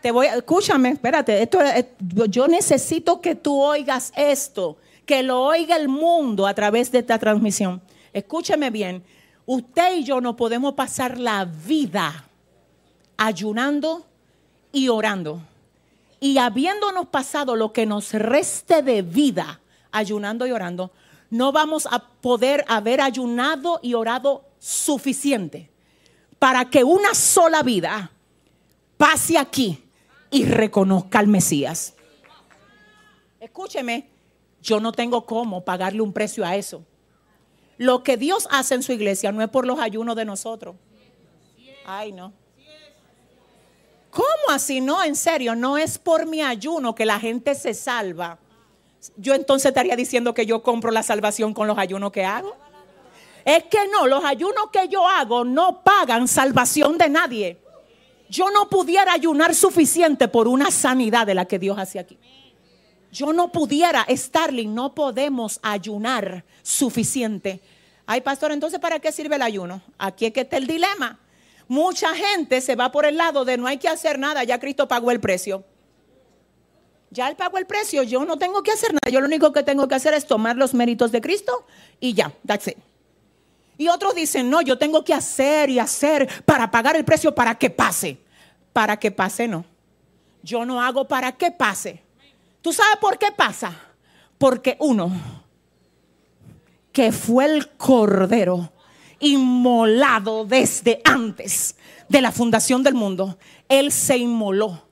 Te 0.00 0.12
voy, 0.12 0.28
escúchame, 0.28 0.90
espérate, 0.90 1.42
esto, 1.42 1.58
yo 2.28 2.46
necesito 2.46 3.20
que 3.20 3.34
tú 3.34 3.60
oigas 3.60 4.12
esto, 4.14 4.76
que 5.04 5.24
lo 5.24 5.42
oiga 5.42 5.74
el 5.74 5.88
mundo 5.88 6.46
a 6.46 6.54
través 6.54 6.92
de 6.92 7.00
esta 7.00 7.18
transmisión. 7.18 7.82
Escúcheme 8.12 8.70
bien, 8.70 9.02
usted 9.46 9.96
y 9.96 10.04
yo 10.04 10.20
no 10.20 10.36
podemos 10.36 10.74
pasar 10.74 11.18
la 11.18 11.44
vida 11.44 12.28
ayunando 13.16 14.06
y 14.70 14.86
orando. 14.88 15.42
Y 16.20 16.38
habiéndonos 16.38 17.06
pasado 17.08 17.56
lo 17.56 17.72
que 17.72 17.86
nos 17.86 18.12
reste 18.12 18.82
de 18.82 19.02
vida 19.02 19.60
ayunando 19.92 20.46
y 20.46 20.52
orando, 20.52 20.90
no 21.30 21.52
vamos 21.52 21.86
a 21.90 21.98
poder 21.98 22.64
haber 22.68 23.00
ayunado 23.00 23.78
y 23.82 23.94
orado 23.94 24.44
suficiente 24.58 25.70
para 26.38 26.64
que 26.64 26.84
una 26.84 27.14
sola 27.14 27.62
vida 27.62 28.10
pase 28.96 29.38
aquí 29.38 29.82
y 30.30 30.44
reconozca 30.44 31.18
al 31.18 31.28
Mesías. 31.28 31.94
Escúcheme, 33.40 34.08
yo 34.62 34.80
no 34.80 34.92
tengo 34.92 35.24
cómo 35.24 35.64
pagarle 35.64 36.00
un 36.00 36.12
precio 36.12 36.44
a 36.44 36.56
eso. 36.56 36.84
Lo 37.76 38.02
que 38.02 38.16
Dios 38.16 38.48
hace 38.50 38.74
en 38.74 38.82
su 38.82 38.92
iglesia 38.92 39.30
no 39.30 39.42
es 39.42 39.48
por 39.48 39.66
los 39.66 39.78
ayunos 39.78 40.16
de 40.16 40.24
nosotros. 40.24 40.74
Ay, 41.86 42.12
no. 42.12 42.32
¿Cómo 44.18 44.52
así? 44.52 44.80
No, 44.80 45.04
en 45.04 45.14
serio, 45.14 45.54
no 45.54 45.78
es 45.78 45.96
por 45.96 46.26
mi 46.26 46.42
ayuno 46.42 46.92
que 46.92 47.06
la 47.06 47.20
gente 47.20 47.54
se 47.54 47.72
salva. 47.72 48.40
Yo 49.16 49.32
entonces 49.32 49.66
estaría 49.66 49.94
diciendo 49.94 50.34
que 50.34 50.44
yo 50.44 50.60
compro 50.60 50.90
la 50.90 51.04
salvación 51.04 51.54
con 51.54 51.68
los 51.68 51.78
ayunos 51.78 52.10
que 52.10 52.24
hago. 52.24 52.56
Es 53.44 53.62
que 53.70 53.78
no, 53.92 54.08
los 54.08 54.24
ayunos 54.24 54.70
que 54.72 54.88
yo 54.88 55.06
hago 55.06 55.44
no 55.44 55.84
pagan 55.84 56.26
salvación 56.26 56.98
de 56.98 57.08
nadie. 57.08 57.58
Yo 58.28 58.50
no 58.50 58.68
pudiera 58.68 59.12
ayunar 59.12 59.54
suficiente 59.54 60.26
por 60.26 60.48
una 60.48 60.72
sanidad 60.72 61.24
de 61.24 61.36
la 61.36 61.44
que 61.44 61.60
Dios 61.60 61.78
hace 61.78 62.00
aquí. 62.00 62.18
Yo 63.12 63.32
no 63.32 63.52
pudiera, 63.52 64.04
Starling, 64.10 64.74
no 64.74 64.96
podemos 64.96 65.60
ayunar 65.62 66.44
suficiente. 66.64 67.60
Ay, 68.04 68.20
pastor, 68.22 68.50
entonces 68.50 68.80
¿para 68.80 68.98
qué 68.98 69.12
sirve 69.12 69.36
el 69.36 69.42
ayuno? 69.42 69.80
Aquí 69.96 70.26
es 70.26 70.32
que 70.32 70.40
está 70.40 70.56
el 70.56 70.66
dilema. 70.66 71.20
Mucha 71.68 72.14
gente 72.14 72.62
se 72.62 72.74
va 72.74 72.90
por 72.90 73.04
el 73.04 73.18
lado 73.18 73.44
de 73.44 73.58
no 73.58 73.66
hay 73.66 73.76
que 73.76 73.88
hacer 73.88 74.18
nada, 74.18 74.42
ya 74.42 74.58
Cristo 74.58 74.88
pagó 74.88 75.10
el 75.10 75.20
precio. 75.20 75.64
Ya 77.10 77.28
él 77.28 77.36
pagó 77.36 77.58
el 77.58 77.66
precio, 77.66 78.02
yo 78.02 78.24
no 78.24 78.38
tengo 78.38 78.62
que 78.62 78.70
hacer 78.70 78.92
nada. 78.92 79.10
Yo 79.10 79.20
lo 79.20 79.26
único 79.26 79.52
que 79.52 79.62
tengo 79.62 79.86
que 79.86 79.94
hacer 79.94 80.14
es 80.14 80.26
tomar 80.26 80.56
los 80.56 80.74
méritos 80.74 81.12
de 81.12 81.20
Cristo 81.20 81.66
y 82.00 82.14
ya, 82.14 82.32
that's. 82.46 82.74
Y 83.76 83.88
otros 83.88 84.14
dicen, 84.14 84.50
no, 84.50 84.60
yo 84.60 84.76
tengo 84.76 85.04
que 85.04 85.14
hacer 85.14 85.70
y 85.70 85.78
hacer 85.78 86.28
para 86.44 86.70
pagar 86.70 86.96
el 86.96 87.04
precio 87.04 87.34
para 87.34 87.54
que 87.54 87.70
pase. 87.70 88.18
Para 88.72 88.98
que 88.98 89.10
pase, 89.10 89.46
no. 89.46 89.64
Yo 90.42 90.64
no 90.64 90.82
hago 90.82 91.06
para 91.06 91.32
que 91.32 91.50
pase. 91.50 92.02
¿Tú 92.60 92.72
sabes 92.72 92.96
por 92.96 93.18
qué 93.18 93.30
pasa? 93.30 93.72
Porque 94.36 94.76
uno, 94.80 95.12
que 96.92 97.12
fue 97.12 97.44
el 97.44 97.68
cordero 97.76 98.72
inmolado 99.20 100.44
desde 100.44 101.00
antes 101.04 101.76
de 102.08 102.20
la 102.20 102.32
fundación 102.32 102.82
del 102.82 102.94
mundo, 102.94 103.38
él 103.68 103.92
se 103.92 104.16
inmoló 104.16 104.82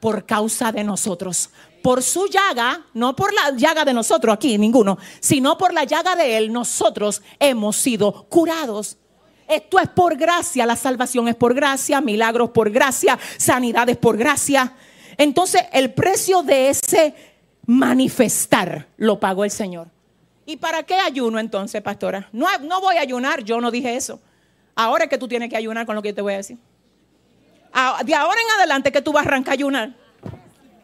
por 0.00 0.26
causa 0.26 0.72
de 0.72 0.84
nosotros. 0.84 1.50
Por 1.82 2.02
su 2.02 2.26
llaga, 2.26 2.84
no 2.92 3.14
por 3.14 3.32
la 3.32 3.56
llaga 3.56 3.84
de 3.84 3.94
nosotros 3.94 4.34
aquí, 4.34 4.58
ninguno, 4.58 4.98
sino 5.20 5.56
por 5.56 5.72
la 5.72 5.84
llaga 5.84 6.16
de 6.16 6.36
Él, 6.36 6.52
nosotros 6.52 7.22
hemos 7.38 7.76
sido 7.76 8.26
curados. 8.28 8.98
Esto 9.48 9.78
es 9.78 9.88
por 9.88 10.16
gracia, 10.16 10.66
la 10.66 10.76
salvación 10.76 11.28
es 11.28 11.34
por 11.34 11.54
gracia, 11.54 12.00
milagros 12.00 12.50
por 12.50 12.70
gracia, 12.70 13.18
sanidades 13.38 13.96
por 13.96 14.16
gracia. 14.16 14.74
Entonces 15.16 15.62
el 15.72 15.94
precio 15.94 16.42
de 16.42 16.68
ese 16.68 17.14
manifestar 17.64 18.88
lo 18.96 19.18
pagó 19.18 19.44
el 19.44 19.50
Señor. 19.50 19.88
¿Y 20.48 20.56
para 20.56 20.82
qué 20.82 20.94
ayuno 20.94 21.38
entonces, 21.38 21.82
pastora? 21.82 22.26
No, 22.32 22.46
no 22.60 22.80
voy 22.80 22.96
a 22.96 23.02
ayunar, 23.02 23.44
yo 23.44 23.60
no 23.60 23.70
dije 23.70 23.94
eso. 23.94 24.18
Ahora 24.74 25.04
es 25.04 25.10
que 25.10 25.18
tú 25.18 25.28
tienes 25.28 25.50
que 25.50 25.58
ayunar 25.58 25.84
con 25.84 25.94
lo 25.94 26.00
que 26.00 26.08
yo 26.08 26.14
te 26.14 26.22
voy 26.22 26.32
a 26.32 26.38
decir. 26.38 26.56
De 28.06 28.14
ahora 28.14 28.40
en 28.40 28.58
adelante 28.58 28.90
que 28.90 29.02
tú 29.02 29.12
vas 29.12 29.26
a 29.26 29.28
arrancar 29.28 29.52
a 29.52 29.54
ayunar. 29.56 29.94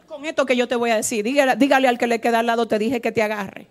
Con 0.05 0.23
esto 0.23 0.45
que 0.45 0.55
yo 0.55 0.67
te 0.67 0.75
voy 0.75 0.91
a 0.91 0.97
decir, 0.97 1.25
dígale, 1.25 1.55
dígale 1.55 1.87
al 1.87 1.97
que 1.97 2.05
le 2.05 2.21
queda 2.21 2.39
al 2.39 2.45
lado, 2.45 2.67
te 2.67 2.77
dije 2.77 3.01
que 3.01 3.11
te 3.11 3.23
agarre. 3.23 3.65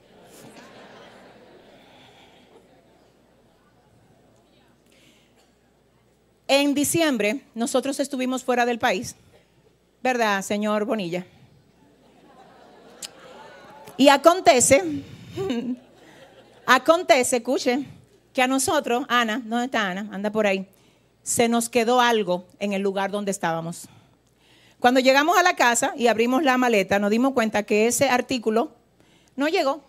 En 6.48 6.74
diciembre 6.74 7.44
nosotros 7.54 8.00
estuvimos 8.00 8.42
fuera 8.42 8.66
del 8.66 8.80
país, 8.80 9.14
¿verdad, 10.02 10.42
señor 10.42 10.86
Bonilla? 10.86 11.24
Y 13.96 14.08
acontece, 14.08 14.82
acontece, 16.66 17.36
escuche, 17.36 17.86
que 18.32 18.42
a 18.42 18.46
nosotros, 18.46 19.04
Ana, 19.08 19.40
¿dónde 19.44 19.66
está 19.66 19.90
Ana? 19.90 20.08
Anda 20.12 20.30
por 20.30 20.46
ahí 20.46 20.68
se 21.24 21.48
nos 21.48 21.70
quedó 21.70 22.00
algo 22.00 22.44
en 22.60 22.74
el 22.74 22.82
lugar 22.82 23.10
donde 23.10 23.32
estábamos. 23.32 23.88
Cuando 24.78 25.00
llegamos 25.00 25.36
a 25.38 25.42
la 25.42 25.56
casa 25.56 25.94
y 25.96 26.06
abrimos 26.06 26.44
la 26.44 26.58
maleta, 26.58 26.98
nos 26.98 27.10
dimos 27.10 27.32
cuenta 27.32 27.64
que 27.64 27.86
ese 27.86 28.10
artículo 28.10 28.72
no 29.34 29.48
llegó. 29.48 29.82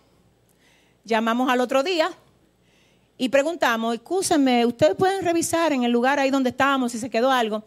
Llamamos 1.04 1.50
al 1.50 1.60
otro 1.60 1.82
día 1.82 2.10
y 3.18 3.28
preguntamos, 3.28 3.94
escúsenme, 3.94 4.64
¿ustedes 4.64 4.96
pueden 4.96 5.24
revisar 5.24 5.74
en 5.74 5.84
el 5.84 5.92
lugar 5.92 6.18
ahí 6.18 6.30
donde 6.30 6.50
estábamos 6.50 6.92
si 6.92 6.98
se 6.98 7.10
quedó 7.10 7.30
algo? 7.30 7.62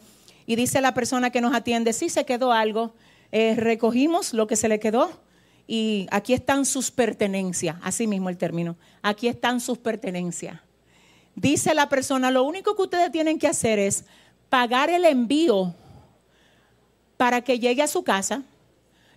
Y 0.47 0.55
dice 0.55 0.81
la 0.81 0.95
persona 0.95 1.29
que 1.29 1.39
nos 1.39 1.53
atiende, 1.53 1.93
sí 1.93 2.09
se 2.09 2.25
quedó 2.25 2.51
algo, 2.51 2.95
eh, 3.31 3.53
recogimos 3.55 4.33
lo 4.33 4.47
que 4.47 4.55
se 4.55 4.67
le 4.67 4.79
quedó 4.79 5.11
y 5.71 6.07
aquí 6.09 6.33
están 6.33 6.65
sus 6.65 6.89
pertenencias, 6.89 7.75
así 7.83 8.07
mismo 8.07 8.29
el 8.29 8.39
término, 8.39 8.75
aquí 9.03 9.27
están 9.27 9.61
sus 9.61 9.77
pertenencias. 9.77 10.59
Dice 11.35 11.75
la 11.75 11.87
persona, 11.87 12.31
lo 12.31 12.41
único 12.41 12.75
que 12.75 12.81
ustedes 12.81 13.11
tienen 13.11 13.37
que 13.37 13.45
hacer 13.45 13.77
es 13.77 14.03
pagar 14.49 14.89
el 14.89 15.05
envío 15.05 15.75
para 17.17 17.41
que 17.41 17.59
llegue 17.59 17.83
a 17.83 17.87
su 17.87 18.03
casa. 18.03 18.41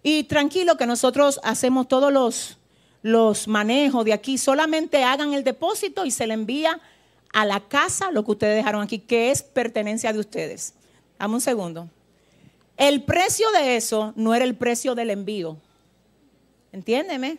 Y 0.02 0.24
tranquilo 0.24 0.76
que 0.76 0.84
nosotros 0.84 1.40
hacemos 1.42 1.88
todos 1.88 2.12
los, 2.12 2.58
los 3.00 3.48
manejos 3.48 4.04
de 4.04 4.12
aquí. 4.12 4.36
Solamente 4.36 5.04
hagan 5.04 5.32
el 5.32 5.44
depósito 5.44 6.04
y 6.04 6.10
se 6.10 6.26
le 6.26 6.34
envía 6.34 6.78
a 7.32 7.46
la 7.46 7.60
casa 7.60 8.10
lo 8.10 8.26
que 8.26 8.32
ustedes 8.32 8.56
dejaron 8.56 8.82
aquí, 8.82 8.98
que 8.98 9.30
es 9.30 9.42
pertenencia 9.42 10.12
de 10.12 10.18
ustedes. 10.18 10.74
Dame 11.18 11.32
un 11.32 11.40
segundo. 11.40 11.88
El 12.76 13.04
precio 13.04 13.50
de 13.52 13.76
eso 13.76 14.12
no 14.16 14.34
era 14.34 14.44
el 14.44 14.54
precio 14.54 14.94
del 14.94 15.08
envío. 15.08 15.56
Entiéndeme. 16.72 17.38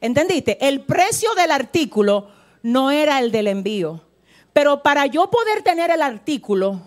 ¿Entendiste? 0.00 0.56
El 0.66 0.82
precio 0.82 1.34
del 1.34 1.50
artículo 1.50 2.30
no 2.62 2.90
era 2.90 3.18
el 3.18 3.32
del 3.32 3.48
envío. 3.48 4.04
Pero 4.52 4.82
para 4.82 5.06
yo 5.06 5.30
poder 5.30 5.62
tener 5.62 5.90
el 5.90 6.02
artículo, 6.02 6.80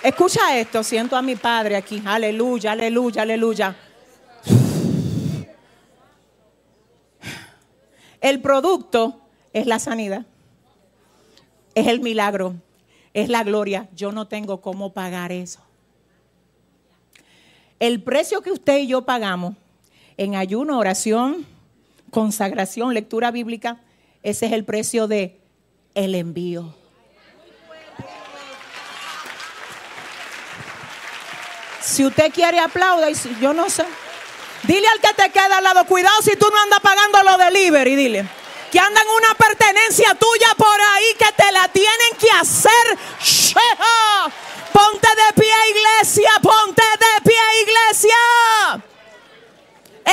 Escucha 0.00 0.56
esto, 0.56 0.82
siento 0.84 1.16
a 1.16 1.22
mi 1.22 1.34
padre 1.34 1.76
aquí. 1.76 2.00
Aleluya, 2.06 2.72
aleluya, 2.72 3.22
aleluya. 3.22 3.76
El 8.20 8.40
producto 8.40 9.20
es 9.52 9.66
la 9.66 9.78
sanidad. 9.78 10.24
Es 11.78 11.86
el 11.86 12.00
milagro. 12.00 12.56
Es 13.14 13.28
la 13.28 13.44
gloria. 13.44 13.88
Yo 13.94 14.10
no 14.10 14.26
tengo 14.26 14.60
cómo 14.60 14.92
pagar 14.92 15.30
eso. 15.30 15.60
El 17.78 18.02
precio 18.02 18.42
que 18.42 18.50
usted 18.50 18.78
y 18.78 18.88
yo 18.88 19.02
pagamos 19.02 19.54
en 20.16 20.34
ayuno, 20.34 20.76
oración, 20.76 21.46
consagración, 22.10 22.94
lectura 22.94 23.30
bíblica, 23.30 23.80
ese 24.24 24.46
es 24.46 24.52
el 24.52 24.64
precio 24.64 25.06
de 25.06 25.38
el 25.94 26.16
envío. 26.16 26.74
Si 31.80 32.04
usted 32.04 32.32
quiere 32.32 32.58
aplauda 32.58 33.08
y 33.08 33.14
si, 33.14 33.30
yo 33.40 33.54
no 33.54 33.70
sé. 33.70 33.84
Dile 34.64 34.88
al 34.88 35.00
que 35.00 35.14
te 35.14 35.30
queda 35.30 35.58
al 35.58 35.64
lado, 35.64 35.86
cuidado 35.86 36.20
si 36.22 36.34
tú 36.36 36.46
no 36.50 36.60
andas 36.60 36.80
pagando 36.80 37.22
lo 37.22 37.38
delivery, 37.38 37.94
dile. 37.94 38.37
Que 38.70 38.78
andan 38.78 39.06
una 39.08 39.34
pertenencia 39.34 40.14
tuya 40.14 40.54
por 40.56 40.80
ahí 40.80 41.14
que 41.18 41.32
te 41.32 41.52
la 41.52 41.68
tienen 41.68 42.16
que 42.18 42.30
hacer. 42.30 42.98
Ponte 44.72 45.08
de 45.08 45.42
pie, 45.42 45.54
iglesia. 45.70 46.30
Ponte 46.42 46.82
de 46.82 47.22
pie, 47.22 47.40
iglesia. 47.62 48.84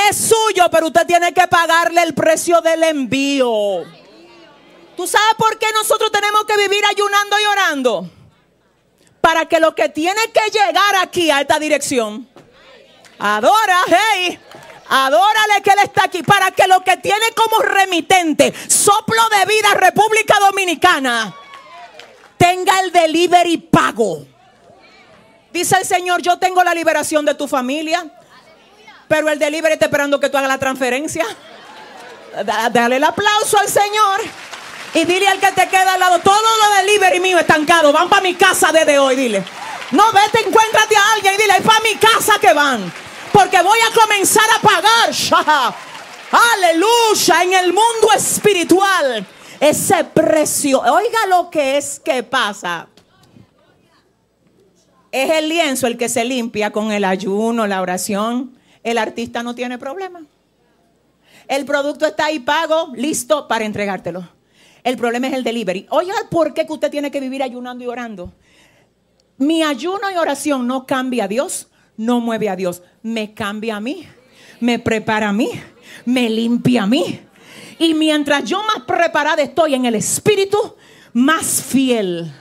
Es 0.10 0.18
suyo, 0.18 0.70
pero 0.72 0.88
usted 0.88 1.06
tiene 1.06 1.34
que 1.34 1.48
pagarle 1.48 2.04
el 2.04 2.14
precio 2.14 2.62
del 2.62 2.84
envío. 2.84 3.84
¿Tú 4.96 5.08
sabes 5.08 5.36
por 5.38 5.58
qué 5.58 5.68
nosotros 5.74 6.12
tenemos 6.12 6.46
que 6.46 6.58
vivir 6.58 6.86
ayunando 6.86 7.40
y 7.40 7.46
orando? 7.46 8.10
Para 9.22 9.46
que 9.46 9.60
lo 9.60 9.76
que 9.76 9.90
tiene 9.90 10.22
que 10.34 10.50
llegar 10.52 10.96
aquí 11.02 11.32
a 11.32 11.42
esta 11.42 11.60
dirección, 11.60 12.30
adora, 13.20 13.82
hey, 13.88 14.40
adórale 14.90 15.62
que 15.64 15.70
Él 15.72 15.80
está 15.84 16.06
aquí. 16.06 16.24
Para 16.24 16.52
que 16.52 16.68
lo 16.68 16.84
que 16.84 16.98
tiene 16.98 17.26
como 17.36 17.62
remitente, 17.62 18.54
soplo 18.68 19.22
de 19.30 19.46
vida 19.46 19.74
República 19.76 20.38
Dominicana, 20.40 21.34
tenga 22.38 22.80
el 22.82 22.92
delivery 22.92 23.58
pago. 23.58 24.26
Dice 25.52 25.78
el 25.78 25.86
Señor, 25.86 26.22
yo 26.22 26.38
tengo 26.38 26.64
la 26.64 26.74
liberación 26.74 27.26
de 27.26 27.34
tu 27.36 27.48
familia, 27.48 28.06
pero 29.08 29.30
el 29.30 29.40
delivery 29.40 29.74
está 29.74 29.86
esperando 29.86 30.20
que 30.20 30.30
tú 30.30 30.38
hagas 30.38 30.50
la 30.50 30.58
transferencia. 30.58 31.26
Da- 32.46 32.70
Dale 32.70 32.98
el 32.98 33.04
aplauso 33.04 33.58
al 33.58 33.70
Señor. 33.70 34.22
Y 34.94 35.04
dile 35.04 35.28
al 35.28 35.40
que 35.42 35.52
te 35.52 35.68
queda 35.68 35.94
al 35.96 36.00
lado, 36.00 36.20
todo 36.20 36.36
lo 36.42 36.76
delivery 36.78 37.20
mío 37.20 37.38
estancado, 37.38 37.92
van 37.92 38.08
para 38.08 38.22
mi 38.22 38.34
casa 38.34 38.72
desde 38.72 38.98
hoy, 38.98 39.18
dile. 39.18 39.44
No, 39.92 40.04
vete, 40.14 40.40
encuéntrate 40.48 40.96
a 40.96 41.14
alguien 41.14 41.34
y 41.34 41.38
dile, 41.38 41.54
es 41.58 41.62
para 41.64 41.80
mi 41.82 41.96
casa 41.96 42.40
que 42.40 42.54
van. 42.54 42.94
Porque 43.36 43.62
voy 43.62 43.78
a 43.80 43.94
comenzar 44.02 44.46
a 44.58 44.62
pagar. 44.62 45.10
Aleluya, 46.54 47.44
en 47.44 47.54
el 47.66 47.74
mundo 47.74 48.08
espiritual. 48.16 49.28
Ese 49.60 50.06
precio, 50.06 50.80
oiga 50.80 51.28
lo 51.28 51.50
que 51.50 51.76
es 51.76 52.00
que 52.00 52.24
pasa. 52.24 52.88
Es 55.12 55.30
el 55.32 55.50
lienzo 55.50 55.86
el 55.86 55.98
que 55.98 56.08
se 56.08 56.24
limpia 56.24 56.72
con 56.72 56.94
el 56.94 57.04
ayuno, 57.04 57.68
la 57.68 57.82
oración. 57.82 58.58
El 58.84 58.98
artista 58.98 59.44
no 59.44 59.54
tiene 59.54 59.78
problema. 59.78 60.22
El 61.50 61.66
producto 61.66 62.06
está 62.06 62.28
ahí 62.28 62.40
pago, 62.40 62.94
listo 62.96 63.50
para 63.50 63.66
entregártelo. 63.66 64.30
El 64.82 64.96
problema 64.96 65.28
es 65.28 65.34
el 65.34 65.44
delivery. 65.44 65.88
Oiga, 65.90 66.16
¿por 66.32 66.54
qué 66.54 66.66
que 66.66 66.72
usted 66.72 66.90
tiene 66.90 67.12
que 67.12 67.20
vivir 67.20 67.44
ayunando 67.44 67.84
y 67.84 67.88
orando? 67.88 68.32
Mi 69.38 69.62
ayuno 69.62 70.10
y 70.10 70.16
oración 70.16 70.68
no 70.68 70.86
cambia 70.86 71.26
a 71.26 71.28
Dios, 71.28 71.68
no 71.98 72.22
mueve 72.22 72.48
a 72.48 72.56
Dios, 72.56 72.82
me 73.06 73.36
cambia 73.36 73.76
a 73.76 73.80
mí, 73.80 74.08
me 74.60 74.80
prepara 74.80 75.30
a 75.30 75.32
mí, 75.32 75.52
me 76.06 76.28
limpia 76.28 76.84
a 76.84 76.88
mí. 76.88 77.20
Y 77.78 77.94
mientras 77.94 78.44
yo 78.46 78.64
más 78.64 78.84
preparada 78.88 79.44
estoy 79.44 79.76
en 79.76 79.86
el 79.86 79.94
espíritu, 79.94 80.58
más 81.14 81.62
fiel 81.62 82.34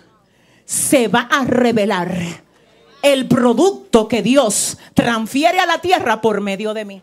se 0.65 1.09
va 1.09 1.29
a 1.31 1.45
revelar 1.45 2.17
el 3.03 3.29
producto 3.29 4.09
que 4.09 4.23
Dios 4.23 4.79
transfiere 4.95 5.61
a 5.61 5.67
la 5.67 5.83
tierra 5.83 6.23
por 6.23 6.41
medio 6.41 6.73
de 6.73 6.87
mí. 6.87 7.03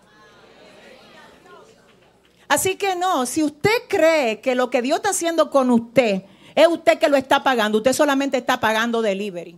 Así 2.48 2.78
que 2.78 2.96
no, 2.96 3.28
si 3.28 3.44
usted 3.44 3.70
cree 3.88 4.42
que 4.42 4.56
lo 4.56 4.72
que 4.72 4.82
Dios 4.82 4.98
está 4.98 5.12
haciendo 5.12 5.52
con 5.52 5.70
usted 5.70 6.24
es 6.56 6.68
usted 6.68 6.98
que 6.98 7.10
lo 7.10 7.16
está 7.16 7.44
pagando, 7.44 7.78
usted 7.78 7.94
solamente 7.94 8.38
está 8.38 8.60
pagando 8.60 9.04
delivery. 9.04 9.56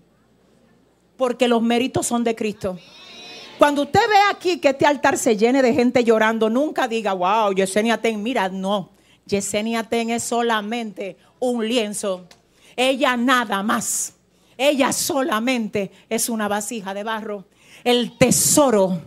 Porque 1.15 1.47
los 1.47 1.61
méritos 1.61 2.05
son 2.05 2.25
de 2.25 2.35
Cristo. 2.35 2.77
Cuando 3.57 3.83
usted 3.83 3.99
ve 3.99 4.15
aquí 4.31 4.57
que 4.59 4.69
este 4.69 4.85
altar 4.85 5.17
se 5.17 5.37
llene 5.37 5.61
de 5.61 5.73
gente 5.73 6.03
llorando, 6.03 6.49
nunca 6.49 6.87
diga, 6.87 7.13
wow, 7.13 7.53
Yesenia 7.53 7.99
Ten, 7.99 8.21
mira, 8.21 8.49
no. 8.49 8.91
Yesenia 9.25 9.83
Ten 9.83 10.09
es 10.09 10.23
solamente 10.23 11.17
un 11.39 11.67
lienzo. 11.67 12.25
Ella 12.75 13.15
nada 13.15 13.63
más. 13.63 14.15
Ella 14.57 14.91
solamente 14.91 15.91
es 16.09 16.29
una 16.29 16.47
vasija 16.47 16.93
de 16.93 17.03
barro. 17.03 17.45
El 17.83 18.17
tesoro, 18.17 19.01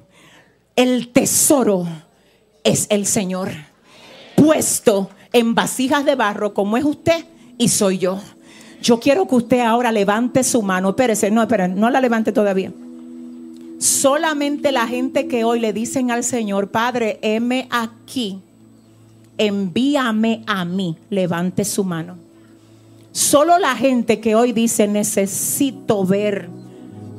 el 0.75 1.13
tesoro 1.13 1.87
es 2.65 2.87
el 2.91 3.07
Señor. 3.07 3.51
Puesto 4.37 5.11
en 5.33 5.55
vasijas 5.55 6.05
de 6.05 6.15
barro 6.15 6.55
como 6.55 6.77
es 6.77 6.85
usted 6.85 7.27
y 7.59 7.69
soy 7.69 7.99
yo. 7.99 8.21
Yo 8.83 9.01
quiero 9.01 9.27
que 9.27 9.35
usted 9.35 9.61
ahora 9.61 9.91
levante 9.93 10.45
su 10.45 10.63
mano. 10.63 10.91
Espérese, 10.91 11.31
no, 11.31 11.43
espérese, 11.43 11.75
no 11.75 11.91
la 11.91 12.01
levante 12.01 12.33
todavía. 12.33 12.73
Solamente 13.79 14.73
la 14.73 14.87
gente 14.87 15.29
que 15.29 15.45
hoy 15.45 15.61
le 15.61 15.73
dicen 15.73 16.11
al 16.11 16.25
Señor, 16.25 16.71
Padre, 16.71 17.19
heme 17.23 17.69
aquí, 17.71 18.41
envíame 19.37 20.43
a 20.47 20.65
mí, 20.65 20.97
levante 21.11 21.65
su 21.65 21.85
mano. 21.85 22.17
Solo 23.13 23.59
la 23.59 23.77
gente 23.77 24.21
que 24.21 24.35
hoy 24.35 24.53
dice, 24.53 24.89
necesito 24.89 26.05
ver 26.05 26.49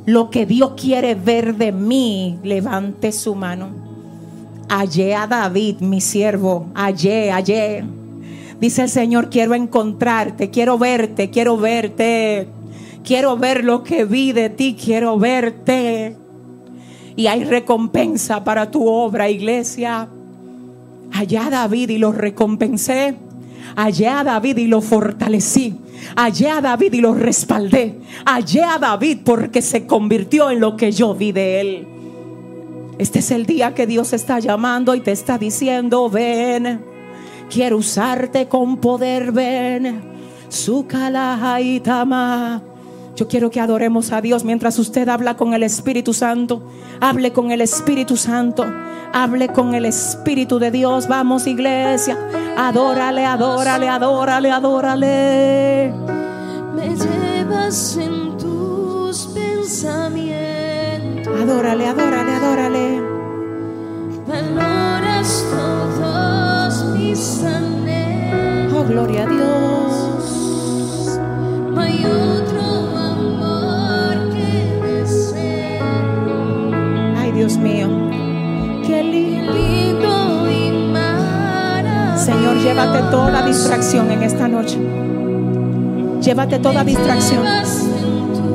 lo 0.06 0.30
que 0.30 0.46
Dios 0.46 0.74
quiere 0.76 1.16
ver 1.16 1.56
de 1.58 1.72
mí, 1.72 2.40
levante 2.44 3.12
su 3.12 3.36
mano. 3.36 3.70
Hallé 4.70 5.16
a 5.16 5.28
David, 5.28 5.80
mi 5.82 6.02
siervo, 6.02 6.68
hallé, 6.74 7.32
hallé. 7.32 7.84
Dice 8.60 8.84
el 8.84 8.90
Señor, 8.90 9.30
quiero 9.30 9.54
encontrarte, 9.54 10.50
quiero 10.50 10.78
verte, 10.78 11.30
quiero 11.30 11.58
verte. 11.58 12.48
Quiero 13.04 13.38
ver 13.38 13.64
lo 13.64 13.84
que 13.84 14.04
vi 14.04 14.34
de 14.34 14.50
ti, 14.50 14.76
quiero 14.76 15.18
verte. 15.18 16.18
Y 17.18 17.28
hay 17.28 17.44
recompensa 17.44 18.44
para 18.44 18.72
tu 18.72 18.88
obra, 18.88 19.28
iglesia. 19.28 20.08
Hallé 21.12 21.38
a 21.40 21.50
David 21.50 21.90
y 21.90 21.98
lo 21.98 22.12
recompensé. 22.12 23.16
Hallé 23.76 24.08
a 24.08 24.24
David 24.24 24.58
y 24.58 24.68
lo 24.68 24.82
fortalecí. 24.82 25.76
Hallé 26.16 26.52
a 26.52 26.62
David 26.62 26.94
y 26.94 27.02
lo 27.02 27.16
respaldé. 27.16 28.00
Hallé 28.24 28.64
a 28.64 28.78
David 28.78 29.20
porque 29.26 29.64
se 29.64 29.88
convirtió 29.88 30.52
en 30.52 30.60
lo 30.60 30.78
que 30.78 30.92
yo 30.92 31.16
vi 31.16 31.32
de 31.32 31.60
él. 31.60 31.88
Este 33.00 33.20
es 33.20 33.32
el 33.32 33.48
día 33.48 33.74
que 33.74 33.88
Dios 33.88 34.14
está 34.14 34.38
llamando 34.38 34.94
y 34.94 35.02
te 35.02 35.12
está 35.12 35.40
diciendo, 35.40 36.10
ven, 36.12 36.82
quiero 37.50 37.78
usarte 37.78 38.48
con 38.48 38.78
poder, 38.78 39.32
ven. 39.32 40.02
Su 40.50 40.86
tama. 41.84 42.64
Yo 43.18 43.28
quiero 43.28 43.50
que 43.50 43.60
adoremos 43.60 44.12
a 44.12 44.22
Dios 44.22 44.44
mientras 44.44 44.78
usted 44.78 45.10
habla 45.10 45.36
con 45.36 45.56
el 45.56 45.64
Espíritu 45.64 46.14
Santo. 46.14 46.62
Hable 47.02 47.34
con 47.34 47.52
el 47.52 47.62
Espíritu 47.62 48.16
Santo. 48.16 48.64
Hable 49.12 49.48
con 49.48 49.74
el 49.74 49.86
Espíritu 49.86 50.60
de 50.60 50.70
Dios. 50.70 51.08
Vamos, 51.08 51.48
iglesia. 51.48 52.16
Adórale, 52.56 53.26
adórale, 53.26 53.90
adórale, 53.90 54.52
adórale. 54.52 55.92
Me 56.76 56.96
llevas 56.96 57.98
en 57.98 58.38
tus 58.38 59.26
pensamientos. 59.34 61.42
Adórale, 61.42 61.88
adórale, 61.88 62.36
adórale. 62.36 63.02
Valoras 64.28 65.44
todos 65.50 66.86
mis 66.96 67.44
anhelos. 67.44 68.74
Oh, 68.76 68.84
gloria 68.84 69.24
a 69.24 69.26
Dios. 69.26 71.20
No 71.74 71.82
Dios 77.48 77.60
mío. 77.60 77.88
Qué 78.86 79.02
lindo. 79.02 79.54
Lindo 79.54 80.52
y 80.52 80.92
maravilloso. 80.92 82.26
Señor, 82.26 82.58
llévate 82.62 83.00
toda 83.10 83.42
distracción 83.46 84.12
en 84.12 84.24
esta 84.24 84.50
noche. 84.50 84.78
Llévate 86.22 86.60
toda 86.60 86.84
distracción. 86.84 87.46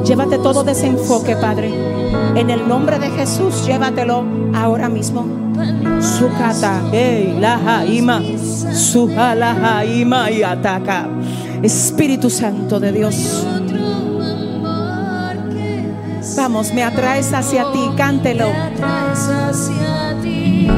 Llévate 0.05 0.37
todo 0.37 0.63
desenfoque, 0.63 1.37
Padre. 1.37 1.73
En 2.35 2.51
el 2.51 2.69
nombre 2.69 2.99
de 2.99 3.09
Jesús, 3.13 3.65
llévatelo 3.65 4.27
ahora 4.55 4.91
mismo. 4.91 5.25
Sukata, 5.99 6.83
hey, 6.93 7.39
la 7.41 7.59
jaima, 7.65 8.21
suja 8.75 9.35
la 9.35 9.55
jaima 9.55 10.31
y 10.31 10.43
ataca. 10.43 11.09
Espíritu 11.63 12.29
Santo 12.29 12.79
de 12.79 12.93
Dios. 12.93 13.47
Vamos, 16.43 16.73
me 16.73 16.83
atraes 16.83 17.33
hacia 17.33 17.71
ti, 17.71 17.89
cántelo. 17.97 18.49
atraes 18.49 19.29
hacia 19.29 20.17
ti, 20.21 20.69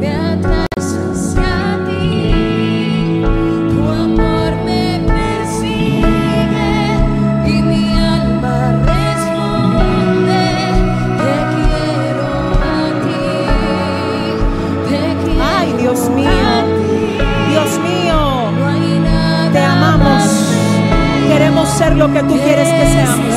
me 0.00 0.08
atraes 0.08 0.96
hacia 0.96 1.78
ti. 1.86 3.22
Tu 3.68 3.90
amor 3.90 4.52
me 4.64 5.02
persigue 5.06 6.06
y 7.44 7.62
mi 7.62 7.92
alma 7.92 8.56
responde. 8.86 10.44
Te 11.20 11.34
quiero 11.52 12.30
a 12.72 12.88
ti, 13.04 13.28
te 14.88 15.02
quiero 15.26 15.44
Ay, 15.44 15.68
Dios 15.78 16.08
mío, 16.08 16.30
a 16.30 16.64
ti. 16.64 17.50
Dios 17.50 17.70
mío, 17.80 18.18
No 19.02 19.52
te 19.52 19.58
amamos. 19.62 20.24
Queremos 21.28 21.68
ser 21.68 21.96
lo 21.96 22.10
que 22.10 22.22
tú 22.22 22.34
quieres 22.38 22.66
que 22.66 22.86
seamos. 22.92 23.31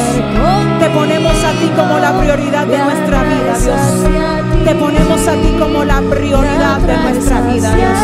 Te 0.95 1.01
ponemos 1.01 1.43
a 1.43 1.51
ti 1.59 1.67
como 1.75 1.99
la 1.99 2.17
prioridad 2.17 2.65
de 2.67 2.77
nuestra 2.77 3.23
vida, 3.23 3.57
Dios. 3.59 4.63
Te 4.63 4.75
ponemos 4.75 5.27
a 5.27 5.33
ti 5.33 5.53
como 5.59 5.83
la 5.83 5.99
prioridad 5.99 6.79
de 6.79 6.97
nuestra 6.97 7.41
vida, 7.41 7.75
Dios. 7.75 7.99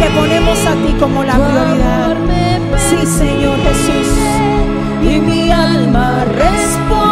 Te 0.00 0.10
ponemos 0.18 0.58
a 0.66 0.72
ti 0.72 0.94
como 0.98 1.22
la 1.22 1.34
prioridad. 1.34 2.16
Sí, 2.78 3.06
Señor 3.06 3.58
Jesús. 3.58 4.08
Y 5.02 5.20
mi 5.20 5.52
alma 5.52 6.24
responde, 6.24 7.03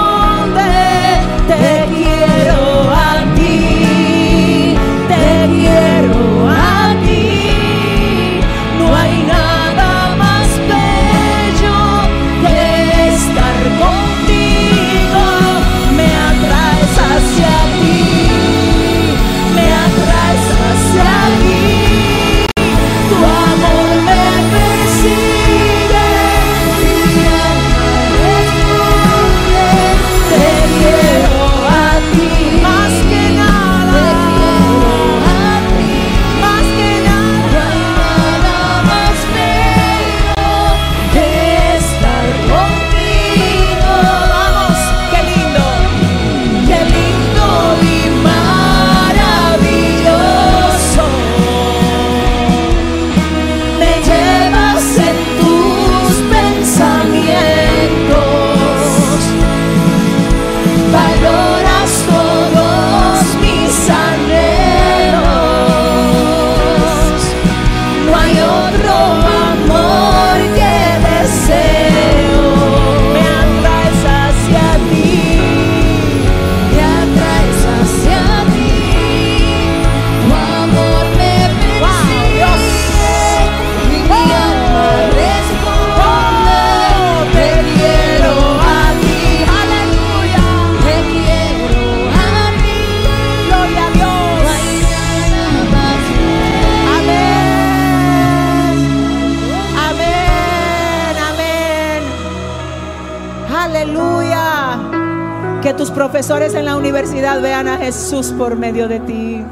Jesús 107.92 108.32
por 108.38 108.56
medio 108.56 108.88
de 108.88 109.00
ti. 109.00 109.44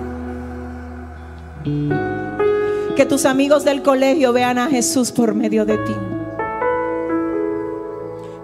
Que 2.96 3.04
tus 3.04 3.26
amigos 3.26 3.66
del 3.66 3.82
colegio 3.82 4.32
vean 4.32 4.56
a 4.56 4.68
Jesús 4.68 5.12
por 5.12 5.34
medio 5.34 5.66
de 5.66 5.76
ti. 5.76 5.94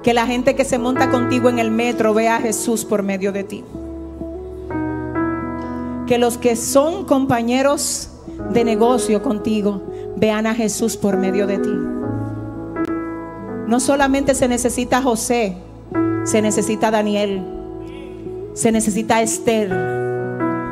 Que 0.03 0.13
la 0.13 0.27
gente 0.27 0.55
que 0.55 0.67
se 0.67 0.79
monta 0.79 1.11
contigo 1.11 1.49
en 1.49 1.59
el 1.59 1.71
metro 1.71 2.13
vea 2.13 2.37
a 2.37 2.41
Jesús 2.41 2.85
por 2.85 3.03
medio 3.03 3.33
de 3.33 3.45
ti. 3.45 3.65
Que 6.07 6.19
los 6.19 6.37
que 6.37 6.57
son 6.57 7.07
compañeros 7.07 8.11
de 8.53 8.65
negocio 8.65 9.23
contigo 9.23 9.81
vean 10.17 10.47
a 10.47 10.55
Jesús 10.55 10.99
por 10.99 11.17
medio 11.17 11.47
de 11.47 11.57
ti. 11.57 11.73
No 13.67 13.81
solamente 13.81 14.35
se 14.35 14.47
necesita 14.47 15.01
José, 15.01 15.57
se 16.25 16.43
necesita 16.43 16.91
Daniel, 16.91 17.56
se 18.57 18.73
necesita 18.73 19.21
Esther, 19.21 19.69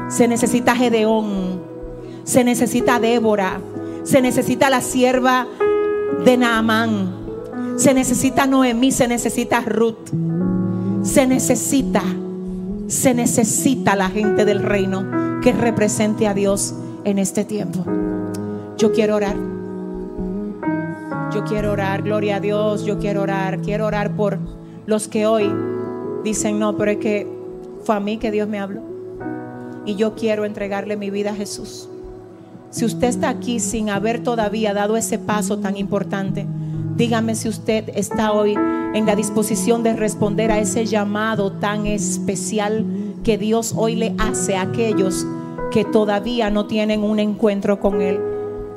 se 0.09 0.27
necesita 0.27 0.74
Gedeón, 0.74 1.61
se 2.24 2.43
necesita 2.43 2.98
Débora, 2.98 3.61
se 4.05 4.23
necesita 4.23 4.70
la 4.70 4.81
sierva 4.81 5.47
de 6.24 6.39
Naamán, 6.39 7.15
se 7.77 7.93
necesita 7.93 8.47
Noemí, 8.47 8.90
se 8.90 9.06
necesita 9.06 9.61
Ruth, 9.61 10.09
se 11.02 11.27
necesita, 11.27 12.02
se 12.86 13.12
necesita 13.12 13.97
la 13.97 14.09
gente 14.09 14.47
del 14.47 14.62
reino 14.62 15.40
que 15.43 15.52
represente 15.52 16.27
a 16.27 16.32
Dios 16.32 16.74
en 17.05 17.19
este 17.19 17.44
tiempo. 17.44 17.85
Yo 18.78 18.93
quiero 18.93 19.16
orar. 19.16 19.36
Yo 21.35 21.44
quiero 21.44 21.73
orar, 21.73 22.02
gloria 22.02 22.36
a 22.36 22.40
Dios, 22.40 22.86
yo 22.86 22.98
quiero 22.98 23.20
orar, 23.20 23.61
quiero 23.61 23.85
orar 23.85 24.16
por 24.16 24.39
los 24.86 25.06
que 25.06 25.27
hoy 25.27 25.52
dicen, 26.23 26.59
no, 26.59 26.77
pero 26.78 26.93
es 26.93 26.97
que 26.98 27.34
fue 27.85 27.94
a 27.94 28.01
mí 28.01 28.16
que 28.16 28.31
Dios 28.31 28.48
me 28.48 28.59
habló. 28.59 28.82
Y 29.86 29.97
yo 29.97 30.15
quiero 30.15 30.44
entregarle 30.44 30.97
mi 30.97 31.11
vida 31.11 31.31
a 31.31 31.35
Jesús. 31.35 31.89
Si 32.70 32.85
usted 32.85 33.09
está 33.09 33.28
aquí 33.28 33.61
sin 33.61 33.90
haber 33.90 34.23
todavía 34.23 34.74
dado 34.74 34.97
ese 34.97 35.19
paso 35.19 35.59
tan 35.59 35.77
importante, 35.77 36.47
dígame 36.97 37.35
si 37.35 37.48
usted 37.48 37.90
está 37.94 38.32
hoy 38.32 38.55
en 38.94 39.06
la 39.06 39.15
disposición 39.15 39.82
de 39.82 39.94
responder 39.94 40.51
a 40.51 40.59
ese 40.59 40.86
llamado 40.86 41.52
tan 41.52 41.86
especial 41.86 42.85
que 43.23 43.39
Dios 43.39 43.74
hoy 43.77 43.97
le 43.97 44.15
hace 44.19 44.56
a 44.56 44.62
aquellos 44.62 45.27
que 45.70 45.85
todavía 45.85 46.51
no 46.51 46.66
tienen 46.66 47.02
un 47.02 47.19
encuentro 47.19 47.81
con 47.81 48.01
Él. 48.01 48.20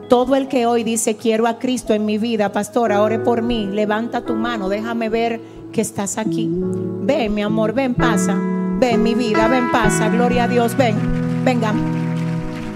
Todo 0.10 0.36
el 0.36 0.48
que 0.48 0.66
hoy 0.66 0.84
dice 0.84 1.16
quiero 1.16 1.48
a 1.48 1.60
Cristo 1.60 1.94
en 1.94 2.06
mi 2.06 2.18
vida, 2.18 2.52
pastor, 2.52 2.92
ore 2.92 3.20
por 3.20 3.42
mí, 3.42 3.68
levanta 3.68 4.26
tu 4.26 4.36
mano, 4.36 4.70
déjame 4.70 5.10
ver 5.10 5.42
que 5.72 5.82
estás 5.82 6.18
aquí. 6.18 6.50
Ven, 6.52 7.34
mi 7.34 7.42
amor, 7.42 7.74
ven, 7.74 7.94
pasa. 7.94 8.57
Ven, 8.80 9.04
mi 9.04 9.14
vida, 9.14 9.48
ven, 9.48 9.72
pasa. 9.72 10.10
Gloria 10.10 10.46
a 10.46 10.48
Dios, 10.48 10.76
ven, 10.78 10.96
vengan. 11.44 11.76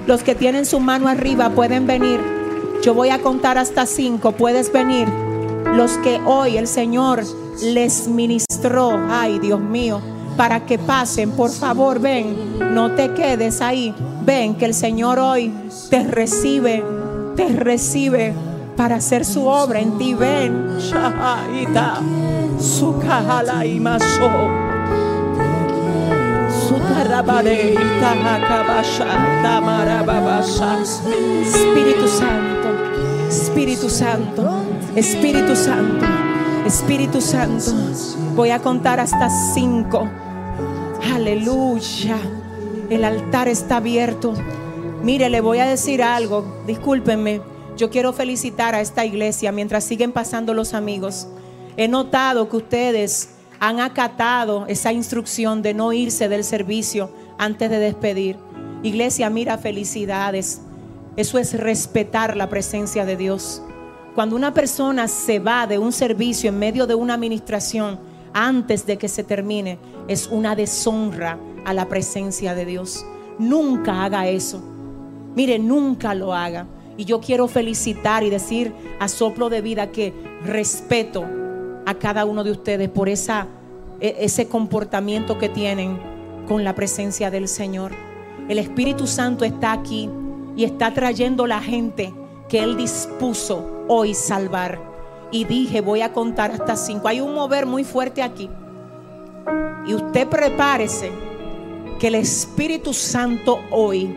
Los 0.08 0.24
que 0.24 0.36
tienen 0.36 0.66
su 0.66 0.80
mano 0.80 1.08
arriba 1.08 1.50
pueden 1.52 1.88
venir. 1.88 2.20
Yo 2.84 2.94
voy 2.94 3.10
a 3.10 3.20
contar 3.20 3.58
hasta 3.58 3.86
cinco, 3.86 4.32
puedes 4.32 4.72
venir. 4.72 5.08
Los 5.76 5.98
que 6.00 6.20
hoy 6.26 6.58
el 6.58 6.68
Señor 6.68 7.24
les 7.62 8.08
ministró, 8.08 9.00
ay 9.10 9.40
Dios 9.40 9.60
mío, 9.60 10.02
para 10.36 10.66
que 10.66 10.80
pasen, 10.80 11.32
por 11.32 11.52
favor, 11.52 12.00
ven, 12.00 12.58
no 12.74 12.92
te 12.92 13.14
quedes 13.14 13.62
ahí. 13.62 13.94
Ven 14.26 14.56
que 14.56 14.66
el 14.66 14.74
Señor 14.74 15.20
hoy 15.20 15.54
te 15.90 16.04
recibe 16.04 16.84
te 17.36 17.50
recibe 17.50 18.34
para 18.76 18.96
hacer 18.96 19.26
su 19.26 19.46
obra 19.48 19.80
en 19.80 19.98
ti. 19.98 20.14
Ven, 20.14 20.78
Shahaita, 20.80 22.00
su 22.60 22.96
y 23.66 23.80
maso. 23.80 24.61
Espíritu 31.40 32.08
Santo, 32.08 32.70
Espíritu 33.28 33.90
Santo, 33.90 34.64
Espíritu 34.96 35.56
Santo, 35.56 36.06
Espíritu 36.66 37.22
Santo. 37.22 37.72
Voy 38.36 38.52
a 38.52 38.60
contar 38.60 39.00
hasta 39.00 39.30
cinco. 39.54 40.08
Aleluya. 41.14 42.18
El 42.90 43.04
altar 43.04 43.48
está 43.48 43.78
abierto. 43.78 44.34
Mire, 45.04 45.30
le 45.30 45.42
voy 45.42 45.60
a 45.60 45.66
decir 45.66 46.02
algo, 46.02 46.62
discúlpenme. 46.68 47.42
Yo 47.76 47.90
quiero 47.90 48.14
felicitar 48.14 48.76
a 48.76 48.82
esta 48.82 49.06
iglesia 49.06 49.52
mientras 49.52 49.84
siguen 49.84 50.12
pasando 50.12 50.54
los 50.54 50.74
amigos. 50.74 51.28
He 51.76 51.88
notado 51.88 52.48
que 52.48 52.58
ustedes 52.58 53.31
han 53.62 53.80
acatado 53.80 54.66
esa 54.68 54.92
instrucción 54.92 55.62
de 55.62 55.76
no 55.76 55.94
irse 55.94 56.28
del 56.28 56.44
servicio 56.44 57.12
antes 57.38 57.70
de 57.70 57.78
despedir. 57.78 58.38
Iglesia, 58.82 59.30
mira, 59.30 59.60
felicidades. 59.60 60.62
Eso 61.16 61.38
es 61.38 61.54
respetar 61.54 62.36
la 62.36 62.50
presencia 62.50 63.06
de 63.06 63.16
Dios. 63.16 63.62
Cuando 64.16 64.36
una 64.36 64.52
persona 64.52 65.08
se 65.08 65.38
va 65.38 65.68
de 65.68 65.78
un 65.78 65.92
servicio 65.92 66.50
en 66.50 66.58
medio 66.58 66.88
de 66.88 66.96
una 66.96 67.14
administración 67.14 68.00
antes 68.34 68.88
de 68.88 68.98
que 68.98 69.08
se 69.08 69.24
termine, 69.24 69.78
es 70.08 70.26
una 70.26 70.56
deshonra 70.56 71.38
a 71.64 71.76
la 71.76 71.88
presencia 71.88 72.56
de 72.56 72.66
Dios. 72.66 73.06
Nunca 73.38 74.04
haga 74.04 74.28
eso. 74.28 74.60
Mire, 75.36 75.60
nunca 75.60 76.16
lo 76.16 76.34
haga. 76.34 76.66
Y 76.98 77.06
yo 77.06 77.22
quiero 77.22 77.48
felicitar 77.48 78.24
y 78.24 78.32
decir 78.32 78.74
a 79.00 79.08
soplo 79.08 79.52
de 79.52 79.62
vida 79.62 79.92
que 79.92 80.16
respeto 80.44 81.41
a 81.92 82.00
cada 82.00 82.26
uno 82.26 82.44
de 82.44 82.52
ustedes 82.52 82.90
por 82.90 83.10
esa, 83.10 83.48
e, 84.00 84.16
ese 84.20 84.48
comportamiento 84.48 85.38
que 85.38 85.50
tienen 85.50 86.00
con 86.48 86.64
la 86.64 86.74
presencia 86.74 87.30
del 87.30 87.48
Señor. 87.48 87.92
El 88.50 88.58
Espíritu 88.58 89.08
Santo 89.08 89.46
está 89.46 89.72
aquí 89.72 90.10
y 90.56 90.64
está 90.64 90.94
trayendo 90.94 91.48
la 91.48 91.62
gente 91.62 92.14
que 92.50 92.64
Él 92.64 92.76
dispuso 92.76 93.86
hoy 93.88 94.14
salvar. 94.14 94.80
Y 95.32 95.46
dije, 95.46 95.80
voy 95.82 96.02
a 96.02 96.12
contar 96.12 96.52
hasta 96.52 96.76
cinco. 96.76 97.08
Hay 97.08 97.22
un 97.22 97.34
mover 97.34 97.66
muy 97.66 97.84
fuerte 97.84 98.22
aquí. 98.22 98.50
Y 99.88 99.94
usted 99.94 100.28
prepárese 100.28 101.12
que 102.00 102.08
el 102.08 102.16
Espíritu 102.16 102.94
Santo 102.94 103.60
hoy 103.72 104.14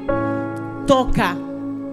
toca 0.86 1.36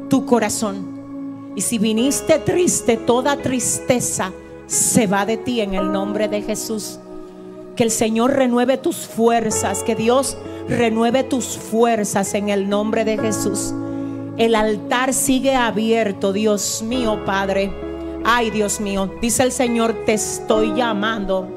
tu 0.09 0.25
corazón. 0.25 1.53
Y 1.55 1.61
si 1.61 1.77
viniste 1.77 2.39
triste, 2.39 2.97
toda 2.97 3.35
tristeza 3.37 4.31
se 4.72 5.06
va 5.06 5.26
de 5.26 5.35
ti 5.35 5.60
en 5.60 5.73
el 5.73 5.91
nombre 5.91 6.30
de 6.30 6.41
Jesús. 6.41 6.98
Que 7.76 7.84
el 7.84 7.91
Señor 7.91 8.31
renueve 8.31 8.77
tus 8.77 9.06
fuerzas, 9.06 9.84
que 9.84 9.95
Dios 9.95 10.38
renueve 10.69 11.26
tus 11.26 11.57
fuerzas 11.57 12.34
en 12.35 12.48
el 12.48 12.69
nombre 12.69 13.03
de 13.03 13.18
Jesús. 13.18 13.73
El 14.38 14.56
altar 14.56 15.14
sigue 15.14 15.56
abierto, 15.56 16.31
Dios 16.31 16.84
mío, 16.88 17.26
Padre. 17.26 17.69
Ay, 18.23 18.49
Dios 18.49 18.80
mío, 18.80 19.11
dice 19.22 19.43
el 19.43 19.52
Señor, 19.52 20.06
te 20.06 20.14
estoy 20.14 20.73
llamando. 20.73 21.49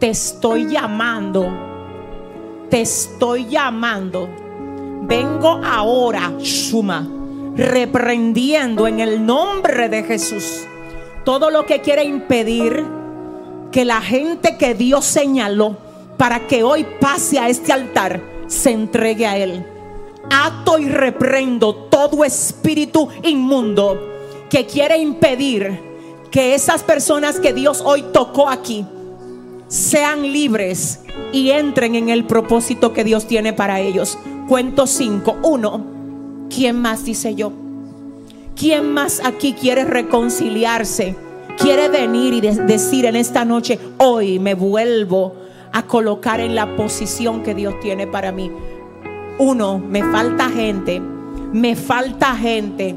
Te 0.00 0.08
estoy 0.08 0.70
llamando. 0.70 1.46
Te 2.70 2.80
estoy 2.80 3.46
llamando 3.46 4.26
vengo 5.06 5.60
ahora, 5.62 6.32
Shuma, 6.38 7.06
reprendiendo 7.54 8.86
en 8.86 9.00
el 9.00 9.26
nombre 9.26 9.90
de 9.90 10.02
Jesús 10.02 10.66
todo 11.24 11.50
lo 11.50 11.66
que 11.66 11.80
quiere 11.80 12.04
impedir 12.04 12.84
que 13.72 13.84
la 13.84 14.00
gente 14.00 14.56
que 14.56 14.74
Dios 14.74 15.04
señaló 15.04 15.76
para 16.16 16.46
que 16.46 16.62
hoy 16.62 16.86
pase 17.00 17.38
a 17.38 17.48
este 17.48 17.72
altar 17.72 18.22
se 18.46 18.70
entregue 18.70 19.26
a 19.26 19.36
Él. 19.36 19.66
Ato 20.30 20.78
y 20.78 20.88
reprendo 20.88 21.74
todo 21.74 22.24
espíritu 22.24 23.08
inmundo 23.22 24.00
que 24.48 24.66
quiere 24.66 24.98
impedir 24.98 25.80
que 26.30 26.54
esas 26.54 26.82
personas 26.82 27.40
que 27.40 27.52
Dios 27.52 27.82
hoy 27.84 28.04
tocó 28.12 28.48
aquí 28.48 28.86
sean 29.68 30.22
libres 30.22 31.00
y 31.32 31.50
entren 31.50 31.94
en 31.94 32.08
el 32.08 32.24
propósito 32.24 32.92
que 32.92 33.04
Dios 33.04 33.26
tiene 33.26 33.52
para 33.52 33.80
ellos. 33.80 34.18
Cuento 34.48 34.86
5. 34.86 35.38
Uno, 35.42 35.84
¿quién 36.48 36.80
más 36.80 37.04
dice 37.04 37.34
yo? 37.34 37.63
¿Quién 38.56 38.92
más 38.92 39.20
aquí 39.24 39.52
quiere 39.52 39.84
reconciliarse? 39.84 41.16
Quiere 41.58 41.88
venir 41.88 42.34
y 42.34 42.40
decir 42.40 43.04
en 43.04 43.16
esta 43.16 43.44
noche, 43.44 43.78
hoy 43.98 44.38
me 44.38 44.54
vuelvo 44.54 45.34
a 45.72 45.82
colocar 45.82 46.40
en 46.40 46.54
la 46.54 46.76
posición 46.76 47.42
que 47.42 47.54
Dios 47.54 47.74
tiene 47.80 48.06
para 48.06 48.30
mí. 48.30 48.50
Uno, 49.38 49.78
me 49.78 50.02
falta 50.04 50.48
gente, 50.48 51.00
me 51.00 51.74
falta 51.74 52.36
gente. 52.36 52.94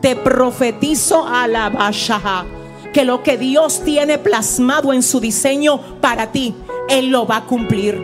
Te 0.00 0.16
profetizo 0.16 1.26
a 1.26 1.46
la 1.46 1.68
Bashaha 1.68 2.46
que 2.94 3.04
lo 3.04 3.22
que 3.22 3.36
Dios 3.36 3.82
tiene 3.84 4.16
plasmado 4.16 4.94
en 4.94 5.02
su 5.02 5.20
diseño 5.20 5.78
para 6.00 6.32
ti, 6.32 6.54
Él 6.88 7.10
lo 7.10 7.26
va 7.26 7.38
a 7.38 7.44
cumplir. 7.44 8.02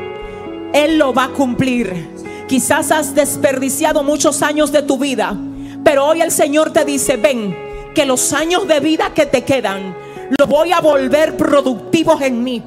Él 0.75 0.99
lo 0.99 1.15
va 1.15 1.25
a 1.25 1.29
cumplir. 1.29 2.11
Quizás 2.49 2.91
has 2.91 3.15
desperdiciado 3.15 4.03
muchos 4.03 4.43
años 4.43 4.73
de 4.73 4.83
tu 4.83 4.99
vida, 4.99 5.35
pero 5.85 6.07
hoy 6.07 6.21
el 6.23 6.31
Señor 6.31 6.73
te 6.73 6.85
dice, 6.85 7.17
ven, 7.17 7.57
que 7.95 8.07
los 8.07 8.33
años 8.33 8.67
de 8.67 8.81
vida 8.81 9.13
que 9.15 9.27
te 9.27 9.45
quedan, 9.45 9.95
los 10.39 10.49
voy 10.49 10.73
a 10.73 10.81
volver 10.81 11.37
productivos 11.37 12.21
en 12.23 12.43
mí. 12.43 12.63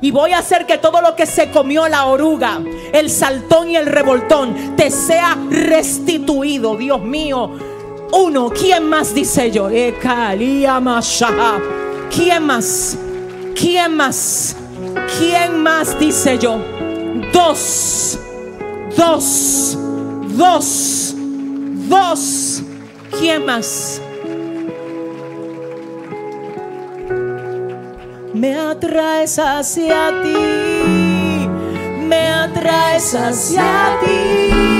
Y 0.00 0.10
voy 0.10 0.32
a 0.32 0.38
hacer 0.38 0.66
que 0.66 0.78
todo 0.78 1.00
lo 1.00 1.16
que 1.16 1.24
se 1.24 1.50
comió 1.50 1.88
la 1.88 2.06
oruga, 2.06 2.60
el 2.92 3.10
saltón 3.10 3.70
y 3.70 3.76
el 3.76 3.86
revoltón, 3.86 4.76
te 4.76 4.90
sea 4.90 5.38
restituido, 5.48 6.76
Dios 6.76 7.00
mío. 7.00 7.50
Uno, 8.12 8.50
¿quién 8.50 8.84
más 8.84 9.14
dice 9.14 9.50
yo? 9.50 9.68
¿Quién 12.10 12.42
más? 12.44 12.98
¿Quién 13.54 13.96
más? 13.96 14.56
¿Quién 15.18 15.62
más 15.62 15.98
dice 15.98 16.38
yo? 16.38 16.58
Dos, 17.32 18.18
dos, 18.96 19.78
dos, 20.36 21.15
dos. 21.88 22.62
¿Quién 23.18 23.46
más? 23.46 24.00
Me 28.34 28.54
atraes 28.54 29.38
hacia 29.38 30.12
ti, 30.22 31.48
me 32.06 32.28
atraes 32.28 33.14
hacia 33.14 33.98
ti. 34.04 34.75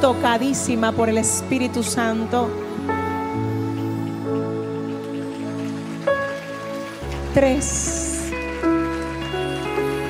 Tocadísima 0.00 0.92
por 0.92 1.08
el 1.08 1.18
Espíritu 1.18 1.82
Santo. 1.82 2.48
Tres, 7.34 8.30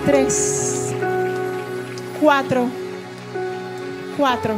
tres, 0.05 0.95
cuatro, 2.21 2.67
cuatro, 4.17 4.55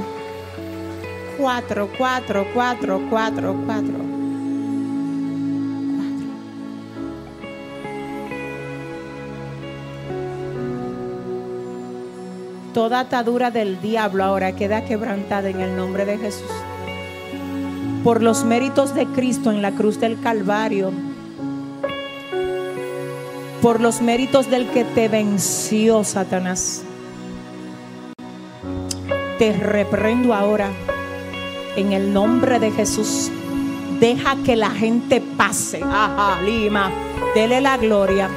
cuatro, 1.38 1.88
cuatro, 1.96 2.46
cuatro, 2.52 3.00
cuatro, 3.08 3.56
cuatro. 3.64 4.17
Toda 12.78 13.00
atadura 13.00 13.50
del 13.50 13.80
diablo 13.80 14.22
ahora 14.22 14.54
queda 14.54 14.84
quebrantada 14.84 15.48
en 15.48 15.60
el 15.60 15.76
nombre 15.76 16.04
de 16.04 16.16
Jesús. 16.16 16.48
Por 18.04 18.22
los 18.22 18.44
méritos 18.44 18.94
de 18.94 19.04
Cristo 19.06 19.50
en 19.50 19.62
la 19.62 19.72
cruz 19.72 19.98
del 19.98 20.20
Calvario. 20.20 20.92
Por 23.60 23.80
los 23.80 24.00
méritos 24.00 24.48
del 24.48 24.68
que 24.68 24.84
te 24.84 25.08
venció, 25.08 26.04
Satanás. 26.04 26.84
Te 29.40 29.52
reprendo 29.54 30.32
ahora 30.32 30.70
en 31.74 31.92
el 31.92 32.12
nombre 32.12 32.60
de 32.60 32.70
Jesús. 32.70 33.28
Deja 33.98 34.36
que 34.46 34.54
la 34.54 34.70
gente 34.70 35.20
pase. 35.20 35.80
Ajá, 35.82 36.40
Lima. 36.42 36.92
Dele 37.34 37.60
la 37.60 37.76
gloria. 37.76 38.30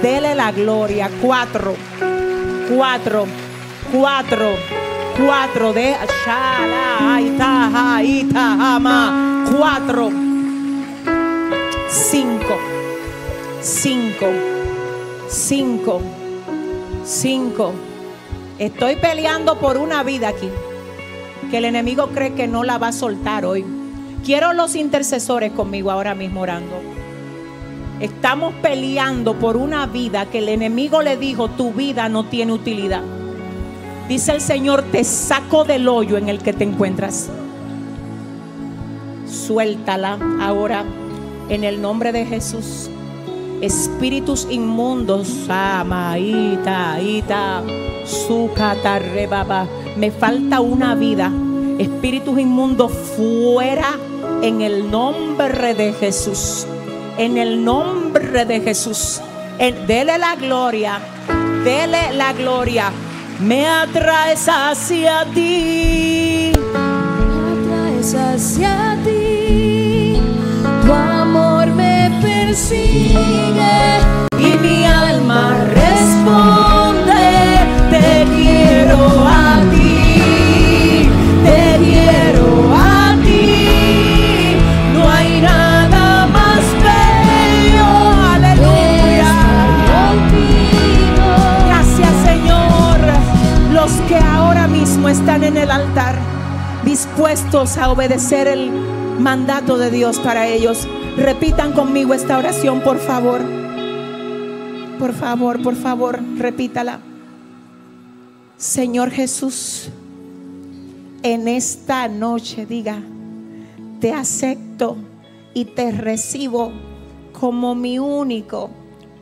Dele 0.00 0.34
la 0.34 0.50
gloria. 0.50 1.10
Cuatro 1.20 1.74
cuatro, 2.70 3.26
cuatro, 3.92 4.54
cuatro 5.16 5.72
de 5.72 5.96
Shala, 6.24 7.20
Itaha, 7.20 8.02
Itahama, 8.02 9.44
cuatro, 9.56 10.10
cinco, 11.88 12.56
cinco, 13.60 14.26
cinco, 15.28 16.00
cinco. 17.04 17.72
Estoy 18.58 18.96
peleando 18.96 19.58
por 19.58 19.76
una 19.76 20.02
vida 20.02 20.28
aquí 20.28 20.48
que 21.50 21.58
el 21.58 21.64
enemigo 21.64 22.08
cree 22.08 22.34
que 22.34 22.46
no 22.46 22.62
la 22.62 22.78
va 22.78 22.88
a 22.88 22.92
soltar 22.92 23.44
hoy. 23.44 23.64
Quiero 24.24 24.52
los 24.52 24.76
intercesores 24.76 25.52
conmigo 25.52 25.90
ahora 25.90 26.14
mismo 26.14 26.42
orando. 26.42 26.80
Estamos 28.00 28.54
peleando 28.62 29.34
por 29.34 29.56
una 29.56 29.86
vida 29.86 30.26
que 30.26 30.38
el 30.38 30.48
enemigo 30.48 31.02
le 31.02 31.16
dijo, 31.16 31.48
tu 31.48 31.72
vida 31.72 32.08
no 32.08 32.24
tiene 32.24 32.52
utilidad. 32.52 33.02
Dice 34.10 34.32
el 34.32 34.40
Señor, 34.40 34.82
te 34.90 35.04
saco 35.04 35.62
del 35.62 35.86
hoyo 35.86 36.16
en 36.16 36.28
el 36.28 36.42
que 36.42 36.52
te 36.52 36.64
encuentras. 36.64 37.28
Suéltala 39.24 40.18
ahora 40.40 40.84
en 41.48 41.62
el 41.62 41.80
nombre 41.80 42.10
de 42.10 42.26
Jesús. 42.26 42.90
Espíritus 43.60 44.48
inmundos, 44.50 45.48
amaita, 45.48 47.00
ita. 47.00 47.62
Me 49.96 50.10
falta 50.10 50.60
una 50.60 50.96
vida. 50.96 51.30
Espíritus 51.78 52.40
inmundos 52.40 52.90
fuera 53.16 53.96
en 54.42 54.60
el 54.60 54.90
nombre 54.90 55.72
de 55.74 55.92
Jesús 55.92 56.66
en 57.16 57.36
el 57.36 57.62
nombre 57.64 58.44
de 58.46 58.60
Jesús. 58.60 59.20
En- 59.58 59.86
dele 59.86 60.16
la 60.16 60.34
gloria, 60.36 60.98
dele 61.64 62.12
la 62.14 62.32
gloria. 62.32 62.90
Me 63.40 63.66
atraes 63.66 64.46
hacia 64.48 65.24
ti. 65.32 66.52
atraes 66.52 68.14
hacia 68.14 68.98
ti. 69.02 70.20
Tu 70.84 70.92
amor 70.92 71.68
me 71.68 72.10
persigue 72.20 73.16
y 74.38 74.58
mi 74.58 74.84
alma 74.84 75.56
responde. 75.72 77.22
Te 77.90 78.26
quiero 78.36 79.26
a 79.26 79.62
ti, 79.70 81.08
te 81.42 81.78
quiero 81.78 82.46
a 82.46 82.66
ti. 82.66 82.69
Dispuestos 97.10 97.76
a 97.76 97.90
obedecer 97.90 98.46
el 98.46 98.70
mandato 98.70 99.78
de 99.78 99.90
Dios 99.90 100.20
para 100.20 100.46
ellos. 100.46 100.86
Repitan 101.16 101.72
conmigo 101.72 102.14
esta 102.14 102.38
oración, 102.38 102.82
por 102.82 102.98
favor. 102.98 103.40
Por 104.96 105.12
favor, 105.12 105.60
por 105.60 105.74
favor, 105.74 106.20
repítala. 106.36 107.00
Señor 108.56 109.10
Jesús, 109.10 109.88
en 111.24 111.48
esta 111.48 112.06
noche 112.06 112.64
diga, 112.64 113.00
te 114.00 114.12
acepto 114.12 114.96
y 115.52 115.64
te 115.64 115.90
recibo 115.90 116.70
como 117.32 117.74
mi 117.74 117.98
único 117.98 118.70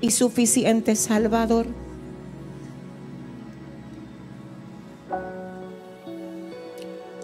y 0.02 0.10
suficiente 0.10 0.94
Salvador. 0.94 1.66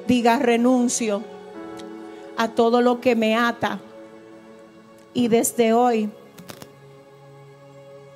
Diga, 0.06 0.38
renuncio 0.38 1.22
a 2.36 2.48
todo 2.48 2.80
lo 2.82 3.00
que 3.00 3.16
me 3.16 3.36
ata. 3.36 3.80
Y 5.12 5.28
desde 5.28 5.72
hoy 5.72 6.10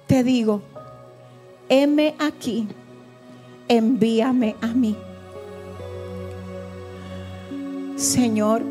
te 0.07 0.25
digo, 0.25 0.63
heme 1.69 2.15
aquí, 2.19 2.67
envíame 3.69 4.57
a 4.61 4.69
mí. 4.69 4.97
Señor, 7.97 8.63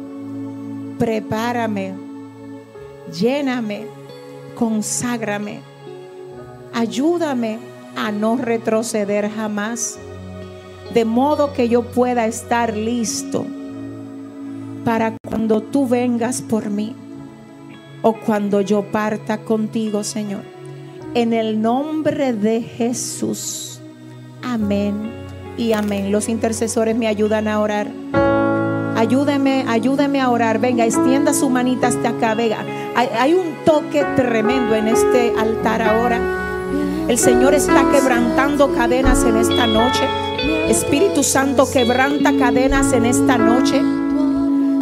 prepárame, 0.98 1.94
lléname, 3.14 3.88
conságrame, 4.56 5.62
ayúdame 6.74 7.60
a 7.96 8.12
no 8.12 8.38
retroceder 8.38 9.30
jamás. 9.30 10.00
De 10.94 11.06
modo 11.06 11.54
que 11.54 11.70
yo 11.70 11.84
pueda 11.84 12.26
estar 12.26 12.76
listo 12.76 13.46
para 14.86 15.18
cuando 15.28 15.62
tú 15.62 15.88
vengas 15.88 16.42
por 16.42 16.70
mí 16.70 16.96
o 18.02 18.14
cuando 18.14 18.62
yo 18.62 18.84
parta 18.92 19.40
contigo, 19.40 20.04
Señor. 20.04 20.44
En 21.14 21.34
el 21.34 21.62
nombre 21.62 22.34
de 22.34 22.62
Jesús. 22.62 23.82
Amén 24.44 25.12
y 25.58 25.74
amén. 25.74 26.12
Los 26.12 26.30
intercesores 26.30 26.96
me 26.96 27.08
ayudan 27.08 27.48
a 27.48 27.60
orar. 27.60 27.88
Ayúdeme, 28.96 29.66
ayúdeme 29.68 30.22
a 30.22 30.30
orar. 30.30 30.60
Venga, 30.60 30.86
extienda 30.86 31.34
su 31.34 31.50
manita 31.50 31.88
hasta 31.88 32.10
acá. 32.10 32.34
Venga, 32.36 32.64
hay, 32.96 33.10
hay 33.20 33.34
un 33.34 33.64
toque 33.66 34.06
tremendo 34.16 34.76
en 34.76 34.88
este 34.88 35.34
altar 35.38 35.82
ahora. 35.82 36.37
El 37.08 37.18
Señor 37.18 37.54
está 37.54 37.90
quebrantando 37.90 38.74
cadenas 38.74 39.24
en 39.24 39.38
esta 39.38 39.66
noche. 39.66 40.04
Espíritu 40.68 41.24
Santo 41.24 41.70
quebranta 41.72 42.34
cadenas 42.38 42.92
en 42.92 43.06
esta 43.06 43.38
noche. 43.38 43.82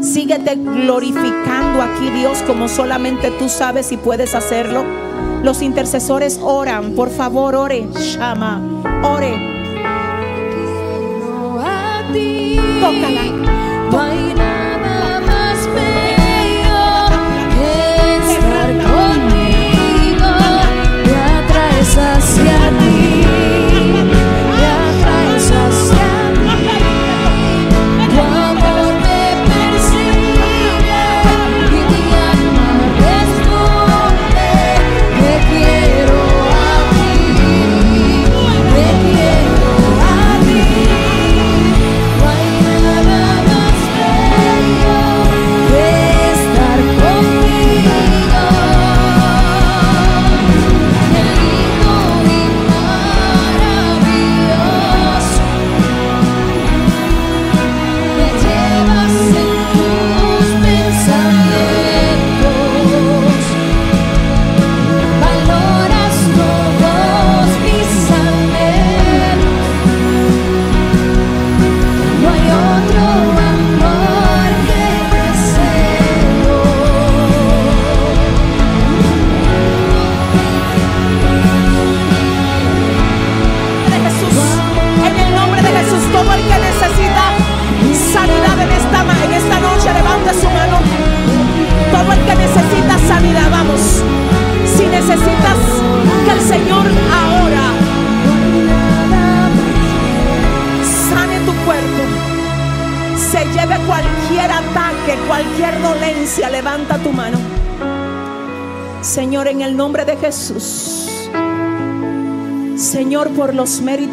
Síguete 0.01 0.55
glorificando 0.55 1.83
aquí, 1.83 2.09
Dios, 2.09 2.41
como 2.47 2.67
solamente 2.67 3.29
tú 3.29 3.47
sabes 3.47 3.91
y 3.91 3.97
puedes 3.97 4.33
hacerlo. 4.33 4.83
Los 5.43 5.61
intercesores 5.61 6.39
oran, 6.41 6.93
por 6.93 7.11
favor, 7.11 7.53
ore. 7.53 7.87
Shama, 7.93 8.59
ore. 9.03 9.55
Tócala. 12.81 13.21
No 13.91 14.34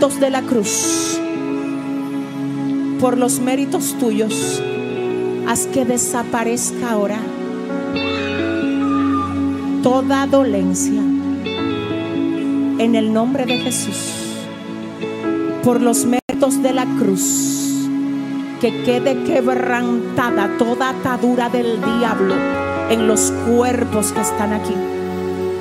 de 0.02 0.31
la 0.31 0.42
cruz, 0.42 1.16
por 3.00 3.16
los 3.16 3.39
méritos 3.39 3.97
tuyos, 4.00 4.60
haz 5.47 5.68
que 5.68 5.84
desaparezca 5.84 6.90
ahora 6.90 7.20
toda 9.84 10.26
dolencia. 10.26 11.00
En 12.78 12.97
el 12.97 13.12
nombre 13.12 13.47
de 13.47 13.58
Jesús, 13.58 14.12
por 15.62 15.81
los 15.81 16.05
méritos 16.05 16.60
de 16.64 16.72
la 16.72 16.84
cruz, 16.98 17.86
que 18.60 18.82
quede 18.82 19.22
quebrantada 19.22 20.56
toda 20.58 20.89
atadura 20.89 21.48
del 21.48 21.81
diablo 21.81 22.34
en 22.90 23.06
los 23.06 23.32
cuerpos 23.47 24.10
que 24.10 24.20
están 24.20 24.52
aquí. 24.52 24.74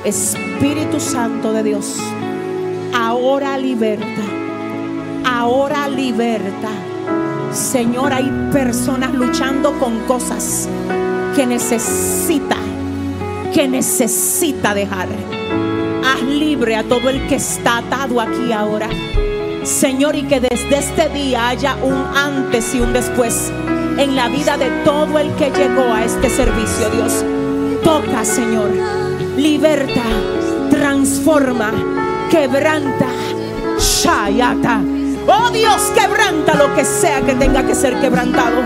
Espíritu 0.04 0.98
Santo 0.98 1.52
de 1.52 1.62
Dios 1.62 1.96
ahora 2.92 3.56
liberta, 3.58 4.22
ahora 5.42 5.88
liberta. 5.88 6.70
Señor, 7.52 8.12
hay 8.12 8.30
personas 8.52 9.12
luchando 9.12 9.76
con 9.80 9.98
cosas 10.06 10.68
que 11.34 11.44
necesita, 11.46 12.54
que 13.52 13.66
necesita 13.66 14.72
dejar. 14.72 15.08
Haz 16.04 16.22
libre 16.22 16.76
a 16.76 16.84
todo 16.84 17.10
el 17.10 17.26
que 17.26 17.36
está 17.36 17.78
atado 17.78 18.20
aquí 18.20 18.52
ahora. 18.52 18.88
Señor, 19.64 20.14
y 20.14 20.22
que 20.22 20.38
desde 20.38 20.78
este 20.78 21.08
día 21.08 21.48
haya 21.48 21.74
un 21.82 22.16
antes 22.16 22.72
y 22.76 22.80
un 22.80 22.92
después 22.92 23.50
en 23.98 24.14
la 24.14 24.28
vida 24.28 24.56
de 24.56 24.70
todo 24.84 25.18
el 25.18 25.32
que 25.34 25.50
llegó 25.50 25.92
a 25.92 26.04
este 26.04 26.30
servicio, 26.30 26.88
Dios. 26.90 27.24
Toca, 27.82 28.24
Señor, 28.24 28.70
liberta, 29.36 30.04
transforma, 30.70 31.72
quebranta, 32.30 33.08
shayata. 33.80 34.91
Oh 35.26 35.50
Dios, 35.50 35.82
quebranta 35.94 36.54
lo 36.54 36.74
que 36.74 36.84
sea 36.84 37.20
que 37.20 37.34
tenga 37.34 37.64
que 37.64 37.74
ser 37.74 37.98
quebrantado. 38.00 38.62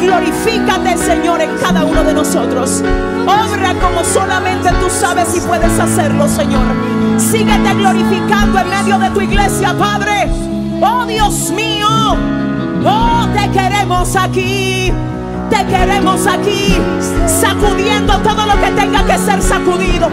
Glorifícate, 0.00 0.96
Señor, 0.98 1.40
en 1.40 1.56
cada 1.58 1.84
uno 1.84 2.04
de 2.04 2.12
nosotros. 2.14 2.82
Obra 3.22 3.74
como 3.80 4.04
solamente 4.04 4.70
tú 4.80 4.90
sabes 4.90 5.34
y 5.36 5.40
puedes 5.40 5.78
hacerlo, 5.78 6.28
Señor. 6.28 6.66
Síguete 7.16 7.74
glorificando 7.74 8.58
en 8.58 8.70
medio 8.70 8.98
de 8.98 9.10
tu 9.10 9.20
iglesia, 9.20 9.74
Padre. 9.78 10.28
Oh 10.80 11.06
Dios 11.06 11.50
mío, 11.50 11.88
oh 12.84 13.26
te 13.34 13.50
queremos 13.50 14.16
aquí. 14.16 14.92
Te 15.50 15.64
queremos 15.66 16.26
aquí, 16.26 16.76
sacudiendo 17.26 18.18
todo 18.20 18.46
lo 18.46 18.60
que 18.60 18.70
tenga 18.70 19.04
que 19.04 19.18
ser 19.18 19.40
sacudido, 19.42 20.08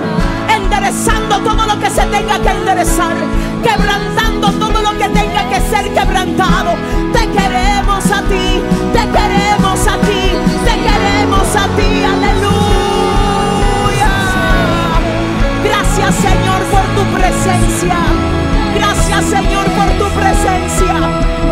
enderezando 0.53 1.39
todo 1.39 1.65
lo 1.65 1.79
que 1.79 1.89
se 1.89 2.01
tenga 2.07 2.37
que 2.39 2.49
enderezar, 2.49 3.15
quebrantando 3.63 4.51
todo 4.51 4.81
lo 4.81 4.91
que 4.99 5.07
tenga 5.09 5.49
que 5.49 5.50
ser 5.71 5.93
quebrantado. 5.93 6.71
Te 7.13 7.23
queremos 7.29 8.03
a 8.11 8.21
ti, 8.27 8.47
te 8.93 9.03
queremos 9.15 9.79
a 9.87 9.95
ti, 10.07 10.23
te 10.67 10.75
queremos 10.87 11.47
a 11.55 11.65
ti, 11.77 11.89
aleluya. 12.13 14.11
Gracias 15.63 16.15
Señor 16.27 16.61
por 16.73 16.85
tu 16.95 17.03
presencia, 17.17 17.97
gracias 18.75 19.23
Señor 19.25 19.65
por 19.77 19.89
tu 19.99 20.07
presencia, 20.19 20.95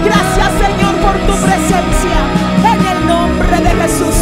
gracias 0.03 0.49
Señor 0.63 0.95
por 1.05 1.15
tu 1.27 1.35
presencia, 1.45 2.17
en 2.73 2.81
el 2.91 2.99
nombre 3.07 3.57
de 3.67 3.71
Jesús. 3.81 4.17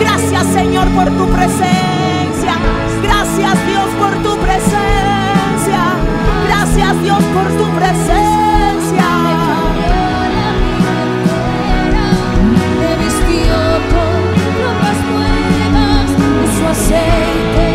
Gracias 0.00 0.44
Señor 0.54 0.88
por 0.96 1.08
tu 1.18 1.26
presencia, 1.28 2.54
gracias 3.02 3.66
Dios 3.66 3.88
por 4.00 4.14
tu 4.24 4.32
presencia, 4.46 5.82
gracias 6.48 7.02
Dios 7.02 7.22
por 7.34 7.48
tu 7.58 7.66
presencia. 7.78 8.51
Puso 16.72 17.71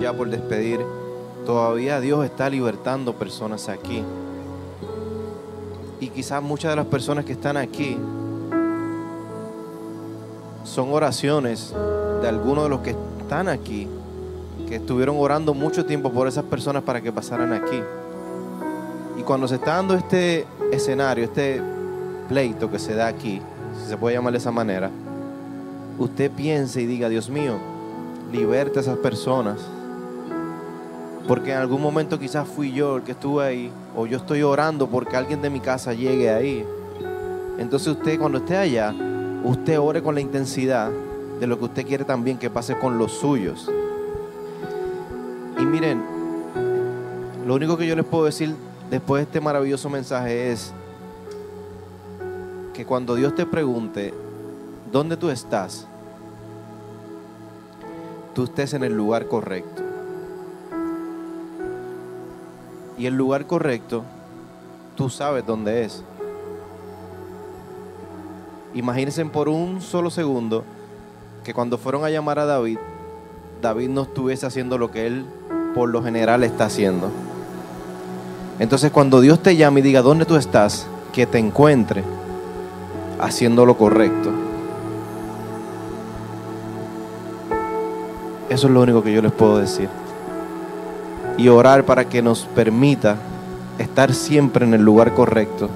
ya 0.00 0.12
por 0.12 0.28
despedir, 0.28 0.80
todavía 1.44 2.00
Dios 2.00 2.24
está 2.24 2.50
libertando 2.50 3.14
personas 3.14 3.68
aquí. 3.68 4.02
Y 6.00 6.08
quizás 6.08 6.42
muchas 6.42 6.72
de 6.72 6.76
las 6.76 6.86
personas 6.86 7.24
que 7.24 7.32
están 7.32 7.56
aquí 7.56 7.96
son 10.64 10.92
oraciones 10.92 11.74
de 12.20 12.28
algunos 12.28 12.64
de 12.64 12.70
los 12.70 12.80
que 12.80 12.94
están 13.20 13.48
aquí, 13.48 13.88
que 14.68 14.76
estuvieron 14.76 15.16
orando 15.18 15.54
mucho 15.54 15.86
tiempo 15.86 16.12
por 16.12 16.28
esas 16.28 16.44
personas 16.44 16.82
para 16.82 17.00
que 17.00 17.12
pasaran 17.12 17.52
aquí. 17.52 17.80
Y 19.18 19.22
cuando 19.22 19.48
se 19.48 19.54
está 19.54 19.76
dando 19.76 19.94
este 19.94 20.44
escenario, 20.72 21.24
este 21.24 21.62
pleito 22.28 22.70
que 22.70 22.78
se 22.78 22.94
da 22.94 23.06
aquí, 23.06 23.40
si 23.80 23.88
se 23.88 23.96
puede 23.96 24.16
llamar 24.16 24.32
de 24.32 24.38
esa 24.38 24.50
manera, 24.50 24.90
usted 25.98 26.30
piense 26.30 26.82
y 26.82 26.86
diga, 26.86 27.08
Dios 27.08 27.30
mío, 27.30 27.54
liberta 28.32 28.80
a 28.80 28.82
esas 28.82 28.98
personas. 28.98 29.75
Porque 31.26 31.52
en 31.52 31.58
algún 31.58 31.82
momento 31.82 32.18
quizás 32.18 32.46
fui 32.46 32.72
yo 32.72 32.96
el 32.96 33.02
que 33.02 33.12
estuve 33.12 33.44
ahí, 33.44 33.72
o 33.96 34.06
yo 34.06 34.18
estoy 34.18 34.42
orando 34.42 34.88
porque 34.88 35.16
alguien 35.16 35.42
de 35.42 35.50
mi 35.50 35.60
casa 35.60 35.92
llegue 35.92 36.30
ahí. 36.30 36.64
Entonces 37.58 37.88
usted 37.88 38.18
cuando 38.18 38.38
esté 38.38 38.56
allá, 38.56 38.94
usted 39.42 39.78
ore 39.78 40.02
con 40.02 40.14
la 40.14 40.20
intensidad 40.20 40.90
de 41.40 41.46
lo 41.46 41.58
que 41.58 41.64
usted 41.64 41.86
quiere 41.86 42.04
también 42.04 42.38
que 42.38 42.50
pase 42.50 42.78
con 42.78 42.98
los 42.98 43.12
suyos. 43.12 43.70
Y 45.58 45.64
miren, 45.64 46.02
lo 47.46 47.54
único 47.54 47.76
que 47.76 47.86
yo 47.86 47.96
les 47.96 48.04
puedo 48.04 48.24
decir 48.24 48.54
después 48.90 49.20
de 49.20 49.24
este 49.24 49.40
maravilloso 49.40 49.88
mensaje 49.88 50.52
es 50.52 50.72
que 52.74 52.84
cuando 52.84 53.14
Dios 53.14 53.34
te 53.34 53.46
pregunte, 53.46 54.12
¿dónde 54.92 55.16
tú 55.16 55.30
estás? 55.30 55.86
Tú 58.34 58.44
estés 58.44 58.74
en 58.74 58.84
el 58.84 58.94
lugar 58.94 59.28
correcto. 59.28 59.85
Y 62.98 63.06
el 63.06 63.14
lugar 63.14 63.46
correcto, 63.46 64.04
tú 64.96 65.10
sabes 65.10 65.44
dónde 65.46 65.84
es. 65.84 66.02
Imagínense 68.74 69.24
por 69.26 69.48
un 69.48 69.80
solo 69.80 70.10
segundo 70.10 70.64
que 71.44 71.54
cuando 71.54 71.78
fueron 71.78 72.04
a 72.04 72.10
llamar 72.10 72.38
a 72.38 72.46
David, 72.46 72.78
David 73.62 73.88
no 73.88 74.02
estuviese 74.02 74.46
haciendo 74.46 74.78
lo 74.78 74.90
que 74.90 75.06
él 75.06 75.24
por 75.74 75.88
lo 75.88 76.02
general 76.02 76.42
está 76.42 76.66
haciendo. 76.66 77.10
Entonces 78.58 78.90
cuando 78.90 79.20
Dios 79.20 79.42
te 79.42 79.56
llama 79.56 79.78
y 79.80 79.82
diga, 79.82 80.02
¿dónde 80.02 80.24
tú 80.24 80.36
estás? 80.36 80.86
Que 81.12 81.26
te 81.26 81.38
encuentre 81.38 82.02
haciendo 83.18 83.66
lo 83.66 83.76
correcto. 83.76 84.30
Eso 88.48 88.66
es 88.68 88.72
lo 88.72 88.80
único 88.80 89.02
que 89.02 89.12
yo 89.12 89.20
les 89.20 89.32
puedo 89.32 89.58
decir. 89.58 89.88
Y 91.38 91.48
orar 91.48 91.84
para 91.84 92.08
que 92.08 92.22
nos 92.22 92.46
permita 92.54 93.16
estar 93.78 94.14
siempre 94.14 94.64
en 94.64 94.74
el 94.74 94.82
lugar 94.82 95.14
correcto. 95.14 95.68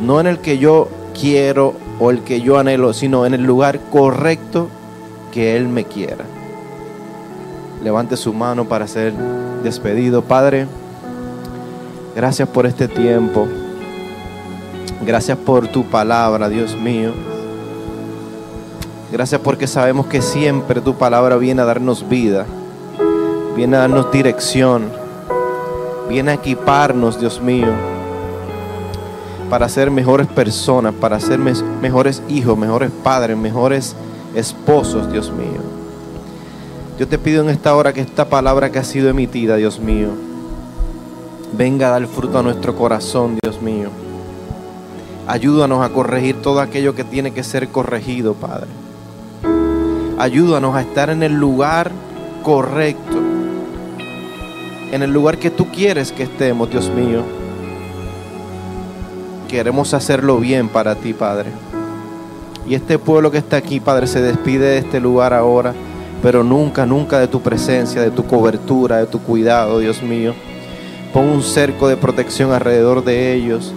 No 0.00 0.20
en 0.20 0.26
el 0.26 0.38
que 0.38 0.58
yo 0.58 0.88
quiero 1.18 1.74
o 2.00 2.10
el 2.10 2.22
que 2.22 2.40
yo 2.40 2.58
anhelo, 2.58 2.92
sino 2.92 3.26
en 3.26 3.34
el 3.34 3.44
lugar 3.44 3.80
correcto 3.90 4.68
que 5.32 5.56
Él 5.56 5.68
me 5.68 5.84
quiera. 5.84 6.24
Levante 7.82 8.16
su 8.16 8.32
mano 8.32 8.64
para 8.64 8.88
ser 8.88 9.12
despedido. 9.62 10.22
Padre, 10.22 10.66
gracias 12.14 12.48
por 12.48 12.66
este 12.66 12.88
tiempo. 12.88 13.46
Gracias 15.04 15.38
por 15.38 15.68
tu 15.68 15.84
palabra, 15.84 16.48
Dios 16.48 16.76
mío. 16.76 17.12
Gracias 19.12 19.40
porque 19.40 19.66
sabemos 19.66 20.06
que 20.06 20.20
siempre 20.20 20.80
tu 20.80 20.94
palabra 20.94 21.36
viene 21.36 21.62
a 21.62 21.64
darnos 21.64 22.08
vida, 22.08 22.44
viene 23.58 23.76
a 23.76 23.80
darnos 23.80 24.12
dirección, 24.12 24.88
viene 26.08 26.30
a 26.30 26.34
equiparnos, 26.34 27.18
Dios 27.18 27.42
mío, 27.42 27.66
para 29.50 29.68
ser 29.68 29.90
mejores 29.90 30.28
personas, 30.28 30.94
para 30.94 31.18
ser 31.18 31.40
mejores 31.40 32.22
hijos, 32.28 32.56
mejores 32.56 32.92
padres, 33.02 33.36
mejores 33.36 33.96
esposos, 34.36 35.10
Dios 35.10 35.32
mío. 35.32 35.60
Yo 37.00 37.08
te 37.08 37.18
pido 37.18 37.42
en 37.42 37.50
esta 37.50 37.74
hora 37.74 37.92
que 37.92 38.00
esta 38.00 38.28
palabra 38.28 38.70
que 38.70 38.78
ha 38.78 38.84
sido 38.84 39.08
emitida, 39.08 39.56
Dios 39.56 39.80
mío, 39.80 40.10
venga 41.52 41.88
a 41.88 41.90
dar 41.90 42.06
fruto 42.06 42.38
a 42.38 42.44
nuestro 42.44 42.76
corazón, 42.76 43.38
Dios 43.42 43.60
mío. 43.60 43.88
Ayúdanos 45.26 45.84
a 45.84 45.88
corregir 45.88 46.40
todo 46.42 46.60
aquello 46.60 46.94
que 46.94 47.02
tiene 47.02 47.32
que 47.32 47.42
ser 47.42 47.66
corregido, 47.70 48.34
Padre. 48.34 48.68
Ayúdanos 50.16 50.76
a 50.76 50.82
estar 50.82 51.10
en 51.10 51.24
el 51.24 51.32
lugar 51.32 51.90
correcto. 52.44 53.27
En 54.90 55.02
el 55.02 55.12
lugar 55.12 55.36
que 55.36 55.50
tú 55.50 55.66
quieres 55.66 56.12
que 56.12 56.22
estemos, 56.22 56.70
Dios 56.70 56.88
mío. 56.88 57.22
Queremos 59.46 59.92
hacerlo 59.92 60.38
bien 60.38 60.68
para 60.68 60.94
ti, 60.94 61.12
Padre. 61.12 61.50
Y 62.66 62.74
este 62.74 62.98
pueblo 62.98 63.30
que 63.30 63.38
está 63.38 63.58
aquí, 63.58 63.80
Padre, 63.80 64.06
se 64.06 64.22
despide 64.22 64.66
de 64.66 64.78
este 64.78 64.98
lugar 64.98 65.34
ahora, 65.34 65.74
pero 66.22 66.42
nunca, 66.42 66.86
nunca 66.86 67.18
de 67.18 67.28
tu 67.28 67.42
presencia, 67.42 68.00
de 68.00 68.10
tu 68.10 68.26
cobertura, 68.26 68.96
de 68.96 69.06
tu 69.06 69.20
cuidado, 69.20 69.78
Dios 69.78 70.02
mío. 70.02 70.34
Pon 71.12 71.26
un 71.26 71.42
cerco 71.42 71.86
de 71.86 71.98
protección 71.98 72.52
alrededor 72.52 73.04
de 73.04 73.34
ellos. 73.34 73.74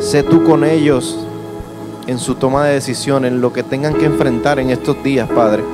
Sé 0.00 0.22
tú 0.22 0.44
con 0.44 0.64
ellos 0.64 1.18
en 2.06 2.18
su 2.18 2.34
toma 2.34 2.66
de 2.66 2.74
decisiones, 2.74 3.32
en 3.32 3.40
lo 3.40 3.54
que 3.54 3.62
tengan 3.62 3.94
que 3.94 4.04
enfrentar 4.04 4.58
en 4.58 4.68
estos 4.68 5.02
días, 5.02 5.28
Padre. 5.30 5.64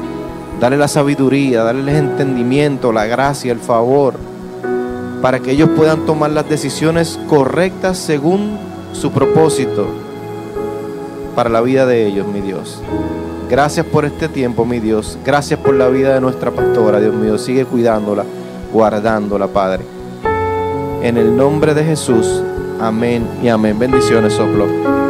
Dale 0.60 0.76
la 0.76 0.86
sabiduría, 0.86 1.64
dale 1.64 1.80
el 1.80 1.88
entendimiento, 1.88 2.92
la 2.92 3.06
gracia, 3.06 3.50
el 3.50 3.58
favor, 3.58 4.14
para 5.22 5.38
que 5.38 5.52
ellos 5.52 5.70
puedan 5.76 6.04
tomar 6.04 6.32
las 6.32 6.48
decisiones 6.48 7.18
correctas 7.28 7.96
según 7.96 8.58
su 8.92 9.12
propósito 9.12 9.86
para 11.36 11.48
la 11.48 11.60
vida 11.60 11.86
de 11.86 12.06
ellos, 12.06 12.26
mi 12.26 12.40
Dios. 12.40 12.82
Gracias 13.48 13.86
por 13.86 14.04
este 14.04 14.28
tiempo, 14.28 14.64
mi 14.64 14.80
Dios. 14.80 15.18
Gracias 15.24 15.60
por 15.60 15.74
la 15.74 15.88
vida 15.88 16.14
de 16.14 16.20
nuestra 16.20 16.50
pastora, 16.50 17.00
Dios 17.00 17.14
mío. 17.14 17.38
Sigue 17.38 17.64
cuidándola, 17.64 18.24
guardándola, 18.72 19.46
Padre. 19.46 19.84
En 21.02 21.16
el 21.16 21.36
nombre 21.36 21.72
de 21.72 21.84
Jesús. 21.84 22.42
Amén 22.80 23.26
y 23.42 23.48
amén. 23.48 23.78
Bendiciones, 23.78 24.32
soplo. 24.32 25.01